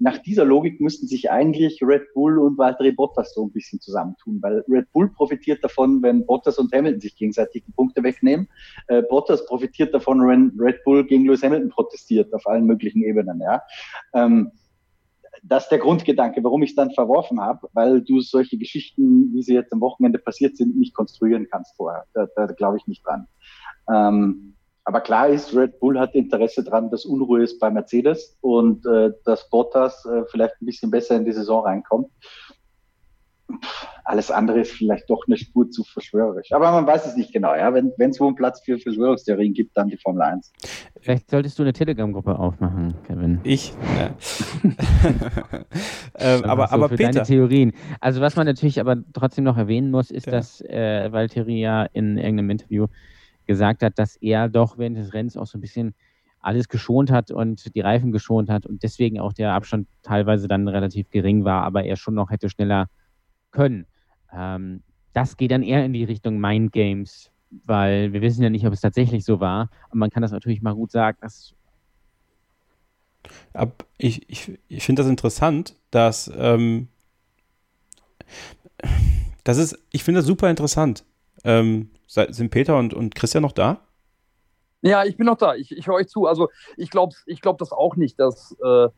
Nach 0.00 0.18
dieser 0.18 0.44
Logik 0.44 0.80
müssten 0.80 1.06
sich 1.06 1.30
eigentlich 1.30 1.80
Red 1.82 2.12
Bull 2.14 2.38
und 2.38 2.58
Valtteri 2.58 2.90
Bottas 2.90 3.32
so 3.32 3.46
ein 3.46 3.52
bisschen 3.52 3.80
zusammentun, 3.80 4.40
weil 4.42 4.64
Red 4.68 4.90
Bull 4.92 5.08
profitiert 5.08 5.62
davon, 5.62 6.02
wenn 6.02 6.26
Bottas 6.26 6.58
und 6.58 6.72
Hamilton 6.72 7.00
sich 7.00 7.16
gegenseitig 7.16 7.64
die 7.64 7.72
Punkte 7.72 8.02
wegnehmen. 8.02 8.48
Äh, 8.88 9.02
Bottas 9.02 9.46
profitiert 9.46 9.94
davon, 9.94 10.26
wenn 10.26 10.52
Red 10.58 10.82
Bull 10.84 11.06
gegen 11.06 11.26
Lewis 11.26 11.44
Hamilton 11.44 11.70
protestiert 11.70 12.34
auf 12.34 12.46
allen 12.46 12.66
möglichen 12.66 13.02
Ebenen. 13.04 13.40
Ja. 13.40 13.62
Ähm, 14.14 14.50
das 15.42 15.64
ist 15.64 15.68
der 15.70 15.78
Grundgedanke, 15.78 16.42
warum 16.42 16.62
ich 16.62 16.70
es 16.70 16.76
dann 16.76 16.90
verworfen 16.92 17.40
habe, 17.40 17.68
weil 17.72 18.02
du 18.02 18.20
solche 18.20 18.56
Geschichten, 18.56 19.32
wie 19.32 19.42
sie 19.42 19.54
jetzt 19.54 19.72
am 19.72 19.80
Wochenende 19.80 20.18
passiert 20.18 20.56
sind, 20.56 20.76
nicht 20.76 20.94
konstruieren 20.94 21.46
kannst 21.50 21.76
vorher. 21.76 22.04
Da, 22.14 22.26
da 22.34 22.46
glaube 22.46 22.78
ich 22.78 22.86
nicht 22.86 23.04
dran. 23.06 23.26
Ähm, 23.92 24.53
aber 24.84 25.00
klar 25.00 25.28
ist, 25.28 25.54
Red 25.54 25.80
Bull 25.80 25.98
hat 25.98 26.14
Interesse 26.14 26.62
daran, 26.62 26.90
dass 26.90 27.04
Unruhe 27.06 27.42
ist 27.42 27.58
bei 27.58 27.70
Mercedes 27.70 28.36
und 28.42 28.84
äh, 28.86 29.10
dass 29.24 29.48
Bottas 29.48 30.04
äh, 30.04 30.24
vielleicht 30.30 30.54
ein 30.60 30.66
bisschen 30.66 30.90
besser 30.90 31.16
in 31.16 31.24
die 31.24 31.32
Saison 31.32 31.64
reinkommt. 31.64 32.08
Alles 34.04 34.30
andere 34.30 34.60
ist 34.60 34.72
vielleicht 34.72 35.08
doch 35.08 35.22
eine 35.26 35.36
Spur 35.36 35.70
zu 35.70 35.84
verschwörerisch. 35.84 36.52
Aber 36.52 36.70
man 36.72 36.86
weiß 36.86 37.06
es 37.06 37.16
nicht 37.16 37.32
genau. 37.32 37.54
Ja? 37.54 37.72
Wenn 37.72 37.92
es 38.10 38.20
wohl 38.20 38.28
einen 38.28 38.36
Platz 38.36 38.60
für 38.62 38.78
Verschwörungstheorien 38.78 39.54
gibt, 39.54 39.76
dann 39.76 39.88
die 39.88 39.96
Formel 39.96 40.22
1. 40.22 40.52
Vielleicht 41.00 41.30
solltest 41.30 41.58
du 41.58 41.62
eine 41.62 41.72
Telegram-Gruppe 41.72 42.38
aufmachen, 42.38 42.94
Kevin. 43.06 43.40
Ich? 43.44 43.74
Ja. 43.98 44.10
ähm, 46.18 46.44
aber, 46.44 46.68
so 46.68 46.74
aber 46.74 46.88
für 46.88 46.96
Peter. 46.96 47.12
deine 47.12 47.26
Theorien. 47.26 47.72
Also 48.00 48.20
was 48.20 48.36
man 48.36 48.46
natürlich 48.46 48.80
aber 48.80 48.96
trotzdem 49.12 49.44
noch 49.44 49.56
erwähnen 49.56 49.90
muss, 49.90 50.10
ist, 50.10 50.26
Ja. 50.26 50.32
dass 50.32 50.60
äh, 50.62 51.10
Valtteri 51.12 51.60
ja 51.60 51.84
in 51.92 52.18
irgendeinem 52.18 52.50
Interview 52.50 52.86
gesagt 53.46 53.82
hat, 53.82 53.98
dass 53.98 54.16
er 54.16 54.48
doch 54.48 54.78
während 54.78 54.96
des 54.96 55.12
Rennens 55.12 55.36
auch 55.36 55.46
so 55.46 55.58
ein 55.58 55.60
bisschen 55.60 55.94
alles 56.40 56.68
geschont 56.68 57.10
hat 57.10 57.30
und 57.30 57.74
die 57.74 57.80
Reifen 57.80 58.12
geschont 58.12 58.50
hat 58.50 58.66
und 58.66 58.82
deswegen 58.82 59.18
auch 59.18 59.32
der 59.32 59.52
Abstand 59.52 59.88
teilweise 60.02 60.46
dann 60.46 60.68
relativ 60.68 61.10
gering 61.10 61.44
war, 61.44 61.62
aber 61.62 61.84
er 61.84 61.96
schon 61.96 62.14
noch 62.14 62.30
hätte 62.30 62.50
schneller 62.50 62.88
können. 63.50 63.86
Ähm, 64.32 64.82
das 65.14 65.36
geht 65.36 65.52
dann 65.52 65.62
eher 65.62 65.84
in 65.84 65.92
die 65.92 66.04
Richtung 66.04 66.38
Mind 66.38 66.72
Games, 66.72 67.30
weil 67.64 68.12
wir 68.12 68.20
wissen 68.20 68.42
ja 68.42 68.50
nicht, 68.50 68.66
ob 68.66 68.72
es 68.72 68.80
tatsächlich 68.80 69.24
so 69.24 69.40
war. 69.40 69.70
Und 69.90 69.98
man 69.98 70.10
kann 70.10 70.22
das 70.22 70.32
natürlich 70.32 70.60
mal 70.60 70.74
gut 70.74 70.90
sagen, 70.90 71.16
dass 71.20 71.54
Ab, 73.54 73.86
ich 73.96 74.28
ich, 74.28 74.58
ich 74.68 74.84
finde 74.84 75.00
das 75.02 75.08
interessant, 75.08 75.76
dass 75.90 76.30
ähm, 76.36 76.88
das 79.44 79.58
ist, 79.58 79.78
ich 79.90 80.04
finde 80.04 80.18
das 80.18 80.26
super 80.26 80.50
interessant. 80.50 81.04
Ähm, 81.44 81.90
sind 82.06 82.50
Peter 82.50 82.76
und, 82.76 82.94
und 82.94 83.14
Christian 83.14 83.42
noch 83.42 83.52
da? 83.52 83.80
Ja, 84.82 85.04
ich 85.04 85.16
bin 85.16 85.26
noch 85.26 85.38
da. 85.38 85.54
Ich, 85.54 85.72
ich 85.72 85.86
höre 85.86 85.94
euch 85.94 86.08
zu. 86.08 86.26
Also 86.26 86.50
ich 86.76 86.90
glaube 86.90 87.14
ich 87.26 87.40
glaub 87.40 87.58
das 87.58 87.72
auch 87.72 87.96
nicht, 87.96 88.20
dass, 88.20 88.54
äh, 88.62 88.88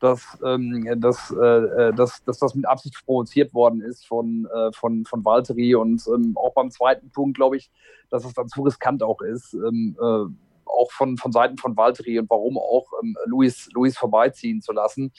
dass, 0.00 0.38
ähm, 0.44 0.86
dass, 1.00 1.30
äh, 1.30 1.92
dass, 1.92 2.24
dass 2.24 2.38
das 2.38 2.54
mit 2.54 2.66
Absicht 2.66 3.04
provoziert 3.04 3.52
worden 3.52 3.82
ist 3.82 4.06
von, 4.06 4.48
äh, 4.54 4.72
von, 4.72 5.04
von 5.04 5.24
Valtteri. 5.24 5.74
Und 5.74 6.02
ähm, 6.08 6.36
auch 6.36 6.54
beim 6.54 6.70
zweiten 6.70 7.10
Punkt 7.10 7.36
glaube 7.36 7.56
ich, 7.56 7.70
dass 8.10 8.24
es 8.24 8.32
dann 8.32 8.48
zu 8.48 8.62
riskant 8.62 9.02
auch 9.02 9.20
ist. 9.20 9.54
Ähm, 9.54 9.96
äh, 10.00 10.26
auch 10.66 10.90
von, 10.92 11.16
von 11.16 11.32
Seiten 11.32 11.58
von 11.58 11.76
Valtteri 11.76 12.18
und 12.18 12.28
warum 12.30 12.58
auch 12.58 12.86
ähm, 13.02 13.16
Luis, 13.26 13.68
Luis 13.74 13.96
vorbeiziehen 13.96 14.60
zu 14.60 14.72
lassen. 14.72 15.12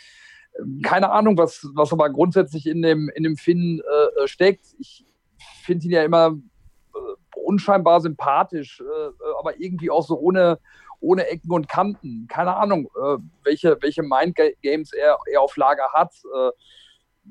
Keine 0.84 1.12
Ahnung, 1.12 1.38
was, 1.38 1.68
was 1.74 1.92
aber 1.92 2.10
grundsätzlich 2.10 2.66
in 2.66 2.82
dem, 2.82 3.10
in 3.10 3.24
dem 3.24 3.36
Finn 3.36 3.82
äh, 3.82 4.24
äh, 4.24 4.28
steckt. 4.28 4.66
Ich 4.80 5.06
finde 5.64 5.86
ihn 5.86 5.92
ja 5.92 6.04
immer 6.04 6.28
äh, 6.28 6.34
unscheinbar 7.46 8.02
sympathisch, 8.02 8.82
äh, 8.82 9.12
aber 9.40 9.60
irgendwie 9.60 9.90
auch 9.90 10.06
so 10.06 10.18
ohne, 10.18 10.60
ohne 11.00 11.28
Ecken 11.28 11.52
und 11.52 11.70
Kanten. 11.70 12.28
Keine 12.28 12.56
Ahnung, 12.56 12.90
äh, 12.96 13.18
welche, 13.44 13.78
welche 13.82 14.04
Mindgames 14.04 14.94
er, 14.94 15.18
er 15.32 15.42
auf 15.42 15.56
Lager 15.58 15.90
hat. 15.94 16.14
Äh, 16.36 16.52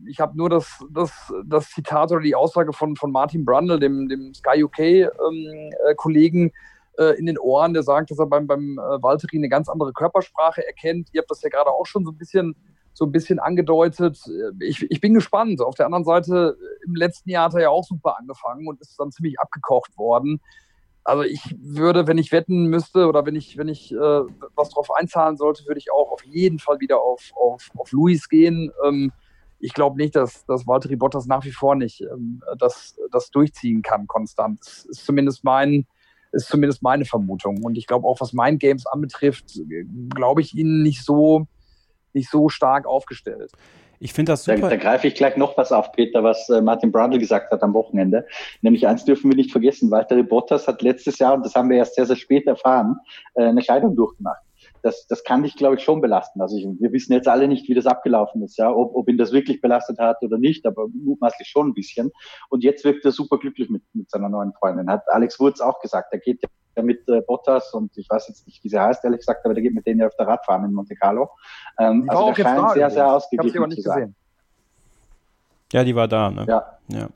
ich 0.07 0.21
habe 0.21 0.37
nur 0.37 0.51
das, 0.51 0.85
das, 0.91 1.33
das 1.47 1.71
Zitat 1.71 2.11
oder 2.11 2.21
die 2.21 2.35
Aussage 2.35 2.73
von, 2.73 2.97
von 2.97 3.13
Martin 3.13 3.45
Brundle, 3.45 3.79
dem, 3.79 4.09
dem 4.09 4.35
Sky 4.35 4.65
UK-Kollegen, 4.65 6.53
äh, 6.99 7.19
in 7.19 7.27
den 7.27 7.39
Ohren, 7.39 7.75
der 7.75 7.83
sagt, 7.83 8.11
dass 8.11 8.19
er 8.19 8.27
beim, 8.27 8.47
beim 8.47 8.79
äh, 8.79 9.03
Valtteri 9.03 9.37
eine 9.37 9.49
ganz 9.49 9.69
andere 9.69 9.93
Körpersprache 9.93 10.67
erkennt. 10.67 11.09
Ihr 11.13 11.21
habt 11.21 11.31
das 11.31 11.43
ja 11.43 11.49
gerade 11.49 11.71
auch 11.71 11.87
schon 11.87 12.05
so 12.05 12.13
ein 12.13 12.19
bisschen 12.19 12.57
so 12.95 13.05
ein 13.05 13.13
bisschen 13.13 13.39
angedeutet. 13.39 14.19
Äh, 14.27 14.65
Ich, 14.65 14.91
ich 14.91 15.01
bin 15.01 15.13
gespannt. 15.13 15.61
Auf 15.61 15.75
der 15.75 15.87
anderen 15.87 16.05
Seite, 16.05 16.57
äh, 16.59 16.87
im 16.87 16.95
letzten 16.95 17.29
Jahr 17.29 17.47
hat 17.47 17.55
er 17.55 17.63
ja 17.63 17.69
auch 17.69 17.85
super 17.85 18.17
angefangen 18.19 18.67
und 18.67 18.81
ist 18.81 18.99
dann 18.99 19.13
ziemlich 19.13 19.39
abgekocht 19.39 19.99
worden. 19.99 20.41
Also 21.05 21.23
ich 21.23 21.55
würde, 21.61 22.07
wenn 22.07 22.17
ich 22.17 22.33
wetten 22.33 22.67
müsste 22.69 23.07
oder 23.07 23.27
wenn 23.27 23.37
ich, 23.37 23.59
wenn 23.59 23.69
ich 23.69 23.93
äh, 23.93 24.23
was 24.55 24.71
drauf 24.71 24.89
einzahlen 24.97 25.37
sollte, 25.37 25.67
würde 25.67 25.79
ich 25.79 25.93
auch 25.93 26.11
auf 26.11 26.25
jeden 26.25 26.59
Fall 26.59 26.81
wieder 26.81 27.03
auf, 27.03 27.33
auf, 27.35 27.69
auf 27.77 27.93
Luis 27.93 28.29
gehen. 28.31 28.73
Ähm, 28.87 29.13
ich 29.59 29.75
glaube 29.75 29.97
nicht, 29.97 30.17
dass, 30.17 30.47
dass 30.47 30.67
Valtteri 30.67 30.97
Bottas 30.97 31.27
nach 31.27 31.45
wie 31.45 31.53
vor 31.53 31.75
nicht 31.75 32.01
ähm, 32.01 32.43
das, 32.59 32.97
das 33.13 33.31
durchziehen 33.31 33.83
kann 33.83 34.07
konstant. 34.07 34.61
Das 34.61 34.87
ist 34.87 35.05
zumindest 35.05 35.45
mein, 35.45 35.87
Ist 36.33 36.49
zumindest 36.49 36.83
meine 36.83 37.05
Vermutung. 37.05 37.63
Und 37.63 37.77
ich 37.77 37.87
glaube 37.87 38.07
auch, 38.09 38.21
was 38.21 38.33
mein 38.33 38.59
Games 38.59 38.87
anbetrifft, 38.87 39.61
glaube 40.15 40.41
ich 40.41 40.55
ihnen 40.55 40.83
nicht 40.83 41.05
so, 41.05 41.47
nicht 42.15 42.31
so 42.31 42.49
stark 42.49 42.87
aufgestellt. 42.87 43.53
Ich 44.01 44.13
finde 44.13 44.33
das 44.33 44.45
super. 44.45 44.61
Da, 44.61 44.69
da 44.71 44.77
greife 44.77 45.07
ich 45.07 45.15
gleich 45.15 45.37
noch 45.37 45.57
was 45.57 45.73
auf, 45.73 45.93
Peter, 45.93 46.23
was 46.23 46.49
äh, 46.51 46.61
Martin 46.61 46.93
Brundle 46.93 47.19
gesagt 47.19 47.51
hat 47.53 47.63
am 47.63 47.75
Wochenende. 47.75 48.27
Nämlich 48.61 48.87
eins 48.87 49.05
dürfen 49.05 49.31
wir 49.31 49.37
nicht 49.37 49.53
vergessen. 49.53 49.91
Walter 49.91 50.21
Bottas 50.23 50.67
hat 50.69 50.83
letztes 50.83 51.19
Jahr, 51.19 51.35
und 51.35 51.47
das 51.47 51.55
haben 51.55 51.71
wir 51.71 51.79
erst 51.79 51.95
sehr, 51.95 52.07
sehr 52.07 52.17
spät 52.17 52.47
erfahren, 52.47 52.97
äh, 53.35 53.45
eine 53.45 53.63
Scheidung 53.63 53.97
durchgemacht 53.97 54.43
das, 54.85 55.07
das 55.07 55.25
kann 55.25 55.43
dich, 55.43 55.57
glaube 55.57 55.77
ich, 55.77 55.83
schon 55.83 56.03
belasten. 56.03 56.43
Also 56.43 56.57
ich, 56.59 56.67
wir 56.79 56.93
wissen 56.93 57.15
jetzt 57.15 57.27
alle 57.27 57.49
nicht, 57.49 57.69
wie 57.69 57.75
das 57.75 57.87
abgelaufen 57.87 58.43
ist, 58.43 58.59
ja, 58.59 58.71
ob, 58.71 58.95
ob 58.95 59.09
ihn 59.09 59.17
das 59.17 59.33
wirklich 59.33 59.63
belastet 59.63 59.99
hat 59.99 60.23
oder 60.23 60.37
nicht, 60.37 60.67
aber 60.67 60.89
mutmaßlich 60.89 61.49
schon 61.49 61.69
ein 61.69 61.75
bisschen. 61.75 62.13
Und 62.51 62.63
jetzt 62.63 62.85
wirkt 62.85 63.05
er 63.05 63.11
super 63.11 63.39
glücklich 63.39 63.71
mit, 63.71 63.83
mit 63.95 64.11
seiner 64.11 64.29
neuen 64.29 64.53
Freundin. 64.53 64.91
Hat 64.91 65.03
Alex 65.09 65.41
Wurz 65.41 65.61
auch 65.61 65.81
gesagt, 65.81 66.13
er 66.13 66.19
geht 66.19 66.43
ja 66.43 66.49
mit 66.83 67.09
äh, 67.09 67.21
Bottas 67.21 67.73
und 67.75 67.97
ich 67.97 68.09
weiß 68.09 68.29
jetzt 68.29 68.47
nicht, 68.47 68.63
wie 68.65 68.69
sie 68.69 68.79
heißt, 68.79 69.05
ehrlich 69.05 69.21
gesagt, 69.21 69.45
aber 69.45 69.55
der 69.55 69.63
geht 69.63 69.75
mit 69.75 69.87
denen 69.87 70.01
ja 70.01 70.07
auf 70.07 70.17
der 70.17 70.27
Radfahren 70.27 70.65
in 70.65 70.73
Monte 70.73 70.95
Carlo. 70.95 71.31
Ähm, 71.79 72.05
also 72.09 72.33
der 72.33 72.43
scheint 72.43 72.71
sehr, 72.73 72.91
sehr 72.91 73.13
ausgeglichen 73.13 73.71
zu 73.71 73.81
sein. 73.83 73.95
Gesehen. 73.95 74.17
Ja, 75.73 75.85
die 75.85 75.95
war 75.95 76.09
da, 76.09 76.31
ne? 76.31 76.47
Ja. 76.49 76.79
ja. 76.89 77.09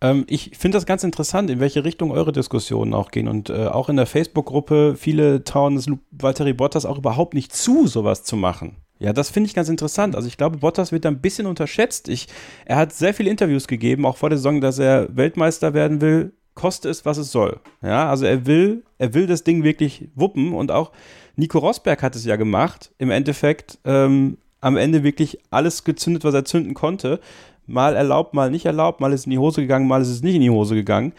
Ähm, 0.00 0.24
ich 0.28 0.56
finde 0.56 0.76
das 0.76 0.86
ganz 0.86 1.04
interessant, 1.04 1.50
in 1.50 1.60
welche 1.60 1.84
Richtung 1.84 2.10
eure 2.10 2.32
Diskussionen 2.32 2.94
auch 2.94 3.10
gehen. 3.10 3.28
Und 3.28 3.50
äh, 3.50 3.66
auch 3.66 3.88
in 3.88 3.96
der 3.96 4.06
Facebook-Gruppe, 4.06 4.96
viele 4.96 5.44
trauen 5.44 5.76
es 5.76 5.88
Valtteri 6.10 6.52
Bottas 6.52 6.84
auch 6.84 6.98
überhaupt 6.98 7.34
nicht 7.34 7.54
zu, 7.54 7.86
sowas 7.86 8.22
zu 8.22 8.36
machen. 8.36 8.76
Ja, 8.98 9.12
das 9.12 9.30
finde 9.30 9.48
ich 9.48 9.54
ganz 9.54 9.68
interessant. 9.68 10.16
Also 10.16 10.28
ich 10.28 10.38
glaube, 10.38 10.58
Bottas 10.58 10.90
wird 10.90 11.04
da 11.04 11.10
ein 11.10 11.20
bisschen 11.20 11.46
unterschätzt. 11.46 12.08
Ich, 12.08 12.28
er 12.64 12.76
hat 12.76 12.92
sehr 12.92 13.12
viele 13.12 13.30
Interviews 13.30 13.68
gegeben, 13.68 14.06
auch 14.06 14.16
vor 14.16 14.30
der 14.30 14.38
Saison, 14.38 14.60
dass 14.60 14.78
er 14.78 15.14
Weltmeister 15.14 15.74
werden 15.74 16.00
will, 16.00 16.32
koste 16.56 16.88
es, 16.88 17.04
was 17.04 17.18
es 17.18 17.30
soll. 17.30 17.60
Ja, 17.82 18.10
also 18.10 18.26
er 18.26 18.46
will, 18.46 18.82
er 18.98 19.14
will 19.14 19.28
das 19.28 19.44
Ding 19.44 19.62
wirklich 19.62 20.08
wuppen 20.16 20.52
und 20.52 20.72
auch 20.72 20.90
Nico 21.36 21.58
Rosberg 21.58 22.02
hat 22.02 22.16
es 22.16 22.24
ja 22.24 22.34
gemacht. 22.34 22.90
Im 22.98 23.10
Endeffekt 23.10 23.78
ähm, 23.84 24.38
am 24.60 24.76
Ende 24.76 25.04
wirklich 25.04 25.38
alles 25.50 25.84
gezündet, 25.84 26.24
was 26.24 26.34
er 26.34 26.44
zünden 26.44 26.74
konnte 26.74 27.20
mal 27.66 27.96
erlaubt, 27.96 28.34
mal 28.34 28.50
nicht 28.50 28.66
erlaubt, 28.66 29.00
mal 29.00 29.12
ist 29.12 29.20
es 29.20 29.26
in 29.26 29.30
die 29.30 29.38
Hose 29.38 29.60
gegangen, 29.60 29.88
mal 29.88 30.02
ist 30.02 30.08
es 30.08 30.22
nicht 30.22 30.36
in 30.36 30.40
die 30.40 30.50
Hose 30.50 30.74
gegangen. 30.74 31.12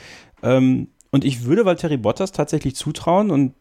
Ähm, 0.44 0.88
und 1.12 1.26
ich 1.26 1.46
würde 1.46 1.66
Valtteri 1.66 1.98
Bottas 1.98 2.32
tatsächlich 2.32 2.76
zutrauen 2.76 3.32
und 3.32 3.54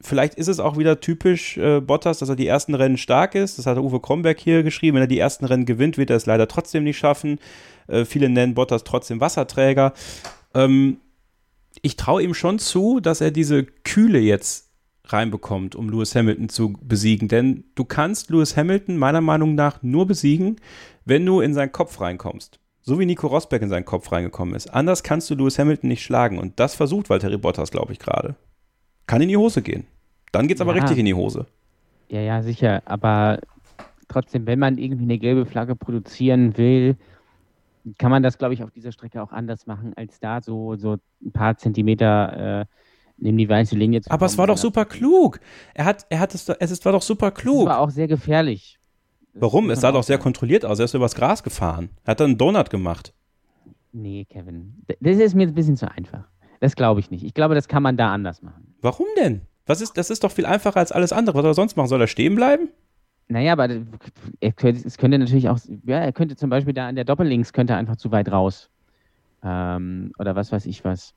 vielleicht 0.00 0.34
ist 0.34 0.48
es 0.48 0.60
auch 0.60 0.76
wieder 0.76 1.00
typisch 1.00 1.56
äh, 1.56 1.80
Bottas, 1.80 2.18
dass 2.18 2.28
er 2.28 2.36
die 2.36 2.46
ersten 2.46 2.74
Rennen 2.74 2.98
stark 2.98 3.34
ist. 3.34 3.58
Das 3.58 3.66
hat 3.66 3.78
Uwe 3.78 4.00
Kromberg 4.00 4.38
hier 4.38 4.62
geschrieben. 4.62 4.96
Wenn 4.96 5.04
er 5.04 5.08
die 5.08 5.18
ersten 5.18 5.46
Rennen 5.46 5.64
gewinnt, 5.64 5.98
wird 5.98 6.10
er 6.10 6.16
es 6.16 6.26
leider 6.26 6.48
trotzdem 6.48 6.84
nicht 6.84 6.98
schaffen. 6.98 7.38
Äh, 7.88 8.04
viele 8.04 8.28
nennen 8.28 8.54
Bottas 8.54 8.84
trotzdem 8.84 9.20
Wasserträger. 9.20 9.94
Ähm, 10.56 10.98
ich 11.82 11.96
traue 11.96 12.22
ihm 12.22 12.34
schon 12.34 12.58
zu, 12.58 13.00
dass 13.00 13.20
er 13.20 13.30
diese 13.30 13.64
Kühle 13.64 14.18
jetzt 14.18 14.70
reinbekommt, 15.04 15.76
um 15.76 15.88
Lewis 15.88 16.14
Hamilton 16.16 16.48
zu 16.48 16.72
besiegen. 16.82 17.28
Denn 17.28 17.64
du 17.74 17.84
kannst 17.84 18.30
Lewis 18.30 18.56
Hamilton 18.56 18.96
meiner 18.96 19.20
Meinung 19.20 19.54
nach 19.54 19.82
nur 19.82 20.06
besiegen, 20.06 20.56
wenn 21.04 21.24
du 21.24 21.40
in 21.40 21.54
seinen 21.54 21.70
Kopf 21.70 22.00
reinkommst. 22.00 22.58
So 22.82 22.98
wie 22.98 23.06
Nico 23.06 23.26
Rosberg 23.26 23.62
in 23.62 23.68
seinen 23.68 23.84
Kopf 23.84 24.10
reingekommen 24.10 24.54
ist. 24.54 24.68
Anders 24.68 25.02
kannst 25.02 25.28
du 25.30 25.34
Lewis 25.34 25.58
Hamilton 25.58 25.88
nicht 25.88 26.02
schlagen. 26.02 26.38
Und 26.38 26.58
das 26.58 26.74
versucht 26.74 27.10
Valtteri 27.10 27.36
Bottas, 27.36 27.70
glaube 27.70 27.92
ich, 27.92 27.98
gerade. 27.98 28.36
Kann 29.06 29.22
in 29.22 29.28
die 29.28 29.36
Hose 29.36 29.62
gehen. 29.62 29.86
Dann 30.32 30.48
geht 30.48 30.56
es 30.56 30.60
aber 30.60 30.74
richtig 30.74 30.98
in 30.98 31.06
die 31.06 31.14
Hose. 31.14 31.46
Ja, 32.08 32.20
ja, 32.20 32.42
sicher. 32.42 32.82
Aber 32.84 33.40
trotzdem, 34.08 34.46
wenn 34.46 34.58
man 34.58 34.78
irgendwie 34.78 35.04
eine 35.04 35.18
gelbe 35.18 35.46
Flagge 35.46 35.76
produzieren 35.76 36.56
will, 36.56 36.96
kann 37.98 38.10
man 38.10 38.22
das, 38.22 38.38
glaube 38.38 38.54
ich, 38.54 38.62
auf 38.62 38.70
dieser 38.70 38.92
Strecke 38.92 39.22
auch 39.22 39.32
anders 39.32 39.66
machen, 39.66 39.92
als 39.96 40.18
da 40.20 40.40
so, 40.40 40.76
so 40.76 40.96
ein 41.24 41.32
paar 41.32 41.56
Zentimeter 41.56 42.60
äh, 42.60 42.64
neben 43.18 43.38
die 43.38 43.48
weiße 43.48 43.76
Linie 43.76 44.02
zu 44.02 44.10
Aber 44.10 44.26
es 44.26 44.36
war 44.38 44.46
doch 44.46 44.58
super 44.58 44.84
klug. 44.84 45.40
Er 45.74 45.84
hat, 45.84 46.06
er 46.10 46.20
hat 46.20 46.34
es, 46.34 46.48
es 46.48 46.84
war 46.84 46.92
doch 46.92 47.02
super 47.02 47.30
klug. 47.30 47.62
Es 47.62 47.66
war 47.66 47.78
auch 47.78 47.90
sehr 47.90 48.08
gefährlich. 48.08 48.78
Warum? 49.34 49.70
Es 49.70 49.80
sah 49.80 49.92
doch 49.92 50.02
sehr 50.02 50.18
kontrolliert 50.18 50.64
aus. 50.64 50.78
Er 50.78 50.86
ist 50.86 50.94
übers 50.94 51.14
Gras 51.14 51.42
gefahren. 51.42 51.90
Er 52.04 52.12
hat 52.12 52.20
dann 52.20 52.30
einen 52.30 52.38
Donut 52.38 52.70
gemacht. 52.70 53.12
Nee, 53.92 54.26
Kevin. 54.28 54.82
Das 55.00 55.16
ist 55.18 55.34
mir 55.34 55.46
ein 55.46 55.54
bisschen 55.54 55.76
zu 55.76 55.90
einfach. 55.90 56.24
Das 56.60 56.74
glaube 56.74 57.00
ich 57.00 57.10
nicht. 57.10 57.22
Ich 57.22 57.34
glaube, 57.34 57.54
das 57.54 57.68
kann 57.68 57.82
man 57.82 57.96
da 57.96 58.12
anders 58.12 58.42
machen. 58.42 58.74
Warum 58.80 59.06
denn? 59.18 59.42
Was 59.66 59.80
ist, 59.80 59.98
das 59.98 60.10
ist 60.10 60.24
doch 60.24 60.30
viel 60.30 60.46
einfacher 60.46 60.78
als 60.78 60.92
alles 60.92 61.12
andere. 61.12 61.36
Was 61.36 61.42
soll 61.42 61.50
er 61.50 61.54
sonst 61.54 61.76
machen? 61.76 61.88
Soll 61.88 62.00
er 62.00 62.06
stehen 62.06 62.34
bleiben? 62.34 62.68
Naja, 63.28 63.52
aber 63.52 63.68
er 64.40 64.52
könnte, 64.52 64.86
es 64.86 64.98
könnte 64.98 65.18
natürlich 65.18 65.48
auch, 65.48 65.58
ja, 65.84 65.98
er 65.98 66.12
könnte 66.12 66.36
zum 66.36 66.48
Beispiel 66.48 66.74
da 66.74 66.88
an 66.88 66.94
der 66.94 67.04
Doppellinks 67.04 67.52
könnte 67.52 67.72
er 67.72 67.78
einfach 67.78 67.96
zu 67.96 68.12
weit 68.12 68.30
raus. 68.30 68.70
Ähm, 69.42 70.12
oder 70.18 70.36
was 70.36 70.52
weiß 70.52 70.66
ich 70.66 70.84
was. 70.84 71.14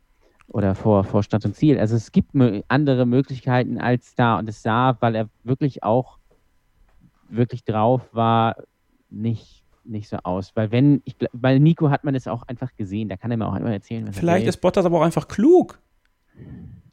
Oder 0.47 0.73
vor, 0.73 1.03
vor 1.03 1.21
Stadt 1.21 1.45
und 1.45 1.55
Ziel. 1.55 1.77
Also 1.79 1.95
es 1.95 2.11
gibt 2.11 2.31
andere 2.67 3.05
Möglichkeiten 3.05 3.77
als 3.79 4.15
da. 4.15 4.39
Und 4.39 4.49
es 4.49 4.63
sah, 4.63 4.97
weil 4.99 5.15
er 5.15 5.29
wirklich 5.43 5.83
auch 5.83 6.17
wirklich 7.29 7.63
drauf 7.63 8.01
war, 8.11 8.55
nicht, 9.11 9.63
nicht 9.83 10.09
so 10.09 10.17
aus. 10.23 10.55
Weil 10.55 10.71
wenn, 10.71 11.03
ich, 11.05 11.15
weil 11.33 11.59
Nico 11.59 11.91
hat 11.91 12.03
man 12.03 12.15
das 12.15 12.27
auch 12.27 12.41
einfach 12.43 12.75
gesehen, 12.75 13.09
da 13.09 13.17
kann 13.17 13.29
er 13.29 13.37
mir 13.37 13.47
auch 13.47 13.55
immer 13.55 13.71
erzählen. 13.71 14.07
Was 14.07 14.17
Vielleicht 14.17 14.47
ist 14.47 14.57
Bottas 14.57 14.85
aber 14.85 14.97
auch 14.97 15.03
einfach 15.03 15.27
klug. 15.27 15.79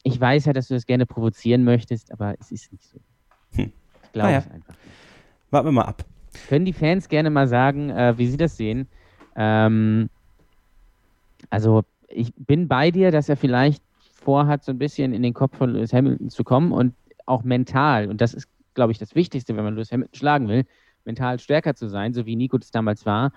Ich 0.03 0.21
weiß 0.21 0.45
ja, 0.45 0.53
dass 0.53 0.69
du 0.69 0.75
das 0.75 0.85
gerne 0.85 1.07
provozieren 1.07 1.65
möchtest, 1.65 2.13
aber 2.13 2.35
es 2.39 2.53
ist 2.53 2.71
nicht 2.71 2.85
so. 2.85 2.99
Hm. 3.53 3.73
Ich 4.05 4.13
glaube 4.13 4.29
naja. 4.29 4.39
es 4.39 4.51
einfach 4.51 4.75
nicht. 4.75 5.06
Warten 5.51 5.69
wir 5.69 5.73
mal 5.73 5.83
ab. 5.83 6.05
Können 6.49 6.65
die 6.65 6.73
Fans 6.73 7.09
gerne 7.09 7.31
mal 7.31 7.49
sagen, 7.49 7.91
äh, 7.91 8.15
wie 8.19 8.27
sie 8.27 8.37
das 8.37 8.57
sehen? 8.57 8.89
Ähm, 9.37 10.11
also, 11.51 11.85
ich 12.09 12.33
bin 12.37 12.69
bei 12.69 12.91
dir, 12.91 13.11
dass 13.11 13.29
er 13.29 13.37
vielleicht 13.37 13.83
vorhat, 14.15 14.65
so 14.65 14.73
ein 14.73 14.79
bisschen 14.79 15.13
in 15.13 15.23
den 15.23 15.35
Kopf 15.35 15.57
von 15.57 15.71
Lewis 15.71 15.93
Hamilton 15.93 16.31
zu 16.31 16.45
kommen 16.45 16.73
und 16.73 16.95
auch 17.27 17.43
mental. 17.43 18.09
Und 18.09 18.21
das 18.21 18.35
ist 18.35 18.49
glaube 18.77 18.93
ich, 18.93 18.99
das 18.99 19.17
Wichtigste, 19.17 19.57
wenn 19.57 19.65
man 19.65 19.75
Lewis 19.75 19.91
Hamilton 19.91 20.15
schlagen 20.15 20.47
will, 20.47 20.65
mental 21.05 21.41
stärker 21.41 21.75
zu 21.75 21.89
sein, 21.89 22.13
so 22.13 22.27
wie 22.27 22.37
Nico 22.37 22.59
das 22.59 22.71
damals 22.71 23.05
war. 23.05 23.33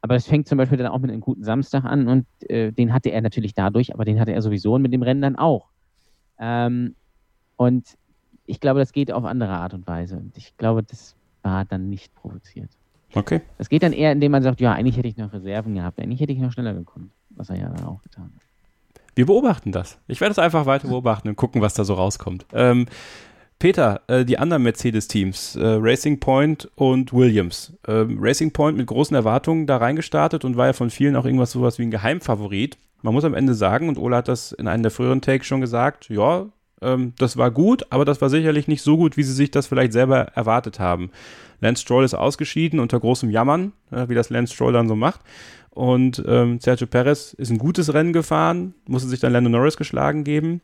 Aber 0.00 0.14
es 0.14 0.26
fängt 0.26 0.48
zum 0.48 0.58
Beispiel 0.58 0.78
dann 0.78 0.86
auch 0.86 0.98
mit 0.98 1.10
einem 1.10 1.20
guten 1.20 1.44
Samstag 1.44 1.84
an 1.84 2.08
und 2.08 2.26
äh, 2.48 2.72
den 2.72 2.94
hatte 2.94 3.10
er 3.10 3.20
natürlich 3.20 3.54
dadurch, 3.54 3.92
aber 3.92 4.04
den 4.04 4.18
hatte 4.18 4.32
er 4.32 4.40
sowieso 4.40 4.74
und 4.74 4.82
mit 4.82 4.92
dem 4.92 5.02
Rennen 5.02 5.20
dann 5.20 5.36
auch. 5.36 5.68
Ähm, 6.38 6.96
und 7.56 7.86
ich 8.46 8.58
glaube, 8.58 8.80
das 8.80 8.92
geht 8.92 9.12
auf 9.12 9.24
andere 9.24 9.52
Art 9.52 9.74
und 9.74 9.86
Weise. 9.86 10.16
Und 10.16 10.36
ich 10.36 10.56
glaube, 10.56 10.82
das 10.82 11.14
war 11.42 11.64
dann 11.64 11.88
nicht 11.88 12.14
provoziert. 12.14 12.70
Okay. 13.14 13.42
Das 13.58 13.68
geht 13.68 13.82
dann 13.82 13.92
eher, 13.92 14.12
indem 14.12 14.32
man 14.32 14.42
sagt, 14.42 14.60
ja, 14.60 14.72
eigentlich 14.72 14.96
hätte 14.96 15.08
ich 15.08 15.16
noch 15.16 15.32
Reserven 15.32 15.74
gehabt, 15.74 16.00
eigentlich 16.00 16.20
hätte 16.20 16.32
ich 16.32 16.38
noch 16.38 16.52
schneller 16.52 16.74
gekommen, 16.74 17.10
was 17.30 17.50
er 17.50 17.56
ja 17.56 17.68
dann 17.68 17.84
auch 17.84 18.02
getan 18.02 18.32
hat. 18.34 18.42
Wir 19.14 19.26
beobachten 19.26 19.72
das. 19.72 19.98
Ich 20.08 20.20
werde 20.20 20.32
es 20.32 20.38
einfach 20.38 20.64
weiter 20.64 20.88
beobachten 20.88 21.28
und 21.28 21.36
gucken, 21.36 21.60
was 21.60 21.74
da 21.74 21.84
so 21.84 21.94
rauskommt. 21.94 22.46
Ähm, 22.54 22.86
Peter, 23.58 24.00
äh, 24.08 24.24
die 24.24 24.38
anderen 24.38 24.62
Mercedes-Teams, 24.62 25.56
äh, 25.56 25.64
Racing 25.78 26.18
Point 26.18 26.70
und 26.74 27.12
Williams. 27.12 27.74
Ähm, 27.86 28.18
Racing 28.20 28.52
Point 28.52 28.76
mit 28.78 28.86
großen 28.86 29.14
Erwartungen 29.14 29.66
da 29.66 29.76
reingestartet 29.76 30.44
und 30.44 30.56
war 30.56 30.66
ja 30.66 30.72
von 30.72 30.90
vielen 30.90 31.14
auch 31.14 31.26
irgendwas 31.26 31.52
sowas 31.52 31.78
wie 31.78 31.82
ein 31.82 31.90
Geheimfavorit. 31.90 32.78
Man 33.02 33.12
muss 33.14 33.24
am 33.24 33.34
Ende 33.34 33.54
sagen, 33.54 33.88
und 33.88 33.98
Ola 33.98 34.18
hat 34.18 34.28
das 34.28 34.52
in 34.52 34.66
einem 34.66 34.82
der 34.82 34.90
früheren 34.90 35.20
Takes 35.20 35.46
schon 35.46 35.60
gesagt, 35.60 36.08
ja, 36.08 36.46
ähm, 36.82 37.12
das 37.18 37.36
war 37.36 37.50
gut, 37.50 37.86
aber 37.90 38.04
das 38.04 38.20
war 38.20 38.30
sicherlich 38.30 38.68
nicht 38.68 38.82
so 38.82 38.96
gut, 38.96 39.16
wie 39.16 39.22
sie 39.22 39.32
sich 39.32 39.50
das 39.50 39.66
vielleicht 39.66 39.92
selber 39.92 40.28
erwartet 40.34 40.80
haben. 40.80 41.10
Lance 41.60 41.82
Stroll 41.82 42.04
ist 42.04 42.14
ausgeschieden 42.14 42.80
unter 42.80 42.98
großem 42.98 43.30
Jammern, 43.30 43.72
äh, 43.90 44.08
wie 44.08 44.14
das 44.14 44.30
Lance 44.30 44.52
Stroll 44.52 44.72
dann 44.72 44.88
so 44.88 44.96
macht. 44.96 45.20
Und 45.70 46.22
ähm, 46.26 46.60
Sergio 46.60 46.86
Perez 46.86 47.32
ist 47.32 47.50
ein 47.50 47.58
gutes 47.58 47.94
Rennen 47.94 48.12
gefahren, 48.12 48.74
musste 48.86 49.08
sich 49.08 49.20
dann 49.20 49.32
Lando 49.32 49.48
Norris 49.48 49.76
geschlagen 49.76 50.22
geben. 50.22 50.60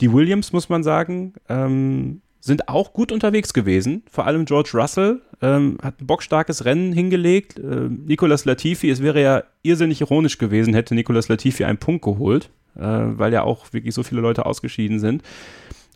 Die 0.00 0.12
Williams, 0.12 0.52
muss 0.52 0.68
man 0.68 0.82
sagen, 0.82 1.34
ähm, 1.48 2.22
sind 2.40 2.68
auch 2.68 2.92
gut 2.92 3.12
unterwegs 3.12 3.54
gewesen. 3.54 4.02
Vor 4.10 4.26
allem 4.26 4.44
George 4.46 4.70
Russell 4.74 5.20
ähm, 5.40 5.78
hat 5.80 6.00
ein 6.00 6.06
bockstarkes 6.06 6.64
Rennen 6.64 6.92
hingelegt. 6.92 7.58
Äh, 7.58 7.88
Nicolas 7.88 8.44
Latifi, 8.44 8.90
es 8.90 9.00
wäre 9.00 9.22
ja 9.22 9.44
irrsinnig 9.62 10.00
ironisch 10.00 10.38
gewesen, 10.38 10.74
hätte 10.74 10.96
Nicolas 10.96 11.28
Latifi 11.28 11.64
einen 11.64 11.78
Punkt 11.78 12.04
geholt, 12.04 12.50
weil 12.80 13.32
ja 13.32 13.42
auch 13.42 13.72
wirklich 13.72 13.94
so 13.94 14.02
viele 14.02 14.20
Leute 14.20 14.46
ausgeschieden 14.46 14.98
sind. 14.98 15.22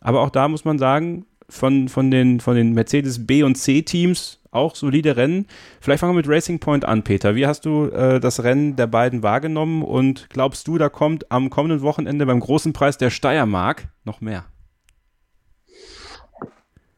Aber 0.01 0.21
auch 0.21 0.29
da 0.29 0.47
muss 0.47 0.65
man 0.65 0.79
sagen, 0.79 1.25
von, 1.49 1.87
von, 1.87 2.11
den, 2.11 2.39
von 2.39 2.55
den 2.55 2.73
Mercedes 2.73 3.25
B- 3.25 3.43
und 3.43 3.55
C-Teams 3.55 4.39
auch 4.51 4.75
solide 4.75 5.15
Rennen. 5.15 5.45
Vielleicht 5.79 6.01
fangen 6.01 6.13
wir 6.13 6.17
mit 6.17 6.27
Racing 6.27 6.59
Point 6.59 6.85
an, 6.85 7.03
Peter. 7.03 7.35
Wie 7.35 7.47
hast 7.47 7.65
du 7.65 7.85
äh, 7.85 8.19
das 8.19 8.43
Rennen 8.43 8.75
der 8.75 8.87
beiden 8.87 9.23
wahrgenommen 9.23 9.83
und 9.83 10.29
glaubst 10.29 10.67
du, 10.67 10.77
da 10.77 10.89
kommt 10.89 11.31
am 11.31 11.49
kommenden 11.49 11.81
Wochenende 11.81 12.25
beim 12.25 12.39
großen 12.39 12.73
Preis 12.73 12.97
der 12.97 13.09
Steiermark 13.09 13.87
noch 14.03 14.21
mehr? 14.21 14.45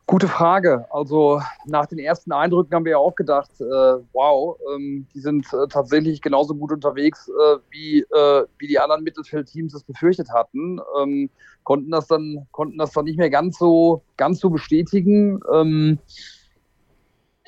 Gute 0.09 0.27
Frage. 0.27 0.87
Also 0.89 1.39
nach 1.67 1.85
den 1.85 1.99
ersten 1.99 2.31
Eindrücken 2.31 2.73
haben 2.73 2.83
wir 2.83 2.93
ja 2.93 2.97
auch 2.97 3.13
gedacht, 3.13 3.51
äh, 3.61 3.63
wow, 4.11 4.57
ähm, 4.73 5.05
die 5.13 5.19
sind 5.19 5.45
äh, 5.53 5.67
tatsächlich 5.67 6.19
genauso 6.23 6.55
gut 6.55 6.71
unterwegs, 6.71 7.29
äh, 7.29 7.57
wie, 7.69 7.99
äh, 7.99 8.43
wie 8.57 8.65
die 8.65 8.79
anderen 8.79 9.03
Mittelfeldteams 9.03 9.75
es 9.75 9.83
befürchtet 9.83 10.31
hatten. 10.31 10.81
Ähm, 10.99 11.29
konnten 11.63 11.91
das 11.91 12.07
dann 12.07 12.47
konnten 12.49 12.79
das 12.79 12.91
dann 12.91 13.05
nicht 13.05 13.19
mehr 13.19 13.29
ganz 13.29 13.59
so 13.59 14.01
ganz 14.17 14.39
so 14.39 14.49
bestätigen. 14.49 15.41
Ähm, 15.53 15.99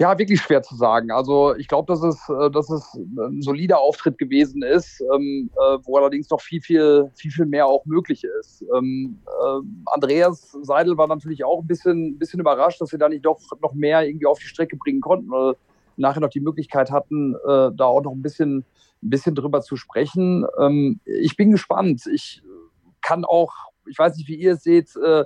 Ja, 0.02 0.18
wirklich 0.18 0.42
schwer 0.42 0.64
zu 0.64 0.76
sagen. 0.76 1.12
Also 1.12 1.56
ich 1.58 1.68
glaube, 1.68 1.94
dass 1.94 2.02
es, 2.02 2.28
äh, 2.28 2.50
dass 2.50 2.72
es 2.72 2.92
ein 2.96 3.44
solider 3.44 3.80
Auftritt 3.80 4.18
gewesen 4.18 4.64
ist, 4.64 5.00
ähm, 5.14 5.52
äh, 5.54 5.78
wo 5.84 5.96
allerdings 5.96 6.28
noch 6.32 6.42
viel, 6.42 6.60
viel, 6.60 7.12
viel, 7.14 7.30
viel 7.30 7.46
mehr 7.46 7.68
auch 7.68 7.86
möglich 7.86 8.24
ist. 8.40 8.66
Ähm, 8.76 9.20
äh, 9.28 9.60
Andreas 9.94 10.58
Seidel 10.64 10.98
war 10.98 11.06
natürlich 11.06 11.44
auch 11.46 11.62
ein 11.62 11.68
bisschen, 11.68 12.18
bisschen 12.18 12.40
überrascht, 12.40 12.82
dass 12.82 12.90
sie 12.90 12.98
da 12.98 13.10
nicht 13.10 13.24
doch 13.24 13.40
noch 13.62 13.76
mehr 13.76 14.04
irgendwie 14.08 14.26
auf 14.26 14.40
die 14.40 14.48
Strecke 14.48 14.76
bringen 14.76 15.02
konnten, 15.02 15.30
weil 15.30 15.54
nachher 15.98 16.22
noch 16.22 16.30
die 16.30 16.40
Möglichkeit 16.40 16.90
hatten, 16.90 17.36
äh, 17.36 17.70
da 17.72 17.86
auch 17.86 18.02
noch 18.02 18.14
ein 18.14 18.24
bisschen, 18.24 18.66
ein 19.04 19.10
bisschen 19.12 19.36
drüber 19.36 19.62
zu 19.62 19.76
sprechen. 19.76 20.48
Ähm, 20.60 21.00
ich 21.06 21.38
bin 21.38 21.52
gespannt. 21.52 22.08
Ich 22.12 22.42
kann 23.04 23.24
auch, 23.24 23.54
ich 23.86 24.00
weiß 24.00 24.18
nicht, 24.18 24.28
wie 24.28 24.36
ihr 24.38 24.54
es 24.54 24.64
seht, 24.64 24.96
äh, 24.96 25.26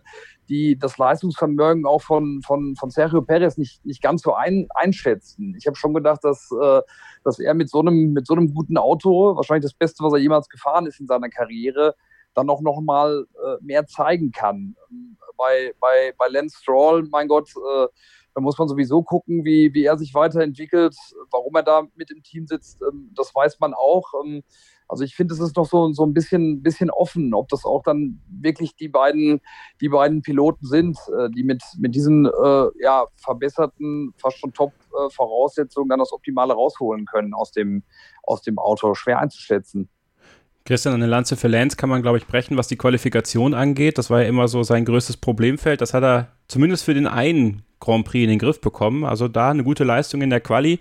die 0.50 0.78
das 0.78 0.98
Leistungsvermögen 0.98 1.86
auch 1.86 2.02
von, 2.02 2.42
von, 2.42 2.76
von 2.76 2.90
Sergio 2.90 3.22
Perez 3.22 3.58
nicht, 3.58 3.86
nicht 3.86 4.02
ganz 4.02 4.22
so 4.22 4.34
ein, 4.34 4.68
einschätzen. 4.74 5.56
Ich 5.58 5.68
habe 5.68 5.76
schon 5.76 5.94
gedacht, 5.94 6.24
dass, 6.24 6.50
äh, 6.52 6.82
dass 7.24 7.40
er 7.40 7.54
mit 7.54 7.70
so, 7.70 7.80
einem, 7.80 8.14
mit 8.14 8.28
so 8.28 8.34
einem 8.34 8.54
guten 8.54 8.78
Auto, 8.78 9.36
wahrscheinlich 9.36 9.64
das 9.64 9.74
Beste, 9.74 10.04
was 10.04 10.14
er 10.14 10.20
jemals 10.20 10.50
gefahren 10.50 10.86
ist 10.86 11.00
in 11.00 11.08
seiner 11.08 11.30
Karriere, 11.30 11.96
dann 12.34 12.50
auch 12.50 12.62
noch 12.62 12.82
mal 12.82 13.26
äh, 13.44 13.58
mehr 13.62 13.88
zeigen 13.88 14.32
kann. 14.32 14.76
Bei, 15.38 15.74
bei, 15.80 16.14
bei 16.18 16.28
Lance 16.28 16.58
Stroll, 16.62 17.08
mein 17.10 17.28
Gott, 17.28 17.50
äh, 17.56 17.88
da 18.34 18.42
muss 18.42 18.58
man 18.58 18.68
sowieso 18.68 19.02
gucken, 19.02 19.46
wie, 19.46 19.74
wie 19.74 19.86
er 19.86 19.98
sich 19.98 20.14
weiterentwickelt, 20.14 20.96
warum 21.32 21.56
er 21.56 21.64
da 21.64 21.88
mit 21.96 22.12
im 22.12 22.22
Team 22.22 22.48
sitzt, 22.48 22.82
ähm, 22.82 23.12
das 23.16 23.34
weiß 23.34 23.60
man 23.60 23.74
auch. 23.74 24.14
Ähm, 24.24 24.44
also 24.88 25.04
ich 25.04 25.16
finde, 25.16 25.34
es 25.34 25.40
ist 25.40 25.56
noch 25.56 25.66
so, 25.66 25.92
so 25.94 26.06
ein 26.06 26.14
bisschen, 26.14 26.62
bisschen 26.62 26.90
offen, 26.90 27.34
ob 27.34 27.50
das 27.50 27.66
auch 27.66 27.84
dann 27.84 28.22
wirklich 28.30 28.76
die 28.76 28.88
beiden, 28.88 29.42
die 29.82 29.90
beiden 29.90 30.22
Piloten 30.22 30.66
sind, 30.66 30.98
äh, 31.18 31.30
die 31.30 31.44
mit, 31.44 31.64
mit 31.78 31.96
diesen 31.96 32.26
äh, 32.26 32.66
ja, 32.82 33.06
verbesserten, 33.16 34.14
fast 34.18 34.38
schon 34.40 34.54
Top-Voraussetzungen 34.54 35.90
dann 35.90 36.00
das 36.00 36.14
Optimale 36.14 36.54
rausholen 36.54 37.06
können 37.06 37.34
aus 37.34 37.52
dem, 37.52 37.84
aus 38.24 38.42
dem 38.42 38.60
Auto. 38.60 38.94
Schwer 38.94 39.20
einzuschätzen. 39.20 39.90
Christian, 40.66 40.96
eine 40.96 41.06
Lanze 41.06 41.38
für 41.38 41.48
Lance 41.48 41.78
kann 41.78 41.90
man, 41.90 42.02
glaube 42.02 42.18
ich, 42.18 42.26
brechen, 42.26 42.58
was 42.58 42.68
die 42.68 42.76
Qualifikation 42.76 43.54
angeht. 43.54 44.00
Das 44.00 44.10
war 44.10 44.24
ja 44.24 44.28
immer 44.28 44.48
so 44.48 44.64
sein 44.64 44.84
größtes 44.84 45.18
Problemfeld. 45.18 45.80
Das 45.80 45.94
hat 45.94 46.04
er 46.04 46.30
zumindest 46.48 46.86
für 46.86 46.96
den 46.96 47.06
einen 47.06 47.62
Grand 47.80 48.06
Prix 48.06 48.24
in 48.24 48.30
den 48.30 48.40
Griff 48.40 48.62
bekommen. 48.62 49.06
Also 49.06 49.28
da 49.28 49.52
eine 49.52 49.64
gute 49.64 49.84
Leistung 49.84 50.24
in 50.24 50.32
der 50.32 50.42
Quali. 50.42 50.80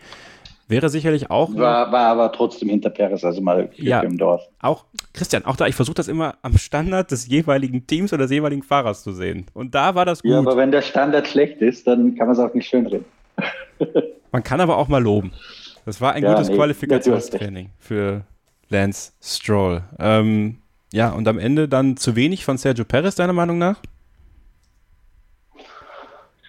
Wäre 0.66 0.88
sicherlich 0.88 1.30
auch. 1.30 1.54
War, 1.54 1.92
war 1.92 2.06
aber 2.06 2.32
trotzdem 2.32 2.70
hinter 2.70 2.88
Perez, 2.88 3.22
also 3.22 3.40
mal 3.42 3.68
ja, 3.76 4.00
im 4.00 4.16
Dorf. 4.16 4.42
Auch, 4.60 4.84
Christian, 5.12 5.44
auch 5.44 5.56
da, 5.56 5.66
ich 5.66 5.74
versuche 5.74 5.96
das 5.96 6.08
immer 6.08 6.36
am 6.40 6.56
Standard 6.56 7.10
des 7.10 7.28
jeweiligen 7.28 7.86
Teams 7.86 8.12
oder 8.12 8.22
des 8.22 8.30
jeweiligen 8.30 8.62
Fahrers 8.62 9.02
zu 9.02 9.12
sehen. 9.12 9.46
Und 9.52 9.74
da 9.74 9.94
war 9.94 10.06
das 10.06 10.22
gut. 10.22 10.30
Ja, 10.30 10.38
aber 10.38 10.56
wenn 10.56 10.72
der 10.72 10.82
Standard 10.82 11.28
schlecht 11.28 11.60
ist, 11.60 11.86
dann 11.86 12.14
kann 12.14 12.28
man 12.28 12.36
es 12.36 12.38
auch 12.38 12.54
nicht 12.54 12.66
schön 12.66 12.86
reden. 12.86 13.04
man 14.32 14.42
kann 14.42 14.60
aber 14.60 14.78
auch 14.78 14.88
mal 14.88 15.02
loben. 15.02 15.32
Das 15.84 16.00
war 16.00 16.14
ein 16.14 16.22
ja, 16.22 16.32
gutes 16.32 16.48
nee, 16.48 16.56
Qualifikationstraining 16.56 17.70
für 17.78 18.22
Lance 18.70 19.12
Stroll. 19.22 19.82
Ähm, 19.98 20.58
ja, 20.92 21.10
und 21.10 21.28
am 21.28 21.38
Ende 21.38 21.68
dann 21.68 21.96
zu 21.96 22.16
wenig 22.16 22.44
von 22.44 22.56
Sergio 22.56 22.84
Perez, 22.84 23.16
deiner 23.16 23.32
Meinung 23.34 23.58
nach? 23.58 23.80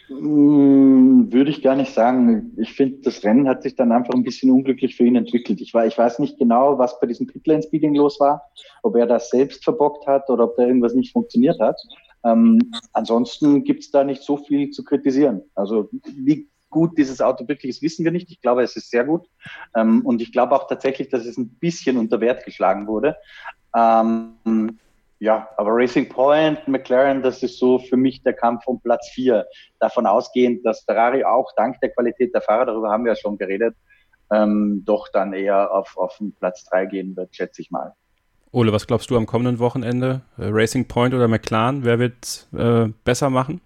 Hm, 0.08 1.32
würde 1.32 1.50
ich 1.50 1.64
gar 1.64 1.76
nicht 1.76 1.94
sagen. 1.94 2.54
Ich 2.58 2.74
finde, 2.74 3.00
das 3.02 3.24
Rennen 3.24 3.48
hat 3.48 3.64
sich 3.64 3.76
dann 3.76 3.92
einfach 3.92 4.14
ein 4.14 4.24
bisschen 4.24 4.52
unglücklich 4.52 4.96
für 4.96 5.06
ihn 5.06 5.16
entwickelt. 5.16 5.62
Ich, 5.62 5.74
war, 5.74 5.86
ich 5.86 5.98
weiß 5.98 6.20
nicht 6.20 6.38
genau, 6.38 6.78
was 6.78 7.00
bei 7.00 7.08
diesem 7.08 7.28
Pitlane-Speeding 7.28 7.96
los 7.96 8.20
war, 8.20 8.44
ob 8.84 8.96
er 8.96 9.08
das 9.08 9.30
selbst 9.30 9.64
verbockt 9.64 10.06
hat 10.06 10.30
oder 10.30 10.46
ob 10.46 10.58
da 10.58 10.64
irgendwas 10.64 10.94
nicht 10.94 11.12
funktioniert 11.12 11.60
hat. 11.60 11.80
Ähm, 12.24 12.60
ansonsten 12.94 13.64
es 13.68 13.92
da 13.92 14.04
nicht 14.04 14.24
so 14.24 14.38
viel 14.38 14.70
zu 14.72 14.84
kritisieren. 14.84 15.42
Also 15.56 15.90
wie 16.16 16.50
gut 16.70 16.98
dieses 16.98 17.22
Auto 17.22 17.48
wirklich 17.48 17.70
ist, 17.70 17.82
wissen 17.82 18.04
wir 18.04 18.12
nicht. 18.12 18.30
Ich 18.30 18.42
glaube, 18.42 18.62
es 18.62 18.76
ist 18.76 18.92
sehr 18.92 19.06
gut. 19.06 19.28
Ähm, 19.76 20.06
und 20.06 20.22
ich 20.22 20.32
glaube 20.32 20.56
auch 20.56 20.68
tatsächlich, 20.68 21.10
dass 21.10 21.26
es 21.26 21.38
ein 21.38 21.50
bisschen 21.50 21.98
unter 21.98 22.20
Wert 22.20 22.46
geschlagen 22.46 22.88
wurde. 22.88 23.16
Ähm, 23.76 24.78
ja, 25.20 25.48
aber 25.58 25.72
Racing 25.74 26.10
Point, 26.10 26.68
McLaren, 26.68 27.22
das 27.22 27.42
ist 27.42 27.58
so 27.58 27.80
für 27.80 27.98
mich 27.98 28.22
der 28.24 28.34
Kampf 28.34 28.68
um 28.68 28.82
Platz 28.82 29.10
vier. 29.10 29.46
Davon 29.80 30.06
ausgehend, 30.06 30.66
dass 30.66 30.82
Ferrari 30.82 31.24
auch 31.24 31.52
dank 31.56 31.80
der 31.82 31.90
Qualität 31.92 32.34
der 32.34 32.42
Fahrer, 32.42 32.66
darüber 32.66 32.90
haben 32.90 33.06
wir 33.06 33.14
ja 33.14 33.16
schon 33.16 33.38
geredet, 33.38 33.76
ähm, 34.32 34.84
doch 34.86 35.08
dann 35.10 35.34
eher 35.34 35.72
auf, 35.72 35.98
auf 35.98 36.18
den 36.18 36.34
Platz 36.34 36.66
drei 36.66 36.86
gehen 36.86 37.16
wird, 37.16 37.36
schätze 37.36 37.62
ich 37.62 37.72
mal. 37.72 37.94
Ole, 38.52 38.72
was 38.72 38.88
glaubst 38.88 39.10
du 39.10 39.18
am 39.18 39.26
kommenden 39.26 39.60
Wochenende? 39.60 40.22
Äh, 40.38 40.46
Racing 40.50 40.88
Point 40.88 41.14
oder 41.14 41.28
McLaren? 41.28 41.84
Wer 41.84 42.00
wird 42.00 42.48
äh, 42.54 42.88
besser 43.04 43.30
machen? 43.30 43.62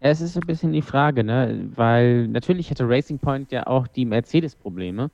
Es 0.00 0.20
ist 0.20 0.36
ein 0.36 0.46
bisschen 0.46 0.72
die 0.72 0.82
Frage, 0.82 1.24
ne? 1.24 1.70
weil 1.74 2.28
natürlich 2.28 2.70
hatte 2.70 2.86
Racing 2.86 3.18
Point 3.18 3.52
ja 3.52 3.66
auch 3.66 3.86
die 3.86 4.04
Mercedes-Probleme. 4.04 5.10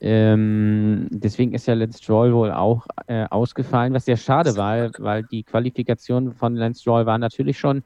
Ähm, 0.00 1.08
deswegen 1.10 1.54
ist 1.54 1.66
ja 1.66 1.74
Lance 1.74 2.02
Stroll 2.02 2.34
wohl 2.34 2.52
auch 2.52 2.86
äh, 3.06 3.26
ausgefallen, 3.30 3.94
was 3.94 4.04
sehr 4.04 4.18
schade 4.18 4.56
war, 4.56 4.90
weil 4.98 5.22
die 5.24 5.42
Qualifikation 5.42 6.34
von 6.34 6.54
Lance 6.54 6.82
Stroll 6.82 7.06
war 7.06 7.18
natürlich 7.18 7.58
schon 7.58 7.82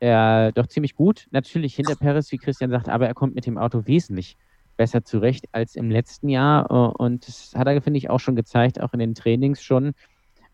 äh, 0.00 0.52
doch 0.52 0.66
ziemlich 0.66 0.94
gut. 0.94 1.26
Natürlich 1.30 1.74
hinter 1.74 1.96
Paris, 1.96 2.32
wie 2.32 2.38
Christian 2.38 2.70
sagt, 2.70 2.88
aber 2.88 3.06
er 3.06 3.14
kommt 3.14 3.34
mit 3.34 3.46
dem 3.46 3.58
Auto 3.58 3.86
wesentlich 3.86 4.36
besser 4.76 5.04
zurecht 5.04 5.46
als 5.52 5.76
im 5.76 5.90
letzten 5.90 6.28
Jahr. 6.28 6.70
Äh, 6.70 7.02
und 7.02 7.28
das 7.28 7.52
hat 7.54 7.66
er, 7.66 7.80
finde 7.82 7.98
ich, 7.98 8.10
auch 8.10 8.20
schon 8.20 8.36
gezeigt, 8.36 8.80
auch 8.80 8.92
in 8.92 8.98
den 9.00 9.14
Trainings 9.14 9.62
schon. 9.62 9.92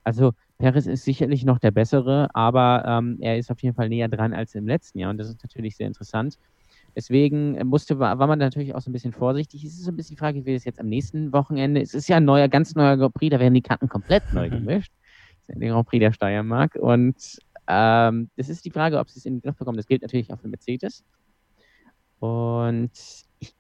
Also 0.05 0.33
Perez 0.59 0.87
ist 0.87 1.05
sicherlich 1.05 1.45
noch 1.45 1.59
der 1.59 1.71
bessere, 1.71 2.29
aber 2.35 2.85
ähm, 2.87 3.19
er 3.21 3.39
ist 3.39 3.51
auf 3.51 3.63
jeden 3.63 3.75
Fall 3.77 3.89
näher 3.89 4.09
dran 4.09 4.33
als 4.35 4.55
im 4.55 4.67
letzten 4.67 4.99
Jahr 4.99 5.11
und 5.11 5.19
das 5.19 5.29
ist 5.29 5.43
natürlich 5.43 5.77
sehr 5.77 5.87
interessant. 5.87 6.37
Deswegen 6.97 7.59
musste, 7.67 7.99
war, 7.99 8.17
man 8.17 8.39
natürlich 8.39 8.75
auch 8.75 8.81
so 8.81 8.91
ein 8.91 8.93
bisschen 8.93 9.13
vorsichtig. 9.13 9.65
Es 9.65 9.75
ist 9.75 9.85
so 9.85 9.91
ein 9.91 9.97
bisschen 9.97 10.17
die 10.17 10.21
Frage, 10.21 10.45
wie 10.45 10.55
es 10.55 10.65
jetzt 10.65 10.81
am 10.81 10.89
nächsten 10.89 11.33
Wochenende. 11.33 11.81
Es 11.81 11.95
ist 11.95 12.09
ja 12.09 12.17
ein 12.17 12.25
neuer, 12.25 12.49
ganz 12.49 12.75
neuer 12.75 12.97
Grand 12.97 13.15
Prix, 13.15 13.31
da 13.31 13.41
werden 13.41 13.55
die 13.55 13.63
Karten 13.63 13.89
komplett 13.89 14.23
neu 14.33 14.51
gemischt. 14.51 14.93
Das 15.47 15.57
ist 15.57 15.61
ja 15.61 15.61
der 15.61 15.69
Grand 15.71 15.89
Prix 15.89 16.01
der 16.01 16.13
Steiermark. 16.13 16.75
Und 16.77 17.39
ähm, 17.67 18.31
das 18.37 18.49
ist 18.49 18.65
die 18.65 18.71
Frage, 18.71 18.99
ob 18.99 19.09
sie 19.09 19.19
es 19.19 19.27
in 19.27 19.35
den 19.35 19.43
Griff 19.43 19.57
bekommen. 19.57 19.77
Das 19.77 19.87
gilt 19.87 20.03
natürlich 20.03 20.33
auch 20.33 20.41
für 20.41 20.49
Mercedes. 20.49 21.05
Und 22.19 22.91
ich 23.39 23.55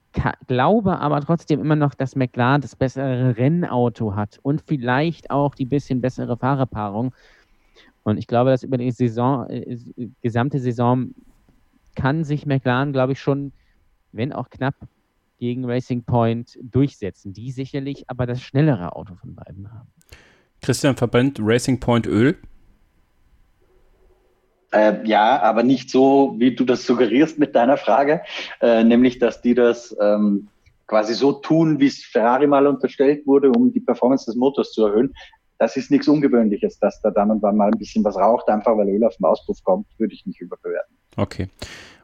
glaube 0.47 0.99
aber 0.99 1.21
trotzdem 1.21 1.61
immer 1.61 1.77
noch, 1.77 1.95
dass 1.95 2.17
McLaren 2.17 2.61
das 2.61 2.75
bessere 2.75 3.37
Rennauto 3.37 4.17
hat 4.17 4.39
und 4.43 4.63
vielleicht 4.67 5.31
auch 5.31 5.55
die 5.55 5.65
bisschen 5.65 6.01
bessere 6.01 6.37
Fahrerpaarung. 6.37 7.15
Und 8.03 8.19
ich 8.19 8.27
glaube, 8.27 8.51
dass 8.51 8.63
über 8.63 8.79
die 8.79 8.91
Saison, 8.91 9.49
äh, 9.49 9.77
gesamte 10.21 10.59
Saison 10.59 11.15
kann 12.01 12.25
sich 12.25 12.47
McLaren, 12.47 12.93
glaube 12.93 13.13
ich, 13.13 13.21
schon, 13.21 13.53
wenn 14.13 14.33
auch 14.33 14.49
knapp, 14.49 14.75
gegen 15.39 15.65
Racing 15.65 16.05
Point 16.05 16.59
durchsetzen. 16.63 17.33
Die 17.33 17.51
sicherlich 17.51 18.09
aber 18.09 18.27
das 18.27 18.41
schnellere 18.41 18.97
Auto 18.97 19.15
von 19.17 19.35
beiden 19.35 19.71
haben. 19.71 19.89
Christian 20.63 20.97
verbrennt 20.97 21.39
Racing 21.43 21.79
Point 21.79 22.07
Öl. 22.07 22.37
Äh, 24.73 25.07
ja, 25.07 25.43
aber 25.43 25.63
nicht 25.63 25.91
so, 25.91 26.35
wie 26.39 26.55
du 26.55 26.65
das 26.65 26.87
suggerierst 26.87 27.39
mit 27.39 27.55
deiner 27.55 27.77
Frage, 27.77 28.23
äh, 28.61 28.85
nämlich, 28.85 29.19
dass 29.19 29.43
die 29.43 29.55
das 29.55 29.97
ähm, 30.01 30.49
quasi 30.87 31.15
so 31.15 31.33
tun, 31.33 31.81
wie 31.81 31.89
es 31.89 32.05
Ferrari 32.05 32.47
mal 32.47 32.67
unterstellt 32.67 33.27
wurde, 33.27 33.51
um 33.51 33.73
die 33.73 33.81
Performance 33.81 34.27
des 34.27 34.37
Motors 34.37 34.73
zu 34.73 34.87
erhöhen. 34.87 35.13
Das 35.59 35.77
ist 35.77 35.91
nichts 35.91 36.09
Ungewöhnliches, 36.09 36.79
dass 36.79 37.01
da 37.03 37.11
dann 37.11 37.31
und 37.31 37.43
wann 37.43 37.57
mal 37.57 37.71
ein 37.71 37.79
bisschen 37.79 38.05
was 38.05 38.17
raucht, 38.17 38.49
einfach 38.49 38.77
weil 38.77 38.89
Öl 38.89 39.05
auf 39.05 39.17
den 39.17 39.27
Auspuff 39.27 39.63
kommt, 39.65 39.87
würde 39.99 40.15
ich 40.15 40.25
nicht 40.25 40.41
überbewerten. 40.41 41.00
Okay. 41.17 41.49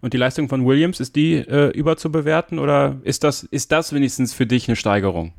Und 0.00 0.12
die 0.12 0.18
Leistung 0.18 0.48
von 0.48 0.66
Williams, 0.66 1.00
ist 1.00 1.16
die 1.16 1.34
äh, 1.34 1.70
überzubewerten 1.70 2.58
oder 2.58 2.96
ist 3.02 3.24
das, 3.24 3.42
ist 3.44 3.72
das 3.72 3.92
wenigstens 3.92 4.34
für 4.34 4.46
dich 4.46 4.68
eine 4.68 4.76
Steigerung? 4.76 5.32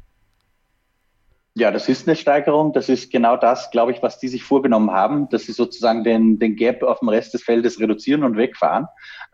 Ja, 1.59 1.71
das 1.71 1.89
ist 1.89 2.07
eine 2.07 2.15
Steigerung. 2.15 2.71
Das 2.71 2.87
ist 2.87 3.11
genau 3.11 3.35
das, 3.35 3.71
glaube 3.71 3.91
ich, 3.91 4.03
was 4.03 4.19
die 4.19 4.27
sich 4.27 4.43
vorgenommen 4.43 4.91
haben, 4.91 5.27
dass 5.29 5.47
sie 5.47 5.53
sozusagen 5.53 6.03
den, 6.03 6.37
den 6.37 6.55
Gap 6.55 6.83
auf 6.83 6.99
dem 6.99 7.09
Rest 7.09 7.33
des 7.33 7.41
Feldes 7.41 7.79
reduzieren 7.79 8.23
und 8.23 8.37
wegfahren. 8.37 8.85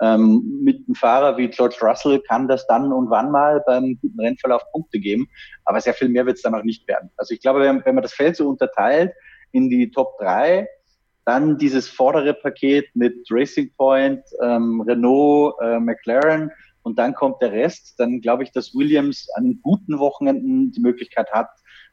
Ähm, 0.01 0.61
mit 0.63 0.85
einem 0.87 0.95
Fahrer 0.95 1.35
wie 1.35 1.49
George 1.49 1.75
Russell 1.81 2.21
kann 2.21 2.47
das 2.47 2.65
dann 2.67 2.93
und 2.93 3.09
wann 3.09 3.29
mal 3.29 3.61
beim 3.65 3.97
guten 4.01 4.21
Rennverlauf 4.21 4.61
Punkte 4.71 4.99
geben, 4.99 5.27
aber 5.65 5.81
sehr 5.81 5.93
viel 5.93 6.07
mehr 6.07 6.25
wird 6.25 6.37
es 6.37 6.43
dann 6.43 6.55
auch 6.55 6.63
nicht 6.63 6.87
werden. 6.87 7.11
Also 7.17 7.33
ich 7.33 7.41
glaube, 7.41 7.59
wenn, 7.59 7.83
wenn 7.83 7.95
man 7.95 8.03
das 8.03 8.13
Feld 8.13 8.37
so 8.37 8.47
unterteilt 8.47 9.11
in 9.51 9.69
die 9.69 9.91
Top 9.91 10.17
3, 10.19 10.65
dann 11.25 11.57
dieses 11.57 11.87
vordere 11.87 12.33
Paket 12.33 12.87
mit 12.95 13.15
Racing 13.29 13.71
Point, 13.77 14.23
ähm, 14.41 14.81
Renault, 14.81 15.55
äh, 15.61 15.79
McLaren 15.79 16.51
und 16.83 16.99
dann 16.99 17.13
kommt 17.13 17.41
der 17.41 17.51
Rest. 17.51 17.99
Dann 17.99 18.21
glaube 18.21 18.43
ich, 18.43 18.51
dass 18.51 18.75
Williams 18.75 19.27
an 19.35 19.59
guten 19.61 19.99
Wochenenden 19.99 20.71
die 20.71 20.81
Möglichkeit 20.81 21.31
hat, 21.31 21.49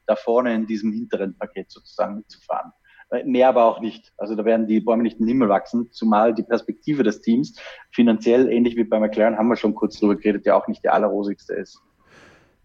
da 0.07 0.17
vorne 0.17 0.55
in 0.55 0.67
diesem 0.67 0.93
hinteren 0.93 1.37
Paket 1.39 1.71
sozusagen 1.71 2.17
mitzufahren. 2.17 2.73
Äh, 3.11 3.25
mehr 3.25 3.49
aber 3.49 3.65
auch 3.65 3.81
nicht. 3.81 4.13
Also 4.17 4.35
da 4.35 4.45
werden 4.45 4.67
die 4.67 4.81
Bäume 4.81 5.03
nicht 5.03 5.19
in 5.19 5.27
den 5.27 5.29
Himmel 5.29 5.49
wachsen, 5.49 5.91
zumal 5.93 6.35
die 6.35 6.43
Perspektive 6.43 7.03
des 7.03 7.21
Teams 7.21 7.55
finanziell, 7.93 8.51
ähnlich 8.51 8.77
wie 8.77 8.85
bei 8.85 8.99
McLaren, 8.99 9.37
haben 9.37 9.49
wir 9.49 9.57
schon 9.57 9.75
kurz 9.75 9.99
drüber 9.99 10.17
geredet, 10.17 10.47
ja 10.47 10.55
auch 10.55 10.69
nicht 10.69 10.83
die 10.85 10.89
allerrosigste 10.89 11.55
ist. 11.55 11.81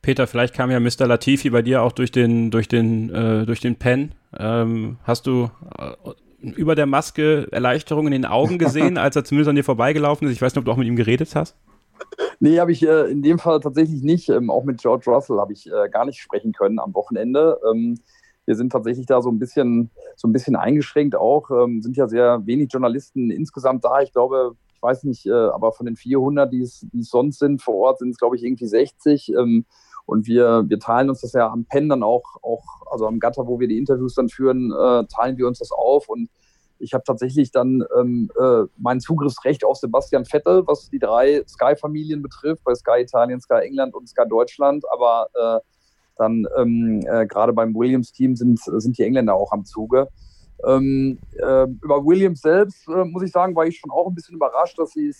Peter, 0.01 0.27
vielleicht 0.27 0.53
kam 0.53 0.69
ja 0.69 0.79
Mr. 0.79 1.07
Latifi 1.07 1.49
bei 1.49 1.63
dir 1.63 1.81
auch 1.81 1.91
durch 1.91 2.11
den, 2.11 2.51
durch 2.51 2.67
den, 2.67 3.09
äh, 3.09 3.45
durch 3.47 3.59
den 3.59 3.77
Pen. 3.77 4.13
Ähm, 4.37 4.97
hast 5.03 5.25
du 5.25 5.49
äh, 5.79 5.93
über 6.53 6.75
der 6.75 6.85
Maske 6.85 7.47
Erleichterung 7.51 8.07
in 8.07 8.11
den 8.11 8.25
Augen 8.25 8.57
gesehen, 8.57 8.97
als 8.97 9.15
er 9.15 9.23
zumindest 9.23 9.49
an 9.49 9.55
dir 9.55 9.63
vorbeigelaufen 9.63 10.27
ist? 10.27 10.33
Ich 10.33 10.41
weiß 10.41 10.53
nicht, 10.53 10.59
ob 10.59 10.65
du 10.65 10.71
auch 10.71 10.77
mit 10.77 10.87
ihm 10.87 10.95
geredet 10.95 11.35
hast. 11.35 11.55
Nee, 12.39 12.59
habe 12.59 12.71
ich 12.71 12.85
äh, 12.85 13.09
in 13.09 13.23
dem 13.23 13.39
Fall 13.39 13.59
tatsächlich 13.59 14.03
nicht. 14.03 14.29
Ähm, 14.29 14.49
auch 14.49 14.63
mit 14.63 14.81
George 14.81 15.09
Russell 15.09 15.37
habe 15.37 15.53
ich 15.53 15.67
äh, 15.67 15.89
gar 15.89 16.05
nicht 16.05 16.19
sprechen 16.19 16.51
können 16.51 16.79
am 16.79 16.93
Wochenende. 16.93 17.59
Ähm, 17.69 17.97
wir 18.45 18.55
sind 18.55 18.71
tatsächlich 18.71 19.05
da 19.05 19.21
so 19.21 19.29
ein 19.29 19.39
bisschen, 19.39 19.89
so 20.15 20.27
ein 20.27 20.33
bisschen 20.33 20.55
eingeschränkt 20.55 21.15
auch. 21.15 21.49
Ähm, 21.49 21.81
sind 21.81 21.97
ja 21.97 22.07
sehr 22.07 22.45
wenig 22.45 22.71
Journalisten 22.71 23.31
insgesamt 23.31 23.83
da. 23.83 24.01
Ich 24.01 24.11
glaube, 24.11 24.55
weiß 24.85 25.03
nicht, 25.03 25.25
äh, 25.25 25.31
aber 25.31 25.71
von 25.71 25.87
den 25.87 25.95
400, 25.95 26.51
die 26.53 26.61
es, 26.61 26.85
sonst 26.99 27.39
sind 27.39 27.61
vor 27.61 27.75
Ort, 27.75 27.99
sind 27.99 28.11
es, 28.11 28.17
glaube 28.17 28.35
ich, 28.35 28.43
irgendwie 28.43 28.67
60. 28.67 29.29
Ähm, 29.29 29.65
und 30.05 30.27
wir, 30.27 30.65
wir 30.67 30.79
teilen 30.79 31.09
uns 31.09 31.21
das 31.21 31.33
ja 31.33 31.49
am 31.49 31.65
Pen 31.65 31.89
dann 31.89 32.03
auch, 32.03 32.37
auch, 32.43 32.63
also 32.91 33.07
am 33.07 33.19
Gatter, 33.19 33.47
wo 33.47 33.59
wir 33.59 33.67
die 33.67 33.79
Interviews 33.79 34.13
dann 34.13 34.29
führen, 34.29 34.71
äh, 34.71 35.05
teilen 35.07 35.37
wir 35.37 35.47
uns 35.47 35.59
das 35.59 35.71
auf. 35.71 36.07
Und 36.07 36.29
ich 36.77 36.93
habe 36.93 37.03
tatsächlich 37.03 37.51
dann 37.51 37.83
ähm, 37.97 38.29
äh, 38.39 38.63
mein 38.77 38.99
Zugriffsrecht 38.99 39.65
auf 39.65 39.77
Sebastian 39.77 40.25
Vettel, 40.25 40.67
was 40.67 40.89
die 40.89 40.99
drei 40.99 41.43
Sky-Familien 41.47 42.21
betrifft, 42.21 42.63
bei 42.63 42.75
Sky 42.75 43.01
Italien, 43.01 43.41
Sky 43.41 43.61
England 43.63 43.95
und 43.95 44.07
Sky 44.07 44.27
Deutschland. 44.29 44.85
Aber 44.93 45.27
äh, 45.33 45.59
dann 46.17 46.45
ähm, 46.57 47.01
äh, 47.07 47.25
gerade 47.25 47.53
beim 47.53 47.73
Williams-Team 47.73 48.35
sind, 48.35 48.59
sind 48.59 48.97
die 48.97 49.03
Engländer 49.03 49.33
auch 49.33 49.51
am 49.51 49.65
Zuge. 49.65 50.07
Ähm, 50.63 51.19
äh, 51.33 51.67
über 51.81 52.05
Williams 52.05 52.41
selbst 52.41 52.87
äh, 52.87 53.03
muss 53.03 53.23
ich 53.23 53.31
sagen, 53.31 53.55
war 53.55 53.65
ich 53.65 53.77
schon 53.77 53.91
auch 53.91 54.07
ein 54.07 54.15
bisschen 54.15 54.35
überrascht, 54.35 54.79
dass, 54.79 54.95
äh, 54.95 55.11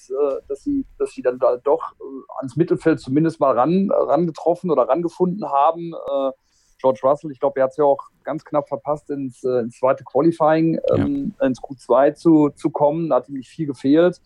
dass, 0.48 0.64
sie, 0.64 0.86
dass 0.98 1.12
sie 1.12 1.22
dann 1.22 1.40
da 1.40 1.58
doch 1.58 1.92
äh, 1.94 2.04
ans 2.38 2.56
Mittelfeld 2.56 3.00
zumindest 3.00 3.40
mal 3.40 3.58
ran, 3.58 3.92
rangetroffen 3.92 4.72
oder 4.72 4.88
rangefunden 4.88 5.50
haben. 5.50 5.94
Äh, 5.94 6.32
George 6.80 7.02
Russell, 7.04 7.32
ich 7.32 7.40
glaube, 7.40 7.60
er 7.60 7.66
hat 7.66 7.72
es 7.72 7.78
ja 7.78 7.84
auch 7.84 8.10
ganz 8.24 8.46
knapp 8.46 8.68
verpasst, 8.68 9.10
ins, 9.10 9.44
äh, 9.44 9.60
ins 9.60 9.78
zweite 9.78 10.04
Qualifying, 10.04 10.80
ähm, 10.94 11.34
ja. 11.40 11.48
ins 11.48 11.62
Q2 11.62 12.14
zu, 12.14 12.50
zu 12.56 12.70
kommen. 12.70 13.10
Da 13.10 13.18
hat 13.18 13.30
ihm 13.30 13.36
nicht 13.36 13.50
viel 13.50 13.68
gefehlt. 13.68 14.22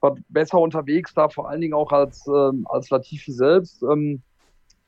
War 0.00 0.16
besser 0.28 0.58
unterwegs 0.58 1.14
da, 1.14 1.28
vor 1.28 1.48
allen 1.48 1.60
Dingen 1.60 1.74
auch 1.74 1.92
als, 1.92 2.26
ähm, 2.26 2.66
als 2.68 2.90
Latifi 2.90 3.32
selbst. 3.32 3.82
Ähm, 3.82 4.22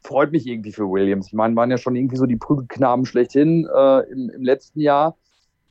freut 0.02 0.32
mich 0.32 0.46
irgendwie 0.46 0.72
für 0.72 0.90
Williams. 0.90 1.28
Ich 1.28 1.32
meine, 1.32 1.56
waren 1.56 1.70
ja 1.70 1.78
schon 1.78 1.96
irgendwie 1.96 2.16
so 2.16 2.26
die 2.26 2.36
Prügelknaben 2.36 3.06
schlechthin 3.06 3.66
im, 4.10 4.28
im 4.28 4.42
letzten 4.42 4.80
Jahr. 4.80 5.16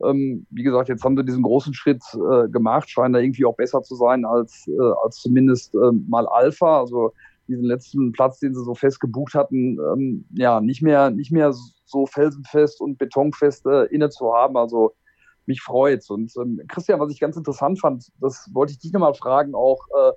Ähm, 0.05 0.45
wie 0.49 0.63
gesagt, 0.63 0.89
jetzt 0.89 1.03
haben 1.03 1.17
sie 1.17 1.25
diesen 1.25 1.43
großen 1.43 1.73
Schritt 1.73 2.03
äh, 2.13 2.47
gemacht, 2.49 2.89
scheinen 2.89 3.13
da 3.13 3.19
irgendwie 3.19 3.45
auch 3.45 3.55
besser 3.55 3.84
zu 3.84 3.95
sein 3.95 4.25
als, 4.25 4.67
äh, 4.67 4.91
als 5.03 5.17
zumindest 5.17 5.75
äh, 5.75 5.91
mal 6.07 6.27
Alpha. 6.27 6.80
Also 6.80 7.13
diesen 7.47 7.65
letzten 7.65 8.11
Platz, 8.11 8.39
den 8.39 8.53
sie 8.53 8.63
so 8.63 8.73
fest 8.73 8.99
gebucht 8.99 9.34
hatten, 9.34 9.77
ähm, 9.80 10.25
ja, 10.34 10.61
nicht 10.61 10.81
mehr, 10.81 11.09
nicht 11.09 11.31
mehr 11.31 11.53
so 11.85 12.05
felsenfest 12.05 12.80
und 12.81 12.97
betonfest 12.97 13.65
äh, 13.65 13.85
inne 13.85 14.09
zu 14.09 14.34
haben. 14.34 14.57
Also 14.57 14.93
mich 15.45 15.61
freut's. 15.61 16.09
Und 16.09 16.31
ähm, 16.38 16.61
Christian, 16.67 16.99
was 16.99 17.11
ich 17.11 17.19
ganz 17.19 17.35
interessant 17.35 17.80
fand, 17.80 18.07
das 18.21 18.49
wollte 18.53 18.71
ich 18.73 18.80
dich 18.80 18.93
nochmal 18.93 19.13
fragen, 19.13 19.55
auch 19.55 19.85
äh, 19.97 20.11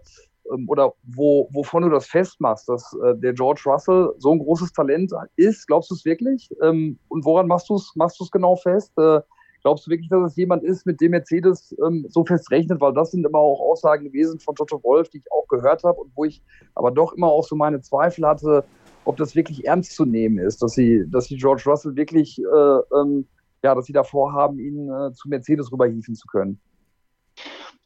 ähm, 0.53 0.69
oder 0.69 0.95
wo, 1.03 1.49
wovon 1.53 1.83
du 1.83 1.91
das 1.91 2.07
festmachst, 2.07 2.69
dass 2.69 2.93
äh, 3.05 3.17
der 3.17 3.33
George 3.33 3.63
Russell 3.67 4.13
so 4.19 4.33
ein 4.33 4.39
großes 4.39 4.73
Talent 4.73 5.13
ist. 5.37 5.67
Glaubst 5.67 5.91
du 5.91 5.95
es 5.95 6.05
wirklich? 6.05 6.51
Ähm, 6.63 6.99
und 7.09 7.25
woran 7.25 7.47
machst 7.47 7.69
du 7.69 7.75
es 7.75 7.93
machst 7.95 8.21
genau 8.33 8.57
fest? 8.57 8.93
Äh, 8.99 9.21
glaubst 9.67 9.85
du 9.85 9.91
wirklich, 9.91 10.09
dass 10.09 10.31
es 10.31 10.37
jemand 10.37 10.63
ist, 10.63 10.87
mit 10.87 11.01
dem 11.01 11.11
Mercedes 11.11 11.75
ähm, 11.85 12.07
so 12.09 12.25
fest 12.25 12.53
rechnet? 12.53 12.81
Weil 12.81 12.95
das 12.95 13.11
sind 13.11 13.27
immer 13.27 13.41
auch 13.41 13.59
Aussagen 13.59 14.05
gewesen 14.05 14.39
von 14.39 14.55
Toto 14.55 14.81
Wolf, 14.85 15.09
die 15.09 15.19
ich 15.19 15.33
auch 15.33 15.49
gehört 15.49 15.83
habe 15.83 16.01
und 16.01 16.13
wo 16.15 16.25
ich 16.25 16.41
aber 16.77 16.93
doch 16.93 17.15
immer 17.15 17.27
auch 17.27 17.43
so 17.43 17.57
meine 17.57 17.81
Zweifel 17.81 18.25
hatte, 18.29 18.63
ob 19.05 19.17
das 19.17 19.35
wirklich 19.35 19.67
ernst 19.67 19.97
zu 19.97 20.05
nehmen 20.05 20.39
ist, 20.39 20.63
dass 20.63 20.75
sie, 20.75 21.05
dass 21.11 21.25
sie 21.25 21.37
George 21.37 21.65
Russell 21.67 21.97
wirklich, 21.97 22.39
äh, 22.39 22.97
ähm, 22.97 23.27
ja, 23.65 23.75
dass 23.75 23.87
sie 23.87 23.93
davor 23.93 24.33
haben, 24.33 24.61
ihn 24.61 24.89
äh, 24.89 25.11
zu 25.15 25.29
Mercedes 25.29 25.73
rüberhieven 25.73 26.15
zu 26.15 26.29
können. 26.29 26.61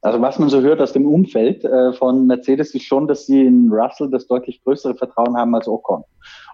Also 0.03 0.21
was 0.21 0.39
man 0.39 0.51
so 0.51 0.61
hört 0.61 0.83
aus 0.83 0.93
dem 0.93 1.07
Umfeld 1.07 1.65
äh, 1.65 1.95
von 1.95 2.27
Mercedes 2.27 2.75
ist 2.75 2.85
schon, 2.85 3.09
dass 3.09 3.25
sie 3.25 3.47
in 3.47 3.73
Russell 3.73 4.11
das 4.11 4.27
deutlich 4.27 4.63
größere 4.65 4.95
Vertrauen 4.95 5.35
haben 5.35 5.55
als 5.55 5.67
Ocon. 5.67 6.05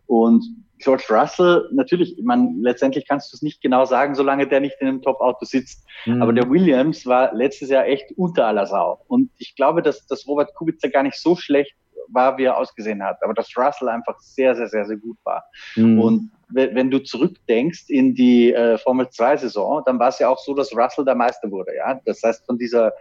Und 0.07 0.45
George 0.78 1.05
Russell, 1.09 1.69
natürlich, 1.73 2.19
ich 2.19 2.24
meine, 2.24 2.53
letztendlich 2.61 3.07
kannst 3.09 3.33
du 3.33 3.37
es 3.37 3.43
nicht 3.43 3.62
genau 3.62 3.85
sagen, 3.87 4.15
solange 4.15 4.47
der 4.47 4.61
nicht 4.61 4.77
in 4.81 4.89
einem 4.89 5.03
Top-Auto 5.03 5.45
sitzt. 5.45 5.87
Mhm. 6.05 6.23
Aber 6.23 6.33
der 6.33 6.49
Williams 6.51 7.07
war 7.07 7.35
letztes 7.35 7.70
Jahr 7.70 7.87
echt 7.87 8.12
unter 8.16 8.47
aller 8.47 8.66
Sau. 8.66 9.01
Und 9.09 9.31
ich 9.39 9.57
glaube, 9.57 9.83
dass, 9.83 10.07
dass 10.07 10.27
Robert 10.27 10.55
Kubica 10.55 10.89
gar 10.89 11.03
nicht 11.03 11.19
so 11.19 11.35
schlecht 11.35 11.74
war, 12.09 12.37
wie 12.39 12.45
er 12.45 12.59
ausgesehen 12.59 13.03
hat. 13.03 13.23
Aber 13.23 13.35
dass 13.35 13.57
Russell 13.57 13.89
einfach 13.89 14.19
sehr, 14.20 14.55
sehr, 14.55 14.69
sehr, 14.69 14.85
sehr 14.85 14.97
gut 14.97 15.16
war. 15.24 15.45
Mhm. 15.77 16.01
Und 16.01 16.31
wenn 16.49 16.91
du 16.91 17.01
zurückdenkst 17.01 17.87
in 17.89 18.15
die 18.15 18.53
äh, 18.53 18.78
Formel 18.78 19.09
2 19.09 19.39
Saison, 19.39 19.83
dann 19.85 19.99
war 19.99 20.09
es 20.09 20.19
ja 20.19 20.28
auch 20.28 20.39
so, 20.39 20.55
dass 20.55 20.77
Russell 20.77 21.05
der 21.05 21.16
Meister 21.16 21.51
wurde. 21.51 21.74
Ja, 21.74 22.01
das 22.05 22.23
heißt 22.23 22.47
von 22.47 22.59
dieser 22.59 22.93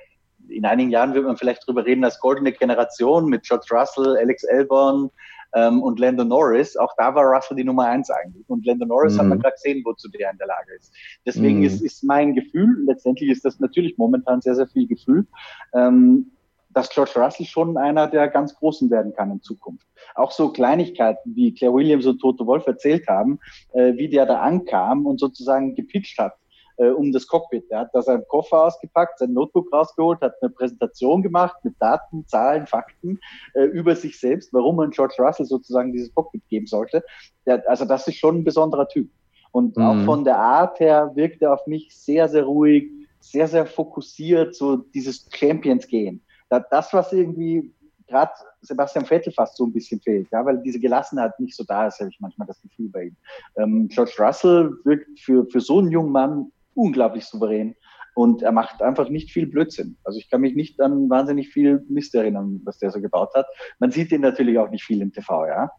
in 0.49 0.65
einigen 0.65 0.91
Jahren 0.91 1.14
wird 1.14 1.26
man 1.26 1.38
vielleicht 1.38 1.65
drüber 1.65 1.86
reden 1.86 2.03
als 2.03 2.19
goldene 2.19 2.52
Generation 2.52 3.27
mit 3.27 3.44
George 3.44 3.65
Russell, 3.72 4.18
Alex 4.18 4.44
Elborn 4.44 5.10
ähm, 5.56 5.82
und 5.82 5.99
Lando 5.99 6.23
Norris. 6.23 6.77
Auch 6.77 6.94
da 6.98 7.15
war 7.15 7.23
Russell 7.23 7.57
die 7.57 7.64
Nummer 7.64 7.88
eins 7.88 8.11
eigentlich. 8.11 8.48
Und 8.48 8.65
Lando 8.65 8.86
Norris 8.86 9.15
mhm. 9.15 9.19
hat 9.19 9.27
man 9.27 9.40
gerade 9.40 9.56
gesehen, 9.56 9.82
wozu 9.84 10.10
der 10.10 10.32
in 10.32 10.38
der 10.38 10.48
Lage 10.48 10.73
ist. 10.77 10.94
Deswegen 11.26 11.60
mhm. 11.60 11.65
ist, 11.65 11.82
ist 11.82 12.03
mein 12.03 12.36
Gefühl, 12.36 12.84
letztendlich 12.86 13.30
ist 13.30 13.45
das 13.45 13.60
natürlich 13.60 13.98
momentan 13.98 14.41
sehr, 14.41 14.56
sehr 14.56 14.68
viel 14.68 14.88
Gefühl, 14.88 15.26
ähm, 15.73 16.32
dass 16.69 16.90
George 16.90 17.14
Russell 17.15 17.45
schon 17.45 17.77
einer 17.77 18.07
der 18.07 18.27
ganz 18.27 18.53
Großen 18.53 18.90
werden 18.91 19.14
kann 19.14 19.32
in 19.32 19.41
Zukunft. 19.41 19.88
Auch 20.14 20.32
so 20.32 20.49
Kleinigkeiten, 20.52 21.34
wie 21.34 21.53
Claire 21.53 21.73
Williams 21.73 22.06
und 22.06 22.19
Toto 22.19 22.45
Wolf 22.45 22.68
erzählt 22.68 23.07
haben, 23.07 23.40
äh, 23.73 23.94
wie 23.95 24.10
der 24.10 24.26
da 24.26 24.41
ankam 24.41 25.06
und 25.06 25.19
sozusagen 25.19 25.73
gepitcht 25.73 26.19
hat 26.19 26.34
äh, 26.77 26.89
um 26.89 27.11
das 27.11 27.27
Cockpit. 27.27 27.65
Er 27.69 27.81
hat 27.81 27.89
da 27.93 28.02
seinen 28.02 28.27
Koffer 28.27 28.65
ausgepackt, 28.65 29.19
sein 29.19 29.34
Notebook 29.34 29.72
rausgeholt, 29.72 30.22
hat 30.22 30.35
eine 30.41 30.52
Präsentation 30.52 31.22
gemacht 31.22 31.56
mit 31.64 31.76
Daten, 31.80 32.26
Zahlen, 32.27 32.68
Fakten 32.68 33.19
äh, 33.53 33.64
über 33.64 33.95
sich 33.95 34.19
selbst, 34.19 34.53
warum 34.53 34.77
man 34.77 34.91
George 34.91 35.15
Russell 35.19 35.45
sozusagen 35.45 35.91
dieses 35.91 36.14
Cockpit 36.14 36.47
geben 36.49 36.68
sollte. 36.68 37.03
Der, 37.45 37.64
also 37.69 37.85
das 37.85 38.07
ist 38.07 38.18
schon 38.18 38.39
ein 38.39 38.43
besonderer 38.43 38.88
Typ. 38.88 39.10
Und 39.52 39.77
mhm. 39.77 39.84
auch 39.84 40.06
von 40.06 40.23
der 40.23 40.38
Art 40.38 40.80
her 40.80 41.11
wirkt 41.15 41.41
er 41.41 41.53
auf 41.53 41.65
mich 41.68 41.95
sehr, 41.95 42.27
sehr 42.27 42.43
ruhig, 42.43 42.91
sehr, 43.19 43.47
sehr 43.47 43.65
fokussiert, 43.65 44.56
so 44.56 44.77
dieses 44.77 45.27
Champions-Gehen. 45.34 46.22
Das, 46.49 46.93
was 46.93 47.11
irgendwie 47.11 47.73
gerade 48.07 48.31
Sebastian 48.61 49.06
Vettel 49.06 49.34
fast 49.34 49.57
so 49.57 49.65
ein 49.65 49.73
bisschen 49.73 49.99
fehlt, 50.02 50.27
ja, 50.31 50.45
weil 50.45 50.61
diese 50.61 50.80
Gelassenheit 50.80 51.39
nicht 51.39 51.56
so 51.56 51.64
da 51.64 51.88
ist, 51.88 51.99
habe 51.99 52.10
ich 52.10 52.19
manchmal 52.19 52.47
das 52.47 52.61
Gefühl 52.61 52.89
bei 52.89 53.03
ihm. 53.06 53.15
Ähm, 53.57 53.88
George 53.88 54.14
Russell 54.19 54.73
wirkt 54.84 55.19
für, 55.19 55.45
für 55.47 55.60
so 55.60 55.80
einen 55.80 55.91
jungen 55.91 56.11
Mann 56.11 56.52
unglaublich 56.76 57.26
souverän 57.26 57.76
und 58.15 58.41
er 58.41 58.53
macht 58.53 58.81
einfach 58.81 59.10
nicht 59.10 59.31
viel 59.31 59.45
Blödsinn. 59.45 59.97
Also 60.06 60.18
ich 60.18 60.30
kann 60.30 60.41
mich 60.41 60.56
nicht 60.56 60.80
an 60.80 61.10
wahnsinnig 61.10 61.49
viel 61.49 61.85
Mist 61.89 62.15
erinnern, 62.15 62.61
was 62.64 62.80
der 62.80 62.89
so 62.89 63.02
gebaut 63.02 63.34
hat. 63.35 63.45
Man 63.80 63.91
sieht 63.91 64.11
ihn 64.11 64.22
natürlich 64.22 64.57
auch 64.57 64.69
nicht 64.69 64.85
viel 64.85 65.02
im 65.02 65.11
TV, 65.11 65.45
ja. 65.47 65.69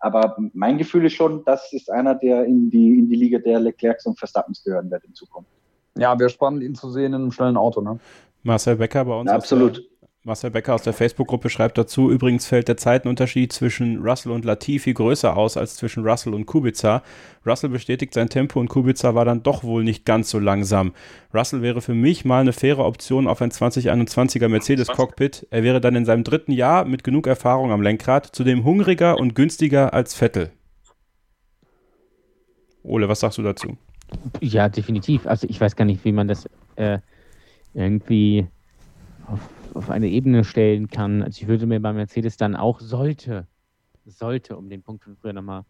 Aber 0.00 0.36
mein 0.52 0.76
Gefühl 0.76 1.06
ist 1.06 1.14
schon, 1.14 1.44
das 1.44 1.72
ist 1.72 1.90
einer, 1.90 2.16
der 2.16 2.44
in 2.44 2.68
die, 2.68 2.98
in 2.98 3.08
die 3.08 3.16
Liga 3.16 3.38
der 3.38 3.60
Leclercs 3.60 4.06
und 4.06 4.18
Verstappens 4.18 4.62
gehören 4.64 4.90
wird 4.90 5.04
in 5.04 5.14
Zukunft. 5.14 5.50
Ja, 5.96 6.18
wäre 6.18 6.30
spannend, 6.30 6.64
ihn 6.64 6.74
zu 6.74 6.90
sehen 6.90 7.12
in 7.12 7.14
einem 7.14 7.32
schnellen 7.32 7.56
Auto, 7.56 7.80
ne? 7.80 8.00
Marcel 8.42 8.76
Becker 8.76 9.04
bei 9.04 9.14
uns. 9.14 9.30
Ja, 9.30 9.36
absolut. 9.36 9.88
Marcel 10.26 10.50
Becker 10.50 10.74
aus 10.74 10.82
der 10.82 10.94
Facebook-Gruppe 10.94 11.50
schreibt 11.50 11.76
dazu, 11.76 12.10
übrigens 12.10 12.46
fällt 12.46 12.68
der 12.68 12.78
Zeitenunterschied 12.78 13.52
zwischen 13.52 14.02
Russell 14.02 14.32
und 14.32 14.46
Latifi 14.46 14.94
größer 14.94 15.36
aus 15.36 15.58
als 15.58 15.76
zwischen 15.76 16.02
Russell 16.02 16.32
und 16.32 16.46
Kubica. 16.46 17.02
Russell 17.44 17.68
bestätigt 17.68 18.14
sein 18.14 18.30
Tempo 18.30 18.58
und 18.58 18.68
Kubica 18.68 19.14
war 19.14 19.26
dann 19.26 19.42
doch 19.42 19.64
wohl 19.64 19.84
nicht 19.84 20.06
ganz 20.06 20.30
so 20.30 20.38
langsam. 20.38 20.94
Russell 21.34 21.60
wäre 21.60 21.82
für 21.82 21.92
mich 21.92 22.24
mal 22.24 22.40
eine 22.40 22.54
faire 22.54 22.86
Option 22.86 23.26
auf 23.26 23.42
ein 23.42 23.50
2021er 23.50 24.48
Mercedes-Cockpit. 24.48 25.46
Er 25.50 25.62
wäre 25.62 25.82
dann 25.82 25.94
in 25.94 26.06
seinem 26.06 26.24
dritten 26.24 26.52
Jahr 26.52 26.86
mit 26.86 27.04
genug 27.04 27.26
Erfahrung 27.26 27.70
am 27.70 27.82
Lenkrad, 27.82 28.24
zudem 28.34 28.64
hungriger 28.64 29.18
und 29.18 29.34
günstiger 29.34 29.92
als 29.92 30.14
Vettel. 30.14 30.52
Ole, 32.82 33.10
was 33.10 33.20
sagst 33.20 33.36
du 33.36 33.42
dazu? 33.42 33.76
Ja, 34.40 34.70
definitiv. 34.70 35.26
Also 35.26 35.46
ich 35.50 35.60
weiß 35.60 35.76
gar 35.76 35.84
nicht, 35.84 36.02
wie 36.06 36.12
man 36.12 36.28
das 36.28 36.48
äh, 36.76 37.00
irgendwie 37.74 38.46
auf 39.26 39.40
auf 39.76 39.90
eine 39.90 40.08
Ebene 40.08 40.44
stellen 40.44 40.88
kann. 40.88 41.22
Also 41.22 41.42
ich 41.42 41.48
würde 41.48 41.66
mir 41.66 41.80
bei 41.80 41.92
Mercedes 41.92 42.36
dann 42.36 42.56
auch 42.56 42.80
sollte, 42.80 43.46
sollte, 44.04 44.56
um 44.56 44.68
den 44.68 44.82
Punkt 44.82 45.04
von 45.04 45.16
früher 45.16 45.32
nochmal 45.32 45.64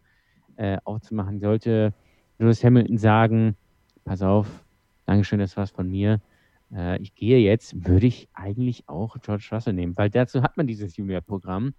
äh, 0.57 0.77
aufzumachen, 0.83 1.39
sollte 1.39 1.93
Lewis 2.37 2.63
Hamilton 2.63 2.97
sagen, 2.97 3.55
pass 4.03 4.21
auf, 4.21 4.65
Dankeschön, 5.05 5.39
das 5.39 5.55
war's 5.57 5.71
von 5.71 5.89
mir. 5.89 6.21
Äh, 6.73 7.01
ich 7.01 7.15
gehe 7.15 7.39
jetzt, 7.39 7.87
würde 7.87 8.07
ich 8.07 8.27
eigentlich 8.33 8.87
auch 8.87 9.17
George 9.21 9.47
Russell 9.51 9.73
nehmen, 9.73 9.97
weil 9.97 10.09
dazu 10.09 10.41
hat 10.41 10.57
man 10.57 10.67
dieses 10.67 10.97
Junior-Programm. 10.97 11.73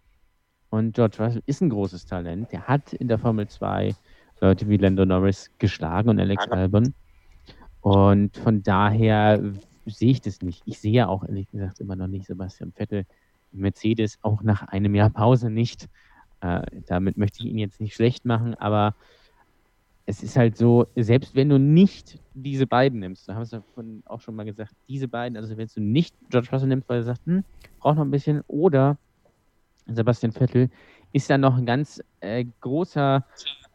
Und 0.71 0.95
George 0.95 1.17
Russell 1.19 1.43
ist 1.47 1.61
ein 1.61 1.71
großes 1.71 2.07
Talent. 2.07 2.53
Der 2.53 2.67
hat 2.67 2.93
in 2.93 3.09
der 3.09 3.19
Formel 3.19 3.47
2 3.47 3.95
Leute 4.41 4.69
wie 4.69 4.77
Lando 4.77 5.05
Norris 5.05 5.51
geschlagen 5.59 6.11
und 6.11 6.21
Alex 6.21 6.47
Albon. 6.49 6.95
Und 7.81 8.37
von 8.37 8.63
daher 8.63 9.41
sehe 9.87 10.11
ich 10.11 10.21
das 10.21 10.43
nicht. 10.43 10.63
Ich 10.67 10.79
sehe 10.81 10.93
ja 10.93 11.09
auch 11.09 11.25
ehrlich 11.25 11.51
gesagt 11.51 11.81
immer 11.81 11.97
noch 11.97 12.07
nicht 12.07 12.27
Sebastian 12.27 12.73
Vettel 12.73 13.07
Mercedes 13.53 14.19
auch 14.23 14.43
nach 14.43 14.69
einem 14.69 14.95
Jahr 14.95 15.11
Pause 15.11 15.51
nicht. 15.51 15.89
Äh, 16.41 16.63
damit 16.87 17.17
möchte 17.17 17.41
ich 17.41 17.47
ihn 17.47 17.59
jetzt 17.59 17.81
nicht 17.81 17.95
schlecht 17.95 18.25
machen, 18.25 18.55
aber 18.55 18.95
es 20.05 20.23
ist 20.23 20.37
halt 20.37 20.57
so, 20.57 20.87
selbst 20.95 21.35
wenn 21.35 21.49
du 21.49 21.59
nicht 21.59 22.21
diese 22.35 22.67
beiden 22.67 23.01
nimmst, 23.01 23.29
da 23.29 23.35
haben 23.35 23.51
wir 23.51 23.59
es 23.59 24.07
auch 24.07 24.21
schon 24.21 24.37
mal 24.37 24.45
gesagt, 24.45 24.73
diese 24.89 25.09
beiden, 25.09 25.37
also 25.37 25.57
wenn 25.57 25.69
du 25.75 25.81
nicht 25.81 26.15
George 26.31 26.49
Russell 26.53 26.69
nimmst, 26.69 26.89
weil 26.89 26.99
er 26.99 27.05
sagt, 27.05 27.27
hm, 27.27 27.45
braucht 27.81 27.97
noch 27.97 28.05
ein 28.05 28.11
bisschen, 28.11 28.43
oder 28.47 28.99
Sebastian 29.87 30.33
Vettel, 30.33 30.71
ist 31.13 31.29
da 31.29 31.39
noch 31.39 31.57
ein 31.57 31.67
ganz 31.67 32.03
äh, 32.21 32.45
großer 32.61 33.25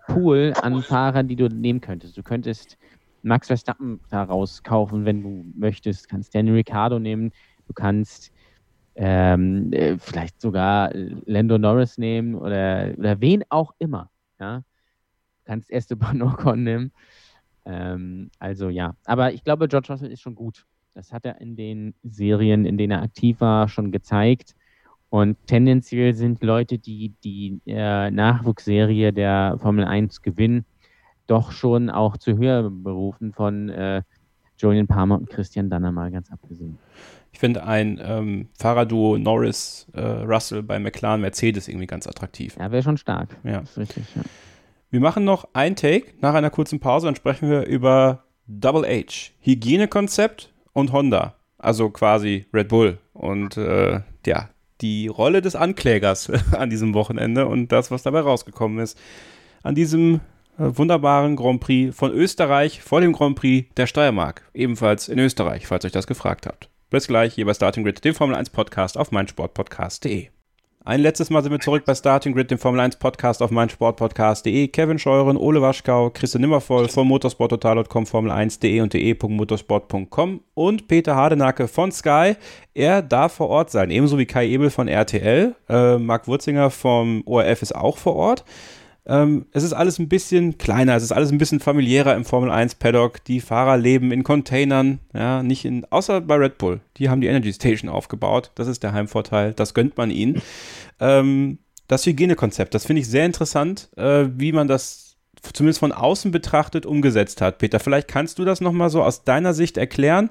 Pool 0.07 0.53
an 0.61 0.81
Fahrern, 0.81 1.27
die 1.27 1.35
du 1.35 1.47
nehmen 1.47 1.81
könntest. 1.81 2.17
Du 2.17 2.23
könntest 2.23 2.77
Max 3.23 3.47
Verstappen 3.47 3.99
da 4.09 4.23
rauskaufen, 4.23 5.05
wenn 5.05 5.23
du 5.23 5.45
möchtest. 5.55 6.05
Du 6.05 6.09
kannst 6.09 6.33
Daniel 6.33 6.55
Ricciardo 6.55 6.99
nehmen. 6.99 7.31
Du 7.67 7.73
kannst 7.73 8.31
ähm, 8.95 9.71
äh, 9.71 9.97
vielleicht 9.97 10.41
sogar 10.41 10.91
Lando 10.93 11.57
Norris 11.57 11.97
nehmen 11.97 12.35
oder, 12.35 12.93
oder 12.97 13.21
wen 13.21 13.43
auch 13.49 13.73
immer. 13.79 14.09
Ja? 14.39 14.57
Du 14.59 14.63
kannst 15.45 15.71
Esteban 15.71 16.21
Ocon 16.21 16.63
nehmen. 16.63 16.91
Ähm, 17.65 18.29
also 18.39 18.69
ja, 18.69 18.95
aber 19.05 19.33
ich 19.33 19.43
glaube, 19.43 19.67
George 19.67 19.87
Russell 19.89 20.11
ist 20.11 20.21
schon 20.21 20.35
gut. 20.35 20.65
Das 20.93 21.13
hat 21.13 21.25
er 21.25 21.39
in 21.39 21.55
den 21.55 21.93
Serien, 22.03 22.65
in 22.65 22.77
denen 22.77 22.91
er 22.91 23.01
aktiv 23.01 23.39
war, 23.39 23.69
schon 23.69 23.91
gezeigt. 23.91 24.55
Und 25.09 25.37
tendenziell 25.45 26.13
sind 26.13 26.41
Leute, 26.41 26.77
die 26.77 27.13
die 27.23 27.59
äh, 27.65 28.09
Nachwuchsserie 28.11 29.11
der 29.11 29.57
Formel 29.59 29.85
1 29.85 30.21
gewinnen, 30.21 30.65
doch 31.31 31.53
schon 31.53 31.89
auch 31.89 32.17
zu 32.17 32.37
höheren 32.37 32.83
Berufen 32.83 33.31
von 33.31 33.69
äh, 33.69 34.03
Julian 34.57 34.87
Palmer 34.87 35.17
und 35.17 35.29
Christian 35.29 35.69
Danner 35.69 35.91
mal 35.91 36.11
ganz 36.11 36.29
abgesehen. 36.29 36.77
Ich 37.31 37.39
finde 37.39 37.63
ein 37.63 37.99
ähm, 38.03 38.49
Fahrerduo 38.59 39.17
Norris 39.17 39.87
äh, 39.93 40.01
Russell 40.01 40.61
bei 40.61 40.77
McLaren 40.77 41.21
Mercedes 41.21 41.69
irgendwie 41.69 41.87
ganz 41.87 42.05
attraktiv. 42.05 42.57
Ja, 42.59 42.69
wäre 42.71 42.83
schon 42.83 42.97
stark. 42.97 43.29
Ja. 43.43 43.63
Richtig, 43.77 44.03
ja. 44.15 44.23
Wir 44.89 44.99
machen 44.99 45.23
noch 45.23 45.47
ein 45.53 45.77
Take 45.77 46.13
nach 46.19 46.33
einer 46.33 46.49
kurzen 46.49 46.81
Pause, 46.81 47.07
dann 47.07 47.15
sprechen 47.15 47.49
wir 47.49 47.65
über 47.65 48.25
Double 48.47 48.83
H, 48.83 49.31
Hygienekonzept 49.39 50.51
und 50.73 50.91
Honda, 50.91 51.35
also 51.57 51.89
quasi 51.89 52.45
Red 52.53 52.67
Bull 52.67 52.97
und 53.13 53.55
äh, 53.55 54.01
ja, 54.25 54.49
die 54.81 55.07
Rolle 55.07 55.41
des 55.41 55.55
Anklägers 55.55 56.29
an 56.51 56.69
diesem 56.69 56.93
Wochenende 56.93 57.47
und 57.47 57.71
das, 57.71 57.89
was 57.89 58.03
dabei 58.03 58.19
rausgekommen 58.19 58.79
ist. 58.79 58.99
An 59.63 59.75
diesem 59.75 60.19
wunderbaren 60.57 61.35
Grand 61.35 61.59
Prix 61.59 61.95
von 61.95 62.11
Österreich 62.11 62.81
vor 62.81 63.01
dem 63.01 63.13
Grand 63.13 63.35
Prix 63.35 63.73
der 63.75 63.87
Steiermark, 63.87 64.43
ebenfalls 64.53 65.09
in 65.09 65.19
Österreich, 65.19 65.67
falls 65.67 65.85
euch 65.85 65.91
das 65.91 66.07
gefragt 66.07 66.45
habt. 66.45 66.69
Bis 66.89 67.07
gleich 67.07 67.33
hier 67.33 67.45
bei 67.45 67.53
Starting 67.53 67.83
Grid, 67.83 68.03
dem 68.03 68.13
Formel 68.13 68.35
1 68.35 68.49
Podcast 68.49 68.97
auf 68.97 69.11
meinsportpodcast.de. 69.11 70.27
Ein 70.83 71.01
letztes 71.01 71.29
Mal 71.29 71.43
sind 71.43 71.51
wir 71.51 71.59
zurück 71.59 71.85
bei 71.85 71.93
Starting 71.93 72.33
Grid, 72.33 72.49
dem 72.49 72.57
Formel 72.57 72.79
1 72.79 72.95
Podcast 72.95 73.43
auf 73.43 73.51
meinsportpodcast.de. 73.51 74.67
Kevin 74.69 74.97
Scheuren, 74.97 75.37
Ole 75.37 75.61
Waschkau, 75.61 76.09
Christian 76.09 76.41
Nimmervoll 76.41 76.89
von 76.89 77.07
motorsporttotal.com, 77.07 78.05
Formel1.de 78.05 78.81
und 78.81 78.91
de.motorsport.com 78.91 80.41
und 80.55 80.87
Peter 80.87 81.15
Hardenacke 81.15 81.67
von 81.67 81.91
Sky. 81.91 82.33
Er 82.73 83.03
darf 83.03 83.33
vor 83.33 83.49
Ort 83.49 83.69
sein, 83.69 83.91
ebenso 83.91 84.17
wie 84.17 84.25
Kai 84.25 84.47
Ebel 84.47 84.71
von 84.71 84.87
RTL. 84.87 85.55
Äh, 85.69 85.97
Marc 85.99 86.27
Wurzinger 86.27 86.71
vom 86.71 87.21
ORF 87.27 87.61
ist 87.61 87.75
auch 87.75 87.97
vor 87.97 88.15
Ort. 88.15 88.43
Ähm, 89.05 89.47
es 89.51 89.63
ist 89.63 89.73
alles 89.73 89.97
ein 89.97 90.09
bisschen 90.09 90.57
kleiner, 90.57 90.95
es 90.95 91.03
ist 91.03 91.11
alles 91.11 91.31
ein 91.31 91.37
bisschen 91.37 91.59
familiärer 91.59 92.15
im 92.15 92.25
Formel 92.25 92.51
1 92.51 92.75
Paddock. 92.75 93.23
Die 93.25 93.41
Fahrer 93.41 93.77
leben 93.77 94.11
in 94.11 94.23
Containern, 94.23 94.99
ja, 95.13 95.41
nicht 95.41 95.65
in, 95.65 95.85
außer 95.85 96.21
bei 96.21 96.35
Red 96.35 96.57
Bull. 96.57 96.81
Die 96.97 97.09
haben 97.09 97.21
die 97.21 97.27
Energy 97.27 97.51
Station 97.51 97.89
aufgebaut. 97.89 98.51
Das 98.55 98.67
ist 98.67 98.83
der 98.83 98.93
Heimvorteil. 98.93 99.53
Das 99.53 99.73
gönnt 99.73 99.97
man 99.97 100.11
ihnen. 100.11 100.41
Ähm, 100.99 101.59
das 101.87 102.05
Hygienekonzept, 102.05 102.73
das 102.73 102.85
finde 102.85 103.01
ich 103.01 103.09
sehr 103.09 103.25
interessant, 103.25 103.89
äh, 103.97 104.27
wie 104.37 104.53
man 104.53 104.67
das 104.67 105.17
zumindest 105.53 105.79
von 105.79 105.91
außen 105.91 106.31
betrachtet 106.31 106.85
umgesetzt 106.85 107.41
hat. 107.41 107.57
Peter, 107.57 107.79
vielleicht 107.79 108.07
kannst 108.07 108.39
du 108.39 108.45
das 108.45 108.61
nochmal 108.61 108.89
so 108.89 109.03
aus 109.03 109.23
deiner 109.23 109.53
Sicht 109.53 109.77
erklären. 109.77 110.29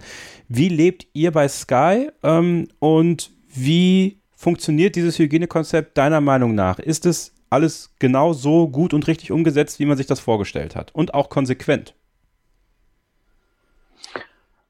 Wie 0.48 0.68
lebt 0.68 1.08
ihr 1.12 1.32
bei 1.32 1.48
Sky 1.48 2.08
ähm, 2.22 2.68
und 2.78 3.30
wie 3.52 4.20
funktioniert 4.34 4.96
dieses 4.96 5.18
Hygienekonzept 5.18 5.98
deiner 5.98 6.20
Meinung 6.20 6.54
nach? 6.54 6.78
Ist 6.78 7.04
es 7.06 7.34
alles 7.50 7.92
genau 7.98 8.32
so 8.32 8.68
gut 8.68 8.94
und 8.94 9.06
richtig 9.08 9.32
umgesetzt, 9.32 9.80
wie 9.80 9.86
man 9.86 9.96
sich 9.96 10.06
das 10.06 10.20
vorgestellt 10.20 10.76
hat. 10.76 10.94
Und 10.94 11.14
auch 11.14 11.28
konsequent. 11.28 11.94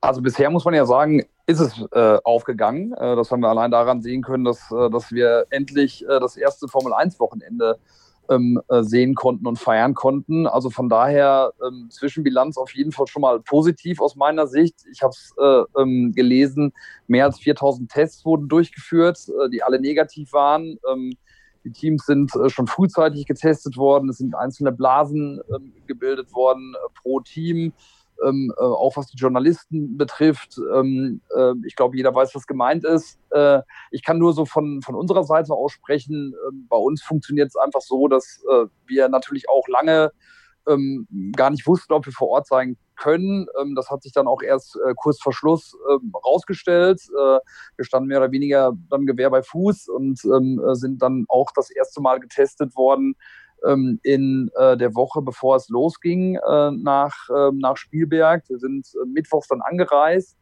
Also 0.00 0.22
bisher 0.22 0.48
muss 0.50 0.64
man 0.64 0.72
ja 0.72 0.86
sagen, 0.86 1.26
ist 1.46 1.60
es 1.60 1.84
äh, 1.92 2.18
aufgegangen. 2.24 2.94
Äh, 2.94 3.16
das 3.16 3.30
haben 3.30 3.40
wir 3.40 3.50
allein 3.50 3.70
daran 3.70 4.00
sehen 4.00 4.22
können, 4.22 4.44
dass, 4.44 4.70
äh, 4.72 4.88
dass 4.90 5.12
wir 5.12 5.46
endlich 5.50 6.04
äh, 6.04 6.18
das 6.20 6.38
erste 6.38 6.68
Formel 6.68 6.94
1-Wochenende 6.94 7.78
ähm, 8.30 8.62
äh, 8.68 8.82
sehen 8.82 9.14
konnten 9.14 9.46
und 9.46 9.58
feiern 9.58 9.92
konnten. 9.92 10.46
Also 10.46 10.70
von 10.70 10.88
daher 10.88 11.52
ähm, 11.66 11.88
Zwischenbilanz 11.90 12.56
auf 12.56 12.74
jeden 12.74 12.92
Fall 12.92 13.08
schon 13.08 13.20
mal 13.20 13.40
positiv 13.40 14.00
aus 14.00 14.16
meiner 14.16 14.46
Sicht. 14.46 14.76
Ich 14.90 15.02
habe 15.02 15.12
es 15.12 15.34
äh, 15.38 15.82
ähm, 15.82 16.12
gelesen, 16.14 16.72
mehr 17.08 17.26
als 17.26 17.38
4000 17.40 17.90
Tests 17.90 18.24
wurden 18.24 18.48
durchgeführt, 18.48 19.30
die 19.52 19.62
alle 19.62 19.80
negativ 19.80 20.32
waren. 20.32 20.78
Ähm, 20.90 21.12
die 21.64 21.72
Teams 21.72 22.06
sind 22.06 22.34
äh, 22.36 22.48
schon 22.50 22.66
frühzeitig 22.66 23.26
getestet 23.26 23.76
worden. 23.76 24.08
Es 24.08 24.18
sind 24.18 24.34
einzelne 24.34 24.72
Blasen 24.72 25.40
ähm, 25.54 25.72
gebildet 25.86 26.32
worden 26.34 26.74
äh, 26.74 26.88
pro 27.00 27.20
Team. 27.20 27.72
Ähm, 28.22 28.52
äh, 28.58 28.62
auch 28.62 28.96
was 28.96 29.06
die 29.06 29.16
Journalisten 29.16 29.96
betrifft. 29.96 30.58
Ähm, 30.74 31.22
äh, 31.34 31.52
ich 31.66 31.74
glaube, 31.74 31.96
jeder 31.96 32.14
weiß, 32.14 32.34
was 32.34 32.46
gemeint 32.46 32.84
ist. 32.84 33.18
Äh, 33.30 33.62
ich 33.90 34.04
kann 34.04 34.18
nur 34.18 34.34
so 34.34 34.44
von, 34.44 34.82
von 34.82 34.94
unserer 34.94 35.24
Seite 35.24 35.54
aussprechen. 35.54 36.34
Ähm, 36.48 36.66
bei 36.68 36.76
uns 36.76 37.02
funktioniert 37.02 37.48
es 37.48 37.56
einfach 37.56 37.80
so, 37.80 38.08
dass 38.08 38.42
äh, 38.50 38.66
wir 38.86 39.08
natürlich 39.08 39.48
auch 39.48 39.66
lange 39.68 40.12
ähm, 40.68 41.06
gar 41.34 41.50
nicht 41.50 41.66
wussten, 41.66 41.92
ob 41.92 42.06
wir 42.06 42.12
vor 42.12 42.28
Ort 42.28 42.46
sein 42.46 42.76
können. 42.96 43.46
Ähm, 43.60 43.74
das 43.74 43.90
hat 43.90 44.02
sich 44.02 44.12
dann 44.12 44.26
auch 44.26 44.42
erst 44.42 44.76
äh, 44.76 44.94
kurz 44.96 45.20
vor 45.20 45.32
Schluss 45.32 45.76
ähm, 45.90 46.12
rausgestellt. 46.24 47.00
Äh, 47.10 47.38
wir 47.76 47.84
standen 47.84 48.08
mehr 48.08 48.18
oder 48.18 48.32
weniger 48.32 48.72
dann 48.90 49.06
Gewehr 49.06 49.30
bei 49.30 49.42
Fuß 49.42 49.88
und 49.88 50.22
ähm, 50.24 50.60
äh, 50.64 50.74
sind 50.74 51.02
dann 51.02 51.24
auch 51.28 51.50
das 51.54 51.70
erste 51.70 52.00
Mal 52.00 52.20
getestet 52.20 52.76
worden 52.76 53.14
ähm, 53.66 53.98
in 54.02 54.50
äh, 54.56 54.76
der 54.76 54.94
Woche, 54.94 55.22
bevor 55.22 55.56
es 55.56 55.68
losging 55.68 56.36
äh, 56.36 56.70
nach, 56.70 57.28
ähm, 57.34 57.58
nach 57.58 57.76
Spielberg. 57.76 58.48
Wir 58.48 58.58
sind 58.58 58.86
äh, 58.94 59.06
mittwochs 59.06 59.48
dann 59.48 59.60
angereist. 59.62 60.38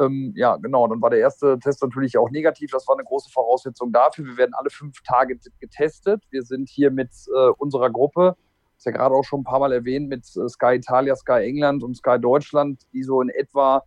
Ähm, 0.00 0.32
ja, 0.36 0.56
genau, 0.56 0.88
dann 0.88 1.02
war 1.02 1.10
der 1.10 1.18
erste 1.18 1.58
Test 1.58 1.82
natürlich 1.82 2.16
auch 2.16 2.30
negativ. 2.30 2.70
Das 2.70 2.88
war 2.88 2.96
eine 2.96 3.04
große 3.04 3.30
Voraussetzung 3.30 3.92
dafür. 3.92 4.24
Wir 4.24 4.38
werden 4.38 4.54
alle 4.54 4.70
fünf 4.70 5.02
Tage 5.02 5.38
getestet. 5.60 6.22
Wir 6.30 6.42
sind 6.42 6.70
hier 6.70 6.90
mit 6.90 7.10
äh, 7.34 7.50
unserer 7.58 7.90
Gruppe 7.90 8.36
ist 8.82 8.86
ja 8.86 8.92
gerade 8.92 9.14
auch 9.14 9.22
schon 9.22 9.40
ein 9.40 9.44
paar 9.44 9.60
Mal 9.60 9.72
erwähnt 9.72 10.08
mit 10.08 10.24
äh, 10.36 10.48
Sky 10.48 10.74
Italia, 10.74 11.14
Sky 11.14 11.44
England 11.44 11.84
und 11.84 11.96
Sky 11.96 12.18
Deutschland, 12.20 12.82
die 12.92 13.04
so 13.04 13.20
in 13.22 13.28
etwa, 13.28 13.84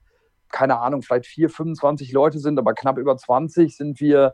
keine 0.50 0.80
Ahnung, 0.80 1.02
vielleicht 1.02 1.26
4, 1.26 1.50
25 1.50 2.14
Leute 2.14 2.40
sind, 2.40 2.58
aber 2.58 2.74
knapp 2.74 2.98
über 2.98 3.18
20 3.18 3.76
sind 3.76 4.00
wir 4.00 4.34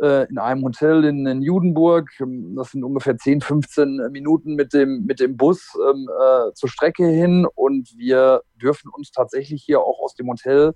äh, 0.00 0.28
in 0.28 0.38
einem 0.38 0.62
Hotel 0.62 1.04
in, 1.04 1.26
in, 1.26 1.42
Judenburg. 1.42 2.08
Das 2.54 2.70
sind 2.70 2.84
ungefähr 2.84 3.16
10, 3.16 3.40
15 3.40 4.12
Minuten 4.12 4.54
mit 4.54 4.72
dem, 4.72 5.06
mit 5.06 5.18
dem 5.18 5.36
Bus 5.36 5.76
ähm, 5.90 6.08
äh, 6.08 6.52
zur 6.54 6.68
Strecke 6.68 7.08
hin 7.08 7.44
und 7.56 7.92
wir 7.96 8.42
dürfen 8.54 8.92
uns 8.94 9.10
tatsächlich 9.10 9.64
hier 9.64 9.80
auch 9.80 9.98
aus 9.98 10.14
dem 10.14 10.28
Hotel 10.28 10.74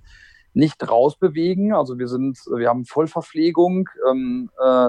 nicht 0.54 0.90
rausbewegen. 0.90 1.72
Also 1.72 2.00
wir 2.00 2.08
sind, 2.08 2.36
wir 2.52 2.68
haben 2.68 2.84
Vollverpflegung. 2.84 3.88
Ähm, 4.10 4.50
äh, 4.60 4.88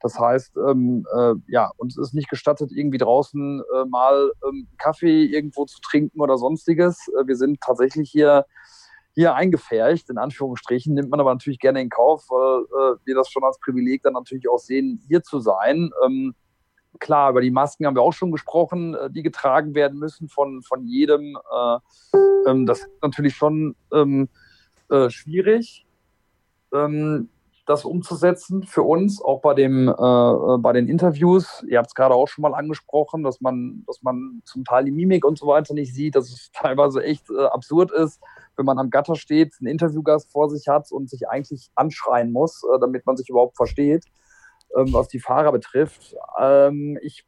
das 0.00 0.18
heißt, 0.18 0.56
ähm, 0.56 1.06
äh, 1.14 1.34
ja, 1.48 1.70
uns 1.76 1.98
ist 1.98 2.14
nicht 2.14 2.30
gestattet, 2.30 2.72
irgendwie 2.72 2.98
draußen 2.98 3.60
äh, 3.60 3.84
mal 3.84 4.32
ähm, 4.48 4.66
Kaffee 4.78 5.24
irgendwo 5.24 5.66
zu 5.66 5.78
trinken 5.80 6.20
oder 6.20 6.38
sonstiges. 6.38 7.08
Äh, 7.08 7.26
wir 7.26 7.36
sind 7.36 7.60
tatsächlich 7.60 8.10
hier, 8.10 8.46
hier 9.14 9.34
eingefärcht, 9.34 10.08
in 10.08 10.16
Anführungsstrichen, 10.16 10.94
nimmt 10.94 11.10
man 11.10 11.20
aber 11.20 11.34
natürlich 11.34 11.58
gerne 11.58 11.82
in 11.82 11.90
Kauf, 11.90 12.24
weil 12.30 12.62
äh, 12.62 12.96
wir 13.04 13.14
das 13.14 13.28
schon 13.28 13.44
als 13.44 13.58
Privileg 13.60 14.02
dann 14.02 14.14
natürlich 14.14 14.48
auch 14.48 14.58
sehen, 14.58 15.02
hier 15.06 15.22
zu 15.22 15.38
sein. 15.38 15.90
Ähm, 16.04 16.34
klar, 16.98 17.30
über 17.30 17.42
die 17.42 17.50
Masken 17.50 17.84
haben 17.84 17.94
wir 17.94 18.02
auch 18.02 18.14
schon 18.14 18.32
gesprochen, 18.32 18.94
äh, 18.94 19.10
die 19.10 19.22
getragen 19.22 19.74
werden 19.74 19.98
müssen 19.98 20.30
von, 20.30 20.62
von 20.62 20.86
jedem. 20.86 21.36
Äh, 21.36 21.78
ähm, 22.48 22.64
das 22.64 22.80
ist 22.80 23.02
natürlich 23.02 23.36
schon 23.36 23.76
ähm, 23.92 24.28
schwierig. 25.08 25.86
Das 27.70 27.84
umzusetzen 27.84 28.64
für 28.64 28.82
uns, 28.82 29.22
auch 29.22 29.42
bei, 29.42 29.54
dem, 29.54 29.86
äh, 29.86 29.92
äh 29.92 30.58
bei 30.58 30.72
den 30.72 30.88
Interviews. 30.88 31.64
Ihr 31.68 31.78
habt 31.78 31.86
es 31.86 31.94
gerade 31.94 32.16
auch 32.16 32.26
schon 32.26 32.42
mal 32.42 32.52
angesprochen, 32.52 33.22
dass 33.22 33.40
man, 33.40 33.84
dass 33.86 34.02
man 34.02 34.42
zum 34.44 34.64
Teil 34.64 34.86
die 34.86 34.90
Mimik 34.90 35.24
und 35.24 35.38
so 35.38 35.46
weiter 35.46 35.72
nicht 35.72 35.94
sieht, 35.94 36.16
dass 36.16 36.32
es 36.32 36.50
teilweise 36.52 37.04
echt 37.04 37.30
äh, 37.30 37.44
absurd 37.44 37.92
ist, 37.92 38.20
wenn 38.56 38.66
man 38.66 38.80
am 38.80 38.90
Gatter 38.90 39.14
steht, 39.14 39.54
einen 39.60 39.68
Interviewgast 39.68 40.32
vor 40.32 40.50
sich 40.50 40.66
hat 40.66 40.90
und 40.90 41.08
sich 41.08 41.28
eigentlich 41.28 41.70
anschreien 41.76 42.32
muss, 42.32 42.64
äh, 42.64 42.80
damit 42.80 43.06
man 43.06 43.16
sich 43.16 43.28
überhaupt 43.28 43.56
versteht, 43.56 44.04
ähm, 44.76 44.92
was 44.92 45.06
die 45.06 45.20
Fahrer 45.20 45.52
betrifft. 45.52 46.16
Ähm, 46.40 46.98
ich 47.02 47.24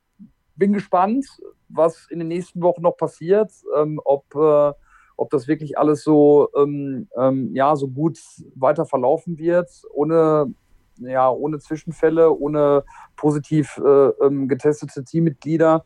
bin 0.56 0.72
gespannt, 0.72 1.24
was 1.68 2.08
in 2.10 2.18
den 2.18 2.26
nächsten 2.26 2.62
Wochen 2.62 2.82
noch 2.82 2.96
passiert, 2.96 3.52
ähm, 3.76 4.00
ob 4.04 4.24
äh, 4.34 4.72
ob 5.22 5.30
das 5.30 5.46
wirklich 5.46 5.78
alles 5.78 6.02
so, 6.02 6.48
ähm, 6.56 7.08
ähm, 7.16 7.54
ja, 7.54 7.76
so 7.76 7.86
gut 7.86 8.18
weiter 8.56 8.84
verlaufen 8.86 9.38
wird, 9.38 9.70
ohne, 9.92 10.52
ja, 10.96 11.30
ohne 11.30 11.60
Zwischenfälle, 11.60 12.32
ohne 12.32 12.82
positiv 13.14 13.78
äh, 13.78 14.08
ähm, 14.24 14.48
getestete 14.48 15.04
Teammitglieder. 15.04 15.84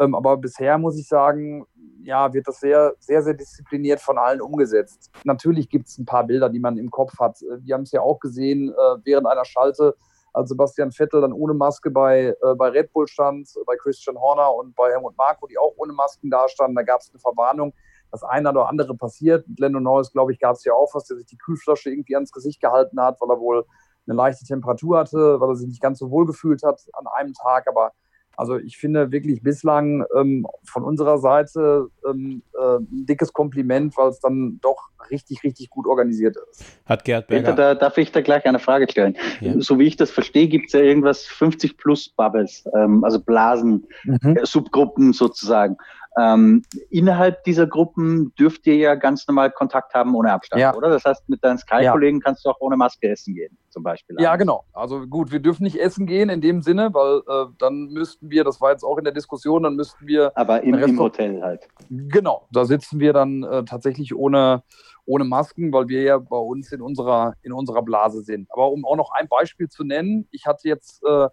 Ähm, 0.00 0.16
aber 0.16 0.36
bisher 0.36 0.78
muss 0.78 0.98
ich 0.98 1.06
sagen, 1.06 1.64
ja, 2.02 2.32
wird 2.32 2.48
das 2.48 2.58
sehr, 2.58 2.94
sehr, 2.98 3.22
sehr 3.22 3.34
diszipliniert 3.34 4.00
von 4.00 4.18
allen 4.18 4.40
umgesetzt. 4.40 5.12
Natürlich 5.22 5.68
gibt 5.68 5.86
es 5.86 5.96
ein 5.98 6.04
paar 6.04 6.24
Bilder, 6.24 6.48
die 6.48 6.58
man 6.58 6.76
im 6.76 6.90
Kopf 6.90 7.20
hat. 7.20 7.40
Wir 7.60 7.74
haben 7.74 7.82
es 7.82 7.92
ja 7.92 8.00
auch 8.00 8.18
gesehen, 8.18 8.70
äh, 8.70 8.96
während 9.04 9.28
einer 9.28 9.44
Schalte 9.44 9.94
als 10.32 10.48
Sebastian 10.48 10.90
Vettel 10.90 11.20
dann 11.20 11.32
ohne 11.32 11.54
Maske 11.54 11.92
bei, 11.92 12.34
äh, 12.42 12.54
bei 12.56 12.70
Red 12.70 12.92
Bull 12.92 13.06
stand, 13.06 13.48
bei 13.64 13.76
Christian 13.76 14.18
Horner 14.18 14.52
und 14.52 14.74
bei 14.74 14.90
Helmut 14.90 15.16
Marko, 15.16 15.46
die 15.46 15.58
auch 15.58 15.74
ohne 15.76 15.92
Masken 15.92 16.30
dastanden. 16.30 16.74
Da 16.74 16.82
gab 16.82 17.00
es 17.00 17.10
eine 17.10 17.20
Verwarnung. 17.20 17.72
Das 18.12 18.22
eine 18.22 18.50
oder 18.50 18.68
andere 18.68 18.94
passiert. 18.94 19.48
Mit 19.48 19.58
Lando 19.58 19.80
Norris, 19.80 20.12
glaube 20.12 20.32
ich, 20.32 20.38
gab 20.38 20.54
es 20.54 20.64
ja 20.64 20.74
auch 20.74 20.94
was, 20.94 21.06
der 21.06 21.16
sich 21.16 21.26
die 21.26 21.38
Kühlflasche 21.38 21.90
irgendwie 21.90 22.14
ans 22.14 22.30
Gesicht 22.30 22.60
gehalten 22.60 23.00
hat, 23.00 23.20
weil 23.20 23.30
er 23.30 23.40
wohl 23.40 23.64
eine 24.06 24.16
leichte 24.16 24.44
Temperatur 24.44 24.98
hatte, 24.98 25.40
weil 25.40 25.48
er 25.48 25.56
sich 25.56 25.68
nicht 25.68 25.80
ganz 25.82 25.98
so 25.98 26.10
wohl 26.10 26.26
gefühlt 26.26 26.62
hat 26.62 26.80
an 26.92 27.06
einem 27.06 27.32
Tag. 27.34 27.66
Aber 27.68 27.92
also 28.36 28.56
ich 28.56 28.76
finde 28.78 29.12
wirklich 29.12 29.42
bislang 29.42 30.04
ähm, 30.16 30.46
von 30.64 30.84
unserer 30.84 31.18
Seite 31.18 31.88
ähm, 32.08 32.42
äh, 32.58 32.76
ein 32.78 33.06
dickes 33.06 33.32
Kompliment, 33.32 33.96
weil 33.96 34.08
es 34.08 34.20
dann 34.20 34.58
doch 34.62 34.88
richtig, 35.10 35.42
richtig 35.44 35.70
gut 35.70 35.86
organisiert 35.86 36.36
ist. 36.50 36.64
Hat 36.86 37.04
Gerd 37.04 37.26
Berger. 37.28 37.52
Da, 37.52 37.74
darf 37.74 37.98
ich 37.98 38.10
da 38.12 38.20
gleich 38.20 38.44
eine 38.46 38.58
Frage 38.58 38.86
stellen? 38.90 39.16
Ja. 39.40 39.54
So 39.58 39.78
wie 39.78 39.84
ich 39.86 39.96
das 39.96 40.10
verstehe, 40.10 40.48
gibt 40.48 40.66
es 40.66 40.72
ja 40.72 40.80
irgendwas 40.80 41.24
50 41.24 41.76
plus 41.76 42.08
Bubbles, 42.08 42.64
ähm, 42.74 43.04
also 43.04 43.20
Blasen, 43.20 43.86
Mhm. 44.04 44.36
äh, 44.36 44.46
Subgruppen 44.46 45.12
sozusagen. 45.12 45.76
Ähm, 46.18 46.62
innerhalb 46.90 47.42
dieser 47.44 47.66
Gruppen 47.66 48.34
dürft 48.38 48.66
ihr 48.66 48.76
ja 48.76 48.94
ganz 48.96 49.26
normal 49.26 49.50
Kontakt 49.50 49.94
haben 49.94 50.14
ohne 50.14 50.32
Abstand, 50.32 50.60
Ja. 50.60 50.74
oder? 50.74 50.90
Das 50.90 51.04
heißt, 51.04 51.28
mit 51.28 51.42
deinen 51.42 51.56
Sky-Kollegen 51.56 52.20
kannst 52.20 52.44
du 52.44 52.50
auch 52.50 52.60
ohne 52.60 52.76
Maske 52.76 53.08
essen 53.08 53.34
gehen, 53.34 53.56
zum 53.70 53.82
Beispiel. 53.82 54.16
Ja, 54.20 54.36
genau. 54.36 54.64
Also 54.74 55.06
gut, 55.06 55.32
wir 55.32 55.40
dürfen 55.40 55.62
nicht 55.64 55.80
essen 55.80 56.06
gehen 56.06 56.28
in 56.28 56.42
dem 56.42 56.60
Sinne, 56.60 56.92
weil 56.92 57.22
äh, 57.26 57.50
dann 57.58 57.86
müssten 57.86 58.30
wir, 58.30 58.44
das 58.44 58.60
war 58.60 58.72
jetzt 58.72 58.84
auch 58.84 58.98
in 58.98 59.04
der 59.04 59.14
Diskussion, 59.14 59.62
dann 59.62 59.74
müssten 59.74 60.06
wir 60.06 60.36
Aber 60.36 60.62
im, 60.62 60.74
im 60.74 60.98
Hotel 60.98 61.42
halt. 61.42 61.66
Genau, 61.88 62.46
da 62.52 62.66
sitzen 62.66 63.00
wir 63.00 63.14
dann 63.14 63.42
äh, 63.44 63.64
tatsächlich 63.64 64.14
ohne, 64.14 64.62
ohne 65.06 65.24
Masken, 65.24 65.72
weil 65.72 65.88
wir 65.88 66.02
ja 66.02 66.18
bei 66.18 66.36
uns 66.36 66.72
in 66.72 66.82
unserer, 66.82 67.34
in 67.42 67.52
unserer 67.54 67.82
Blase 67.82 68.20
sind. 68.20 68.50
Aber 68.50 68.70
um 68.70 68.84
auch 68.84 68.96
noch 68.96 69.12
ein 69.12 69.28
Beispiel 69.28 69.68
zu 69.68 69.82
nennen, 69.82 70.28
ich 70.30 70.46
hatte 70.46 70.68
jetzt, 70.68 71.02
äh, 71.04 71.28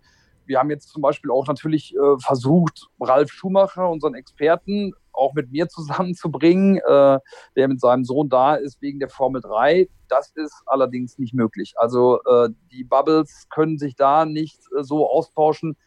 wir 0.49 0.57
haben 0.57 0.71
jetzt 0.71 0.89
zum 0.89 1.03
Beispiel 1.03 1.29
auch 1.29 1.47
natürlich 1.47 1.95
äh, 1.95 2.19
versucht, 2.19 2.87
Ralf 2.99 3.31
Schumacher, 3.31 3.87
unseren 3.87 4.15
Experten, 4.15 4.93
auch 5.13 5.35
mit 5.35 5.51
mir 5.51 5.67
zusammenzubringen, 5.69 6.77
äh, 6.77 7.19
der 7.55 7.67
mit 7.67 7.79
seinem 7.79 8.03
Sohn 8.03 8.29
da 8.29 8.55
ist 8.55 8.81
wegen 8.81 8.99
der 8.99 9.09
Formel 9.09 9.41
3. 9.41 9.87
Das 10.07 10.31
ist 10.35 10.63
allerdings 10.65 11.19
nicht 11.19 11.35
möglich. 11.35 11.75
Also 11.77 12.19
äh, 12.23 12.49
die 12.71 12.83
Bubbles 12.83 13.47
können 13.49 13.77
sich 13.77 13.95
da 13.95 14.25
nicht 14.25 14.59
äh, 14.75 14.83
so 14.83 15.07
austauschen, 15.07 15.77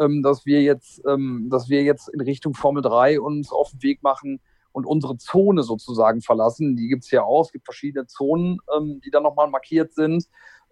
ähm, 0.00 0.22
dass 0.22 0.46
wir 0.46 0.62
jetzt, 0.62 1.02
ähm, 1.06 1.48
dass 1.50 1.68
wir 1.68 1.82
jetzt 1.82 2.08
in 2.08 2.22
Richtung 2.22 2.54
Formel 2.54 2.82
3 2.82 3.20
uns 3.20 3.52
auf 3.52 3.70
den 3.70 3.82
Weg 3.82 4.02
machen 4.02 4.40
und 4.72 4.86
unsere 4.86 5.18
Zone 5.18 5.62
sozusagen 5.62 6.22
verlassen. 6.22 6.74
Die 6.74 6.88
gibt 6.88 7.04
es 7.04 7.10
ja 7.10 7.22
auch. 7.22 7.44
Es 7.44 7.52
gibt 7.52 7.66
verschiedene 7.66 8.06
Zonen, 8.06 8.60
ähm, 8.74 9.02
die 9.04 9.10
dann 9.10 9.24
nochmal 9.24 9.50
markiert 9.50 9.92
sind. 9.92 10.26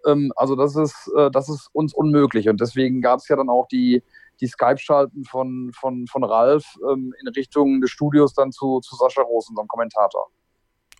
Ähm, 0.05 0.31
also 0.35 0.55
das 0.55 0.75
ist, 0.75 1.11
äh, 1.17 1.29
das 1.31 1.49
ist 1.49 1.69
uns 1.73 1.93
unmöglich. 1.93 2.49
Und 2.49 2.61
deswegen 2.61 3.01
gab 3.01 3.19
es 3.19 3.27
ja 3.27 3.35
dann 3.35 3.49
auch 3.49 3.67
die, 3.67 4.03
die 4.41 4.47
Skype-Schalten 4.47 5.23
von, 5.25 5.71
von, 5.73 6.07
von 6.07 6.23
Ralf 6.23 6.65
ähm, 6.91 7.13
in 7.21 7.27
Richtung 7.29 7.81
des 7.81 7.91
Studios 7.91 8.33
dann 8.33 8.51
zu, 8.51 8.79
zu 8.81 8.95
Sascha 8.95 9.21
Roos, 9.21 9.49
unserem 9.49 9.67
Kommentator. 9.67 10.27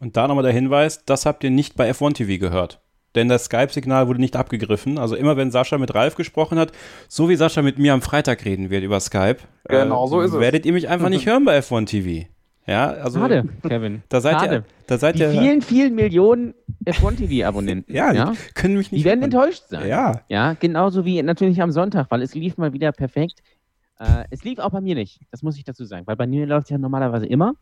Und 0.02 0.18
da 0.18 0.28
nochmal 0.28 0.44
der 0.44 0.54
Hinweis, 0.54 1.06
das 1.06 1.26
habt 1.26 1.44
ihr 1.44 1.52
nicht 1.52 1.76
bei 1.76 1.90
F1 1.90 2.14
TV 2.16 2.40
gehört. 2.40 2.82
Denn 3.16 3.30
das 3.30 3.46
Skype-Signal 3.46 4.10
wurde 4.10 4.20
nicht 4.20 4.36
abgegriffen. 4.36 4.98
Also 4.98 5.16
immer 5.16 5.38
wenn 5.38 5.50
Sascha 5.50 5.78
mit 5.78 5.96
Ralf 5.96 6.16
gesprochen 6.16 6.60
hat, 6.60 6.74
so 7.08 7.30
wie 7.30 7.38
Sascha 7.38 7.62
mit 7.62 7.80
mir 7.80 7.94
am 7.94 8.02
Freitag 8.02 8.44
reden 8.44 8.70
wird 8.70 8.84
über 8.84 9.00
Skype, 9.00 9.38
äh, 9.64 9.84
Genau 9.84 10.06
so 10.08 10.20
ist 10.22 10.34
es. 10.34 10.40
werdet 10.40 10.66
ihr 10.66 10.74
mich 10.74 10.90
einfach 10.90 11.10
nicht 11.10 11.26
hören 11.26 11.46
bei 11.46 11.58
F1 11.60 11.86
TV. 11.86 12.28
Ja, 12.68 12.90
also 12.90 13.20
Schade, 13.20 13.48
Kevin. 13.62 14.02
da 14.10 14.22
seid 14.22 14.40
Schade. 14.40 14.56
ihr, 14.56 14.64
da 14.88 14.98
seid 14.98 15.16
Die 15.16 15.22
ihr, 15.22 15.30
vielen, 15.32 15.62
vielen 15.62 15.94
Millionen 15.94 16.56
F1-TV-Abonnenten. 16.84 17.94
ja, 17.94 18.12
ja, 18.14 18.32
die 18.32 18.54
können 18.54 18.76
mich 18.78 18.92
nicht 18.92 19.02
die 19.02 19.06
werden 19.06 19.24
enttäuscht 19.24 19.66
sein. 19.70 19.88
Ja, 19.88 20.22
Ja, 20.30 20.54
genauso 20.54 21.06
wie 21.06 21.22
natürlich 21.22 21.62
am 21.62 21.72
Sonntag, 21.72 22.08
weil 22.10 22.22
es 22.24 22.34
lief 22.34 22.58
mal 22.58 22.74
wieder 22.74 22.92
perfekt. 22.92 23.44
Äh, 24.00 24.26
es 24.32 24.44
lief 24.44 24.60
auch 24.60 24.72
bei 24.72 24.82
mir 24.82 24.96
nicht, 24.96 25.22
das 25.32 25.44
muss 25.44 25.58
ich 25.58 25.64
dazu 25.64 25.86
sagen, 25.86 26.08
weil 26.08 26.16
bei 26.16 26.28
mir 26.28 26.46
läuft 26.48 26.66
es 26.66 26.70
ja 26.72 26.78
normalerweise 26.78 27.28
immer. 27.28 27.54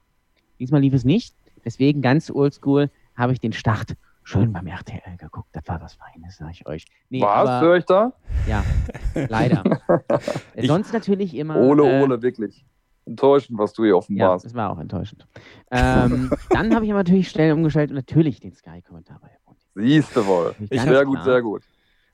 Diesmal 0.59 0.81
lief 0.81 0.93
es 0.93 1.03
nicht. 1.03 1.35
Deswegen 1.65 2.01
ganz 2.01 2.29
oldschool 2.31 2.89
habe 3.15 3.33
ich 3.33 3.39
den 3.39 3.53
Start 3.53 3.95
schön 4.23 4.53
beim 4.53 4.67
RTL 4.67 5.17
geguckt. 5.17 5.49
Das 5.51 5.67
war 5.67 5.81
was 5.81 5.95
Feines, 5.95 6.37
sag 6.37 6.51
ich 6.51 6.65
euch. 6.65 6.85
Nee, 7.09 7.21
Was, 7.21 7.49
aber, 7.49 7.61
höre 7.61 7.77
ich 7.77 7.85
da? 7.85 8.13
Ja, 8.47 8.63
leider. 9.29 9.63
Sonst 10.63 10.93
natürlich 10.93 11.35
immer. 11.35 11.57
Ole, 11.57 12.03
äh, 12.03 12.21
wirklich. 12.21 12.65
Enttäuschend, 13.05 13.57
was 13.57 13.73
du 13.73 13.83
hier 13.83 13.91
Ja, 13.93 13.97
offenbarst. 13.97 14.45
das 14.45 14.53
war 14.53 14.71
auch 14.71 14.79
enttäuschend. 14.79 15.27
Ähm, 15.71 16.31
dann 16.49 16.73
habe 16.73 16.85
ich 16.85 16.91
aber 16.91 16.99
natürlich 17.01 17.29
schnell 17.29 17.51
umgestellt 17.53 17.89
und 17.91 17.95
natürlich 17.95 18.39
den 18.39 18.53
Sky-Kommentar 18.53 19.19
bei 19.21 19.27
F1. 19.27 19.57
Siehst 19.75 20.15
du 20.15 20.25
wohl. 20.25 20.55
Ganz 20.69 20.83
Sehr 20.83 21.05
gut, 21.05 21.23
sehr 21.23 21.41
gut. 21.41 21.63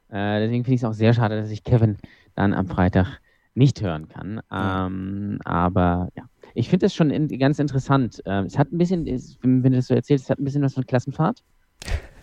Äh, 0.09 0.39
deswegen 0.39 0.63
finde 0.63 0.75
ich 0.75 0.81
es 0.81 0.85
auch 0.89 0.93
sehr 0.93 1.13
schade, 1.13 1.39
dass 1.39 1.51
ich 1.51 1.63
Kevin 1.63 1.97
dann 2.35 2.53
am 2.53 2.67
Freitag 2.67 3.19
nicht 3.53 3.81
hören 3.81 4.07
kann. 4.07 4.41
Ähm, 4.51 5.39
aber 5.45 6.09
ja, 6.15 6.23
ich 6.55 6.69
finde 6.69 6.87
es 6.87 6.95
schon 6.95 7.11
in, 7.11 7.27
ganz 7.39 7.59
interessant. 7.59 8.21
Ähm, 8.25 8.45
es 8.45 8.57
hat 8.57 8.71
ein 8.71 8.77
bisschen, 8.77 9.05
wenn 9.05 9.63
wenn 9.63 9.71
du 9.73 9.77
das 9.77 9.87
so 9.87 9.93
erzählst, 9.93 10.25
es 10.25 10.29
hat 10.29 10.39
ein 10.39 10.45
bisschen 10.45 10.63
was 10.63 10.73
von 10.73 10.85
Klassenfahrt 10.85 11.43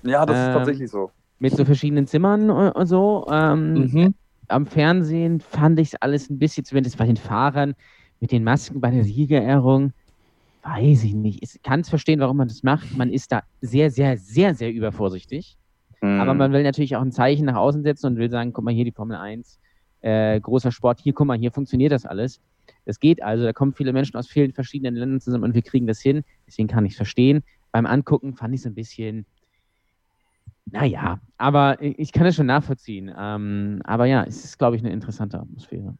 Ja, 0.04 0.24
das 0.26 0.38
ist 0.38 0.46
Ähm, 0.46 0.52
tatsächlich 0.52 0.90
so. 0.90 1.10
mit 1.38 1.54
so 1.54 1.64
verschiedenen 1.64 2.06
Zimmern 2.06 2.50
und, 2.50 2.70
und 2.72 2.86
so. 2.86 3.26
Ähm, 3.30 3.74
Mhm. 3.74 4.14
Am 4.48 4.64
Fernsehen 4.66 5.40
fand 5.40 5.78
ich 5.80 5.88
es 5.88 5.94
alles 6.00 6.30
ein 6.30 6.38
bisschen, 6.38 6.64
zumindest 6.64 6.96
bei 6.98 7.06
den 7.06 7.16
Fahrern, 7.16 7.74
mit 8.20 8.32
den 8.32 8.44
Masken 8.44 8.80
bei 8.80 8.90
der 8.90 9.04
Siegerehrung. 9.04 9.92
Weiß 10.62 11.04
ich 11.04 11.14
nicht. 11.14 11.42
Ich 11.42 11.62
kann 11.62 11.80
es 11.80 11.88
verstehen, 11.88 12.20
warum 12.20 12.38
man 12.38 12.48
das 12.48 12.62
macht. 12.62 12.96
Man 12.96 13.10
ist 13.10 13.30
da 13.30 13.42
sehr, 13.60 13.90
sehr, 13.90 14.16
sehr, 14.18 14.54
sehr 14.54 14.72
übervorsichtig. 14.72 15.56
Aber 16.00 16.32
Mhm. 16.32 16.38
man 16.38 16.52
will 16.52 16.62
natürlich 16.62 16.96
auch 16.96 17.02
ein 17.02 17.12
Zeichen 17.12 17.46
nach 17.46 17.56
außen 17.56 17.82
setzen 17.82 18.06
und 18.06 18.16
will 18.16 18.30
sagen, 18.30 18.52
guck 18.52 18.64
mal 18.64 18.74
hier 18.74 18.84
die 18.84 18.92
Formel 18.92 19.16
1, 19.16 19.58
äh, 20.00 20.40
großer 20.40 20.72
Sport, 20.72 21.00
hier, 21.00 21.12
guck 21.12 21.26
mal, 21.26 21.38
hier 21.38 21.52
funktioniert 21.52 21.92
das 21.92 22.04
alles. 22.04 22.40
Es 22.84 23.00
geht 23.00 23.22
also, 23.22 23.44
da 23.44 23.52
kommen 23.52 23.74
viele 23.74 23.92
Menschen 23.92 24.16
aus 24.16 24.28
vielen 24.28 24.52
verschiedenen 24.52 24.94
Ländern 24.96 25.20
zusammen 25.20 25.44
und 25.44 25.54
wir 25.54 25.62
kriegen 25.62 25.86
das 25.86 26.00
hin. 26.00 26.22
Deswegen 26.46 26.68
kann 26.68 26.84
ich 26.84 26.92
es 26.92 26.96
verstehen. 26.96 27.42
Beim 27.72 27.86
Angucken 27.86 28.34
fand 28.34 28.54
ich 28.54 28.60
es 28.60 28.66
ein 28.66 28.74
bisschen, 28.74 29.26
naja, 30.66 31.20
aber 31.38 31.80
ich 31.80 31.98
ich 31.98 32.12
kann 32.12 32.26
es 32.26 32.34
schon 32.34 32.46
nachvollziehen. 32.46 33.12
Ähm, 33.16 33.80
aber 33.84 34.06
ja, 34.06 34.24
es 34.24 34.44
ist, 34.44 34.58
glaube 34.58 34.76
ich, 34.76 34.82
eine 34.82 34.92
interessante 34.92 35.38
Atmosphäre. 35.38 35.96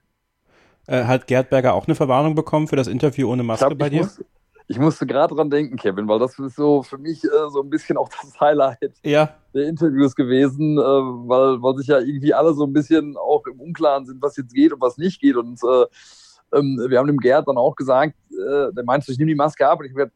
Äh, 0.86 1.04
hat 1.04 1.26
Gerd 1.26 1.50
Berger 1.50 1.74
auch 1.74 1.86
eine 1.86 1.94
Verwarnung 1.94 2.34
bekommen 2.34 2.68
für 2.68 2.76
das 2.76 2.86
Interview 2.86 3.30
ohne 3.30 3.42
Maske 3.42 3.66
hab, 3.66 3.78
bei 3.78 3.86
ich, 3.86 3.92
dir? 3.92 4.02
muss, 4.02 4.24
ich 4.68 4.78
musste 4.78 5.06
gerade 5.06 5.34
dran 5.34 5.50
denken, 5.50 5.76
Kevin, 5.76 6.08
weil 6.08 6.18
das 6.18 6.38
ist 6.38 6.56
so 6.56 6.82
für 6.82 6.98
mich 6.98 7.22
äh, 7.24 7.50
so 7.50 7.62
ein 7.62 7.70
bisschen 7.70 7.96
auch 7.96 8.08
das 8.08 8.38
Highlight 8.40 8.92
Ja, 9.04 9.34
der 9.54 9.68
Interviews 9.68 10.14
gewesen, 10.14 10.78
äh, 10.78 10.82
weil, 10.82 11.62
weil 11.62 11.76
sich 11.76 11.86
ja 11.86 11.98
irgendwie 11.98 12.34
alle 12.34 12.52
so 12.54 12.64
ein 12.64 12.72
bisschen 12.72 13.16
auch 13.16 13.46
im 13.46 13.60
Unklaren 13.60 14.06
sind, 14.06 14.20
was 14.22 14.36
jetzt 14.36 14.54
geht 14.54 14.72
und 14.72 14.80
was 14.80 14.98
nicht 14.98 15.20
geht. 15.20 15.36
Und 15.36 15.60
äh, 15.62 16.56
ähm, 16.56 16.84
wir 16.88 16.98
haben 16.98 17.06
dem 17.06 17.18
Gerd 17.18 17.48
dann 17.48 17.56
auch 17.56 17.74
gesagt, 17.74 18.14
äh, 18.30 18.72
der 18.72 18.84
meinte, 18.84 19.10
ich 19.10 19.18
nehme 19.18 19.30
die 19.30 19.36
Maske 19.36 19.66
ab 19.68 19.78
und 19.78 19.86
ich 19.86 19.92
hab 19.92 19.96
gesagt, 19.96 20.14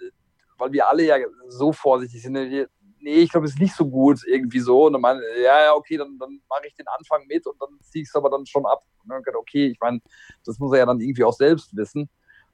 äh, 0.00 0.10
weil 0.58 0.72
wir 0.72 0.88
alle 0.88 1.04
ja 1.04 1.16
so 1.48 1.72
vorsichtig 1.72 2.22
sind, 2.22 2.36
nee, 3.06 3.18
ich 3.22 3.30
glaube, 3.30 3.46
es 3.46 3.52
ist 3.52 3.60
nicht 3.60 3.74
so 3.74 3.86
gut 3.88 4.20
irgendwie 4.26 4.58
so. 4.58 4.86
Und 4.86 4.94
dann 4.94 5.00
meinte, 5.00 5.22
ja, 5.42 5.64
ja, 5.64 5.74
okay, 5.74 5.96
dann, 5.96 6.18
dann 6.18 6.40
mache 6.48 6.66
ich 6.66 6.74
den 6.74 6.86
Anfang 6.88 7.24
mit 7.26 7.46
und 7.46 7.60
dann 7.62 7.68
ziehe 7.80 8.02
ich 8.02 8.08
es 8.08 8.14
aber 8.16 8.28
dann 8.28 8.44
schon 8.44 8.66
ab. 8.66 8.84
Und 9.02 9.10
dann 9.10 9.22
gedacht, 9.22 9.40
okay, 9.40 9.68
ich 9.68 9.78
meine, 9.80 10.00
das 10.44 10.58
muss 10.58 10.72
er 10.72 10.80
ja 10.80 10.86
dann 10.86 11.00
irgendwie 11.00 11.22
auch 11.24 11.32
selbst 11.32 11.74
wissen 11.76 12.10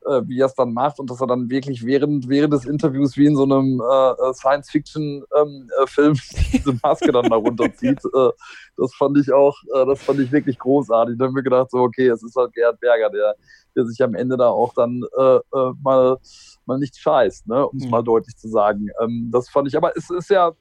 äh, 0.06 0.22
wie 0.26 0.40
er 0.40 0.46
es 0.46 0.54
dann 0.54 0.72
macht 0.72 0.98
und 0.98 1.10
dass 1.10 1.20
er 1.20 1.26
dann 1.26 1.50
wirklich 1.50 1.84
während, 1.84 2.28
während 2.28 2.52
des 2.52 2.64
Interviews 2.64 3.16
wie 3.16 3.26
in 3.26 3.36
so 3.36 3.44
einem 3.44 3.80
äh, 3.80 4.34
Science-Fiction-Film 4.34 6.14
diese 6.52 6.78
Maske 6.82 7.12
dann 7.12 7.28
da 7.28 7.36
runterzieht. 7.36 8.00
äh, 8.14 8.30
das 8.76 8.94
fand 8.94 9.18
ich 9.18 9.32
auch, 9.32 9.56
äh, 9.74 9.86
das 9.86 10.02
fand 10.02 10.20
ich 10.20 10.32
wirklich 10.32 10.58
großartig. 10.58 11.16
Da 11.18 11.26
haben 11.26 11.34
wir 11.34 11.42
gedacht, 11.42 11.70
so, 11.70 11.78
okay, 11.78 12.08
es 12.08 12.22
ist 12.22 12.36
halt 12.36 12.52
Gerhard 12.52 12.80
Berger, 12.80 13.10
der, 13.10 13.34
der 13.76 13.86
sich 13.86 14.02
am 14.02 14.14
Ende 14.14 14.36
da 14.36 14.48
auch 14.48 14.74
dann 14.74 15.02
äh, 15.18 15.36
äh, 15.36 15.72
mal, 15.82 16.18
mal 16.66 16.78
nicht 16.78 16.96
scheißt, 16.96 17.46
ne, 17.48 17.66
um 17.66 17.78
es 17.78 17.84
Mhm. 17.84 17.90
mal 17.90 18.02
deutlich 18.02 18.36
zu 18.36 18.48
sagen. 18.48 18.88
Ähm, 19.00 19.30
das 19.32 19.48
fand 19.48 19.68
ich, 19.68 19.76
aber 19.76 19.96
es 19.96 20.10
ist 20.10 20.30
ja, 20.30 20.48
äh, 20.48 20.52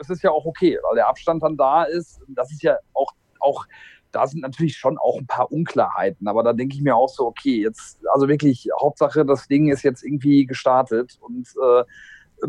es 0.00 0.10
ist 0.10 0.22
ja 0.22 0.30
auch 0.30 0.44
okay, 0.44 0.78
weil 0.82 0.96
der 0.96 1.08
Abstand 1.08 1.42
dann 1.42 1.56
da 1.56 1.84
ist. 1.84 2.20
Das 2.28 2.50
ist 2.50 2.62
ja 2.62 2.76
auch, 2.92 3.12
auch 3.40 3.64
da 4.14 4.26
sind 4.26 4.40
natürlich 4.40 4.76
schon 4.76 4.98
auch 4.98 5.18
ein 5.18 5.26
paar 5.26 5.50
Unklarheiten, 5.50 6.28
aber 6.28 6.42
da 6.42 6.52
denke 6.52 6.76
ich 6.76 6.82
mir 6.82 6.96
auch 6.96 7.08
so, 7.08 7.26
okay, 7.26 7.60
jetzt, 7.60 8.00
also 8.12 8.28
wirklich, 8.28 8.68
Hauptsache, 8.80 9.24
das 9.24 9.48
Ding 9.48 9.70
ist 9.70 9.82
jetzt 9.82 10.04
irgendwie 10.04 10.46
gestartet 10.46 11.18
und 11.20 11.48
äh, 11.60 11.84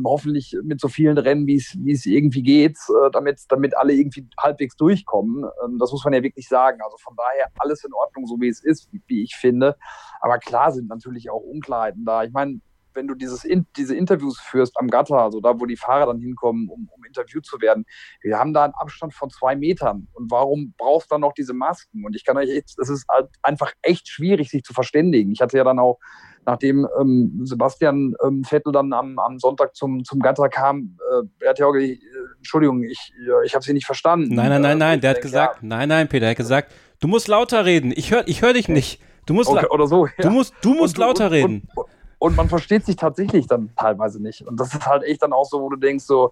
hoffentlich 0.03 0.55
mit 0.63 0.79
so 0.81 0.87
vielen 0.87 1.17
Rennen, 1.17 1.47
wie 1.47 1.55
es 1.55 1.75
wie 1.79 1.91
es 1.91 2.05
irgendwie 2.05 2.43
geht, 2.43 2.77
äh, 2.89 3.11
damit, 3.11 3.41
damit 3.49 3.77
alle 3.77 3.93
irgendwie 3.93 4.27
halbwegs 4.37 4.75
durchkommen. 4.75 5.45
Ähm, 5.63 5.77
das 5.79 5.91
muss 5.91 6.03
man 6.03 6.13
ja 6.13 6.23
wirklich 6.23 6.47
sagen. 6.47 6.79
Also 6.83 6.97
von 6.97 7.15
daher 7.15 7.47
alles 7.59 7.83
in 7.83 7.93
Ordnung, 7.93 8.25
so 8.27 8.39
wie 8.39 8.49
es 8.49 8.63
ist, 8.63 8.91
wie, 8.91 9.01
wie 9.07 9.23
ich 9.23 9.35
finde. 9.35 9.77
Aber 10.19 10.37
klar 10.39 10.71
sind 10.71 10.89
natürlich 10.89 11.29
auch 11.29 11.41
Unklarheiten 11.41 12.03
da. 12.03 12.23
Ich 12.23 12.31
meine, 12.33 12.59
wenn 12.95 13.07
du 13.07 13.15
dieses 13.15 13.43
in, 13.43 13.67
diese 13.77 13.95
Interviews 13.95 14.39
führst 14.39 14.73
am 14.79 14.87
Gatter, 14.87 15.17
also 15.21 15.39
da, 15.41 15.59
wo 15.59 15.65
die 15.65 15.75
Fahrer 15.77 16.07
dann 16.07 16.19
hinkommen, 16.19 16.69
um, 16.69 16.89
um 16.91 17.03
interviewt 17.05 17.45
zu 17.45 17.61
werden, 17.61 17.85
wir 18.21 18.37
haben 18.39 18.53
da 18.53 18.63
einen 18.63 18.73
Abstand 18.73 19.13
von 19.13 19.29
zwei 19.29 19.55
Metern. 19.55 20.07
Und 20.13 20.31
warum 20.31 20.73
brauchst 20.77 21.11
du 21.11 21.15
dann 21.15 21.21
noch 21.21 21.33
diese 21.33 21.53
Masken? 21.53 22.03
Und 22.05 22.15
ich 22.15 22.25
kann 22.25 22.37
euch 22.37 22.49
echt, 22.49 22.73
es 22.79 22.89
ist 22.89 23.05
halt 23.09 23.29
einfach 23.43 23.71
echt 23.81 24.07
schwierig, 24.07 24.49
sich 24.49 24.63
zu 24.63 24.73
verständigen. 24.73 25.31
Ich 25.31 25.41
hatte 25.41 25.57
ja 25.57 25.63
dann 25.63 25.79
auch, 25.79 25.99
nachdem 26.45 26.87
ähm, 26.99 27.39
Sebastian 27.43 28.13
ähm, 28.23 28.43
Vettel 28.43 28.71
dann 28.71 28.93
am, 28.93 29.17
am 29.19 29.39
Sonntag 29.39 29.75
zum, 29.75 30.03
zum 30.03 30.19
Gatter 30.19 30.47
kam, 30.49 30.97
äh, 31.11 31.43
er 31.43 31.49
hat 31.51 31.59
ja 31.59 31.65
auch, 31.65 31.73
ge- 31.73 31.99
Entschuldigung, 32.37 32.83
ich, 32.83 33.11
ich 33.45 33.55
habe 33.55 33.65
Sie 33.65 33.73
nicht 33.73 33.85
verstanden. 33.85 34.33
Nein, 34.35 34.49
nein, 34.49 34.61
nein, 34.61 34.77
Äh, 34.77 34.79
nein, 34.79 34.95
ich 34.95 35.01
der 35.01 35.09
hat 35.11 35.21
gesagt, 35.21 35.63
nein, 35.63 35.89
nein, 35.89 36.07
Peter, 36.07 36.25
er 36.25 36.31
hat 36.31 36.37
gesagt, 36.37 36.71
du 36.99 37.07
musst 37.07 37.27
lauter 37.27 37.65
reden. 37.65 37.91
Ich 37.95 38.11
höre 38.11 38.27
ich 38.27 38.41
hör 38.41 38.53
dich 38.53 38.69
nicht. 38.69 39.01
Du 39.25 39.33
musst, 39.33 39.49
ja, 39.51 39.63
okay, 39.69 39.87
so. 39.87 40.07
du 40.19 40.29
musst, 40.29 40.53
du 40.61 40.75
musst 40.75 40.99
Und- 40.99 41.01
lauter 41.05 41.25
und, 41.25 41.31
reden. 41.31 41.67
Und, 41.75 41.85
und 42.19 42.35
man 42.35 42.49
versteht 42.49 42.85
sich 42.85 42.95
tatsächlich 42.95 43.47
dann 43.47 43.71
teilweise 43.75 44.21
nicht. 44.21 44.41
Und 44.47 44.59
das 44.59 44.73
ist 44.73 44.85
halt 44.85 45.03
echt 45.03 45.21
dann 45.23 45.33
auch 45.33 45.45
so, 45.45 45.61
wo 45.61 45.69
du 45.69 45.75
denkst 45.77 46.05
so, 46.05 46.31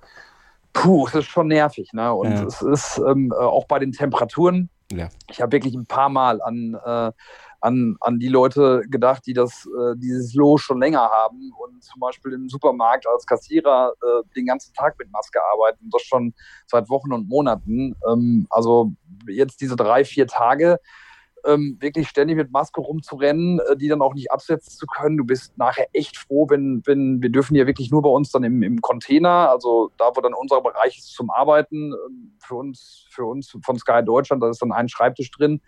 puh, 0.74 1.08
es 1.08 1.16
ist 1.16 1.26
schon 1.26 1.48
nervig. 1.48 1.92
Ne? 1.94 2.14
Und 2.14 2.32
Ja. 2.32 2.46
es 2.46 2.62
ist 2.62 2.98
ähm, 3.08 3.32
äh, 3.32 3.36
auch 3.44 3.66
bei 3.66 3.80
den 3.80 3.92
Temperaturen, 3.92 4.70
Ja. 4.92 5.10
ich 5.30 5.42
habe 5.42 5.52
wirklich 5.52 5.76
ein 5.76 5.86
paar 5.86 6.10
Mal 6.10 6.42
an, 6.42 6.78
äh, 6.84 7.12
an, 7.62 7.96
an 8.02 8.20
die 8.20 8.28
Leute 8.28 8.82
gedacht, 8.90 9.26
die 9.26 9.34
das, 9.34 9.66
äh, 9.68 9.96
dieses 9.98 10.34
Lo 10.34 10.58
schon 10.58 10.80
länger 10.80 11.02
haben 11.10 11.52
und 11.58 11.82
zum 11.84 12.00
Beispiel 12.02 12.34
im 12.34 12.50
Supermarkt 12.50 13.08
als 13.08 13.26
Kassierer 13.26 13.94
äh, 14.02 14.24
den 14.36 14.46
ganzen 14.48 14.74
Tag 14.74 14.98
mit 15.00 15.10
Maske 15.12 15.40
arbeiten, 15.54 15.90
das 15.92 16.02
schon 16.02 16.34
seit 16.68 16.90
Wochen 16.90 17.14
und 17.14 17.30
Monaten. 17.30 17.96
Ähm, 18.10 18.48
also 18.50 18.92
jetzt 19.28 19.62
diese 19.62 19.76
drei, 19.76 20.04
vier 20.04 20.28
Tage, 20.28 20.80
ähm, 21.46 21.78
wirklich 21.80 22.10
ständig 22.10 22.38
mit 22.38 22.52
Maske 22.52 22.82
rumzurennen, 22.82 23.60
äh, 23.60 23.76
die 23.76 23.88
dann 23.88 24.02
auch 24.02 24.14
nicht 24.14 24.32
absetzen 24.32 24.78
zu 24.78 24.86
können. 24.86 25.18
Du 25.18 25.26
bist 25.26 25.58
nachher 25.58 25.88
echt 25.94 26.18
froh, 26.18 26.48
wenn, 26.50 26.82
wenn 26.86 27.22
wir 27.22 27.30
dürfen 27.30 27.56
ja 27.56 27.68
wirklich 27.68 27.92
nur 27.92 28.02
bei 28.02 28.10
uns 28.10 28.32
dann 28.32 28.44
im, 28.44 28.64
im 28.64 28.82
Container, 28.82 29.50
also 29.50 29.92
da, 29.98 30.12
wo 30.16 30.22
dann 30.22 30.34
unser 30.34 30.62
Bereich 30.62 30.98
ist 30.98 31.14
zum 31.14 31.30
Arbeiten, 31.30 31.94
ähm, 31.94 32.34
für 32.40 32.56
uns, 32.56 33.08
für 33.10 33.26
uns 33.26 33.58
von 33.64 33.78
Sky 33.78 34.02
Deutschland, 34.04 34.42
da 34.42 34.50
ist 34.50 34.62
dann 34.62 34.72
ein 34.72 34.90
Schreibtisch 34.90 35.32
drin 35.32 35.62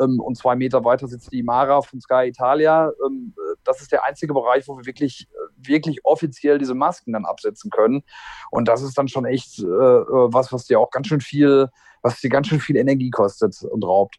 ähm, 0.00 0.20
und 0.20 0.36
zwei 0.36 0.56
Meter 0.56 0.84
weiter 0.84 1.08
sitzt 1.08 1.32
die 1.32 1.42
Mara 1.42 1.82
von 1.82 2.00
Sky 2.00 2.26
Italia. 2.28 2.92
Ähm, 3.06 3.34
äh, 3.36 3.56
das 3.64 3.80
ist 3.80 3.92
der 3.92 4.04
einzige 4.04 4.34
Bereich, 4.34 4.66
wo 4.68 4.76
wir 4.76 4.86
wirklich, 4.86 5.28
äh, 5.32 5.68
wirklich 5.68 6.04
offiziell 6.04 6.58
diese 6.58 6.74
Masken 6.74 7.12
dann 7.12 7.24
absetzen 7.24 7.70
können. 7.70 8.02
Und 8.50 8.68
das 8.68 8.82
ist 8.82 8.96
dann 8.98 9.08
schon 9.08 9.24
echt 9.24 9.58
äh, 9.58 9.64
äh, 9.64 10.32
was, 10.32 10.52
was 10.52 10.66
dir 10.66 10.80
auch 10.80 10.90
ganz 10.90 11.08
schön 11.08 11.20
viel, 11.20 11.68
was 12.02 12.20
dir 12.20 12.30
ganz 12.30 12.48
schön 12.48 12.60
viel 12.60 12.76
Energie 12.76 13.10
kostet 13.10 13.62
und 13.62 13.84
raubt. 13.84 14.16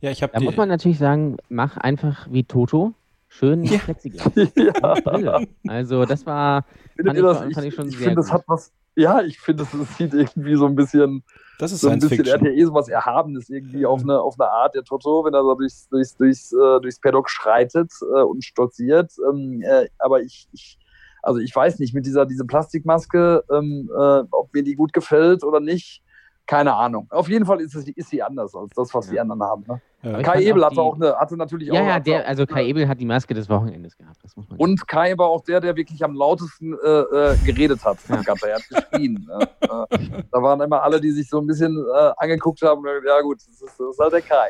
Ja, 0.00 0.10
ich 0.10 0.22
habe 0.22 0.32
Da 0.32 0.40
muss 0.40 0.56
man 0.56 0.68
natürlich 0.68 0.98
sagen, 0.98 1.36
mach 1.48 1.76
einfach 1.76 2.26
wie 2.30 2.44
Toto. 2.44 2.94
Schön 3.30 3.64
Ja. 3.64 5.18
Ja. 5.18 5.40
Also 5.66 6.04
das 6.06 6.24
war, 6.24 6.64
Findet 6.96 7.16
Fand 7.16 7.18
ihr 7.18 7.30
ich- 7.30 7.38
das? 7.46 7.54
Fand 7.54 7.66
ich 7.66 7.74
schon 7.74 7.88
ich 7.88 7.96
sehr 7.98 8.06
finde, 8.06 8.16
das 8.22 8.32
hat 8.32 8.44
was. 8.46 8.72
Ja, 8.96 9.20
ich 9.20 9.38
finde, 9.38 9.62
das, 9.64 9.72
das 9.78 9.96
sieht 9.96 10.12
irgendwie 10.12 10.56
so 10.56 10.66
ein 10.66 10.74
bisschen, 10.74 11.22
das 11.60 11.70
ist 11.70 11.82
so 11.82 11.88
ein 11.88 12.00
bisschen, 12.00 12.24
er 12.24 12.34
hat 12.34 12.42
ja 12.42 12.50
eh 12.50 12.64
so 12.64 12.74
was 12.74 12.88
Erhabenes 12.88 13.48
irgendwie 13.48 13.86
auf 13.86 14.02
eine, 14.02 14.20
auf 14.20 14.40
eine 14.40 14.50
Art, 14.50 14.74
der 14.74 14.82
Toto, 14.82 15.24
wenn 15.24 15.34
er 15.34 15.42
so 15.42 15.54
durchs, 15.54 15.88
durchs, 15.88 16.16
durchs, 16.16 16.52
äh, 16.52 16.80
durchs 16.80 16.98
Paddock 17.00 17.30
schreitet 17.30 17.92
äh, 18.02 18.22
und 18.22 18.42
stolziert. 18.42 19.12
Ähm, 19.30 19.62
äh, 19.62 19.88
aber 19.98 20.22
ich, 20.22 20.48
ich, 20.52 20.78
also 21.22 21.38
ich 21.38 21.54
weiß 21.54 21.78
nicht, 21.78 21.94
mit 21.94 22.06
dieser 22.06 22.26
diese 22.26 22.44
Plastikmaske, 22.44 23.44
ähm, 23.52 23.88
äh, 23.96 24.22
ob 24.32 24.52
mir 24.52 24.64
die 24.64 24.74
gut 24.74 24.92
gefällt 24.92 25.44
oder 25.44 25.60
nicht, 25.60 26.02
keine 26.48 26.74
Ahnung. 26.74 27.06
Auf 27.10 27.28
jeden 27.28 27.44
Fall 27.46 27.60
ist, 27.60 27.74
es, 27.76 27.86
ist 27.88 28.08
sie 28.10 28.20
anders 28.22 28.52
als 28.56 28.70
das, 28.74 28.92
was 28.94 29.08
die 29.08 29.20
anderen 29.20 29.42
haben. 29.42 29.64
Ne? 29.68 29.80
Ja. 30.02 30.18
ich 30.18 30.24
Kai 30.26 30.42
Ebel 30.42 30.64
hatte 30.64 30.74
die- 30.76 30.80
auch 30.80 30.94
eine, 30.96 31.14
hatte 31.14 31.36
natürlich 31.36 31.68
ja, 31.68 31.74
auch. 31.74 31.86
ja, 31.86 31.92
hatte 31.94 32.04
der, 32.10 32.26
also 32.26 32.46
Kai 32.46 32.66
Ebel 32.66 32.88
hat 32.88 32.98
die 32.98 33.04
Maske 33.04 33.34
des 33.34 33.48
Wochenendes 33.48 33.96
gehabt. 33.96 34.16
Das 34.22 34.34
muss 34.36 34.48
man 34.48 34.58
Und 34.58 34.88
Kai 34.88 35.16
war 35.18 35.26
auch 35.28 35.42
der, 35.44 35.60
der 35.60 35.76
wirklich 35.76 36.02
am 36.02 36.14
lautesten 36.14 36.72
äh, 36.72 36.88
äh, 36.88 37.36
geredet 37.44 37.84
hat 37.84 37.98
Ja. 38.08 38.16
Er 38.16 38.54
hat 38.56 38.62
geschrien. 38.68 39.28
äh, 39.38 39.64
äh, 39.94 40.22
da 40.32 40.42
waren 40.42 40.60
immer 40.62 40.82
alle, 40.82 41.00
die 41.00 41.10
sich 41.10 41.28
so 41.28 41.38
ein 41.38 41.46
bisschen 41.46 41.76
äh, 41.76 42.10
angeguckt 42.16 42.62
haben. 42.62 42.82
Ja 43.06 43.20
gut, 43.20 43.36
das 43.38 43.48
ist, 43.48 43.62
das 43.62 43.78
ist 43.90 43.98
halt 44.00 44.12
der 44.14 44.22
Kai. 44.22 44.48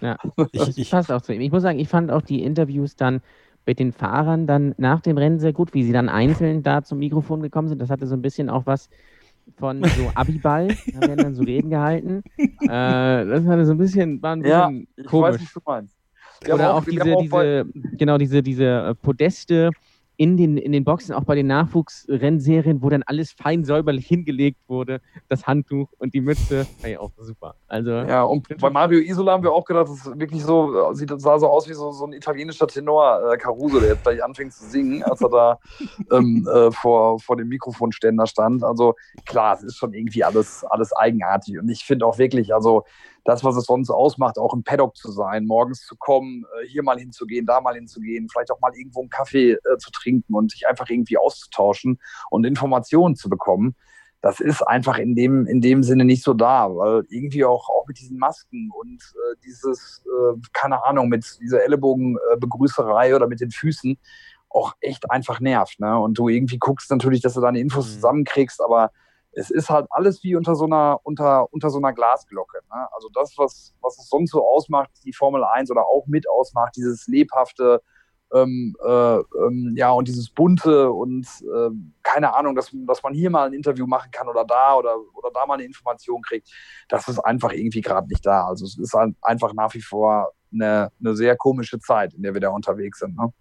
Ich, 0.52 0.60
Das 0.60 0.76
ich, 0.78 0.90
passt 0.90 1.10
auch 1.12 1.22
zu 1.22 1.32
ihm. 1.34 1.40
Ich 1.40 1.50
muss 1.52 1.62
sagen, 1.62 1.78
ich 1.78 1.88
fand 1.88 2.10
auch 2.10 2.22
die 2.22 2.42
Interviews 2.42 2.96
dann 2.96 3.20
mit 3.66 3.78
den 3.78 3.92
Fahrern 3.92 4.46
dann 4.46 4.74
nach 4.78 5.00
dem 5.00 5.18
Rennen 5.18 5.40
sehr 5.40 5.52
gut, 5.52 5.74
wie 5.74 5.82
sie 5.84 5.92
dann 5.92 6.08
einzeln 6.08 6.62
da 6.62 6.82
zum 6.82 6.98
Mikrofon 6.98 7.42
gekommen 7.42 7.68
sind. 7.68 7.80
Das 7.80 7.90
hatte 7.90 8.06
so 8.06 8.14
ein 8.14 8.22
bisschen 8.22 8.48
auch 8.48 8.64
was 8.66 8.88
von 9.58 9.82
so 9.82 10.10
Abiball. 10.14 10.68
Da 10.92 11.00
werden 11.00 11.18
dann 11.18 11.34
so 11.34 11.42
Reden 11.42 11.70
gehalten. 11.70 12.22
Äh, 12.38 12.68
das 12.68 13.44
hatte 13.46 13.64
so 13.66 13.72
ein 13.72 13.78
bisschen, 13.78 14.20
war 14.22 14.34
ein 14.36 14.44
Ja, 14.44 14.66
bisschen 14.66 14.88
Ich 14.96 15.04
weiß, 15.04 15.10
komisch. 15.10 15.42
was 15.42 15.52
du 15.52 15.60
meinst. 15.64 15.96
Wir 16.44 16.54
Oder 16.54 16.74
auch, 16.74 16.84
diese, 16.84 17.14
auch 17.14 17.28
bei- 17.30 17.62
diese, 17.64 17.70
genau, 17.96 18.18
diese, 18.18 18.42
diese 18.42 18.64
äh, 18.64 18.94
Podeste 18.94 19.70
in 20.16 20.36
den, 20.36 20.56
in 20.56 20.72
den 20.72 20.84
Boxen, 20.84 21.14
auch 21.14 21.24
bei 21.24 21.34
den 21.34 21.46
Nachwuchsrennserien, 21.46 22.82
wo 22.82 22.88
dann 22.88 23.02
alles 23.02 23.32
fein 23.32 23.64
säuberlich 23.64 24.06
hingelegt 24.06 24.58
wurde, 24.66 25.00
das 25.28 25.46
Handtuch 25.46 25.88
und 25.98 26.14
die 26.14 26.20
Mütze, 26.20 26.66
ja, 26.86 26.98
auch 27.00 27.10
super. 27.18 27.54
Also, 27.68 27.90
Ja, 27.90 28.22
und 28.22 28.46
bei 28.58 28.70
Mario 28.70 29.00
Isola 29.00 29.32
haben 29.32 29.42
wir 29.42 29.52
auch 29.52 29.64
gedacht, 29.64 29.88
das 29.88 30.06
ist 30.06 30.18
wirklich 30.18 30.42
so, 30.42 30.92
sieht, 30.92 31.12
sah 31.20 31.38
so 31.38 31.48
aus 31.48 31.68
wie 31.68 31.74
so, 31.74 31.92
so 31.92 32.06
ein 32.06 32.12
italienischer 32.12 32.66
Tenor, 32.66 33.32
äh, 33.32 33.36
Caruso, 33.36 33.80
der 33.80 33.90
jetzt 33.90 34.04
gleich 34.04 34.22
anfängt 34.24 34.52
zu 34.52 34.64
singen, 34.64 35.02
als 35.02 35.20
er 35.20 35.28
da 35.28 35.58
ähm, 36.12 36.48
äh, 36.52 36.70
vor, 36.70 37.18
vor 37.20 37.36
dem 37.36 37.48
Mikrofonständer 37.48 38.26
stand. 38.26 38.64
Also 38.64 38.94
klar, 39.26 39.56
es 39.56 39.62
ist 39.62 39.76
schon 39.76 39.92
irgendwie 39.92 40.24
alles, 40.24 40.64
alles 40.64 40.94
eigenartig. 40.94 41.58
Und 41.58 41.68
ich 41.68 41.84
finde 41.84 42.06
auch 42.06 42.18
wirklich, 42.18 42.54
also 42.54 42.84
das, 43.26 43.44
was 43.44 43.56
es 43.56 43.64
sonst 43.64 43.90
ausmacht, 43.90 44.38
auch 44.38 44.54
im 44.54 44.62
Paddock 44.62 44.96
zu 44.96 45.10
sein, 45.10 45.44
morgens 45.44 45.84
zu 45.84 45.96
kommen, 45.96 46.44
äh, 46.62 46.66
hier 46.66 46.82
mal 46.82 46.98
hinzugehen, 46.98 47.44
da 47.44 47.60
mal 47.60 47.74
hinzugehen, 47.74 48.28
vielleicht 48.30 48.50
auch 48.50 48.60
mal 48.60 48.72
irgendwo 48.74 49.00
einen 49.00 49.10
Kaffee 49.10 49.52
äh, 49.52 49.78
zu 49.78 49.90
trinken 49.90 50.34
und 50.34 50.52
sich 50.52 50.66
einfach 50.66 50.88
irgendwie 50.88 51.18
auszutauschen 51.18 51.98
und 52.30 52.46
Informationen 52.46 53.16
zu 53.16 53.28
bekommen 53.28 53.76
das 54.22 54.40
ist 54.40 54.62
einfach 54.62 54.98
in 54.98 55.14
dem, 55.14 55.46
in 55.46 55.60
dem 55.60 55.84
Sinne 55.84 56.04
nicht 56.04 56.24
so 56.24 56.34
da, 56.34 56.68
weil 56.74 57.04
irgendwie 57.10 57.44
auch, 57.44 57.68
auch 57.68 57.86
mit 57.86 58.00
diesen 58.00 58.18
Masken 58.18 58.70
und 58.72 59.00
äh, 59.14 59.36
dieses, 59.44 60.02
äh, 60.04 60.36
keine 60.52 60.84
Ahnung, 60.84 61.08
mit 61.08 61.38
dieser 61.40 61.62
Ellenbogenbegrüßerei 61.62 63.14
oder 63.14 63.28
mit 63.28 63.40
den 63.40 63.52
Füßen 63.52 63.96
auch 64.48 64.72
echt 64.80 65.10
einfach 65.12 65.38
nervt. 65.38 65.78
Ne? 65.78 65.96
Und 65.98 66.18
du 66.18 66.28
irgendwie 66.28 66.58
guckst 66.58 66.90
natürlich, 66.90 67.20
dass 67.20 67.34
du 67.34 67.40
deine 67.40 67.60
Infos 67.60 67.86
Mhm. 67.86 67.92
zusammenkriegst, 67.94 68.60
aber 68.60 68.90
es 69.36 69.50
ist 69.50 69.68
halt 69.68 69.86
alles 69.90 70.24
wie 70.24 70.34
unter 70.34 70.54
so 70.54 70.64
einer, 70.64 70.98
unter, 71.04 71.52
unter 71.52 71.68
so 71.68 71.78
einer 71.78 71.92
Glasglocke. 71.92 72.58
Ne? 72.72 72.88
Also 72.92 73.10
das, 73.12 73.36
was, 73.36 73.74
was 73.82 73.98
es 73.98 74.08
sonst 74.08 74.30
so 74.30 74.46
ausmacht, 74.46 74.90
die 75.04 75.12
Formel 75.12 75.44
1 75.44 75.70
oder 75.70 75.82
auch 75.82 76.06
mit 76.06 76.28
ausmacht, 76.28 76.74
dieses 76.76 77.06
lebhafte, 77.06 77.82
ähm, 78.32 78.74
äh, 78.82 79.16
ähm, 79.18 79.74
ja, 79.76 79.92
und 79.92 80.08
dieses 80.08 80.30
bunte 80.30 80.90
und 80.90 81.26
äh, 81.42 81.70
keine 82.02 82.34
Ahnung, 82.34 82.56
dass, 82.56 82.70
dass 82.72 83.02
man 83.02 83.12
hier 83.12 83.30
mal 83.30 83.46
ein 83.46 83.52
Interview 83.52 83.86
machen 83.86 84.10
kann 84.10 84.26
oder 84.26 84.44
da 84.44 84.74
oder, 84.74 84.96
oder 85.14 85.30
da 85.32 85.46
mal 85.46 85.54
eine 85.54 85.64
Information 85.64 86.22
kriegt, 86.22 86.50
das 86.88 87.06
ist 87.06 87.20
einfach 87.20 87.52
irgendwie 87.52 87.82
gerade 87.82 88.08
nicht 88.08 88.24
da. 88.24 88.46
Also 88.46 88.64
es 88.64 88.78
ist 88.78 88.94
halt 88.94 89.14
einfach 89.20 89.52
nach 89.52 89.74
wie 89.74 89.82
vor 89.82 90.32
eine, 90.50 90.90
eine 90.98 91.14
sehr 91.14 91.36
komische 91.36 91.78
Zeit, 91.78 92.14
in 92.14 92.22
der 92.22 92.32
wir 92.32 92.40
da 92.40 92.48
unterwegs 92.48 93.00
sind. 93.00 93.16
Ne? 93.16 93.32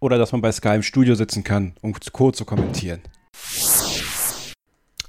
oder 0.00 0.16
dass 0.16 0.32
man 0.32 0.40
bei 0.40 0.50
Sky 0.50 0.76
im 0.76 0.82
Studio 0.82 1.14
sitzen 1.14 1.44
kann, 1.44 1.74
um 1.82 1.94
kurz 2.12 2.38
zu 2.38 2.44
kommentieren. 2.44 3.02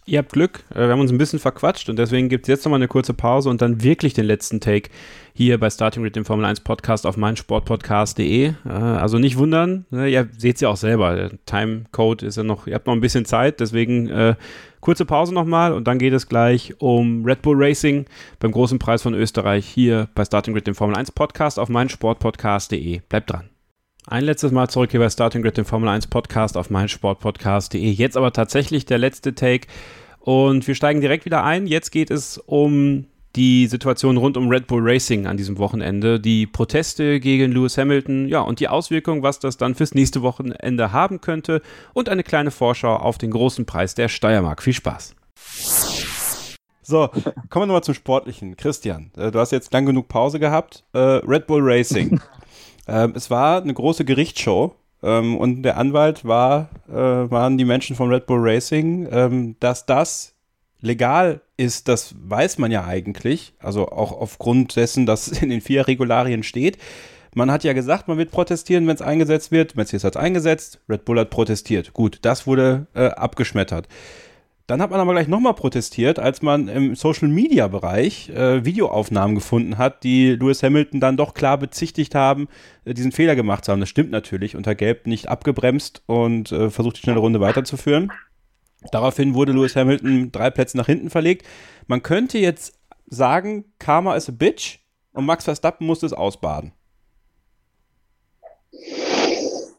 Ihr 0.08 0.18
habt 0.18 0.34
Glück, 0.34 0.64
äh, 0.74 0.80
wir 0.80 0.90
haben 0.90 1.00
uns 1.00 1.12
ein 1.12 1.20
bisschen 1.20 1.38
verquatscht 1.38 1.88
und 1.88 1.98
deswegen 2.00 2.28
gibt 2.28 2.46
es 2.46 2.48
jetzt 2.48 2.66
nochmal 2.66 2.80
eine 2.80 2.88
kurze 2.88 3.14
Pause 3.14 3.50
und 3.52 3.62
dann 3.62 3.84
wirklich 3.84 4.14
den 4.16 4.26
letzten 4.26 4.60
Take 4.60 4.90
hier 5.34 5.60
bei 5.60 5.70
Starting 5.70 6.02
Grid, 6.02 6.16
dem 6.16 6.26
Formel 6.26 6.44
1 6.44 6.62
Podcast 6.62 7.06
auf 7.06 7.18
meinsportpodcast.de. 7.18 8.48
Äh, 8.48 8.70
Also 8.70 9.20
nicht 9.20 9.38
wundern, 9.38 9.86
ne, 9.92 10.08
ihr 10.10 10.28
seht 10.36 10.56
es 10.56 10.62
ja 10.62 10.70
auch 10.70 10.78
selber, 10.78 11.16
der 11.16 11.32
Timecode 11.46 12.24
ist 12.24 12.36
ja 12.38 12.44
noch, 12.44 12.66
ihr 12.66 12.74
habt 12.74 12.88
noch 12.88 12.94
ein 12.94 13.00
bisschen 13.02 13.26
Zeit, 13.26 13.60
deswegen 13.60 14.10
äh, 14.10 14.34
kurze 14.80 15.06
Pause 15.06 15.36
nochmal 15.36 15.72
und 15.72 15.88
dann 15.88 16.00
geht 16.00 16.14
es 16.14 16.28
gleich 16.28 16.74
um 16.80 17.24
Red 17.24 17.44
Bull 17.44 17.64
Racing 17.64 18.06
beim 18.40 18.52
großen 18.52 18.80
Preis 18.80 19.04
von 19.04 19.14
Österreich 19.14 19.68
hier 19.68 20.10
bei 20.16 20.26
Starting 20.26 20.56
Grid, 20.56 20.66
dem 20.66 20.76
Formel 20.76 20.96
1 20.96 21.12
Podcast 21.12 21.60
auf 21.60 21.70
meinsportpodcast.de. 21.70 23.02
Bleibt 23.08 23.30
dran. 23.30 23.51
Ein 24.08 24.24
letztes 24.24 24.52
Mal 24.52 24.68
zurück 24.68 24.90
hier 24.90 25.00
bei 25.00 25.10
Starting 25.10 25.44
Grid, 25.44 25.58
dem 25.58 25.66
Formel 25.66 25.88
1 25.88 26.08
Podcast 26.08 26.58
auf 26.58 26.72
meinsportpodcast.de. 26.72 27.92
Jetzt 27.92 28.18
aber 28.18 28.34
tatsächlich 28.34 28.88
der 28.88 28.98
letzte 28.98 29.36
Take 29.36 29.68
und 30.20 30.68
wir 30.68 30.74
steigen 30.74 31.02
direkt 31.02 31.26
wieder 31.26 31.44
ein. 31.44 31.68
Jetzt 31.68 31.92
geht 31.92 32.10
es 32.10 32.40
um 32.40 33.06
die 33.36 33.68
Situation 33.68 34.18
rund 34.18 34.38
um 34.38 34.50
Red 34.50 34.66
Bull 34.66 34.82
Racing 34.84 35.28
an 35.28 35.38
diesem 35.38 35.60
Wochenende, 35.60 36.20
die 36.20 36.48
Proteste 36.48 37.20
gegen 37.20 37.52
Lewis 37.52 37.78
Hamilton, 37.78 38.28
ja, 38.28 38.42
und 38.42 38.60
die 38.60 38.68
Auswirkungen, 38.68 39.22
was 39.22 39.38
das 39.38 39.58
dann 39.58 39.76
fürs 39.76 39.94
nächste 39.94 40.24
Wochenende 40.24 40.92
haben 40.92 41.22
könnte 41.22 41.62
und 41.94 42.10
eine 42.10 42.24
kleine 42.24 42.50
Vorschau 42.50 42.96
auf 42.96 43.20
den 43.20 43.30
großen 43.30 43.68
Preis 43.68 43.94
der 43.94 44.10
Steiermark. 44.10 44.64
Viel 44.64 44.74
Spaß. 44.74 45.16
So, 46.82 47.08
kommen 47.50 47.64
wir 47.64 47.68
nochmal 47.68 47.84
zum 47.84 47.94
Sportlichen. 47.94 48.58
Christian, 48.58 49.12
äh, 49.16 49.30
du 49.30 49.40
hast 49.40 49.52
jetzt 49.52 49.72
lang 49.72 49.86
genug 49.86 50.08
Pause 50.08 50.40
gehabt. 50.40 50.84
Äh, 50.94 50.98
Red 50.98 51.46
Bull 51.46 51.62
Racing. 51.64 52.20
ähm, 52.88 53.14
es 53.16 53.30
war 53.30 53.62
eine 53.62 53.74
große 53.74 54.06
Gerichtsshow 54.06 54.76
ähm, 55.04 55.38
und 55.38 55.64
der 55.64 55.78
Anwalt 55.78 56.26
war, 56.26 56.70
äh, 56.90 56.94
waren 56.94 57.58
die 57.58 57.66
Menschen 57.66 57.96
von 57.96 58.10
Red 58.10 58.26
Bull 58.26 58.40
Racing. 58.42 59.08
Ähm, 59.12 59.56
dass 59.60 59.86
das 59.86 60.36
legal 60.82 61.42
ist, 61.58 61.88
das 61.88 62.16
weiß 62.22 62.58
man 62.58 62.72
ja 62.72 62.86
eigentlich. 62.86 63.54
Also 63.60 63.88
auch 63.88 64.12
aufgrund 64.12 64.76
dessen, 64.76 65.06
dass 65.06 65.28
in 65.42 65.50
den 65.50 65.62
vier 65.62 65.88
Regularien 65.88 66.44
steht. 66.44 66.78
Man 67.34 67.50
hat 67.50 67.64
ja 67.64 67.72
gesagt, 67.72 68.10
man 68.10 68.18
wird 68.18 68.32
protestieren, 68.32 68.86
wenn 68.88 68.96
es 68.96 69.02
eingesetzt 69.02 69.52
wird. 69.52 69.78
Mercedes 69.78 70.04
hat 70.04 70.16
es 70.16 70.22
eingesetzt, 70.22 70.82
Red 70.90 71.06
Bull 71.06 71.18
hat 71.18 71.30
protestiert. 71.30 71.94
Gut, 71.94 72.20
das 72.24 72.46
wurde 72.46 72.88
äh, 72.94 73.06
abgeschmettert. 73.06 73.88
Dann 74.72 74.82
hat 74.82 74.90
man 74.90 75.02
aber 75.02 75.12
gleich 75.12 75.28
nochmal 75.28 75.54
protestiert, 75.54 76.18
als 76.18 76.42
man 76.42 76.70
im 76.70 76.96
Social-Media-Bereich 76.96 78.30
äh, 78.30 78.64
Videoaufnahmen 78.64 79.36
gefunden 79.36 79.78
hat, 79.78 80.06
die 80.06 80.30
Lewis 80.30 80.64
Hamilton 80.64 81.02
dann 81.02 81.18
doch 81.18 81.34
klar 81.34 81.58
bezichtigt 81.58 82.16
haben, 82.16 82.48
äh, 82.86 82.94
diesen 82.94 83.12
Fehler 83.12 83.36
gemacht 83.36 83.66
zu 83.66 83.74
haben. 83.74 83.82
Das 83.82 83.90
stimmt 83.90 84.12
natürlich, 84.12 84.56
unter 84.56 84.74
Gelb 84.74 85.08
nicht 85.08 85.28
abgebremst 85.28 86.04
und 86.06 86.54
äh, 86.54 86.70
versucht 86.70 86.96
die 86.96 87.02
schnelle 87.02 87.20
Runde 87.20 87.42
weiterzuführen. 87.42 88.14
Daraufhin 88.94 89.34
wurde 89.34 89.52
Lewis 89.52 89.76
Hamilton 89.76 90.32
drei 90.32 90.50
Plätze 90.50 90.78
nach 90.78 90.86
hinten 90.86 91.10
verlegt. 91.10 91.46
Man 91.88 92.02
könnte 92.02 92.38
jetzt 92.38 92.80
sagen, 93.08 93.66
Karma 93.78 94.16
is 94.16 94.30
a 94.30 94.32
bitch 94.32 94.80
und 95.12 95.26
Max 95.26 95.44
Verstappen 95.44 95.86
musste 95.86 96.06
es 96.06 96.14
ausbaden. 96.14 96.72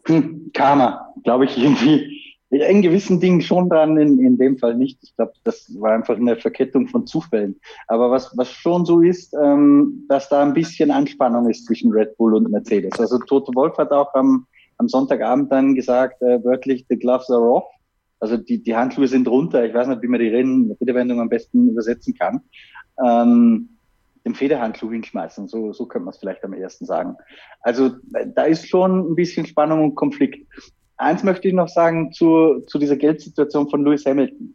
Hm, 0.05 0.51
Karma, 0.53 1.15
glaube 1.25 1.47
ich 1.47 1.57
irgendwie 1.57 2.22
in 2.61 2.83
gewissen 2.83 3.19
Dingen 3.19 3.41
schon 3.41 3.71
dran, 3.71 3.97
in, 3.97 4.21
in 4.21 4.37
dem 4.37 4.59
Fall 4.59 4.77
nicht. 4.77 4.99
Ich 5.03 5.17
glaube, 5.17 5.33
das 5.45 5.75
war 5.79 5.93
einfach 5.93 6.17
eine 6.17 6.37
Verkettung 6.37 6.87
von 6.87 7.07
Zufällen. 7.07 7.59
Aber 7.89 8.11
was, 8.11 8.37
was 8.37 8.51
schon 8.51 8.85
so 8.85 9.01
ist, 9.01 9.35
ähm, 9.43 10.05
dass 10.09 10.29
da 10.29 10.43
ein 10.43 10.53
bisschen 10.53 10.91
Anspannung 10.91 11.49
ist 11.49 11.65
zwischen 11.67 11.93
Red 11.93 12.17
Bull 12.19 12.35
und 12.35 12.51
Mercedes. 12.51 13.01
Also 13.01 13.19
Toto 13.19 13.55
Wolf 13.55 13.79
hat 13.79 13.91
auch 13.91 14.13
am, 14.15 14.47
am 14.77 14.89
Sonntagabend 14.89 15.51
dann 15.51 15.75
gesagt, 15.75 16.21
äh, 16.21 16.45
wörtlich, 16.45 16.85
the 16.91 16.99
gloves 16.99 17.31
are 17.31 17.41
off. 17.41 17.65
Also 18.21 18.37
die, 18.37 18.63
die 18.63 18.77
Handschuhe 18.77 19.09
sind 19.09 19.27
runter. 19.29 19.65
Ich 19.65 19.75
weiß 19.75 19.89
nicht, 19.89 20.03
wie 20.03 20.09
man 20.09 20.21
die 20.21 20.29
Redewendung 20.29 21.21
am 21.21 21.29
besten 21.29 21.71
übersetzen 21.71 22.15
kann. 22.15 22.43
Ähm, 23.05 23.71
den 24.25 24.35
Federhandschuh 24.35 24.91
hinschmeißen. 24.91 25.49
So, 25.49 25.73
so 25.73 25.87
könnte 25.87 26.05
man 26.05 26.13
es 26.13 26.21
vielleicht 26.21 26.45
am 26.45 26.53
ersten 26.53 26.87
sagen. 26.87 27.17
Also 27.61 27.91
da 28.35 28.45
ist 28.45 28.69
schon 28.69 29.11
ein 29.11 29.15
bisschen 29.17 29.47
Spannung 29.47 29.83
und 29.83 29.95
Konflikt. 29.95 30.47
Eins 31.03 31.23
möchte 31.23 31.49
ich 31.49 31.55
noch 31.55 31.69
sagen 31.69 32.13
zu, 32.13 32.63
zu 32.67 32.79
dieser 32.79 32.97
Geldsituation 32.97 33.69
von 33.69 33.85
Lewis 33.85 34.07
Hamilton. 34.07 34.55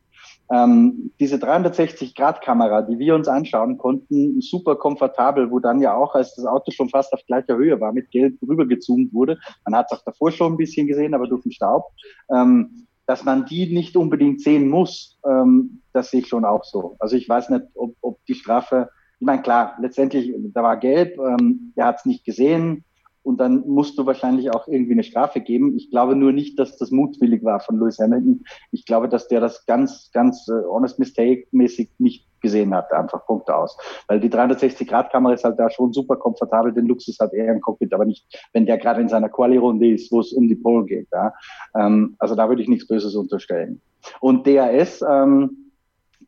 Ähm, 0.49 1.11
diese 1.19 1.35
360-Grad-Kamera, 1.35 2.83
die 2.83 2.97
wir 2.99 3.15
uns 3.15 3.27
anschauen 3.27 3.77
konnten, 3.77 4.39
super 4.39 4.77
komfortabel, 4.77 5.51
wo 5.51 5.59
dann 5.59 5.81
ja 5.81 5.93
auch, 5.93 6.15
als 6.15 6.35
das 6.35 6.45
Auto 6.45 6.71
schon 6.71 6.89
fast 6.89 7.11
auf 7.13 7.19
gleicher 7.27 7.57
Höhe 7.57 7.79
war, 7.81 7.91
mit 7.91 8.09
Geld 8.11 8.37
rübergezoomt 8.41 9.13
wurde. 9.13 9.37
Man 9.65 9.77
hat 9.77 9.87
es 9.91 9.97
auch 9.97 10.03
davor 10.05 10.31
schon 10.31 10.53
ein 10.53 10.57
bisschen 10.57 10.87
gesehen, 10.87 11.13
aber 11.13 11.27
durch 11.27 11.43
den 11.43 11.51
Staub. 11.51 11.87
Ähm, 12.33 12.87
dass 13.07 13.23
man 13.23 13.45
die 13.45 13.73
nicht 13.73 13.95
unbedingt 13.95 14.41
sehen 14.41 14.69
muss, 14.69 15.17
ähm, 15.25 15.81
das 15.93 16.11
sehe 16.11 16.21
ich 16.21 16.27
schon 16.27 16.45
auch 16.45 16.63
so. 16.63 16.95
Also 16.99 17.15
ich 17.15 17.27
weiß 17.27 17.49
nicht, 17.49 17.63
ob, 17.73 17.95
ob 18.01 18.25
die 18.25 18.35
Strafe, 18.35 18.89
ich 19.19 19.25
meine, 19.25 19.41
klar, 19.41 19.77
letztendlich, 19.81 20.33
da 20.53 20.61
war 20.61 20.77
gelb, 20.77 21.17
ähm, 21.17 21.73
er 21.75 21.87
hat 21.87 21.99
es 21.99 22.05
nicht 22.05 22.25
gesehen, 22.25 22.83
und 23.27 23.41
dann 23.41 23.67
musst 23.67 23.97
du 23.97 24.05
wahrscheinlich 24.05 24.51
auch 24.51 24.69
irgendwie 24.69 24.93
eine 24.93 25.03
Strafe 25.03 25.41
geben. 25.41 25.75
Ich 25.75 25.91
glaube 25.91 26.15
nur 26.15 26.31
nicht, 26.31 26.57
dass 26.57 26.77
das 26.77 26.91
mutwillig 26.91 27.43
war 27.43 27.59
von 27.59 27.77
Lewis 27.77 27.99
Hamilton. 27.99 28.45
Ich 28.71 28.85
glaube, 28.85 29.09
dass 29.09 29.27
der 29.27 29.41
das 29.41 29.65
ganz, 29.65 30.11
ganz 30.13 30.47
uh, 30.47 30.71
honest 30.71 30.97
mistake-mäßig 30.97 31.89
nicht 31.97 32.25
gesehen 32.39 32.73
hat, 32.73 32.93
einfach 32.93 33.25
Punkte 33.25 33.53
aus. 33.53 33.77
Weil 34.07 34.21
die 34.21 34.29
360-Grad-Kamera 34.29 35.33
ist 35.33 35.43
halt 35.43 35.59
da 35.59 35.69
schon 35.69 35.91
super 35.91 36.15
komfortabel, 36.15 36.71
den 36.71 36.85
Luxus 36.85 37.19
hat 37.19 37.33
er 37.33 37.51
im 37.51 37.59
Cockpit, 37.59 37.93
aber 37.93 38.05
nicht, 38.05 38.25
wenn 38.53 38.65
der 38.65 38.77
gerade 38.77 39.01
in 39.01 39.09
seiner 39.09 39.27
Quali-Runde 39.27 39.91
ist, 39.91 40.09
wo 40.09 40.21
es 40.21 40.31
um 40.31 40.47
die 40.47 40.55
Pole 40.55 40.85
geht. 40.85 41.09
Ja. 41.11 41.33
Ähm, 41.75 42.15
also 42.19 42.33
da 42.33 42.47
würde 42.47 42.61
ich 42.61 42.69
nichts 42.69 42.87
Böses 42.87 43.13
unterstellen. 43.13 43.81
Und 44.21 44.47
DAS, 44.47 45.03
ähm, 45.05 45.66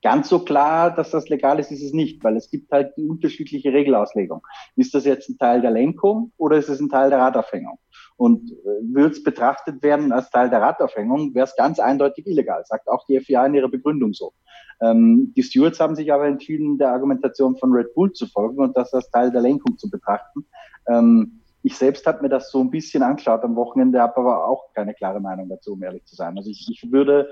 Ganz 0.02 0.30
so 0.30 0.40
klar, 0.40 0.96
dass 0.96 1.12
das 1.12 1.28
legal 1.28 1.60
ist, 1.60 1.72
ist 1.72 1.84
es 1.84 1.92
nicht, 1.92 2.24
weil 2.24 2.38
es 2.38 2.50
gibt 2.50 2.72
halt 2.72 2.96
die 2.96 3.06
unterschiedliche 3.06 3.74
Regelauslegung. 3.74 4.42
Ist 4.78 4.94
das 4.94 5.04
jetzt 5.04 5.30
ein 5.30 5.38
Teil 5.38 5.62
der 5.62 5.72
Lenkung 5.72 6.32
oder 6.38 6.56
ist 6.56 6.70
es 6.70 6.80
ein 6.80 6.90
Teil 6.90 7.10
der 7.10 7.20
Radaufhängung? 7.20 7.80
Und 8.16 8.52
äh, 8.52 8.94
würde 8.94 9.14
es 9.14 9.24
betrachtet 9.24 9.84
werden 9.84 10.12
als 10.14 10.30
Teil 10.30 10.50
der 10.50 10.62
Radaufhängung, 10.62 11.34
wäre 11.36 11.46
es 11.46 11.56
ganz 11.56 11.80
eindeutig 11.80 12.28
illegal, 12.28 12.64
sagt 12.66 12.88
auch 12.88 13.06
die 13.08 13.20
FIA 13.20 13.46
in 13.48 13.56
ihrer 13.56 13.70
Begründung 13.70 14.14
so. 14.14 14.34
Ähm, 14.82 15.34
die 15.36 15.44
Stewards 15.44 15.80
haben 15.80 15.96
sich 15.96 16.12
aber 16.14 16.28
entschieden, 16.28 16.78
der 16.78 16.92
Argumentation 16.92 17.58
von 17.58 17.72
Red 17.74 17.94
Bull 17.94 18.14
zu 18.14 18.28
folgen 18.28 18.62
und 18.62 18.78
das 18.78 18.94
als 18.94 19.10
Teil 19.12 19.32
der 19.32 19.42
Lenkung 19.42 19.78
zu 19.78 19.90
betrachten. 19.90 20.46
Ähm, 20.88 21.42
ich 21.62 21.78
selbst 21.78 22.06
habe 22.08 22.22
mir 22.22 22.30
das 22.30 22.52
so 22.52 22.62
ein 22.62 22.70
bisschen 22.70 23.04
angeschaut 23.04 23.44
am 23.44 23.56
Wochenende, 23.58 24.00
habe 24.00 24.18
aber 24.18 24.48
auch 24.48 24.72
keine 24.74 24.94
klare 24.94 25.20
Meinung 25.20 25.50
dazu, 25.50 25.74
um 25.74 25.84
ehrlich 25.84 26.06
zu 26.06 26.16
sein. 26.16 26.38
Also 26.38 26.50
ich, 26.50 26.68
ich 26.72 26.90
würde 26.92 27.30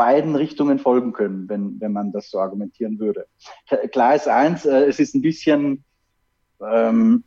beiden 0.00 0.34
Richtungen 0.34 0.78
folgen 0.78 1.12
können, 1.12 1.46
wenn, 1.50 1.78
wenn 1.78 1.92
man 1.92 2.10
das 2.10 2.30
so 2.30 2.40
argumentieren 2.40 2.98
würde. 2.98 3.26
Klar 3.92 4.14
ist 4.14 4.28
eins, 4.28 4.64
äh, 4.64 4.86
es 4.86 4.98
ist 4.98 5.14
ein 5.14 5.20
bisschen, 5.20 5.84
ähm, 6.66 7.22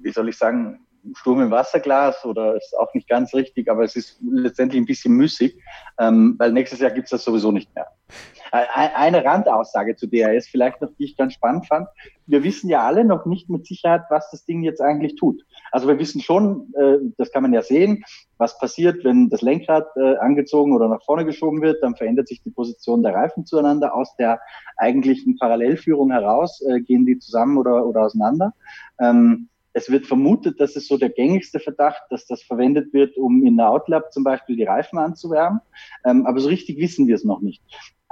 wie 0.00 0.10
soll 0.10 0.28
ich 0.28 0.36
sagen, 0.36 0.81
Sturm 1.14 1.40
im 1.40 1.50
Wasserglas 1.50 2.24
oder 2.24 2.56
ist 2.56 2.76
auch 2.78 2.92
nicht 2.94 3.08
ganz 3.08 3.34
richtig, 3.34 3.70
aber 3.70 3.84
es 3.84 3.96
ist 3.96 4.18
letztendlich 4.22 4.80
ein 4.80 4.86
bisschen 4.86 5.14
müßig, 5.14 5.56
ähm, 5.98 6.36
weil 6.38 6.52
nächstes 6.52 6.80
Jahr 6.80 6.90
gibt 6.90 7.06
es 7.06 7.10
das 7.10 7.24
sowieso 7.24 7.52
nicht 7.52 7.74
mehr. 7.74 7.88
Eine 8.52 9.24
Randaussage 9.24 9.96
zu 9.96 10.06
DRS 10.06 10.46
vielleicht 10.46 10.82
noch, 10.82 10.90
die 10.98 11.04
ich 11.04 11.16
ganz 11.16 11.32
spannend 11.32 11.66
fand. 11.66 11.88
Wir 12.26 12.44
wissen 12.44 12.68
ja 12.68 12.82
alle 12.82 13.02
noch 13.02 13.24
nicht 13.24 13.48
mit 13.48 13.66
Sicherheit, 13.66 14.02
was 14.10 14.30
das 14.30 14.44
Ding 14.44 14.62
jetzt 14.62 14.82
eigentlich 14.82 15.16
tut. 15.16 15.42
Also 15.70 15.88
wir 15.88 15.98
wissen 15.98 16.20
schon, 16.20 16.70
äh, 16.76 16.98
das 17.16 17.32
kann 17.32 17.42
man 17.42 17.54
ja 17.54 17.62
sehen, 17.62 18.04
was 18.36 18.58
passiert, 18.58 19.04
wenn 19.04 19.30
das 19.30 19.40
Lenkrad 19.40 19.86
äh, 19.96 20.16
angezogen 20.16 20.74
oder 20.74 20.88
nach 20.88 21.02
vorne 21.02 21.24
geschoben 21.24 21.62
wird, 21.62 21.82
dann 21.82 21.96
verändert 21.96 22.28
sich 22.28 22.42
die 22.42 22.50
Position 22.50 23.02
der 23.02 23.14
Reifen 23.14 23.46
zueinander. 23.46 23.94
Aus 23.94 24.14
der 24.16 24.38
eigentlichen 24.76 25.38
Parallelführung 25.38 26.10
heraus 26.10 26.60
äh, 26.60 26.80
gehen 26.80 27.06
die 27.06 27.18
zusammen 27.18 27.56
oder, 27.56 27.86
oder 27.86 28.02
auseinander. 28.02 28.52
Ähm, 29.00 29.48
es 29.72 29.90
wird 29.90 30.06
vermutet, 30.06 30.60
dass 30.60 30.76
es 30.76 30.86
so 30.86 30.96
der 30.96 31.10
gängigste 31.10 31.60
Verdacht, 31.60 32.02
dass 32.10 32.26
das 32.26 32.42
verwendet 32.42 32.92
wird, 32.92 33.16
um 33.16 33.44
in 33.44 33.56
der 33.56 33.70
Outlap 33.70 34.12
zum 34.12 34.24
Beispiel 34.24 34.56
die 34.56 34.64
Reifen 34.64 34.98
anzuwärmen. 34.98 35.60
Ähm, 36.04 36.26
aber 36.26 36.40
so 36.40 36.48
richtig 36.48 36.78
wissen 36.78 37.06
wir 37.06 37.14
es 37.14 37.24
noch 37.24 37.40
nicht. 37.40 37.62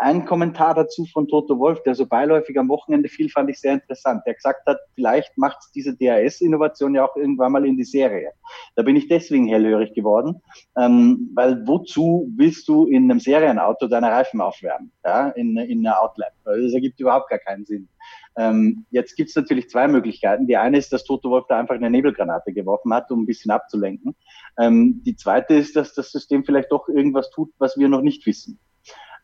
Ein 0.02 0.24
Kommentar 0.24 0.72
dazu 0.72 1.04
von 1.04 1.28
Toto 1.28 1.58
Wolf, 1.58 1.82
der 1.82 1.94
so 1.94 2.06
beiläufig 2.06 2.58
am 2.58 2.70
Wochenende 2.70 3.10
fiel, 3.10 3.28
fand 3.28 3.50
ich 3.50 3.60
sehr 3.60 3.74
interessant. 3.74 4.22
Der 4.26 4.32
gesagt 4.32 4.66
hat, 4.66 4.78
vielleicht 4.94 5.36
macht 5.36 5.58
es 5.60 5.72
diese 5.72 5.94
DAS-Innovation 5.94 6.94
ja 6.94 7.06
auch 7.06 7.14
irgendwann 7.16 7.52
mal 7.52 7.66
in 7.66 7.76
die 7.76 7.84
Serie. 7.84 8.30
Da 8.76 8.82
bin 8.82 8.96
ich 8.96 9.08
deswegen 9.08 9.46
hellhörig 9.48 9.92
geworden, 9.92 10.40
ähm, 10.78 11.30
weil 11.34 11.66
wozu 11.66 12.32
willst 12.34 12.66
du 12.66 12.86
in 12.86 13.10
einem 13.10 13.20
Serienauto 13.20 13.88
deine 13.88 14.10
Reifen 14.10 14.40
aufwärmen, 14.40 14.90
ja, 15.04 15.28
in, 15.28 15.58
in 15.58 15.86
einer 15.86 16.00
Outlap? 16.00 16.32
Also 16.46 16.64
das 16.64 16.72
ergibt 16.72 16.98
überhaupt 16.98 17.28
gar 17.28 17.38
keinen 17.38 17.66
Sinn. 17.66 17.86
Ähm, 18.36 18.86
jetzt 18.90 19.16
gibt 19.16 19.30
es 19.30 19.36
natürlich 19.36 19.68
zwei 19.68 19.88
Möglichkeiten. 19.88 20.46
Die 20.46 20.56
eine 20.56 20.78
ist, 20.78 20.92
dass 20.92 21.04
Toto 21.04 21.30
Wolf 21.30 21.46
da 21.48 21.58
einfach 21.58 21.74
eine 21.74 21.90
Nebelgranate 21.90 22.52
geworfen 22.52 22.92
hat, 22.94 23.10
um 23.10 23.22
ein 23.22 23.26
bisschen 23.26 23.50
abzulenken. 23.50 24.14
Ähm, 24.58 25.02
die 25.04 25.16
zweite 25.16 25.54
ist, 25.54 25.76
dass 25.76 25.94
das 25.94 26.12
System 26.12 26.44
vielleicht 26.44 26.70
doch 26.70 26.88
irgendwas 26.88 27.30
tut, 27.30 27.52
was 27.58 27.76
wir 27.76 27.88
noch 27.88 28.02
nicht 28.02 28.24
wissen 28.26 28.58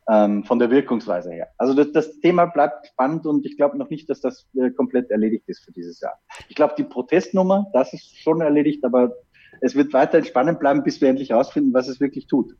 ähm, 0.08 0.44
von 0.44 0.58
der 0.58 0.70
Wirkungsweise 0.70 1.32
her. 1.32 1.48
Also 1.58 1.74
das, 1.74 1.92
das 1.92 2.20
Thema 2.20 2.46
bleibt 2.46 2.86
spannend 2.86 3.26
und 3.26 3.44
ich 3.44 3.56
glaube 3.56 3.76
noch 3.76 3.90
nicht, 3.90 4.08
dass 4.08 4.20
das 4.20 4.46
äh, 4.54 4.70
komplett 4.70 5.10
erledigt 5.10 5.44
ist 5.48 5.64
für 5.64 5.72
dieses 5.72 6.00
Jahr. 6.00 6.18
Ich 6.48 6.56
glaube, 6.56 6.74
die 6.78 6.84
Protestnummer, 6.84 7.66
das 7.72 7.92
ist 7.92 8.16
schon 8.22 8.40
erledigt, 8.40 8.84
aber 8.84 9.12
es 9.60 9.74
wird 9.74 9.92
weiterhin 9.92 10.26
spannend 10.26 10.60
bleiben, 10.60 10.82
bis 10.82 11.00
wir 11.00 11.08
endlich 11.08 11.30
herausfinden, 11.30 11.72
was 11.72 11.88
es 11.88 12.00
wirklich 12.00 12.26
tut. 12.26 12.54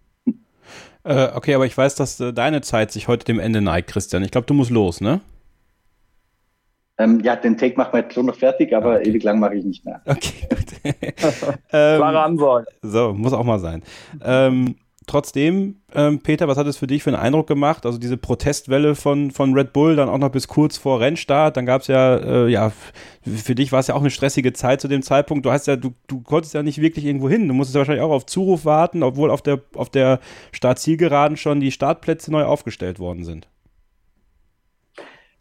Äh, 1.05 1.29
okay, 1.35 1.55
aber 1.55 1.67
ich 1.67 1.77
weiß, 1.77 1.95
dass 1.95 2.19
äh, 2.19 2.33
deine 2.33 2.63
Zeit 2.63 2.91
sich 2.91 3.07
heute 3.07 3.25
dem 3.25 3.39
Ende 3.39 3.61
neigt, 3.61 3.91
Christian. 3.91 4.25
Ich 4.25 4.33
glaube, 4.33 4.47
du 4.47 4.55
musst 4.55 4.71
los, 4.71 5.01
ne? 5.01 5.21
Ähm, 6.99 7.21
ja, 7.21 7.37
den 7.37 7.59
Take 7.59 7.77
machen 7.77 7.93
wir 7.93 8.01
jetzt 8.01 8.15
schon 8.15 8.27
noch 8.27 8.37
fertig, 8.37 8.75
aber 8.75 8.97
okay. 8.97 9.11
ewig 9.11 9.23
lang 9.23 9.39
mache 9.39 9.57
ich 9.57 9.65
nicht 9.65 9.85
mehr. 9.85 10.01
Okay, 10.07 10.49
gut. 10.49 10.67
ähm, 11.73 11.99
Klare 11.99 12.21
Ansage. 12.21 12.67
So, 12.83 13.13
muss 13.13 13.35
auch 13.35 13.45
mal 13.45 13.59
sein. 13.59 13.83
Ähm, 14.25 14.77
trotzdem, 15.07 15.77
ähm, 15.95 16.21
Peter, 16.21 16.49
was 16.49 16.57
hat 16.57 16.67
es 16.67 16.79
für 16.79 16.87
dich 16.87 17.03
für 17.03 17.11
einen 17.11 17.21
Eindruck 17.21 17.47
gemacht? 17.47 17.85
Also 17.85 17.99
diese 17.99 18.17
Protestwelle 18.17 18.95
von, 18.95 19.31
von 19.31 19.53
Red 19.53 19.75
Bull, 19.75 19.97
dann 19.97 20.09
auch 20.09 20.17
noch 20.17 20.31
bis 20.31 20.49
kurz 20.49 20.79
vor 20.79 21.01
Rennstart, 21.01 21.59
dann 21.59 21.67
gab 21.67 21.83
es 21.83 21.89
ja, 21.89 22.17
äh, 22.17 22.49
ja, 22.49 22.73
für 23.23 23.55
dich 23.55 23.73
war 23.73 23.81
es 23.81 23.89
ja 23.89 23.95
auch 23.95 24.01
eine 24.01 24.11
stressige 24.11 24.55
Zeit 24.55 24.81
zu 24.81 24.89
dem 24.89 25.03
Zeitpunkt. 25.03 25.45
Du 25.45 25.53
hast 25.53 25.67
ja, 25.67 25.77
du, 25.77 25.93
du 26.07 26.23
konntest 26.23 26.55
ja 26.55 26.63
nicht 26.63 26.81
wirklich 26.81 27.05
irgendwo 27.05 27.29
hin. 27.29 27.47
Du 27.47 27.53
musstest 27.53 27.75
ja 27.75 27.81
wahrscheinlich 27.81 28.05
auch 28.05 28.11
auf 28.11 28.25
Zuruf 28.25 28.65
warten, 28.65 29.03
obwohl 29.03 29.31
auf 29.31 29.43
der, 29.43 29.61
auf 29.75 29.91
der 29.91 30.19
Startzielgeraden 30.53 31.37
schon 31.37 31.61
die 31.61 31.73
Startplätze 31.73 32.33
neu 32.33 32.45
aufgestellt 32.45 32.99
worden 32.99 33.25
sind. 33.25 33.49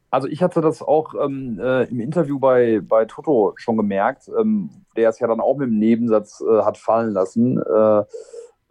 Also 0.10 0.27
ich 0.27 0.41
hatte 0.41 0.61
das 0.61 0.82
auch 0.82 1.14
ähm, 1.15 1.60
äh, 1.60 1.84
im 1.86 1.99
Interview 1.99 2.40
bei, 2.40 2.80
bei 2.82 3.06
Toto 3.06 3.53
schon 3.57 3.76
gemerkt, 3.77 4.30
ähm, 4.40 4.69
der 4.95 5.10
es 5.10 5.19
ja 5.19 5.27
dann 5.27 5.41
auch 5.41 5.57
mit 5.57 5.68
dem 5.68 5.80
Nebensatz 5.80 6.41
äh, 6.41 6.61
hat 6.61 6.77
fallen 6.77 7.11
lassen. 7.11 7.57
Äh, 7.57 8.03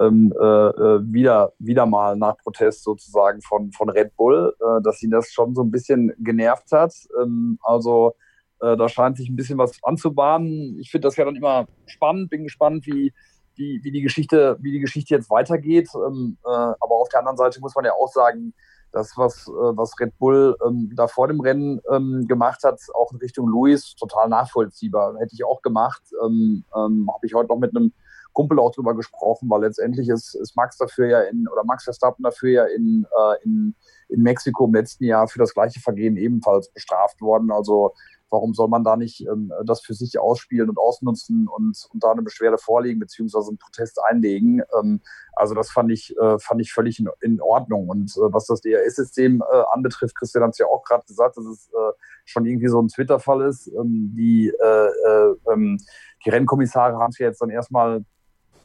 ähm, 0.01 0.33
äh, 0.41 0.45
äh, 0.45 1.01
wieder, 1.13 1.53
wieder 1.59 1.87
mal 1.87 2.17
nach 2.17 2.37
Protest 2.39 2.83
sozusagen 2.83 3.41
von, 3.43 3.71
von 3.73 3.89
Red 3.89 4.17
Bull, 4.17 4.55
äh, 4.61 4.83
dass 4.83 5.03
ihn 5.03 5.11
das 5.11 5.31
schon 5.31 5.55
so 5.55 5.63
ein 5.63 5.71
bisschen 5.71 6.13
genervt 6.19 6.73
hat. 6.73 6.95
Ähm, 7.21 7.59
also 7.63 8.15
da 8.61 8.89
scheint 8.89 9.19
sich 9.19 9.29
ein 9.29 9.37
bisschen 9.37 9.59
was 9.59 9.79
anzubahnen. 9.83 10.79
Ich 10.79 10.91
finde 10.91 11.07
das 11.07 11.17
ja 11.17 11.27
dann 11.27 11.37
immer 11.37 11.67
spannend, 11.85 12.31
bin 12.31 12.45
gespannt, 12.45 12.87
wie, 12.87 13.13
wie, 13.57 13.81
wie, 13.83 13.91
die, 13.91 14.01
Geschichte, 14.01 14.57
wie 14.61 14.73
die 14.73 14.81
Geschichte 14.81 15.15
jetzt 15.15 15.31
weitergeht. 15.31 15.89
Ähm, 15.95 16.39
äh, 16.45 16.49
aber 16.49 16.95
auf 16.95 17.09
der 17.09 17.21
anderen 17.21 17.37
Seite 17.37 17.61
muss 17.61 17.75
man 17.75 17.85
ja 17.85 17.93
auch 17.93 18.09
sagen, 18.09 18.55
das, 18.95 19.13
was, 19.17 19.49
äh, 19.49 19.77
was 19.77 19.99
Red 20.01 20.17
Bull 20.19 20.57
ähm, 20.67 20.91
da 20.95 21.09
vor 21.09 21.29
dem 21.29 21.41
Rennen 21.41 21.81
ähm, 21.91 22.27
gemacht 22.29 22.63
hat, 22.65 22.81
auch 22.95 23.13
in 23.13 23.19
Richtung 23.19 23.49
Louis, 23.49 23.95
total 23.97 24.29
nachvollziehbar. 24.29 25.17
Hätte 25.19 25.35
ich 25.35 25.45
auch 25.45 25.61
gemacht. 25.63 26.03
Ähm, 26.25 26.65
ähm, 26.75 27.11
Habe 27.13 27.27
ich 27.27 27.35
heute 27.35 27.49
noch 27.49 27.59
mit 27.59 27.77
einem 27.77 27.93
Kumpel 28.33 28.59
auch 28.59 28.73
drüber 28.73 28.95
gesprochen, 28.95 29.49
weil 29.51 29.63
letztendlich 29.63 30.09
ist, 30.09 30.35
ist 30.35 30.57
Max 30.57 30.77
dafür 30.77 31.07
ja 31.07 31.21
in, 31.23 31.47
oder 31.49 31.65
Max 31.65 31.85
Verstappen 31.85 32.23
dafür 32.23 32.51
ja 32.51 32.65
in, 32.65 33.07
äh, 33.17 33.45
in, 33.45 33.75
in 34.09 34.23
Mexiko 34.23 34.67
im 34.67 34.75
letzten 34.75 35.05
Jahr 35.05 35.29
für 35.29 35.39
das 35.39 35.55
gleiche 35.55 35.81
Vergehen 35.81 36.17
ebenfalls 36.17 36.71
bestraft 36.73 37.21
worden. 37.21 37.51
Also 37.51 37.95
warum 38.35 38.53
soll 38.53 38.69
man 38.69 38.85
da 38.85 38.97
nicht 38.97 39.27
ähm, 39.27 39.53
das 39.65 39.81
für 39.81 39.95
sich 39.95 40.19
ausspielen 40.19 40.69
und 40.69 40.79
ausnutzen 40.79 41.49
und, 41.49 41.89
und 41.93 42.05
da 42.05 42.11
eine 42.11 42.23
Beschwerde 42.23 42.59
vorlegen 42.59 42.99
beziehungsweise 42.99 43.49
einen 43.49 43.59
Protest 43.59 44.01
einlegen? 44.03 44.63
Ähm, 44.79 45.01
also 45.37 45.55
das 45.55 45.71
fand 45.71 45.91
ich, 45.93 46.17
äh, 46.19 46.39
fand 46.39 46.61
ich 46.61 46.73
völlig 46.73 46.99
in, 46.99 47.09
in 47.21 47.41
Ordnung. 47.41 47.89
Und 47.89 48.11
äh, 48.17 48.33
was 48.33 48.47
das 48.47 48.61
DRS-System 48.61 49.43
äh, 49.43 49.63
anbetrifft, 49.73 50.17
Christian 50.17 50.45
hat 50.45 50.51
es 50.51 50.59
ja 50.59 50.67
auch 50.67 50.83
gerade 50.85 51.05
gesagt, 51.07 51.37
dass 51.37 51.47
es 51.47 51.69
äh, 51.69 51.93
schon 52.25 52.45
irgendwie 52.45 52.69
so 52.69 52.81
ein 52.83 52.89
Twitter-Fall 52.89 53.43
ist. 53.43 53.69
Ähm, 53.69 54.13
die, 54.17 54.49
äh, 54.49 54.87
äh, 54.87 55.35
ähm, 55.53 55.79
die 56.25 56.31
Rennkommissare 56.31 56.99
haben 56.99 57.11
es 57.11 57.19
ja 57.19 57.29
jetzt 57.29 57.41
dann 57.41 57.51
erstmal 57.51 58.05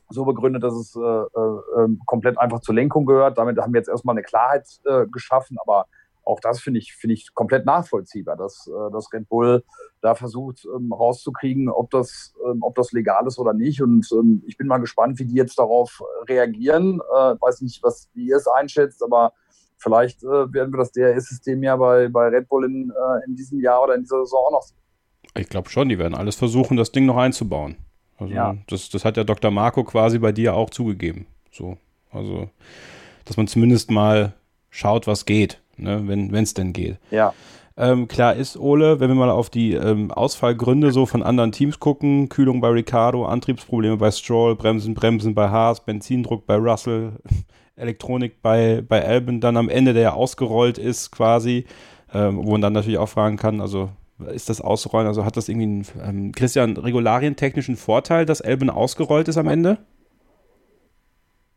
so 0.09 0.25
begründet, 0.25 0.63
dass 0.63 0.73
es 0.73 0.95
äh, 0.95 0.99
äh, 0.99 1.83
ähm, 1.83 2.01
komplett 2.07 2.39
einfach 2.39 2.61
zur 2.61 2.73
Lenkung 2.73 3.05
gehört. 3.05 3.37
Damit 3.37 3.59
haben 3.59 3.73
wir 3.73 3.79
jetzt 3.79 3.89
erstmal 3.89 4.13
eine 4.13 4.23
Klarheit 4.23 4.67
geschaffen, 5.11 5.57
aber 5.61 5.85
auch 6.29 6.39
das 6.39 6.61
finde 6.61 6.79
ich, 6.79 6.93
finde 6.93 7.15
ich 7.15 7.33
komplett 7.33 7.65
nachvollziehbar, 7.65 8.37
dass, 8.37 8.67
äh, 8.67 8.91
dass 8.91 9.11
Red 9.11 9.27
Bull 9.27 9.63
da 10.01 10.15
versucht 10.15 10.65
ähm, 10.65 10.93
rauszukriegen, 10.93 11.69
ob 11.69 11.89
das, 11.89 12.33
ähm, 12.45 12.59
ob 12.61 12.75
das 12.75 12.91
legal 12.91 13.25
ist 13.27 13.39
oder 13.39 13.53
nicht. 13.53 13.81
Und 13.81 14.07
ähm, 14.11 14.43
ich 14.45 14.57
bin 14.57 14.67
mal 14.67 14.77
gespannt, 14.77 15.19
wie 15.19 15.25
die 15.25 15.35
jetzt 15.35 15.57
darauf 15.57 16.01
reagieren. 16.27 16.99
Äh, 16.99 17.35
weiß 17.41 17.61
nicht, 17.61 17.81
was, 17.83 18.09
wie 18.13 18.27
ihr 18.27 18.37
es 18.37 18.47
einschätzt, 18.47 19.03
aber 19.03 19.33
vielleicht 19.77 20.23
äh, 20.23 20.53
werden 20.53 20.71
wir 20.71 20.77
das 20.77 20.91
DRS-System 20.91 21.63
ja 21.63 21.75
bei, 21.75 22.07
bei 22.09 22.27
Red 22.27 22.47
Bull 22.47 22.65
in, 22.65 22.91
äh, 22.91 23.25
in 23.25 23.35
diesem 23.35 23.59
Jahr 23.59 23.83
oder 23.83 23.95
in 23.95 24.01
dieser 24.01 24.19
Saison 24.19 24.45
auch 24.47 24.51
noch 24.51 24.61
sehen. 24.61 24.77
Ich 25.35 25.49
glaube 25.49 25.69
schon, 25.69 25.89
die 25.89 25.97
werden 25.97 26.15
alles 26.15 26.35
versuchen, 26.35 26.77
das 26.77 26.91
Ding 26.91 27.05
noch 27.05 27.17
einzubauen. 27.17 27.77
Also 28.17 28.33
Ja. 28.33 28.55
das, 28.67 28.89
das 28.89 29.03
hat 29.03 29.17
ja 29.17 29.23
Dr. 29.23 29.51
Marco 29.51 29.83
quasi 29.83 30.19
bei 30.19 30.31
dir 30.31 30.53
auch 30.53 30.69
zugegeben. 30.69 31.25
So. 31.51 31.77
Also, 32.11 32.49
dass 33.25 33.37
man 33.37 33.47
zumindest 33.47 33.91
mal 33.91 34.33
schaut, 34.69 35.07
was 35.07 35.25
geht, 35.25 35.61
ne? 35.81 36.01
wenn 36.05 36.33
es 36.33 36.53
denn 36.53 36.73
geht. 36.73 36.97
Ja. 37.11 37.33
Ähm, 37.79 38.09
klar 38.09 38.35
ist, 38.35 38.57
Ole, 38.57 38.99
wenn 38.99 39.07
wir 39.07 39.15
mal 39.15 39.29
auf 39.29 39.49
die 39.49 39.73
ähm, 39.73 40.11
Ausfallgründe 40.11 40.91
so 40.91 41.05
von 41.05 41.23
anderen 41.23 41.53
Teams 41.53 41.79
gucken, 41.79 42.27
Kühlung 42.27 42.59
bei 42.59 42.67
Ricardo, 42.67 43.25
Antriebsprobleme 43.25 43.95
bei 43.95 44.11
Stroll, 44.11 44.57
Bremsen, 44.57 44.93
Bremsen 44.93 45.33
bei 45.33 45.47
Haas, 45.47 45.85
Benzindruck 45.85 46.45
bei 46.45 46.55
Russell, 46.55 47.13
Elektronik 47.77 48.41
bei, 48.41 48.83
bei 48.85 49.05
Albon, 49.05 49.39
dann 49.39 49.55
am 49.55 49.69
Ende, 49.69 49.93
der 49.93 50.01
ja 50.01 50.13
ausgerollt 50.13 50.77
ist 50.77 51.11
quasi, 51.11 51.63
ähm, 52.13 52.43
wo 52.43 52.51
man 52.51 52.61
dann 52.61 52.73
natürlich 52.73 52.99
auch 52.99 53.07
fragen 53.07 53.37
kann, 53.37 53.61
also 53.61 53.89
ist 54.33 54.49
das 54.49 54.59
Ausrollen, 54.59 55.07
also 55.07 55.23
hat 55.23 55.37
das 55.37 55.47
irgendwie 55.47 55.85
einen, 56.03 56.25
ähm, 56.25 56.31
Christian, 56.33 56.75
regularientechnischen 56.75 57.77
Vorteil, 57.77 58.25
dass 58.25 58.41
Albon 58.41 58.69
ausgerollt 58.69 59.29
ist 59.29 59.37
am 59.37 59.47
Ende? 59.47 59.77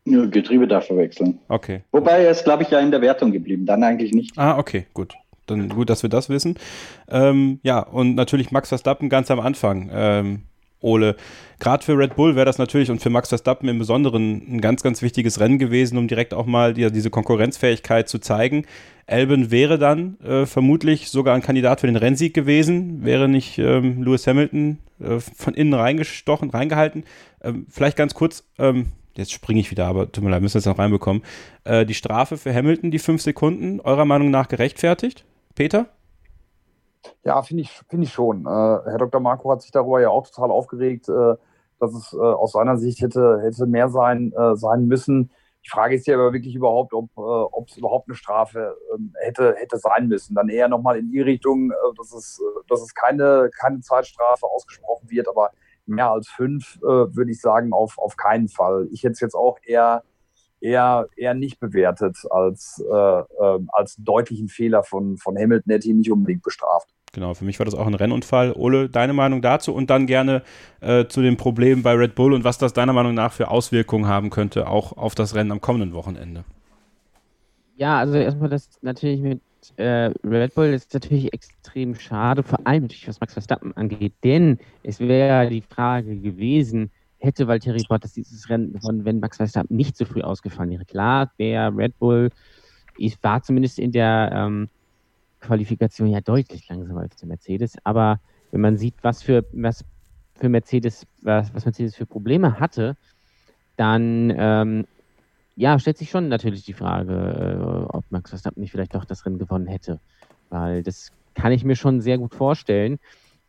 Nur 0.05 0.27
Getriebe 0.29 0.67
darf 0.67 0.87
verwechseln. 0.87 1.39
Okay. 1.49 1.83
Wobei 1.93 2.25
er 2.25 2.31
ist, 2.31 2.45
glaube 2.45 2.65
ich, 2.65 2.71
ja 2.71 2.81
in 2.81 2.91
der 2.91 3.01
Wertung 3.01 3.31
geblieben. 3.31 3.67
Dann 3.67 3.85
eigentlich 3.85 4.13
nicht. 4.13 4.37
Ah, 4.37 4.59
okay, 4.59 4.87
gut. 4.95 5.15
Dann 5.47 5.69
gut, 5.69 5.91
dass 5.91 6.03
wir 6.03 6.11
das 6.11 6.29
wissen. 6.29 6.57
Ähm, 7.09 7.61
ja, 7.63 7.81
und 7.81 8.15
natürlich 8.15 8.51
Max 8.51 8.69
Verstappen 8.69 9.09
ganz 9.09 9.31
am 9.31 9.41
Anfang. 9.41 9.91
Ähm, 9.93 10.43
Ole, 10.83 11.17
gerade 11.61 11.85
für 11.85 11.97
Red 11.97 12.17
Bull 12.17 12.35
wäre 12.35 12.45
das 12.45 12.59
natürlich 12.59 12.91
und 12.91 13.01
für 13.01 13.11
Max 13.11 13.29
Verstappen 13.29 13.69
im 13.69 13.79
Besonderen 13.79 14.57
ein 14.57 14.61
ganz, 14.61 14.83
ganz 14.83 15.01
wichtiges 15.01 15.41
Rennen 15.41 15.59
gewesen, 15.59 15.97
um 15.97 16.09
direkt 16.09 16.35
auch 16.35 16.47
mal 16.47 16.75
die, 16.75 16.91
diese 16.91 17.11
Konkurrenzfähigkeit 17.11 18.09
zu 18.09 18.19
zeigen. 18.19 18.67
Albon 19.07 19.51
wäre 19.51 19.79
dann 19.79 20.19
äh, 20.21 20.47
vermutlich 20.47 21.09
sogar 21.09 21.35
ein 21.35 21.43
Kandidat 21.43 21.81
für 21.81 21.87
den 21.87 21.97
Rennsieg 21.97 22.35
gewesen, 22.35 23.05
wäre 23.05 23.29
nicht 23.29 23.59
ähm, 23.59 24.03
Lewis 24.03 24.27
Hamilton 24.27 24.79
äh, 25.01 25.19
von 25.19 25.55
innen 25.55 25.75
reingestochen, 25.75 26.51
reingehalten. 26.51 27.05
Ähm, 27.43 27.67
vielleicht 27.69 27.97
ganz 27.97 28.15
kurz, 28.15 28.45
ähm, 28.59 28.87
jetzt 29.15 29.33
springe 29.33 29.61
ich 29.61 29.71
wieder, 29.71 29.87
aber 29.87 30.11
tut 30.11 30.25
mir 30.25 30.31
leid, 30.31 30.43
müssen 30.43 30.55
wir 30.55 30.61
es 30.61 30.67
noch 30.67 30.79
reinbekommen. 30.79 31.23
Äh, 31.65 31.87
die 31.87 31.95
Strafe 31.95 32.37
für 32.37 32.55
Hamilton, 32.55 32.91
die 32.91 32.99
fünf 32.99 33.23
Sekunden, 33.23 33.81
eurer 33.81 34.05
Meinung 34.05 34.31
nach 34.31 34.49
gerechtfertigt? 34.49 35.25
Peter? 35.55 35.87
Ja, 37.25 37.43
finde 37.43 37.63
ich, 37.63 37.71
finde 37.89 38.07
ich 38.07 38.13
schon. 38.13 38.47
Äh, 38.47 38.49
Herr 38.49 38.99
Dr. 38.99 39.21
Marco 39.21 39.51
hat 39.51 39.63
sich 39.63 39.71
darüber 39.71 40.01
ja 40.01 40.09
auch 40.11 40.27
total 40.29 40.51
aufgeregt, 40.51 41.09
äh, 41.09 41.35
dass 41.81 41.95
es 41.95 42.13
äh, 42.13 42.17
aus 42.17 42.53
seiner 42.53 42.77
Sicht 42.77 43.01
hätte, 43.01 43.41
hätte 43.43 43.67
mehr 43.67 43.89
sein, 43.89 44.33
äh, 44.33 44.57
sein 44.57 44.87
müssen. 44.87 45.31
Die 45.65 45.71
Frage 45.71 45.95
ist 45.95 46.07
ja 46.07 46.15
aber 46.15 46.33
wirklich 46.33 46.55
überhaupt, 46.55 46.93
ob 46.93 47.11
äh, 47.17 47.65
es 47.71 47.77
überhaupt 47.77 48.09
eine 48.09 48.17
Strafe 48.17 48.77
ähm, 48.95 49.15
hätte, 49.21 49.55
hätte 49.57 49.79
sein 49.79 50.09
müssen. 50.09 50.35
Dann 50.35 50.49
eher 50.49 50.69
nochmal 50.69 50.99
in 50.99 51.11
die 51.11 51.21
Richtung, 51.21 51.71
äh, 51.71 51.75
dass 51.97 52.13
es, 52.13 52.41
äh, 52.41 52.63
dass 52.69 52.83
es 52.83 52.95
keine, 52.95 53.51
keine 53.57 53.81
Zeitstrafe 53.81 54.47
ausgesprochen 54.47 55.09
wird, 55.11 55.29
aber 55.29 55.51
mehr 55.87 56.11
als 56.11 56.29
fünf 56.29 56.77
äh, 56.83 56.87
würde 56.87 57.31
ich 57.31 57.41
sagen, 57.41 57.73
auf, 57.73 57.99
auf 57.99 58.17
keinen 58.17 58.49
Fall. 58.49 58.89
Ich 58.93 59.03
hätte 59.03 59.13
es 59.13 59.21
jetzt 59.21 59.35
auch 59.35 59.59
eher, 59.65 60.03
eher, 60.61 61.09
eher 61.17 61.35
nicht 61.35 61.61
bewertet 61.61 62.17
als, 62.31 62.83
äh, 62.91 62.95
äh, 62.95 63.59
als 63.73 63.97
deutlichen 63.99 64.49
Fehler 64.49 64.83
von, 64.83 65.17
von 65.19 65.37
Hamilton, 65.37 65.73
hätte 65.73 65.89
ihn 65.89 65.99
nicht 65.99 66.13
unbedingt 66.13 66.43
bestraft. 66.43 66.89
Genau, 67.15 67.35
für 67.35 67.45
mich 67.45 67.59
war 67.59 67.67
das 67.67 67.75
auch 67.75 67.87
ein 67.87 67.95
Rennunfall. 67.95 68.53
Ole, 68.55 68.89
deine 68.89 69.13
Meinung 69.13 69.43
dazu 69.43 69.75
und 69.75 69.91
dann 69.91 70.07
gerne 70.07 70.43
äh, 70.81 71.07
zu 71.07 71.21
den 71.21 71.37
Problemen 71.37 71.83
bei 71.83 71.93
Red 71.93 72.15
Bull 72.15 72.33
und 72.33 72.43
was 72.43 72.57
das 72.57 72.73
deiner 72.73 72.95
Meinung 72.95 73.13
nach 73.13 73.33
für 73.33 73.49
Auswirkungen 73.49 74.07
haben 74.07 74.31
könnte, 74.31 74.67
auch 74.67 74.97
auf 74.97 75.15
das 75.15 75.35
Rennen 75.35 75.53
am 75.53 75.61
kommenden 75.61 75.93
Wochenende. 75.93 76.45
Ja, 77.77 77.99
also 77.99 78.15
erstmal 78.15 78.49
das 78.49 78.71
natürlich 78.81 79.21
mit 79.21 79.43
äh, 79.77 80.11
Red 80.25 80.55
Bull 80.55 80.67
ist 80.67 80.93
natürlich 80.95 81.33
extrem 81.33 81.95
schade, 81.95 82.43
vor 82.43 82.59
allem 82.65 82.83
natürlich 82.83 83.09
was 83.09 83.21
Max 83.21 83.33
Verstappen 83.33 83.77
angeht, 83.77 84.15
denn 84.25 84.59
es 84.83 85.01
wäre 85.01 85.49
die 85.49 85.63
Frage 85.63 86.17
gewesen, 86.17 86.91
hätte 87.19 87.47
Valtteri 87.47 87.85
Bottas 87.89 88.15
dieses 88.15 88.49
Rennen 88.49 88.73
gewonnen, 88.73 89.05
wenn 89.05 89.21
Max 89.21 89.37
Verstappen 89.37 89.77
nicht 89.77 89.97
so 89.97 90.05
früh 90.05 90.23
ausgefallen 90.23 90.71
wäre. 90.71 90.85
Klar, 90.85 91.31
der 91.39 91.75
Red 91.77 91.99
Bull 91.99 92.31
ich 92.99 93.23
war 93.23 93.43
zumindest 93.43 93.79
in 93.79 93.93
der 93.93 94.31
ähm, 94.33 94.69
Qualifikation 95.41 96.09
ja 96.09 96.21
deutlich 96.21 96.69
langsamer 96.69 97.03
als 97.03 97.17
der 97.17 97.29
Mercedes, 97.29 97.77
aber 97.85 98.21
wenn 98.51 98.61
man 98.61 98.77
sieht, 98.77 98.95
was 99.03 99.23
für 99.23 99.45
was 99.53 99.85
für 100.35 100.49
Mercedes 100.49 101.07
was, 101.23 101.53
was 101.55 101.65
Mercedes 101.65 101.97
für 101.97 102.07
Probleme 102.07 102.59
hatte, 102.61 102.97
dann 103.77 104.33
ähm, 104.37 104.87
ja, 105.57 105.79
stellt 105.79 105.99
sich 105.99 106.11
schon 106.11 106.29
natürlich 106.29 106.65
die 106.65 106.73
Frage, 106.73 107.13
äh, 107.13 107.95
ob 107.95 108.05
Max 108.11 108.31
Verstappen 108.31 108.61
nicht 108.61 108.71
vielleicht 108.71 108.95
doch 108.95 109.05
das 109.05 109.27
Rennen 109.27 109.39
gewonnen 109.39 109.67
hätte. 109.67 110.01
Weil 110.49 110.83
das 110.83 111.13
kann 111.35 111.53
ich 111.53 111.65
mir 111.65 111.77
schon 111.77 112.01
sehr 112.01 112.19
gut 112.19 112.35
vorstellen. 112.35 112.99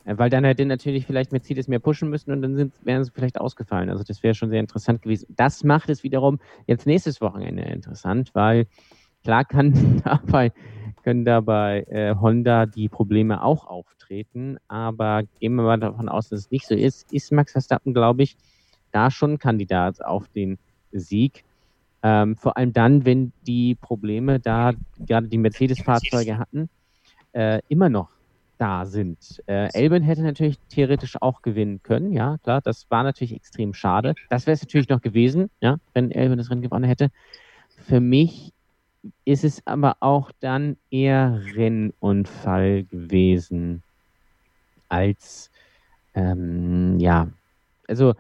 Äh, 0.06 0.18
weil 0.18 0.30
dann 0.30 0.44
hätte 0.44 0.66
natürlich 0.66 1.06
vielleicht 1.06 1.32
Mercedes 1.32 1.68
mehr 1.68 1.80
pushen 1.80 2.10
müssen 2.10 2.32
und 2.32 2.42
dann 2.42 2.56
sind, 2.56 2.74
wären 2.84 3.04
sie 3.04 3.12
vielleicht 3.12 3.40
ausgefallen. 3.40 3.90
Also 3.90 4.04
das 4.04 4.24
wäre 4.24 4.36
schon 4.36 4.50
sehr 4.50 4.60
interessant 4.60 5.02
gewesen. 5.02 5.34
Das 5.36 5.64
macht 5.64 5.90
es 5.90 6.04
wiederum 6.04 6.40
jetzt 6.68 6.86
nächstes 6.86 7.22
Wochenende 7.22 7.64
interessant, 7.64 8.32
weil 8.34 8.68
klar 9.24 9.46
kann 9.46 10.02
dabei, 10.04 10.52
können 11.04 11.26
dabei 11.26 11.86
äh, 11.90 12.16
Honda 12.16 12.66
die 12.66 12.90
Probleme 12.90 13.44
auch 13.44 13.66
auftreten. 13.66 14.58
Aber 14.68 15.24
gehen 15.40 15.56
wir 15.56 15.64
mal 15.64 15.80
davon 15.80 16.10
aus, 16.10 16.30
dass 16.30 16.42
es 16.42 16.52
nicht 16.52 16.68
so 16.68 16.76
ist, 16.76 17.12
ist 17.14 17.32
Max 17.32 17.54
Verstappen, 17.54 17.94
glaube 17.94 18.24
ich, 18.24 18.38
da 18.92 19.10
schon 19.10 19.40
Kandidat 19.40 20.04
auf 20.04 20.28
den 20.30 20.60
Sieg. 20.92 21.44
Ähm, 22.04 22.36
vor 22.36 22.58
allem 22.58 22.74
dann, 22.74 23.06
wenn 23.06 23.32
die 23.48 23.76
Probleme 23.76 24.40
da 24.40 24.74
gerade 25.00 25.28
die 25.28 25.38
Mercedes-Fahrzeuge 25.38 26.38
hatten, 26.38 26.70
äh, 27.32 27.62
immer 27.70 27.90
noch 27.90 28.10
da 28.58 28.86
sind. 28.86 29.42
Äh, 29.48 29.74
Elben 29.74 30.04
hätte 30.04 30.22
natürlich 30.22 30.60
theoretisch 30.70 31.22
auch 31.22 31.42
gewinnen 31.42 31.82
können, 31.82 32.14
ja, 32.14 32.38
klar, 32.44 32.62
das 32.62 32.90
war 32.90 33.04
natürlich 33.04 33.34
extrem 33.34 33.74
schade. 33.74 34.16
Das 34.30 34.46
wäre 34.46 34.54
es 34.54 34.62
natürlich 34.62 34.90
noch 34.90 35.02
gewesen, 35.02 35.50
ja, 35.62 35.78
wenn 35.94 36.12
Elben 36.12 36.38
das 36.38 36.50
Rennen 36.50 36.62
gewonnen 36.62 36.86
hätte. 36.86 37.10
Für 37.88 38.00
mich 38.00 38.54
ist 39.26 39.44
es 39.44 39.66
aber 39.66 39.98
auch 40.00 40.32
dann 40.40 40.78
eher 40.92 41.42
Rennunfall 41.56 42.84
gewesen 42.84 43.82
als, 44.88 45.52
ähm, 46.14 47.00
ja, 47.00 47.28
also 47.88 48.14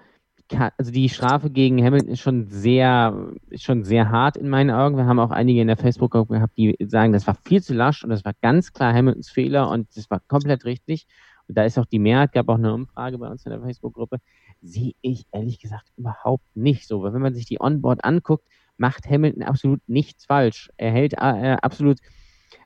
also 0.60 0.92
die 0.92 1.10
Strafe 1.10 1.50
gegen 1.50 1.84
Hamilton 1.84 2.10
ist 2.10 2.22
schon 2.22 2.48
sehr, 2.48 3.32
ist 3.50 3.64
schon 3.64 3.84
sehr 3.84 4.10
hart 4.10 4.38
in 4.38 4.50
meinen 4.50 4.72
Augen. 4.72 4.98
Wir 4.98 5.06
haben 5.06 5.20
auch 5.20 5.32
einige 5.32 5.62
in 5.62 5.68
der 5.68 5.78
Facebook-Gruppe 5.78 6.36
gehabt, 6.36 6.58
die 6.58 6.76
sagen, 6.80 7.14
das 7.14 7.28
war 7.28 7.36
viel 7.46 7.62
zu 7.62 7.74
lasch 7.74 8.04
und 8.04 8.10
das 8.10 8.26
war 8.26 8.34
ganz 8.42 8.74
klar 8.74 8.94
Hamiltons 8.94 9.30
Fehler 9.30 9.70
und 9.70 9.88
das 9.96 10.10
war 10.10 10.22
komplett 10.28 10.66
richtig. 10.66 11.08
Und 11.48 11.58
da 11.58 11.64
ist 11.64 11.78
auch 11.78 11.86
die 11.86 12.00
Mehrheit, 12.00 12.32
gab 12.32 12.50
auch 12.50 12.58
eine 12.58 12.74
Umfrage 12.74 13.18
bei 13.18 13.28
uns 13.30 13.46
in 13.46 13.52
der 13.52 13.62
Facebook-Gruppe. 13.62 14.18
Sehe 14.62 14.94
ich 15.02 15.26
ehrlich 15.32 15.60
gesagt 15.60 15.92
überhaupt 15.98 16.46
nicht 16.56 16.88
so. 16.88 17.04
Weil 17.04 17.14
wenn 17.14 17.22
man 17.22 17.34
sich 17.34 17.46
die 17.46 17.60
Onboard 17.60 18.04
anguckt, 18.06 18.48
macht 18.78 19.10
Hamilton 19.10 19.44
absolut 19.44 19.82
nichts 19.88 20.26
falsch. 20.26 20.72
Er 20.78 20.92
hält 20.92 21.14
äh, 21.14 21.58
absolut 21.62 22.00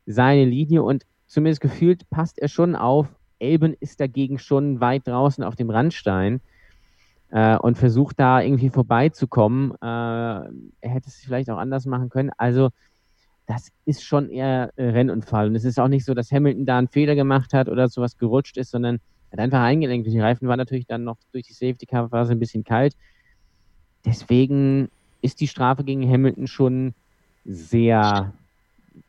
seine 0.06 0.46
Linie 0.46 0.84
und 0.84 1.06
zumindest 1.26 1.62
gefühlt 1.62 2.10
passt 2.10 2.40
er 2.40 2.48
schon 2.48 2.76
auf. 2.76 3.08
Elben 3.40 3.76
ist 3.80 4.00
dagegen 4.00 4.40
schon 4.40 4.80
weit 4.80 5.08
draußen 5.08 5.44
auf 5.44 5.56
dem 5.56 5.70
Randstein 5.70 6.42
äh, 7.32 7.58
und 7.58 7.78
versucht 7.78 8.20
da 8.20 8.42
irgendwie 8.42 8.70
vorbeizukommen. 8.70 9.72
Äh, 9.82 9.86
er 9.86 10.50
hätte 10.82 11.08
es 11.08 11.16
vielleicht 11.16 11.50
auch 11.50 11.58
anders 11.58 11.86
machen 11.86 12.10
können. 12.10 12.32
Also 12.38 12.70
das 13.48 13.72
ist 13.86 14.04
schon 14.04 14.30
eher 14.30 14.72
äh, 14.76 14.90
Rennunfall. 14.90 15.48
Und 15.48 15.56
es 15.56 15.66
ist 15.66 15.80
auch 15.80 15.88
nicht 15.88 16.06
so, 16.06 16.14
dass 16.14 16.32
Hamilton 16.32 16.66
da 16.66 16.78
einen 16.78 16.90
Fehler 16.90 17.16
gemacht 17.16 17.54
hat 17.54 17.70
oder 17.70 17.88
sowas 17.88 18.18
gerutscht 18.18 18.58
ist, 18.58 18.72
sondern 18.72 19.00
er 19.30 19.38
hat 19.38 19.40
einfach 19.40 19.62
eingelenkt. 19.62 20.08
Die 20.08 20.20
Reifen 20.20 20.48
waren 20.48 20.58
natürlich 20.58 20.86
dann 20.86 21.04
noch 21.04 21.18
durch 21.32 21.48
die 21.48 21.54
Safety 21.54 21.86
Car 21.86 22.10
Phase 22.10 22.34
ein 22.34 22.40
bisschen 22.40 22.64
kalt. 22.64 22.96
Deswegen 24.06 24.90
ist 25.22 25.40
die 25.42 25.48
Strafe 25.48 25.84
gegen 25.84 26.10
Hamilton 26.10 26.48
schon 26.48 26.94
sehr, 27.46 28.34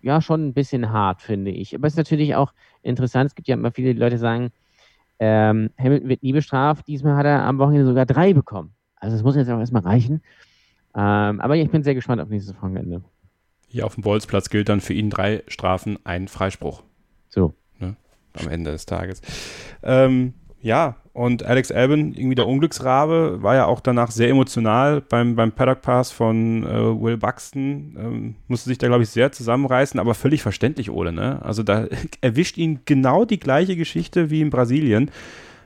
ja 0.02 0.20
schon 0.20 0.48
ein 0.48 0.54
bisschen 0.54 0.90
hart, 0.90 1.20
finde 1.20 1.50
ich. 1.50 1.74
Aber 1.74 1.86
es 1.86 1.94
ist 1.94 1.98
natürlich 1.98 2.34
auch 2.34 2.52
interessant. 2.82 3.30
Es 3.30 3.34
gibt 3.34 3.48
ja 3.48 3.54
immer 3.54 3.72
viele 3.72 3.92
Leute, 3.92 4.16
die 4.16 4.20
sagen, 4.20 4.50
ähm, 5.18 5.70
Hamilton 5.78 6.08
wird 6.08 6.22
nie 6.22 6.32
bestraft. 6.32 6.86
Diesmal 6.86 7.16
hat 7.16 7.26
er 7.26 7.42
am 7.44 7.58
Wochenende 7.58 7.86
sogar 7.86 8.06
drei 8.06 8.32
bekommen. 8.32 8.74
Also 8.96 9.16
es 9.16 9.22
muss 9.22 9.36
jetzt 9.36 9.50
auch 9.50 9.58
erstmal 9.58 9.82
reichen. 9.82 10.22
Ähm, 10.94 11.40
aber 11.40 11.56
ich 11.56 11.70
bin 11.70 11.82
sehr 11.82 11.94
gespannt 11.94 12.20
auf 12.20 12.28
nächstes 12.28 12.56
Wochenende. 12.56 13.02
Hier 13.68 13.84
auf 13.84 13.94
dem 13.94 14.02
Bolzplatz 14.02 14.48
gilt 14.50 14.68
dann 14.68 14.80
für 14.80 14.94
ihn 14.94 15.10
drei 15.10 15.42
Strafen, 15.46 15.98
ein 16.04 16.28
Freispruch. 16.28 16.82
So. 17.28 17.54
Ne? 17.78 17.96
Am 18.32 18.48
Ende 18.48 18.72
des 18.72 18.86
Tages. 18.86 19.20
Ähm, 19.82 20.34
ja, 20.60 20.96
und 21.18 21.44
Alex 21.44 21.72
Albin, 21.72 22.14
irgendwie 22.14 22.36
der 22.36 22.46
Unglücksrabe, 22.46 23.42
war 23.42 23.56
ja 23.56 23.66
auch 23.66 23.80
danach 23.80 24.12
sehr 24.12 24.28
emotional 24.28 25.00
beim, 25.00 25.34
beim 25.34 25.50
Paddock 25.50 25.82
Pass 25.82 26.12
von 26.12 26.62
äh, 26.62 27.02
Will 27.02 27.16
Buxton. 27.16 27.96
Ähm, 27.98 28.34
musste 28.46 28.68
sich 28.68 28.78
da, 28.78 28.86
glaube 28.86 29.02
ich, 29.02 29.08
sehr 29.08 29.32
zusammenreißen, 29.32 29.98
aber 29.98 30.14
völlig 30.14 30.42
verständlich, 30.42 30.92
Ole. 30.92 31.10
Ne? 31.10 31.42
Also 31.42 31.64
da 31.64 31.88
erwischt 32.20 32.56
ihn 32.56 32.82
genau 32.84 33.24
die 33.24 33.40
gleiche 33.40 33.74
Geschichte 33.74 34.30
wie 34.30 34.42
in 34.42 34.50
Brasilien. 34.50 35.10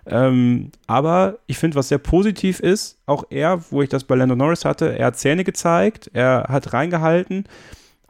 Ähm, 0.07 0.71
aber 0.87 1.37
ich 1.47 1.59
finde, 1.59 1.77
was 1.77 1.89
sehr 1.89 1.99
positiv 1.99 2.59
ist, 2.59 2.99
auch 3.05 3.25
er, 3.29 3.63
wo 3.71 3.83
ich 3.83 3.91
das 3.91 4.05
bei 4.05 4.15
Lando 4.15 4.35
Norris 4.35 4.65
hatte, 4.65 4.99
er 4.99 5.09
hat 5.09 5.19
Zähne 5.19 5.45
gezeigt, 5.45 6.11
er 6.15 6.47
hat 6.49 6.73
reingehalten 6.73 7.45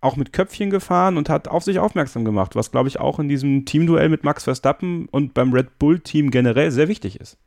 auch 0.02 0.16
mit 0.16 0.32
Köpfchen 0.32 0.68
gefahren 0.68 1.16
und 1.16 1.30
hat 1.30 1.48
auf 1.48 1.62
sich 1.62 1.78
aufmerksam 1.78 2.24
gemacht, 2.24 2.56
was, 2.56 2.70
glaube 2.70 2.88
ich, 2.88 3.00
auch 3.00 3.18
in 3.18 3.28
diesem 3.28 3.64
Teamduell 3.64 4.08
mit 4.08 4.24
Max 4.24 4.44
Verstappen 4.44 5.08
und 5.10 5.32
beim 5.32 5.52
Red 5.52 5.78
Bull-Team 5.78 6.30
generell 6.30 6.70
sehr 6.70 6.88
wichtig 6.88 7.20
ist. 7.20 7.38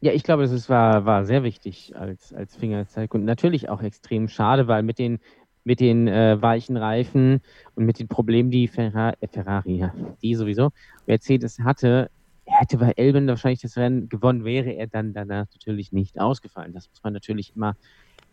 Ja, 0.00 0.12
ich 0.12 0.24
glaube, 0.24 0.48
das 0.48 0.68
war, 0.68 1.06
war 1.06 1.24
sehr 1.24 1.44
wichtig 1.44 1.94
als, 1.96 2.34
als 2.34 2.56
Fingerzeig 2.56 3.14
und 3.14 3.24
natürlich 3.24 3.68
auch 3.68 3.82
extrem 3.82 4.26
schade, 4.26 4.66
weil 4.66 4.82
mit 4.82 4.98
den, 4.98 5.20
mit 5.62 5.78
den 5.78 6.08
äh, 6.08 6.42
weichen 6.42 6.76
Reifen 6.76 7.40
und 7.76 7.86
mit 7.86 8.00
den 8.00 8.08
Problemen, 8.08 8.50
die 8.50 8.66
Ferrari, 8.66 9.14
äh, 9.20 9.28
Ferrari 9.28 9.76
ja, 9.76 9.94
die 10.20 10.34
sowieso, 10.34 10.70
Mercedes 11.06 11.60
hatte, 11.60 12.10
hätte 12.46 12.78
bei 12.78 12.92
Elben 12.96 13.28
wahrscheinlich 13.28 13.60
das 13.60 13.76
Rennen 13.76 14.08
gewonnen, 14.08 14.44
wäre 14.44 14.70
er 14.70 14.88
dann 14.88 15.12
danach 15.12 15.46
natürlich 15.52 15.92
nicht 15.92 16.20
ausgefallen. 16.20 16.72
Das 16.72 16.88
muss 16.90 17.00
man 17.04 17.12
natürlich 17.12 17.54
immer 17.54 17.76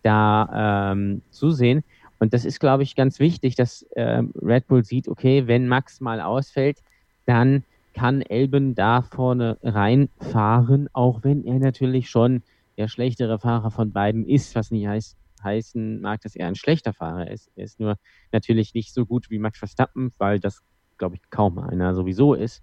da 0.02 0.92
ähm, 0.92 1.22
zusehen. 1.30 1.84
Und 2.20 2.34
das 2.34 2.46
ist, 2.46 2.60
glaube 2.60 2.84
ich, 2.84 2.96
ganz 2.96 3.20
wichtig, 3.20 3.56
dass 3.56 3.84
äh, 3.96 4.24
Red 4.42 4.68
Bull 4.68 4.84
sieht, 4.84 5.08
okay, 5.08 5.48
wenn 5.48 5.68
Max 5.68 6.02
mal 6.02 6.22
ausfällt, 6.22 6.80
dann 7.26 7.64
kann 7.94 8.22
Elben 8.22 8.76
da 8.76 9.02
vorne 9.02 9.58
reinfahren, 9.64 10.90
auch 10.94 11.24
wenn 11.24 11.44
er 11.44 11.60
natürlich 11.60 12.10
schon 12.10 12.44
der 12.78 12.88
schlechtere 12.88 13.40
Fahrer 13.40 13.72
von 13.72 13.92
beiden 13.92 14.26
ist, 14.28 14.56
was 14.56 14.72
nicht 14.72 14.88
heißt, 14.88 15.18
heißen 15.44 16.02
mag, 16.02 16.22
dass 16.22 16.36
er 16.36 16.48
ein 16.48 16.56
schlechter 16.56 16.94
Fahrer 16.94 17.30
ist. 17.30 17.50
Er 17.56 17.66
ist 17.66 17.80
nur 17.80 17.96
natürlich 18.32 18.74
nicht 18.74 18.94
so 18.94 19.06
gut 19.06 19.30
wie 19.30 19.40
Max 19.40 19.60
Verstappen, 19.60 20.12
weil 20.18 20.40
das, 20.40 20.62
glaube 20.98 21.16
ich, 21.16 21.22
kaum 21.30 21.60
einer 21.60 21.96
sowieso 21.96 22.34
ist. 22.34 22.62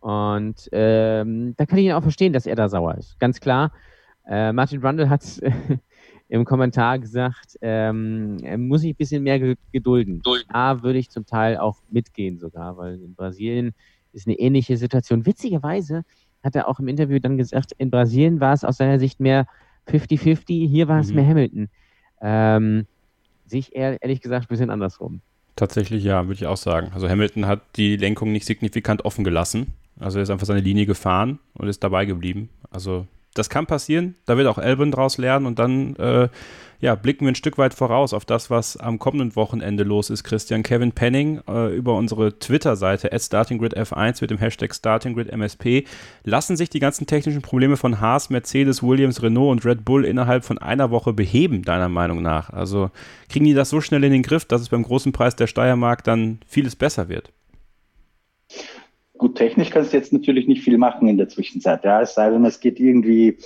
Und 0.00 0.68
ähm, 0.72 1.54
da 1.56 1.66
kann 1.66 1.78
ich 1.78 1.86
ihn 1.86 1.92
auch 1.92 2.02
verstehen, 2.02 2.32
dass 2.32 2.46
er 2.46 2.56
da 2.56 2.68
sauer 2.68 2.96
ist. 2.96 3.18
Ganz 3.20 3.40
klar. 3.40 3.72
Äh, 4.26 4.52
Martin 4.52 4.80
Brundle 4.80 5.08
hat 5.08 5.22
es 5.22 5.40
im 6.28 6.44
Kommentar 6.44 6.98
gesagt, 6.98 7.58
ähm, 7.60 8.38
er 8.42 8.58
muss 8.58 8.80
sich 8.80 8.92
ein 8.94 8.96
bisschen 8.96 9.22
mehr 9.22 9.56
gedulden. 9.72 10.22
Da 10.52 10.82
würde 10.82 10.98
ich 10.98 11.10
zum 11.10 11.26
Teil 11.26 11.58
auch 11.58 11.78
mitgehen 11.90 12.38
sogar, 12.38 12.76
weil 12.76 12.94
in 12.94 13.14
Brasilien 13.14 13.74
ist 14.12 14.26
eine 14.26 14.38
ähnliche 14.38 14.76
Situation. 14.76 15.26
Witzigerweise 15.26 16.04
hat 16.42 16.56
er 16.56 16.68
auch 16.68 16.78
im 16.78 16.88
Interview 16.88 17.18
dann 17.18 17.36
gesagt, 17.36 17.72
in 17.78 17.90
Brasilien 17.90 18.40
war 18.40 18.52
es 18.52 18.64
aus 18.64 18.76
seiner 18.78 18.98
Sicht 18.98 19.20
mehr 19.20 19.46
50-50, 19.88 20.68
hier 20.68 20.88
war 20.88 21.00
es 21.00 21.08
mhm. 21.08 21.14
mehr 21.16 21.26
Hamilton. 21.26 21.68
Ähm, 22.20 22.86
sich 23.46 23.74
eher, 23.74 24.00
ehrlich 24.02 24.20
gesagt 24.20 24.46
ein 24.46 24.48
bisschen 24.48 24.70
andersrum. 24.70 25.20
Tatsächlich 25.56 26.02
ja, 26.02 26.26
würde 26.26 26.34
ich 26.34 26.46
auch 26.46 26.56
sagen. 26.56 26.90
Also 26.94 27.08
Hamilton 27.08 27.46
hat 27.46 27.60
die 27.76 27.96
Lenkung 27.96 28.32
nicht 28.32 28.46
signifikant 28.46 29.04
offen 29.04 29.24
gelassen. 29.24 29.74
Also 30.00 30.18
er 30.18 30.22
ist 30.22 30.30
einfach 30.30 30.46
seine 30.46 30.60
Linie 30.60 30.86
gefahren 30.86 31.38
und 31.54 31.68
ist 31.68 31.84
dabei 31.84 32.06
geblieben. 32.06 32.48
Also 32.70 33.06
das 33.34 33.50
kann 33.50 33.66
passieren. 33.66 34.14
Da 34.26 34.36
wird 34.36 34.46
auch 34.46 34.58
Albon 34.58 34.90
draus 34.90 35.18
lernen 35.18 35.46
und 35.46 35.58
dann 35.58 35.96
äh, 35.96 36.28
ja, 36.80 36.94
blicken 36.94 37.24
wir 37.24 37.32
ein 37.32 37.34
Stück 37.34 37.56
weit 37.56 37.72
voraus 37.72 38.12
auf 38.12 38.24
das, 38.24 38.50
was 38.50 38.76
am 38.76 38.98
kommenden 38.98 39.36
Wochenende 39.36 39.84
los 39.84 40.10
ist. 40.10 40.22
Christian 40.22 40.62
Kevin 40.62 40.92
Penning 40.92 41.40
äh, 41.48 41.74
über 41.74 41.94
unsere 41.94 42.38
Twitter-Seite 42.38 43.12
at 43.12 43.22
StartingGridF1 43.22 44.20
mit 44.20 44.30
dem 44.30 44.38
Hashtag 44.38 44.74
StartingGridMSP 44.74 45.84
lassen 46.24 46.56
sich 46.56 46.68
die 46.68 46.80
ganzen 46.80 47.06
technischen 47.06 47.42
Probleme 47.42 47.76
von 47.76 48.00
Haas, 48.00 48.28
Mercedes, 48.30 48.82
Williams, 48.82 49.22
Renault 49.22 49.52
und 49.52 49.64
Red 49.64 49.84
Bull 49.84 50.04
innerhalb 50.04 50.44
von 50.44 50.58
einer 50.58 50.90
Woche 50.90 51.12
beheben, 51.12 51.62
deiner 51.62 51.88
Meinung 51.88 52.22
nach? 52.22 52.50
Also 52.50 52.90
kriegen 53.28 53.46
die 53.46 53.54
das 53.54 53.70
so 53.70 53.80
schnell 53.80 54.04
in 54.04 54.12
den 54.12 54.22
Griff, 54.22 54.44
dass 54.44 54.60
es 54.60 54.68
beim 54.68 54.82
großen 54.82 55.12
Preis 55.12 55.36
der 55.36 55.46
Steiermark 55.46 56.04
dann 56.04 56.40
vieles 56.46 56.76
besser 56.76 57.08
wird? 57.08 57.32
Gut, 59.16 59.36
technisch 59.36 59.70
kannst 59.70 59.92
du 59.92 59.96
jetzt 59.96 60.12
natürlich 60.12 60.48
nicht 60.48 60.62
viel 60.62 60.78
machen 60.78 61.08
in 61.08 61.18
der 61.18 61.28
Zwischenzeit. 61.28 61.84
Ja, 61.84 62.00
es 62.00 62.14
sei 62.14 62.30
denn, 62.30 62.44
es 62.44 62.60
geht 62.60 62.80
irgendwie, 62.80 63.38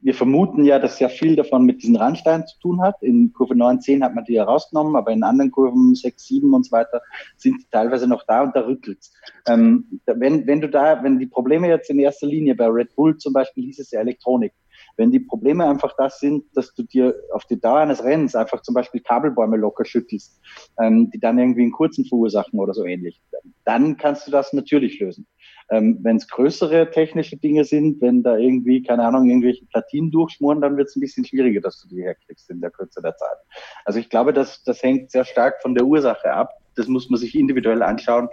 wir 0.00 0.14
vermuten 0.14 0.64
ja, 0.64 0.78
dass 0.78 1.00
ja 1.00 1.08
viel 1.08 1.34
davon 1.34 1.64
mit 1.64 1.82
diesen 1.82 1.96
Randsteinen 1.96 2.46
zu 2.46 2.58
tun 2.60 2.80
hat. 2.80 3.02
In 3.02 3.32
Kurve 3.32 3.56
9, 3.56 3.80
10 3.80 4.04
hat 4.04 4.14
man 4.14 4.24
die 4.24 4.34
ja 4.34 4.44
rausgenommen, 4.44 4.94
aber 4.94 5.10
in 5.10 5.24
anderen 5.24 5.50
Kurven 5.50 5.94
6, 5.94 6.24
7 6.24 6.54
und 6.54 6.66
so 6.66 6.72
weiter 6.72 7.02
sind 7.36 7.60
die 7.60 7.66
teilweise 7.70 8.06
noch 8.06 8.24
da 8.26 8.42
und 8.42 8.54
da 8.54 8.66
rüttelt 8.66 9.10
ähm, 9.48 10.00
wenn, 10.06 10.46
wenn 10.46 10.60
du 10.60 10.68
da, 10.68 11.02
wenn 11.02 11.18
die 11.18 11.26
Probleme 11.26 11.68
jetzt 11.68 11.90
in 11.90 11.98
erster 11.98 12.26
Linie 12.26 12.54
bei 12.54 12.66
Red 12.66 12.94
Bull 12.94 13.16
zum 13.16 13.32
Beispiel 13.32 13.64
hieß 13.64 13.78
es 13.78 13.90
ja 13.90 14.00
Elektronik, 14.00 14.52
wenn 14.96 15.10
die 15.10 15.20
Probleme 15.20 15.68
einfach 15.68 15.94
das 15.96 16.20
sind, 16.20 16.44
dass 16.54 16.74
du 16.74 16.82
dir 16.82 17.14
auf 17.32 17.44
die 17.44 17.60
Dauer 17.60 17.78
eines 17.78 18.02
Rennens 18.02 18.34
einfach 18.34 18.62
zum 18.62 18.74
Beispiel 18.74 19.00
Kabelbäume 19.00 19.56
locker 19.56 19.84
schüttelst, 19.84 20.40
ähm, 20.80 21.10
die 21.10 21.20
dann 21.20 21.38
irgendwie 21.38 21.62
einen 21.62 21.72
kurzen 21.72 22.04
verursachen 22.04 22.58
oder 22.58 22.74
so 22.74 22.84
ähnlich, 22.84 23.20
dann 23.64 23.96
kannst 23.96 24.26
du 24.26 24.30
das 24.30 24.52
natürlich 24.52 24.98
lösen. 25.00 25.26
Ähm, 25.68 25.98
wenn 26.02 26.16
es 26.16 26.28
größere 26.28 26.90
technische 26.90 27.36
Dinge 27.36 27.64
sind, 27.64 28.00
wenn 28.00 28.22
da 28.22 28.36
irgendwie, 28.36 28.82
keine 28.82 29.04
Ahnung, 29.04 29.28
irgendwelche 29.28 29.66
Platinen 29.66 30.10
durchschmoren, 30.10 30.60
dann 30.60 30.76
wird 30.76 30.88
es 30.88 30.96
ein 30.96 31.00
bisschen 31.00 31.24
schwieriger, 31.24 31.60
dass 31.60 31.80
du 31.82 31.88
die 31.88 32.02
herkriegst 32.02 32.48
in 32.50 32.60
der 32.60 32.70
Kürze 32.70 33.02
der 33.02 33.16
Zeit. 33.16 33.38
Also 33.84 33.98
ich 33.98 34.08
glaube, 34.08 34.32
das, 34.32 34.62
das 34.62 34.82
hängt 34.82 35.10
sehr 35.10 35.24
stark 35.24 35.60
von 35.60 35.74
der 35.74 35.84
Ursache 35.84 36.32
ab. 36.32 36.50
Das 36.76 36.86
muss 36.86 37.10
man 37.10 37.18
sich 37.18 37.34
individuell 37.34 37.82
anschauen. 37.82 38.28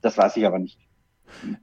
Das 0.00 0.16
weiß 0.16 0.36
ich 0.36 0.46
aber 0.46 0.58
nicht 0.58 0.85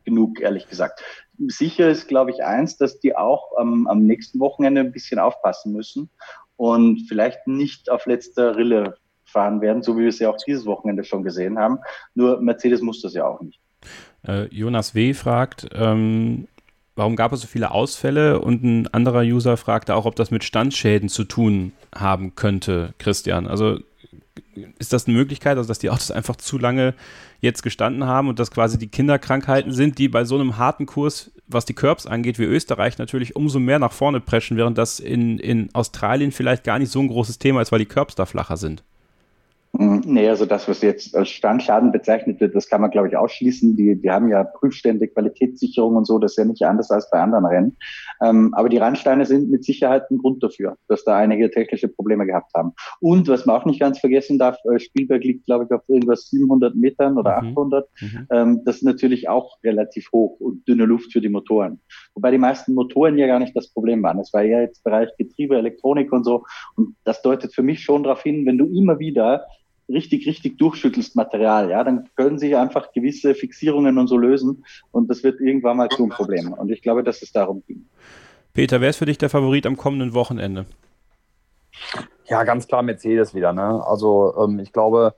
genug, 0.03 0.39
ehrlich 0.39 0.69
gesagt. 0.69 1.03
Sicher 1.47 1.89
ist, 1.89 2.07
glaube 2.07 2.31
ich, 2.31 2.43
eins, 2.43 2.77
dass 2.77 2.99
die 2.99 3.15
auch 3.15 3.51
ähm, 3.59 3.87
am 3.87 4.05
nächsten 4.05 4.39
Wochenende 4.39 4.81
ein 4.81 4.91
bisschen 4.91 5.19
aufpassen 5.19 5.73
müssen 5.73 6.09
und 6.57 7.05
vielleicht 7.07 7.47
nicht 7.47 7.89
auf 7.89 8.05
letzter 8.05 8.55
Rille 8.55 8.97
fahren 9.23 9.61
werden, 9.61 9.81
so 9.81 9.97
wie 9.97 10.01
wir 10.01 10.09
es 10.09 10.19
ja 10.19 10.29
auch 10.29 10.37
dieses 10.37 10.65
Wochenende 10.65 11.03
schon 11.03 11.23
gesehen 11.23 11.57
haben. 11.57 11.79
Nur 12.13 12.39
Mercedes 12.39 12.81
muss 12.81 13.01
das 13.01 13.13
ja 13.13 13.25
auch 13.25 13.41
nicht. 13.41 13.59
Äh, 14.27 14.45
Jonas 14.53 14.95
W. 14.95 15.13
fragt, 15.13 15.67
ähm, 15.73 16.47
warum 16.95 17.15
gab 17.15 17.33
es 17.33 17.41
so 17.41 17.47
viele 17.47 17.71
Ausfälle? 17.71 18.39
Und 18.39 18.63
ein 18.63 18.87
anderer 18.87 19.21
User 19.21 19.57
fragte 19.57 19.95
auch, 19.95 20.05
ob 20.05 20.15
das 20.15 20.31
mit 20.31 20.43
Standschäden 20.43 21.09
zu 21.09 21.23
tun 21.23 21.73
haben 21.93 22.35
könnte, 22.35 22.93
Christian. 22.99 23.47
Also 23.47 23.79
ist 24.79 24.93
das 24.93 25.07
eine 25.07 25.17
Möglichkeit, 25.17 25.57
also 25.57 25.67
dass 25.67 25.79
die 25.79 25.89
Autos 25.89 26.11
einfach 26.11 26.35
zu 26.35 26.57
lange 26.57 26.93
jetzt 27.41 27.63
gestanden 27.63 28.05
haben 28.05 28.29
und 28.29 28.39
dass 28.39 28.51
quasi 28.51 28.77
die 28.77 28.87
Kinderkrankheiten 28.87 29.71
sind, 29.71 29.97
die 29.97 30.07
bei 30.07 30.25
so 30.25 30.35
einem 30.35 30.57
harten 30.57 30.85
Kurs, 30.85 31.31
was 31.47 31.65
die 31.65 31.73
Curbs 31.73 32.05
angeht, 32.05 32.39
wie 32.39 32.43
Österreich 32.43 32.97
natürlich 32.97 33.35
umso 33.35 33.59
mehr 33.59 33.79
nach 33.79 33.91
vorne 33.91 34.19
preschen, 34.19 34.57
während 34.57 34.77
das 34.77 34.99
in, 34.99 35.39
in 35.39 35.73
Australien 35.73 36.31
vielleicht 36.31 36.63
gar 36.63 36.79
nicht 36.79 36.91
so 36.91 36.99
ein 36.99 37.07
großes 37.07 37.39
Thema 37.39 37.61
ist, 37.61 37.71
weil 37.71 37.79
die 37.79 37.85
Curbs 37.85 38.15
da 38.15 38.25
flacher 38.25 38.57
sind. 38.57 38.83
Nee, 39.75 40.29
also 40.29 40.45
das, 40.45 40.67
was 40.67 40.83
jetzt 40.83 41.15
als 41.15 41.29
Standschaden 41.29 41.91
bezeichnet 41.91 42.39
wird, 42.39 42.53
das 42.53 42.69
kann 42.69 42.81
man, 42.81 42.91
glaube 42.91 43.07
ich, 43.07 43.17
ausschließen. 43.17 43.75
Die, 43.75 43.99
die 43.99 44.11
haben 44.11 44.29
ja 44.29 44.43
Prüfstände, 44.43 45.07
Qualitätssicherung 45.07 45.95
und 45.95 46.05
so, 46.05 46.19
das 46.19 46.33
ist 46.33 46.37
ja 46.37 46.45
nicht 46.45 46.61
anders 46.61 46.91
als 46.91 47.09
bei 47.09 47.19
anderen 47.19 47.45
Rennen. 47.45 47.77
Ähm, 48.21 48.53
aber 48.53 48.69
die 48.69 48.77
Randsteine 48.77 49.25
sind 49.25 49.49
mit 49.49 49.65
Sicherheit 49.65 50.11
ein 50.11 50.19
Grund 50.19 50.43
dafür, 50.43 50.77
dass 50.87 51.03
da 51.05 51.17
einige 51.17 51.49
technische 51.49 51.87
Probleme 51.87 52.27
gehabt 52.27 52.51
haben. 52.55 52.73
Und 52.99 53.27
was 53.27 53.47
man 53.47 53.55
auch 53.55 53.65
nicht 53.65 53.79
ganz 53.79 53.97
vergessen 53.97 54.37
darf, 54.37 54.57
äh, 54.71 54.79
Spielberg 54.79 55.23
liegt, 55.23 55.47
glaube 55.47 55.65
ich, 55.65 55.71
auf 55.71 55.81
irgendwas 55.87 56.29
700 56.29 56.75
Metern 56.75 57.17
oder 57.17 57.41
mhm. 57.41 57.49
800. 57.57 57.89
Mhm. 57.99 58.27
Ähm, 58.29 58.61
das 58.65 58.75
ist 58.77 58.83
natürlich 58.83 59.27
auch 59.27 59.57
relativ 59.63 60.11
hoch 60.13 60.39
und 60.39 60.67
dünne 60.67 60.85
Luft 60.85 61.11
für 61.11 61.21
die 61.21 61.29
Motoren. 61.29 61.79
Wobei 62.13 62.29
die 62.29 62.37
meisten 62.37 62.75
Motoren 62.75 63.17
ja 63.17 63.25
gar 63.25 63.39
nicht 63.39 63.55
das 63.55 63.69
Problem 63.69 64.03
waren. 64.03 64.19
Es 64.19 64.31
war 64.33 64.43
eher 64.43 64.61
jetzt 64.61 64.83
Bereich 64.83 65.09
Getriebe, 65.17 65.57
Elektronik 65.57 66.13
und 66.13 66.25
so. 66.25 66.43
Und 66.75 66.95
das 67.05 67.23
deutet 67.23 67.55
für 67.55 67.63
mich 67.63 67.81
schon 67.81 68.03
darauf 68.03 68.21
hin, 68.21 68.45
wenn 68.45 68.59
du 68.59 68.67
immer 68.67 68.99
wieder 68.99 69.47
richtig, 69.89 70.27
richtig 70.27 70.57
durchschüttelst 70.57 71.15
Material, 71.15 71.69
ja, 71.69 71.83
dann 71.83 72.09
können 72.15 72.39
sich 72.39 72.55
einfach 72.55 72.91
gewisse 72.93 73.35
Fixierungen 73.35 73.97
und 73.97 74.07
so 74.07 74.17
lösen 74.17 74.65
und 74.91 75.09
das 75.09 75.23
wird 75.23 75.39
irgendwann 75.41 75.77
mal 75.77 75.89
zu 75.89 76.03
einem 76.03 76.11
Problem. 76.11 76.53
Und 76.53 76.71
ich 76.71 76.81
glaube, 76.81 77.03
dass 77.03 77.21
es 77.21 77.31
darum 77.31 77.63
ging. 77.67 77.85
Peter, 78.53 78.81
wer 78.81 78.89
ist 78.89 78.97
für 78.97 79.05
dich 79.05 79.17
der 79.17 79.29
Favorit 79.29 79.65
am 79.65 79.77
kommenden 79.77 80.13
Wochenende? 80.13 80.65
Ja, 82.25 82.43
ganz 82.43 82.67
klar 82.67 82.83
Mercedes 82.83 83.33
wieder. 83.33 83.51
Ne? 83.51 83.83
Also 83.85 84.33
ähm, 84.37 84.59
ich 84.59 84.71
glaube, 84.71 85.15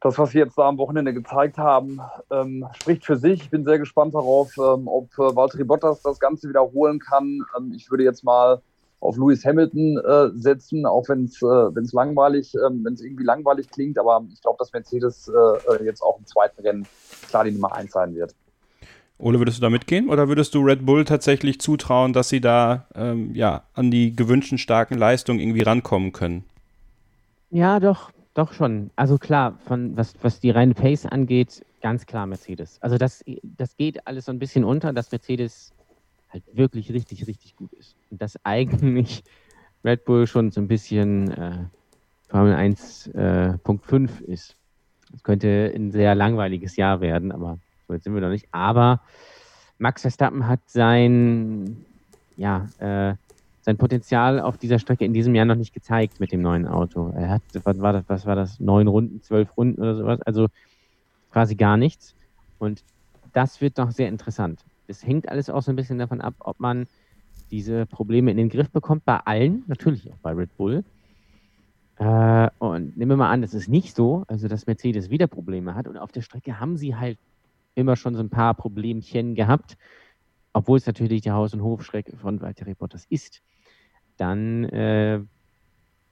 das, 0.00 0.18
was 0.18 0.34
wir 0.34 0.44
jetzt 0.44 0.58
da 0.58 0.68
am 0.68 0.78
Wochenende 0.78 1.14
gezeigt 1.14 1.58
haben, 1.58 2.00
ähm, 2.30 2.66
spricht 2.80 3.04
für 3.04 3.16
sich. 3.16 3.42
Ich 3.42 3.50
bin 3.50 3.64
sehr 3.64 3.78
gespannt 3.78 4.14
darauf, 4.14 4.56
ähm, 4.58 4.88
ob 4.88 5.12
äh, 5.18 5.34
Valtteri 5.34 5.64
Bottas 5.64 6.02
das 6.02 6.18
Ganze 6.18 6.48
wiederholen 6.48 6.98
kann. 6.98 7.44
Ähm, 7.56 7.72
ich 7.74 7.90
würde 7.90 8.04
jetzt 8.04 8.24
mal 8.24 8.62
auf 9.02 9.16
Lewis 9.16 9.44
Hamilton 9.44 9.98
äh, 9.98 10.28
setzen, 10.38 10.86
auch 10.86 11.08
wenn 11.08 11.24
es 11.24 11.42
äh, 11.42 11.96
langweilig, 11.96 12.54
ähm, 12.54 12.84
wenn 12.84 12.94
es 12.94 13.02
irgendwie 13.02 13.24
langweilig 13.24 13.68
klingt. 13.68 13.98
Aber 13.98 14.24
ich 14.32 14.40
glaube, 14.40 14.56
dass 14.60 14.72
Mercedes 14.72 15.28
äh, 15.28 15.74
äh, 15.74 15.84
jetzt 15.84 16.02
auch 16.02 16.18
im 16.18 16.26
zweiten 16.26 16.62
Rennen 16.62 16.86
klar 17.28 17.44
die 17.44 17.50
Nummer 17.50 17.74
1 17.74 17.90
sein 17.90 18.14
wird. 18.14 18.34
Ole, 19.18 19.38
würdest 19.38 19.58
du 19.58 19.62
da 19.62 19.70
mitgehen 19.70 20.08
oder 20.08 20.28
würdest 20.28 20.54
du 20.54 20.60
Red 20.60 20.86
Bull 20.86 21.04
tatsächlich 21.04 21.60
zutrauen, 21.60 22.12
dass 22.12 22.28
sie 22.28 22.40
da 22.40 22.86
ähm, 22.94 23.34
ja, 23.34 23.64
an 23.74 23.90
die 23.90 24.14
gewünschten 24.14 24.58
starken 24.58 24.96
Leistungen 24.96 25.40
irgendwie 25.40 25.62
rankommen 25.62 26.12
können? 26.12 26.44
Ja, 27.50 27.80
doch, 27.80 28.10
doch 28.34 28.52
schon. 28.52 28.90
Also 28.94 29.18
klar, 29.18 29.58
von 29.66 29.96
was, 29.96 30.14
was 30.22 30.40
die 30.40 30.50
reine 30.50 30.74
Pace 30.74 31.06
angeht, 31.06 31.64
ganz 31.82 32.06
klar 32.06 32.26
Mercedes. 32.26 32.78
Also 32.80 32.98
das, 32.98 33.24
das 33.42 33.76
geht 33.76 34.06
alles 34.06 34.26
so 34.26 34.32
ein 34.32 34.38
bisschen 34.38 34.64
unter, 34.64 34.92
dass 34.92 35.10
Mercedes 35.10 35.72
halt 36.32 36.44
wirklich 36.52 36.92
richtig, 36.92 37.26
richtig 37.26 37.56
gut 37.56 37.72
ist. 37.74 37.96
Und 38.10 38.22
dass 38.22 38.38
eigentlich 38.44 39.22
Red 39.84 40.04
Bull 40.04 40.26
schon 40.26 40.50
so 40.50 40.60
ein 40.60 40.68
bisschen 40.68 41.30
äh, 41.30 41.64
Formel 42.28 42.54
1.5 42.54 44.08
äh, 44.28 44.32
ist. 44.32 44.56
Das 45.10 45.22
könnte 45.22 45.72
ein 45.74 45.90
sehr 45.90 46.14
langweiliges 46.14 46.76
Jahr 46.76 47.00
werden, 47.00 47.32
aber 47.32 47.58
so 47.86 47.94
jetzt 47.94 48.04
sind 48.04 48.14
wir 48.14 48.22
noch 48.22 48.30
nicht. 48.30 48.48
Aber 48.52 49.02
Max 49.78 50.02
Verstappen 50.02 50.46
hat 50.46 50.60
sein, 50.66 51.84
ja, 52.36 52.68
äh, 52.78 53.14
sein 53.60 53.76
Potenzial 53.76 54.40
auf 54.40 54.56
dieser 54.56 54.78
Strecke 54.78 55.04
in 55.04 55.12
diesem 55.12 55.34
Jahr 55.34 55.44
noch 55.44 55.54
nicht 55.56 55.74
gezeigt 55.74 56.18
mit 56.20 56.32
dem 56.32 56.40
neuen 56.40 56.66
Auto. 56.66 57.12
Er 57.14 57.28
hat, 57.28 57.42
was 57.62 57.80
war 57.80 57.92
das, 57.92 58.04
was 58.08 58.26
war 58.26 58.34
das, 58.34 58.58
neun 58.58 58.88
Runden, 58.88 59.22
zwölf 59.22 59.56
Runden 59.56 59.80
oder 59.80 59.94
sowas, 59.94 60.20
also 60.22 60.48
quasi 61.30 61.54
gar 61.54 61.76
nichts. 61.76 62.14
Und 62.58 62.82
das 63.32 63.60
wird 63.60 63.76
noch 63.78 63.90
sehr 63.90 64.08
interessant. 64.08 64.64
Es 64.86 65.06
hängt 65.06 65.28
alles 65.28 65.50
auch 65.50 65.62
so 65.62 65.72
ein 65.72 65.76
bisschen 65.76 65.98
davon 65.98 66.20
ab, 66.20 66.34
ob 66.40 66.60
man 66.60 66.86
diese 67.50 67.86
Probleme 67.86 68.30
in 68.30 68.36
den 68.36 68.48
Griff 68.48 68.70
bekommt, 68.70 69.04
bei 69.04 69.18
allen, 69.18 69.64
natürlich 69.66 70.10
auch 70.10 70.18
bei 70.22 70.32
Red 70.32 70.56
Bull. 70.56 70.84
Äh, 71.96 72.48
und 72.58 72.96
nehmen 72.96 73.10
wir 73.10 73.16
mal 73.16 73.30
an, 73.30 73.42
das 73.42 73.54
ist 73.54 73.68
nicht 73.68 73.94
so, 73.94 74.24
also 74.28 74.48
dass 74.48 74.66
Mercedes 74.66 75.10
wieder 75.10 75.26
Probleme 75.26 75.74
hat 75.74 75.86
und 75.86 75.98
auf 75.98 76.12
der 76.12 76.22
Strecke 76.22 76.58
haben 76.58 76.76
sie 76.76 76.96
halt 76.96 77.18
immer 77.74 77.96
schon 77.96 78.14
so 78.14 78.20
ein 78.22 78.30
paar 78.30 78.54
Problemchen 78.54 79.34
gehabt, 79.34 79.76
obwohl 80.52 80.78
es 80.78 80.86
natürlich 80.86 81.22
der 81.22 81.34
Haus- 81.34 81.54
und 81.54 81.62
Hofschreck 81.62 82.12
von 82.16 82.40
Valtteri 82.40 82.74
Bottas 82.74 83.04
ist 83.08 83.42
dann 84.16 84.64
äh, 84.64 85.20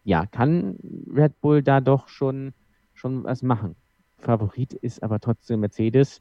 ja, 0.05 0.27
kann 0.27 0.77
Red 1.13 1.41
Bull 1.41 1.63
da 1.63 1.81
doch 1.81 2.09
schon, 2.09 2.53
schon 2.95 3.25
was 3.25 3.43
machen. 3.43 3.77
Favorit 4.19 4.73
ist 4.75 5.03
aber 5.03 5.21
trotzdem 5.21 5.61
Mercedes. 5.61 6.21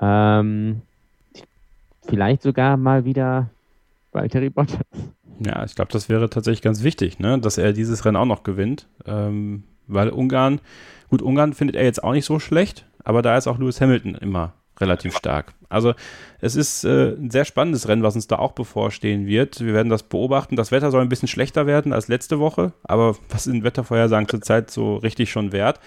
Ähm, 0.00 0.82
vielleicht 2.06 2.42
sogar 2.42 2.76
mal 2.76 3.04
wieder 3.04 3.50
Valtteri 4.12 4.50
Bottas. 4.50 4.80
Ja, 5.44 5.64
ich 5.64 5.74
glaube, 5.74 5.92
das 5.92 6.08
wäre 6.08 6.30
tatsächlich 6.30 6.62
ganz 6.62 6.82
wichtig, 6.82 7.18
ne? 7.18 7.38
dass 7.38 7.58
er 7.58 7.72
dieses 7.72 8.04
Rennen 8.04 8.16
auch 8.16 8.26
noch 8.26 8.42
gewinnt. 8.42 8.88
Ähm, 9.06 9.64
weil 9.86 10.10
Ungarn, 10.10 10.60
gut, 11.08 11.22
Ungarn 11.22 11.52
findet 11.52 11.76
er 11.76 11.84
jetzt 11.84 12.04
auch 12.04 12.12
nicht 12.12 12.24
so 12.24 12.38
schlecht, 12.38 12.86
aber 13.04 13.22
da 13.22 13.36
ist 13.36 13.48
auch 13.48 13.58
Lewis 13.58 13.80
Hamilton 13.80 14.14
immer 14.14 14.52
relativ 14.80 15.16
stark. 15.16 15.54
Also 15.68 15.94
es 16.40 16.56
ist 16.56 16.84
äh, 16.84 17.14
ein 17.14 17.30
sehr 17.30 17.44
spannendes 17.44 17.88
Rennen, 17.88 18.02
was 18.02 18.14
uns 18.14 18.26
da 18.26 18.36
auch 18.38 18.52
bevorstehen 18.52 19.26
wird. 19.26 19.60
Wir 19.60 19.74
werden 19.74 19.88
das 19.88 20.02
beobachten. 20.02 20.56
Das 20.56 20.70
Wetter 20.70 20.90
soll 20.90 21.02
ein 21.02 21.08
bisschen 21.08 21.28
schlechter 21.28 21.66
werden 21.66 21.92
als 21.92 22.08
letzte 22.08 22.38
Woche, 22.38 22.72
aber 22.82 23.16
was 23.28 23.44
sind 23.44 23.64
Wettervorhersagen 23.64 24.28
zurzeit 24.28 24.70
so 24.70 24.96
richtig 24.96 25.30
schon 25.30 25.52
wert? 25.52 25.80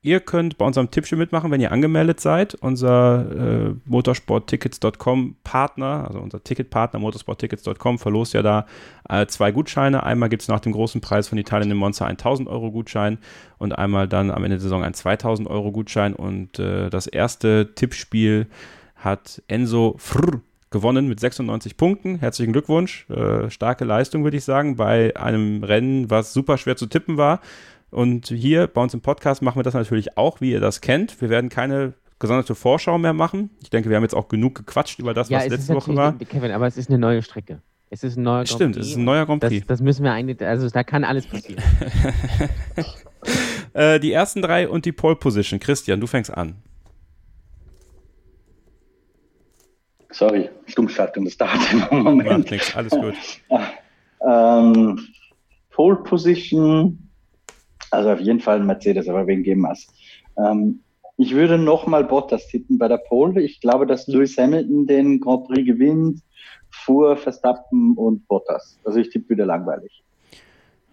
Ihr 0.00 0.20
könnt 0.20 0.58
bei 0.58 0.64
unserem 0.64 0.92
Tippspiel 0.92 1.18
mitmachen, 1.18 1.50
wenn 1.50 1.60
ihr 1.60 1.72
angemeldet 1.72 2.20
seid. 2.20 2.54
Unser 2.54 3.70
äh, 3.70 3.74
motorsporttickets.com 3.84 5.36
Partner, 5.42 6.04
also 6.06 6.20
unser 6.20 6.42
Ticketpartner 6.44 7.00
motorsporttickets.com 7.00 7.98
verlost 7.98 8.32
ja 8.32 8.42
da 8.42 8.66
äh, 9.08 9.26
zwei 9.26 9.50
Gutscheine. 9.50 10.04
Einmal 10.04 10.28
gibt 10.28 10.42
es 10.42 10.48
nach 10.48 10.60
dem 10.60 10.70
großen 10.70 11.00
Preis 11.00 11.26
von 11.26 11.36
Italien 11.36 11.72
im 11.72 11.78
Monster 11.78 12.06
1000 12.06 12.48
Euro 12.48 12.70
Gutschein 12.70 13.18
und 13.58 13.76
einmal 13.76 14.06
dann 14.06 14.30
am 14.30 14.44
Ende 14.44 14.58
der 14.58 14.62
Saison 14.62 14.84
ein 14.84 14.94
2000 14.94 15.48
Euro 15.48 15.72
Gutschein. 15.72 16.14
Und 16.14 16.60
äh, 16.60 16.90
das 16.90 17.08
erste 17.08 17.74
Tippspiel 17.74 18.46
hat 18.94 19.42
Enzo 19.48 19.96
Frr 19.98 20.42
gewonnen 20.70 21.08
mit 21.08 21.18
96 21.18 21.76
Punkten. 21.76 22.18
Herzlichen 22.20 22.52
Glückwunsch. 22.52 23.08
Äh, 23.10 23.50
starke 23.50 23.84
Leistung, 23.84 24.22
würde 24.22 24.36
ich 24.36 24.44
sagen, 24.44 24.76
bei 24.76 25.16
einem 25.16 25.64
Rennen, 25.64 26.08
was 26.08 26.32
super 26.32 26.56
schwer 26.56 26.76
zu 26.76 26.86
tippen 26.86 27.16
war. 27.16 27.40
Und 27.90 28.28
hier 28.28 28.66
bei 28.66 28.82
uns 28.82 28.92
im 28.94 29.00
Podcast 29.00 29.42
machen 29.42 29.58
wir 29.58 29.62
das 29.62 29.74
natürlich 29.74 30.16
auch, 30.18 30.40
wie 30.40 30.52
ihr 30.52 30.60
das 30.60 30.80
kennt. 30.80 31.20
Wir 31.20 31.30
werden 31.30 31.48
keine 31.48 31.94
gesonderte 32.18 32.54
Vorschau 32.54 32.98
mehr 32.98 33.12
machen. 33.12 33.50
Ich 33.62 33.70
denke, 33.70 33.88
wir 33.88 33.96
haben 33.96 34.02
jetzt 34.02 34.14
auch 34.14 34.28
genug 34.28 34.54
gequatscht 34.56 34.98
über 34.98 35.14
das, 35.14 35.28
ja, 35.28 35.38
was 35.38 35.48
letzte 35.48 35.74
Woche 35.74 35.94
war. 35.94 36.18
Kevin, 36.18 36.50
aber 36.50 36.66
es 36.66 36.76
ist 36.76 36.90
eine 36.90 36.98
neue 36.98 37.22
Strecke. 37.22 37.62
Es 37.90 38.04
ist 38.04 38.16
ein 38.16 38.22
neuer 38.22 38.44
Grand 38.44 38.50
Stimmt, 38.50 38.76
es 38.76 38.88
ist 38.88 38.96
ein 38.96 39.04
neuer 39.04 39.24
Grand 39.24 39.40
Prix. 39.40 39.60
Das, 39.60 39.78
das, 39.78 39.80
müssen 39.80 40.04
wir 40.04 40.12
eigentlich, 40.12 40.46
also 40.46 40.68
da 40.68 40.84
kann 40.84 41.04
alles 41.04 41.26
passieren. 41.26 41.62
äh, 43.72 43.98
die 43.98 44.12
ersten 44.12 44.42
drei 44.42 44.68
und 44.68 44.84
die 44.84 44.92
Pole 44.92 45.16
Position. 45.16 45.58
Christian, 45.58 45.98
du 45.98 46.06
fängst 46.06 46.30
an. 46.30 46.56
Sorry, 50.10 50.50
Stummschaltung, 50.66 51.24
das 51.24 51.36
dauert 51.36 51.90
einen 51.90 52.02
Moment. 52.02 52.28
Macht 52.28 52.50
nichts, 52.50 52.76
alles 52.76 52.92
gut. 52.92 53.14
ähm, 54.28 54.98
Pole 55.70 55.96
Position 56.02 57.07
also 57.90 58.10
auf 58.10 58.20
jeden 58.20 58.40
Fall 58.40 58.60
Mercedes, 58.60 59.08
aber 59.08 59.26
wen 59.26 59.42
geben 59.42 59.62
wir 59.62 59.72
es? 59.72 59.86
Ähm, 60.36 60.80
ich 61.16 61.34
würde 61.34 61.58
nochmal 61.58 62.04
Bottas 62.04 62.46
tippen 62.46 62.78
bei 62.78 62.86
der 62.86 62.98
Pole. 62.98 63.42
Ich 63.42 63.60
glaube, 63.60 63.86
dass 63.86 64.06
Lewis 64.06 64.38
Hamilton 64.38 64.86
den 64.86 65.20
Grand 65.20 65.46
Prix 65.46 65.66
gewinnt 65.66 66.22
vor 66.70 67.16
Verstappen 67.16 67.94
und 67.96 68.26
Bottas. 68.28 68.78
Also 68.84 69.00
ich 69.00 69.10
tippe 69.10 69.30
wieder 69.30 69.46
langweilig. 69.46 70.04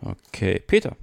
Okay, 0.01 0.61
Peter. 0.65 0.95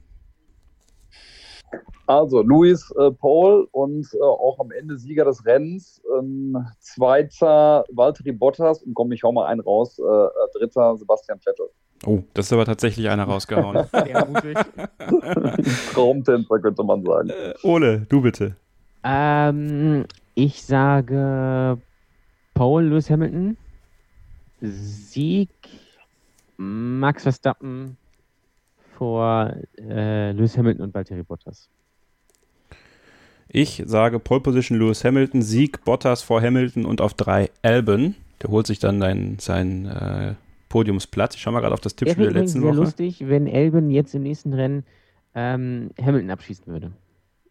Also 2.06 2.42
Luis 2.42 2.90
äh, 2.98 3.10
Paul 3.12 3.68
und 3.70 4.06
äh, 4.12 4.22
auch 4.22 4.58
am 4.58 4.70
Ende 4.72 4.98
Sieger 4.98 5.24
des 5.24 5.46
Rennens. 5.46 6.02
Ähm, 6.18 6.56
zweiter 6.80 7.84
Valtteri 7.92 8.32
Bottas 8.32 8.82
und 8.82 8.94
komm, 8.94 9.12
ich 9.12 9.22
hau 9.22 9.32
mal 9.32 9.46
einen 9.46 9.60
raus. 9.60 9.98
Äh, 9.98 10.02
äh 10.02 10.28
dritter 10.58 10.96
Sebastian 10.96 11.38
Vettel. 11.40 11.68
Oh, 12.04 12.22
das 12.34 12.46
ist 12.46 12.52
aber 12.52 12.64
tatsächlich 12.64 13.08
einer 13.08 13.24
rausgehauen. 13.24 13.86
Traumtänzer 15.94 16.58
könnte 16.62 16.82
man 16.82 17.04
sagen. 17.04 17.30
Äh, 17.30 17.54
Ole, 17.62 18.06
du 18.08 18.22
bitte. 18.22 18.56
Ähm, 19.04 20.04
ich 20.34 20.62
sage 20.62 21.78
Paul 22.54 22.84
Lewis 22.84 23.08
Hamilton, 23.10 23.56
Sieg 24.60 25.50
Max 26.56 27.22
Verstappen 27.22 27.96
vor 28.96 29.54
äh, 29.78 30.32
Lewis 30.32 30.56
Hamilton 30.56 30.84
und 30.84 30.94
Valtteri 30.94 31.22
Bottas. 31.22 31.68
Ich 33.48 33.82
sage 33.84 34.18
Pole 34.18 34.40
Position 34.40 34.78
Lewis 34.78 35.04
Hamilton, 35.04 35.42
Sieg 35.42 35.84
Bottas 35.84 36.22
vor 36.22 36.40
Hamilton 36.40 36.84
und 36.84 37.00
auf 37.00 37.14
drei 37.14 37.50
Albon. 37.62 38.14
Der 38.40 38.50
holt 38.50 38.66
sich 38.66 38.78
dann 38.78 39.00
sein, 39.00 39.36
sein 39.40 39.86
äh, 39.86 40.34
Podiumsplatz. 40.72 41.34
Ich 41.34 41.42
schaue 41.42 41.52
mal 41.52 41.60
gerade 41.60 41.74
auf 41.74 41.80
das 41.80 41.94
Tippspiel 41.96 42.32
der 42.32 42.42
letzten 42.42 42.62
Woche. 42.62 42.72
Wäre 42.72 42.84
lustig, 42.84 43.28
wenn 43.28 43.46
Albon 43.46 43.90
jetzt 43.90 44.14
im 44.14 44.22
nächsten 44.22 44.54
Rennen 44.54 44.84
ähm, 45.34 45.90
Hamilton 46.00 46.30
abschießen 46.30 46.66
würde. 46.66 46.92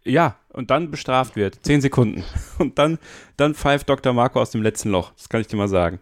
Ja, 0.04 0.38
und 0.50 0.72
dann 0.72 0.90
bestraft 0.90 1.36
wird. 1.36 1.60
Zehn 1.62 1.82
Sekunden. 1.82 2.24
Und 2.58 2.80
dann, 2.80 2.98
dann 3.38 3.54
pfeift 3.54 3.88
Dr. 3.88 4.14
Marco 4.14 4.42
aus 4.42 4.50
dem 4.50 4.64
letzten 4.64 4.90
Loch. 4.90 5.12
Das 5.16 5.30
kann 5.30 5.40
ich 5.40 5.46
dir 5.46 5.58
mal 5.58 5.68
sagen. 5.68 6.00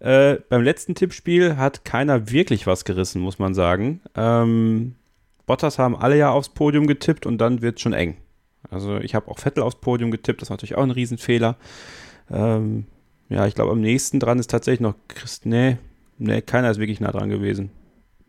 Äh, 0.00 0.36
beim 0.48 0.62
letzten 0.62 0.94
Tippspiel 0.94 1.58
hat 1.58 1.84
keiner 1.84 2.30
wirklich 2.30 2.66
was 2.66 2.86
gerissen, 2.86 3.20
muss 3.20 3.38
man 3.38 3.52
sagen. 3.52 4.00
Ähm, 4.14 4.94
Bottas 5.44 5.78
haben 5.78 5.94
alle 5.94 6.16
ja 6.16 6.30
aufs 6.30 6.48
Podium 6.48 6.86
getippt 6.86 7.26
und 7.26 7.36
dann 7.36 7.60
wird 7.60 7.76
es 7.76 7.82
schon 7.82 7.92
eng. 7.92 8.16
Also 8.70 8.96
ich 8.96 9.14
habe 9.14 9.30
auch 9.30 9.38
Vettel 9.38 9.62
aufs 9.62 9.76
Podium 9.76 10.10
getippt, 10.10 10.40
das 10.40 10.48
war 10.48 10.54
natürlich 10.54 10.76
auch 10.76 10.82
ein 10.82 10.90
Riesenfehler. 10.90 11.56
Ähm, 12.30 12.86
ja, 13.28 13.46
ich 13.46 13.54
glaube, 13.54 13.72
am 13.72 13.82
nächsten 13.82 14.20
dran 14.20 14.38
ist 14.38 14.50
tatsächlich 14.50 14.80
noch 14.80 14.94
Christ. 15.08 15.44
Nee, 15.44 15.76
Nee, 16.18 16.42
keiner 16.42 16.70
ist 16.70 16.78
wirklich 16.78 17.00
nah 17.00 17.12
dran 17.12 17.28
gewesen. 17.28 17.70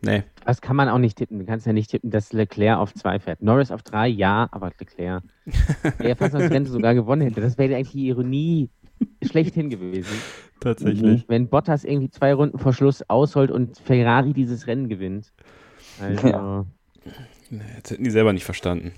Nee. 0.00 0.22
Das 0.44 0.60
kann 0.60 0.76
man 0.76 0.88
auch 0.88 0.98
nicht 0.98 1.18
tippen. 1.18 1.40
Du 1.40 1.44
kannst 1.44 1.66
ja 1.66 1.72
nicht 1.72 1.90
tippen, 1.90 2.10
dass 2.10 2.32
Leclerc 2.32 2.78
auf 2.78 2.94
zwei 2.94 3.18
fährt. 3.18 3.42
Norris 3.42 3.72
auf 3.72 3.82
drei, 3.82 4.06
ja, 4.06 4.48
aber 4.52 4.70
Leclerc. 4.78 5.22
Der 6.02 6.16
fast 6.16 6.34
das 6.34 6.50
Rennen 6.50 6.66
sogar 6.66 6.94
gewonnen 6.94 7.22
hätte. 7.22 7.40
Das 7.40 7.58
wäre 7.58 7.74
eigentlich 7.74 7.92
die 7.92 8.08
Ironie 8.08 8.70
schlechthin 9.22 9.70
gewesen. 9.70 10.16
Tatsächlich. 10.60 11.24
Wenn 11.28 11.48
Bottas 11.48 11.84
irgendwie 11.84 12.10
zwei 12.10 12.32
Runden 12.34 12.58
vor 12.58 12.72
Schluss 12.72 13.02
ausholt 13.08 13.50
und 13.50 13.78
Ferrari 13.78 14.32
dieses 14.32 14.66
Rennen 14.66 14.88
gewinnt. 14.88 15.32
Also. 16.00 16.28
Ja. 16.28 16.66
Nee, 17.50 17.62
jetzt 17.76 17.90
hätten 17.90 18.04
die 18.04 18.10
selber 18.10 18.32
nicht 18.32 18.44
verstanden. 18.44 18.92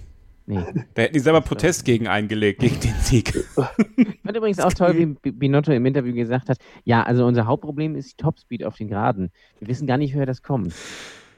Nee. 0.51 0.59
Da 0.95 1.03
hätten 1.03 1.15
die 1.15 1.21
selber 1.21 1.41
Protest 1.41 1.85
gegen 1.85 2.09
eingelegt, 2.09 2.61
gegen 2.61 2.81
den 2.81 2.95
Sieg. 2.95 3.35
Ich 3.37 3.45
fand 4.25 4.37
übrigens 4.37 4.59
auch 4.59 4.73
toll, 4.73 4.97
wie 4.97 5.07
Binotto 5.31 5.73
im 5.73 5.87
Interview 5.87 6.13
gesagt 6.13 6.49
hat, 6.49 6.59
ja, 6.85 7.05
also 7.05 7.25
unser 7.25 7.47
Hauptproblem 7.47 7.95
ist 7.95 8.13
die 8.13 8.23
Topspeed 8.23 8.65
auf 8.65 8.77
den 8.77 8.89
Geraden. 8.89 9.31
Wir 9.61 9.69
wissen 9.69 9.87
gar 9.87 9.97
nicht, 9.97 10.15
woher 10.15 10.27
das 10.27 10.43
kommt. 10.43 10.75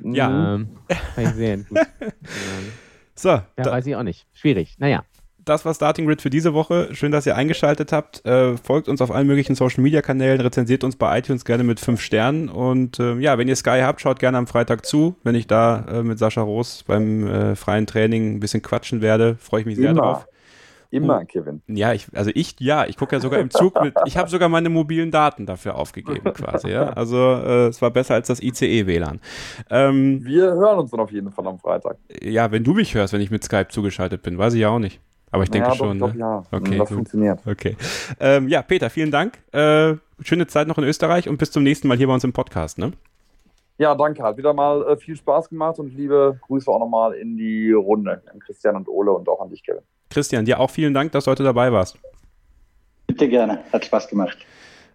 Ja. 0.03 0.55
Ähm, 0.55 0.69
fand 1.15 1.29
ich 1.29 1.35
sehr 1.35 1.59
gut. 1.59 1.79
so. 3.15 3.29
Ja, 3.29 3.45
weiß 3.59 3.87
ich 3.87 3.95
auch 3.95 4.03
nicht. 4.03 4.27
Schwierig. 4.33 4.77
Naja. 4.79 5.05
Das 5.45 5.65
war 5.65 5.75
Starting 5.75 6.07
Grid 6.07 6.23
für 6.23 6.31
diese 6.31 6.55
Woche. 6.55 6.89
Schön, 6.95 7.13
dass 7.13 7.27
ihr 7.27 7.37
eingeschaltet 7.37 7.93
habt. 7.93 8.25
Äh, 8.25 8.57
folgt 8.57 8.89
uns 8.89 9.01
auf 9.01 9.11
allen 9.11 9.27
möglichen 9.27 9.55
Social 9.55 9.83
Media 9.83 10.03
Kanälen, 10.03 10.41
rezensiert 10.41 10.85
uns 10.85 10.97
bei 10.97 11.19
iTunes 11.19 11.45
gerne 11.45 11.65
mit 11.65 11.81
fünf 11.81 12.01
Sternen. 12.01 12.49
Und 12.49 12.99
äh, 13.01 13.15
ja, 13.19 13.39
wenn 13.39 13.49
ihr 13.49 13.57
Sky 13.57 13.81
habt, 13.83 14.01
schaut 14.01 14.19
gerne 14.21 14.39
am 14.39 14.47
Freitag 14.47 14.87
zu. 14.87 15.17
Wenn 15.25 15.35
ich 15.35 15.47
da 15.47 15.85
äh, 15.91 16.03
mit 16.03 16.19
Sascha 16.19 16.43
Roos 16.43 16.85
beim 16.87 17.27
äh, 17.27 17.57
freien 17.57 17.87
Training 17.87 18.37
ein 18.37 18.41
bisschen 18.41 18.63
quatschen 18.63 19.01
werde, 19.03 19.37
freue 19.41 19.61
ich 19.61 19.67
mich 19.67 19.77
sehr 19.77 19.91
Immer. 19.91 20.01
drauf. 20.03 20.27
Immer, 20.91 21.21
Oh. 21.23 21.25
Kevin. 21.27 21.63
Ja, 21.69 21.95
ich, 21.95 22.07
also 22.15 22.31
ich, 22.35 22.57
ja, 22.61 22.85
ich 22.87 22.99
gucke 22.99 23.17
ja 23.17 23.21
sogar 23.21 23.41
im 23.41 23.49
Zug 23.49 23.83
mit, 23.83 23.95
ich 24.05 24.19
habe 24.19 24.29
sogar 24.29 24.51
meine 24.51 24.69
mobilen 24.69 25.11
Daten 25.11 25.47
dafür 25.47 25.77
aufgegeben 25.77 26.35
quasi, 26.35 26.69
ja. 26.69 26.91
Also 26.91 27.17
äh, 27.17 27.69
es 27.69 27.81
war 27.81 27.91
besser 27.91 28.13
als 28.13 28.27
das 28.29 28.43
ICE-WLAN. 28.43 29.19
Ähm, 29.71 30.23
Wir 30.23 30.53
hören 30.53 30.81
uns 30.81 30.91
dann 30.91 31.01
auf 31.01 31.11
jeden 31.11 31.31
Fall 31.33 31.47
am 31.47 31.59
Freitag. 31.59 31.97
ja, 32.21 32.51
wenn 32.53 32.63
du 32.63 32.75
mich 32.75 32.95
hörst, 32.95 33.15
wenn 33.15 33.23
ich 33.23 33.31
mit 33.31 33.43
Skype 33.43 33.69
zugeschaltet 33.71 34.23
bin, 34.23 34.37
weiß 34.37 34.53
ich 34.53 34.61
ja 34.61 34.69
auch 34.69 34.79
nicht. 34.79 35.01
Aber 35.33 35.43
ich 35.43 35.51
denke 35.51 35.69
ja, 35.69 35.75
schon. 35.75 35.99
Doch, 35.99 36.11
ich 36.11 36.15
ne? 36.15 36.21
ja. 36.21 36.45
Okay, 36.53 36.79
das 36.79 36.89
gut. 36.89 36.97
funktioniert. 36.97 37.41
Okay. 37.47 37.77
Ähm, 38.21 38.49
ja, 38.49 38.63
Peter, 38.63 38.91
vielen 38.91 39.11
Dank. 39.11 39.39
Äh, 39.53 39.95
schöne 40.23 40.47
Zeit 40.47 40.69
noch 40.69 40.79
in 40.79 40.85
Österreich 40.85 41.29
und 41.29 41.39
bis 41.39 41.51
zum 41.51 41.63
nächsten 41.63 41.89
Mal 41.89 41.97
hier 41.97 42.07
bei 42.07 42.15
uns 42.15 42.23
im 42.23 42.33
Podcast, 42.33 42.79
ne? 42.79 42.93
Ja, 43.79 43.95
danke. 43.95 44.23
Hat 44.23 44.37
wieder 44.37 44.53
mal 44.53 44.83
äh, 44.87 44.97
viel 44.97 45.17
Spaß 45.17 45.49
gemacht 45.49 45.79
und 45.79 45.95
liebe 45.95 46.39
Grüße 46.47 46.71
auch 46.71 46.79
nochmal 46.79 47.15
in 47.15 47.37
die 47.37 47.73
Runde 47.73 48.23
an 48.31 48.39
Christian 48.41 48.77
und 48.77 48.89
Ole 48.89 49.11
und 49.11 49.29
auch 49.29 49.41
an 49.41 49.49
dich, 49.49 49.65
Kevin. 49.65 49.83
Christian, 50.11 50.45
dir 50.45 50.61
auch 50.61 50.71
vielen 50.71 50.93
Dank, 50.93 51.11
dass 51.13 51.25
du 51.25 51.31
heute 51.31 51.43
dabei 51.43 51.73
warst. 51.73 51.99
Bitte 53.07 53.29
gerne, 53.29 53.61
hat 53.73 53.85
Spaß 53.85 54.09
gemacht. 54.09 54.37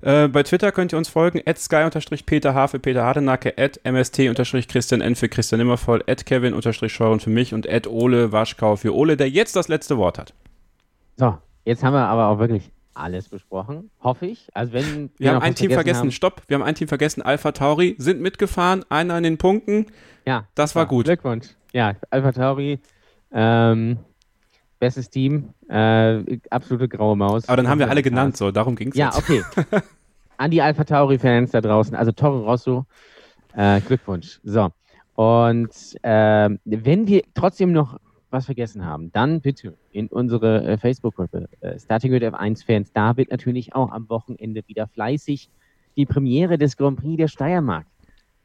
Äh, 0.01 0.27
bei 0.27 0.43
Twitter 0.43 0.71
könnt 0.71 0.93
ihr 0.93 0.97
uns 0.97 1.09
folgen, 1.09 1.41
at 1.45 1.57
sky-peter 1.57 2.53
H 2.53 2.67
für 2.67 2.79
Peter 2.79 3.03
Hardenacke, 3.03 3.53
at 3.57 3.79
mst-christian 3.83 5.01
n 5.01 5.15
für 5.15 5.27
Christian 5.29 5.59
Nimmervoll, 5.59 6.03
at 6.07 6.25
kevin-scheuren 6.25 7.19
für 7.19 7.29
mich 7.29 7.53
und 7.53 7.67
at 7.67 7.87
Ole 7.87 8.31
Waschkau 8.31 8.75
für 8.75 8.93
Ole, 8.95 9.17
der 9.17 9.29
jetzt 9.29 9.55
das 9.55 9.67
letzte 9.67 9.97
Wort 9.97 10.19
hat. 10.19 10.33
So, 11.15 11.37
jetzt 11.65 11.83
haben 11.83 11.93
wir 11.93 12.05
aber 12.05 12.27
auch 12.27 12.37
wirklich 12.39 12.71
alles 12.93 13.29
besprochen, 13.29 13.89
hoffe 14.01 14.25
ich. 14.27 14.49
Also 14.53 14.73
wenn 14.73 15.09
Wir 15.17 15.29
haben 15.29 15.35
noch 15.37 15.43
ein 15.43 15.55
Team 15.55 15.71
vergessen, 15.71 15.99
haben- 16.01 16.11
stopp, 16.11 16.41
wir 16.47 16.55
haben 16.55 16.63
ein 16.63 16.75
Team 16.75 16.87
vergessen, 16.87 17.21
Alpha 17.21 17.51
Tauri 17.51 17.95
sind 17.99 18.21
mitgefahren, 18.21 18.83
einer 18.89 19.15
an 19.15 19.23
den 19.23 19.37
Punkten, 19.37 19.87
Ja, 20.25 20.47
das 20.55 20.75
war 20.75 20.85
gut. 20.85 21.05
Glückwunsch. 21.05 21.47
Ja, 21.73 21.93
Alpha 22.09 22.31
Tauri, 22.31 22.79
ähm, 23.31 23.97
bestes 24.79 25.09
Team, 25.09 25.49
äh, 25.69 26.37
absolute 26.49 26.87
graue 26.87 27.15
Maus. 27.15 27.47
Aber 27.47 27.57
dann 27.57 27.67
haben 27.67 27.79
wir 27.79 27.89
alle 27.89 28.01
genannt, 28.01 28.37
so, 28.37 28.51
darum 28.51 28.75
ging 28.75 28.89
es 28.89 28.95
Ja, 28.95 29.11
jetzt. 29.13 29.17
okay. 29.17 29.43
An 30.37 30.51
die 30.51 30.61
Alpha 30.61 30.83
Tauri-Fans 30.83 31.51
da 31.51 31.61
draußen, 31.61 31.95
also 31.95 32.11
Toro 32.11 32.41
Rosso, 32.45 32.85
äh, 33.55 33.81
Glückwunsch. 33.81 34.39
So. 34.43 34.69
Und 35.15 35.69
ähm, 36.03 36.59
wenn 36.65 37.07
wir 37.07 37.23
trotzdem 37.33 37.71
noch 37.71 37.99
was 38.29 38.45
vergessen 38.45 38.85
haben, 38.85 39.11
dann 39.13 39.41
bitte 39.41 39.73
in 39.91 40.07
unsere 40.07 40.63
äh, 40.63 40.77
Facebook-Gruppe 40.77 41.47
äh, 41.61 41.79
Starting 41.79 42.11
with 42.11 42.21
F1-Fans. 42.21 42.91
Da 42.93 43.17
wird 43.17 43.31
natürlich 43.31 43.73
auch 43.73 43.91
am 43.91 44.07
Wochenende 44.09 44.61
wieder 44.67 44.87
fleißig 44.87 45.49
die 45.95 46.05
Premiere 46.05 46.57
des 46.59 46.77
Grand 46.77 46.99
Prix 46.99 47.17
der 47.17 47.27
Steiermark 47.29 47.87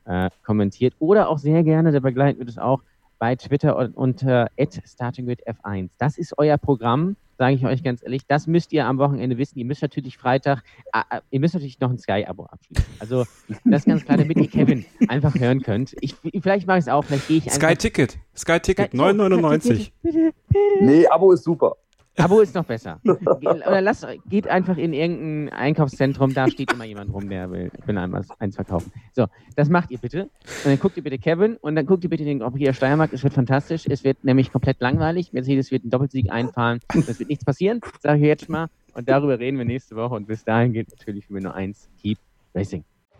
äh, 0.07 0.31
kommentiert 0.45 0.95
oder 0.99 1.29
auch 1.29 1.39
sehr 1.39 1.63
gerne, 1.63 1.93
da 1.93 2.01
begleiten 2.01 2.39
wir 2.39 2.47
das 2.47 2.59
auch 2.59 2.83
bei 3.23 3.37
Twitter 3.37 3.77
und 3.77 3.97
unter 3.97 4.49
Starting 4.85 5.29
with 5.29 5.39
F1. 5.47 5.91
Das 5.97 6.19
ist 6.19 6.37
euer 6.39 6.59
Programm, 6.59 7.15
sage 7.39 7.55
ich 7.55 7.65
euch 7.65 7.85
ganz 7.85 8.03
ehrlich. 8.03 8.23
Das 8.27 8.49
müsst 8.49 8.73
ihr 8.73 8.85
am 8.85 8.99
Wochenende 8.99 9.39
wissen. 9.39 9.61
Ihr 9.61 9.65
müsst 9.65 9.81
natürlich 9.81 10.19
Freitag, 10.19 10.65
äh, 10.93 10.99
äh, 11.09 11.21
ihr 11.31 11.39
müsst 11.39 11.55
natürlich 11.55 11.79
noch 11.79 11.91
ein 11.91 11.99
Sky-Abo 11.99 12.47
abschließen. 12.47 12.85
Also 12.99 13.25
das 13.65 13.83
ist 13.83 13.87
ganz 13.87 14.05
klar, 14.05 14.17
damit 14.19 14.39
ihr 14.39 14.49
Kevin 14.49 14.85
einfach 15.07 15.37
hören 15.37 15.63
könnt. 15.63 15.95
Ich, 16.01 16.17
vielleicht 16.43 16.67
mache 16.67 16.79
ich 16.79 16.87
es 16.87 16.89
auch, 16.89 17.05
vielleicht 17.05 17.29
gehe 17.29 17.37
ich 17.39 17.45
einfach. 17.45 17.69
Sky 17.69 17.77
Ticket, 17.77 18.19
Sky 18.37 18.59
Ticket, 18.59 18.89
Sky- 18.89 18.99
oh, 18.99 19.05
9,99. 19.05 19.93
Bitte, 20.03 20.33
bitte. 20.49 20.59
Nee, 20.81 21.07
Abo 21.07 21.31
ist 21.31 21.45
super. 21.45 21.77
Abo 22.19 22.41
ist 22.41 22.55
noch 22.55 22.65
besser. 22.65 23.01
Oder 23.05 23.81
lasst, 23.81 24.07
geht 24.29 24.47
einfach 24.47 24.77
in 24.77 24.93
irgendein 24.93 25.53
Einkaufszentrum, 25.55 26.35
da 26.35 26.49
steht 26.49 26.73
immer 26.73 26.85
jemand 26.85 27.13
rum, 27.13 27.29
der 27.29 27.51
will, 27.51 27.71
will 27.87 27.99
einem 27.99 28.13
was, 28.13 28.29
eins 28.39 28.57
verkaufen. 28.57 28.93
So, 29.13 29.27
das 29.57 29.71
macht 29.71 29.91
ihr 29.91 29.99
bitte. 29.99 30.25
Und 30.25 30.67
dann 30.67 30.79
guckt 30.79 30.97
ihr 30.97 31.03
bitte 31.03 31.19
Kevin 31.19 31.57
und 31.57 31.75
dann 31.75 31.87
guckt 31.87 32.05
ihr 32.05 32.11
bitte 32.11 32.25
den 32.25 32.41
der 32.41 32.73
Steiermark. 32.75 33.13
Es 33.13 33.25
wird 33.25 33.33
fantastisch. 33.33 33.87
Es 33.89 34.05
wird 34.05 34.25
nämlich 34.25 34.53
komplett 34.53 34.81
langweilig. 34.81 35.33
Mercedes 35.33 35.71
wird 35.71 35.85
einen 35.85 35.91
Doppelsieg 35.91 36.31
einfahren. 36.31 36.81
Es 36.95 37.19
wird 37.19 37.31
nichts 37.31 37.45
passieren, 37.45 37.81
sage 38.01 38.19
ich 38.19 38.27
jetzt 38.27 38.49
mal. 38.49 38.69
Und 38.95 39.09
darüber 39.09 39.39
reden 39.39 39.57
wir 39.57 39.65
nächste 39.65 39.97
Woche. 39.97 40.15
Und 40.15 40.27
bis 40.27 40.45
dahin 40.45 40.75
gilt 40.75 40.91
natürlich 40.91 41.27
für 41.27 41.33
mich 41.33 41.43
nur 41.43 41.55
eins: 41.55 41.89
Keep 42.03 42.19
Racing. 42.55 42.85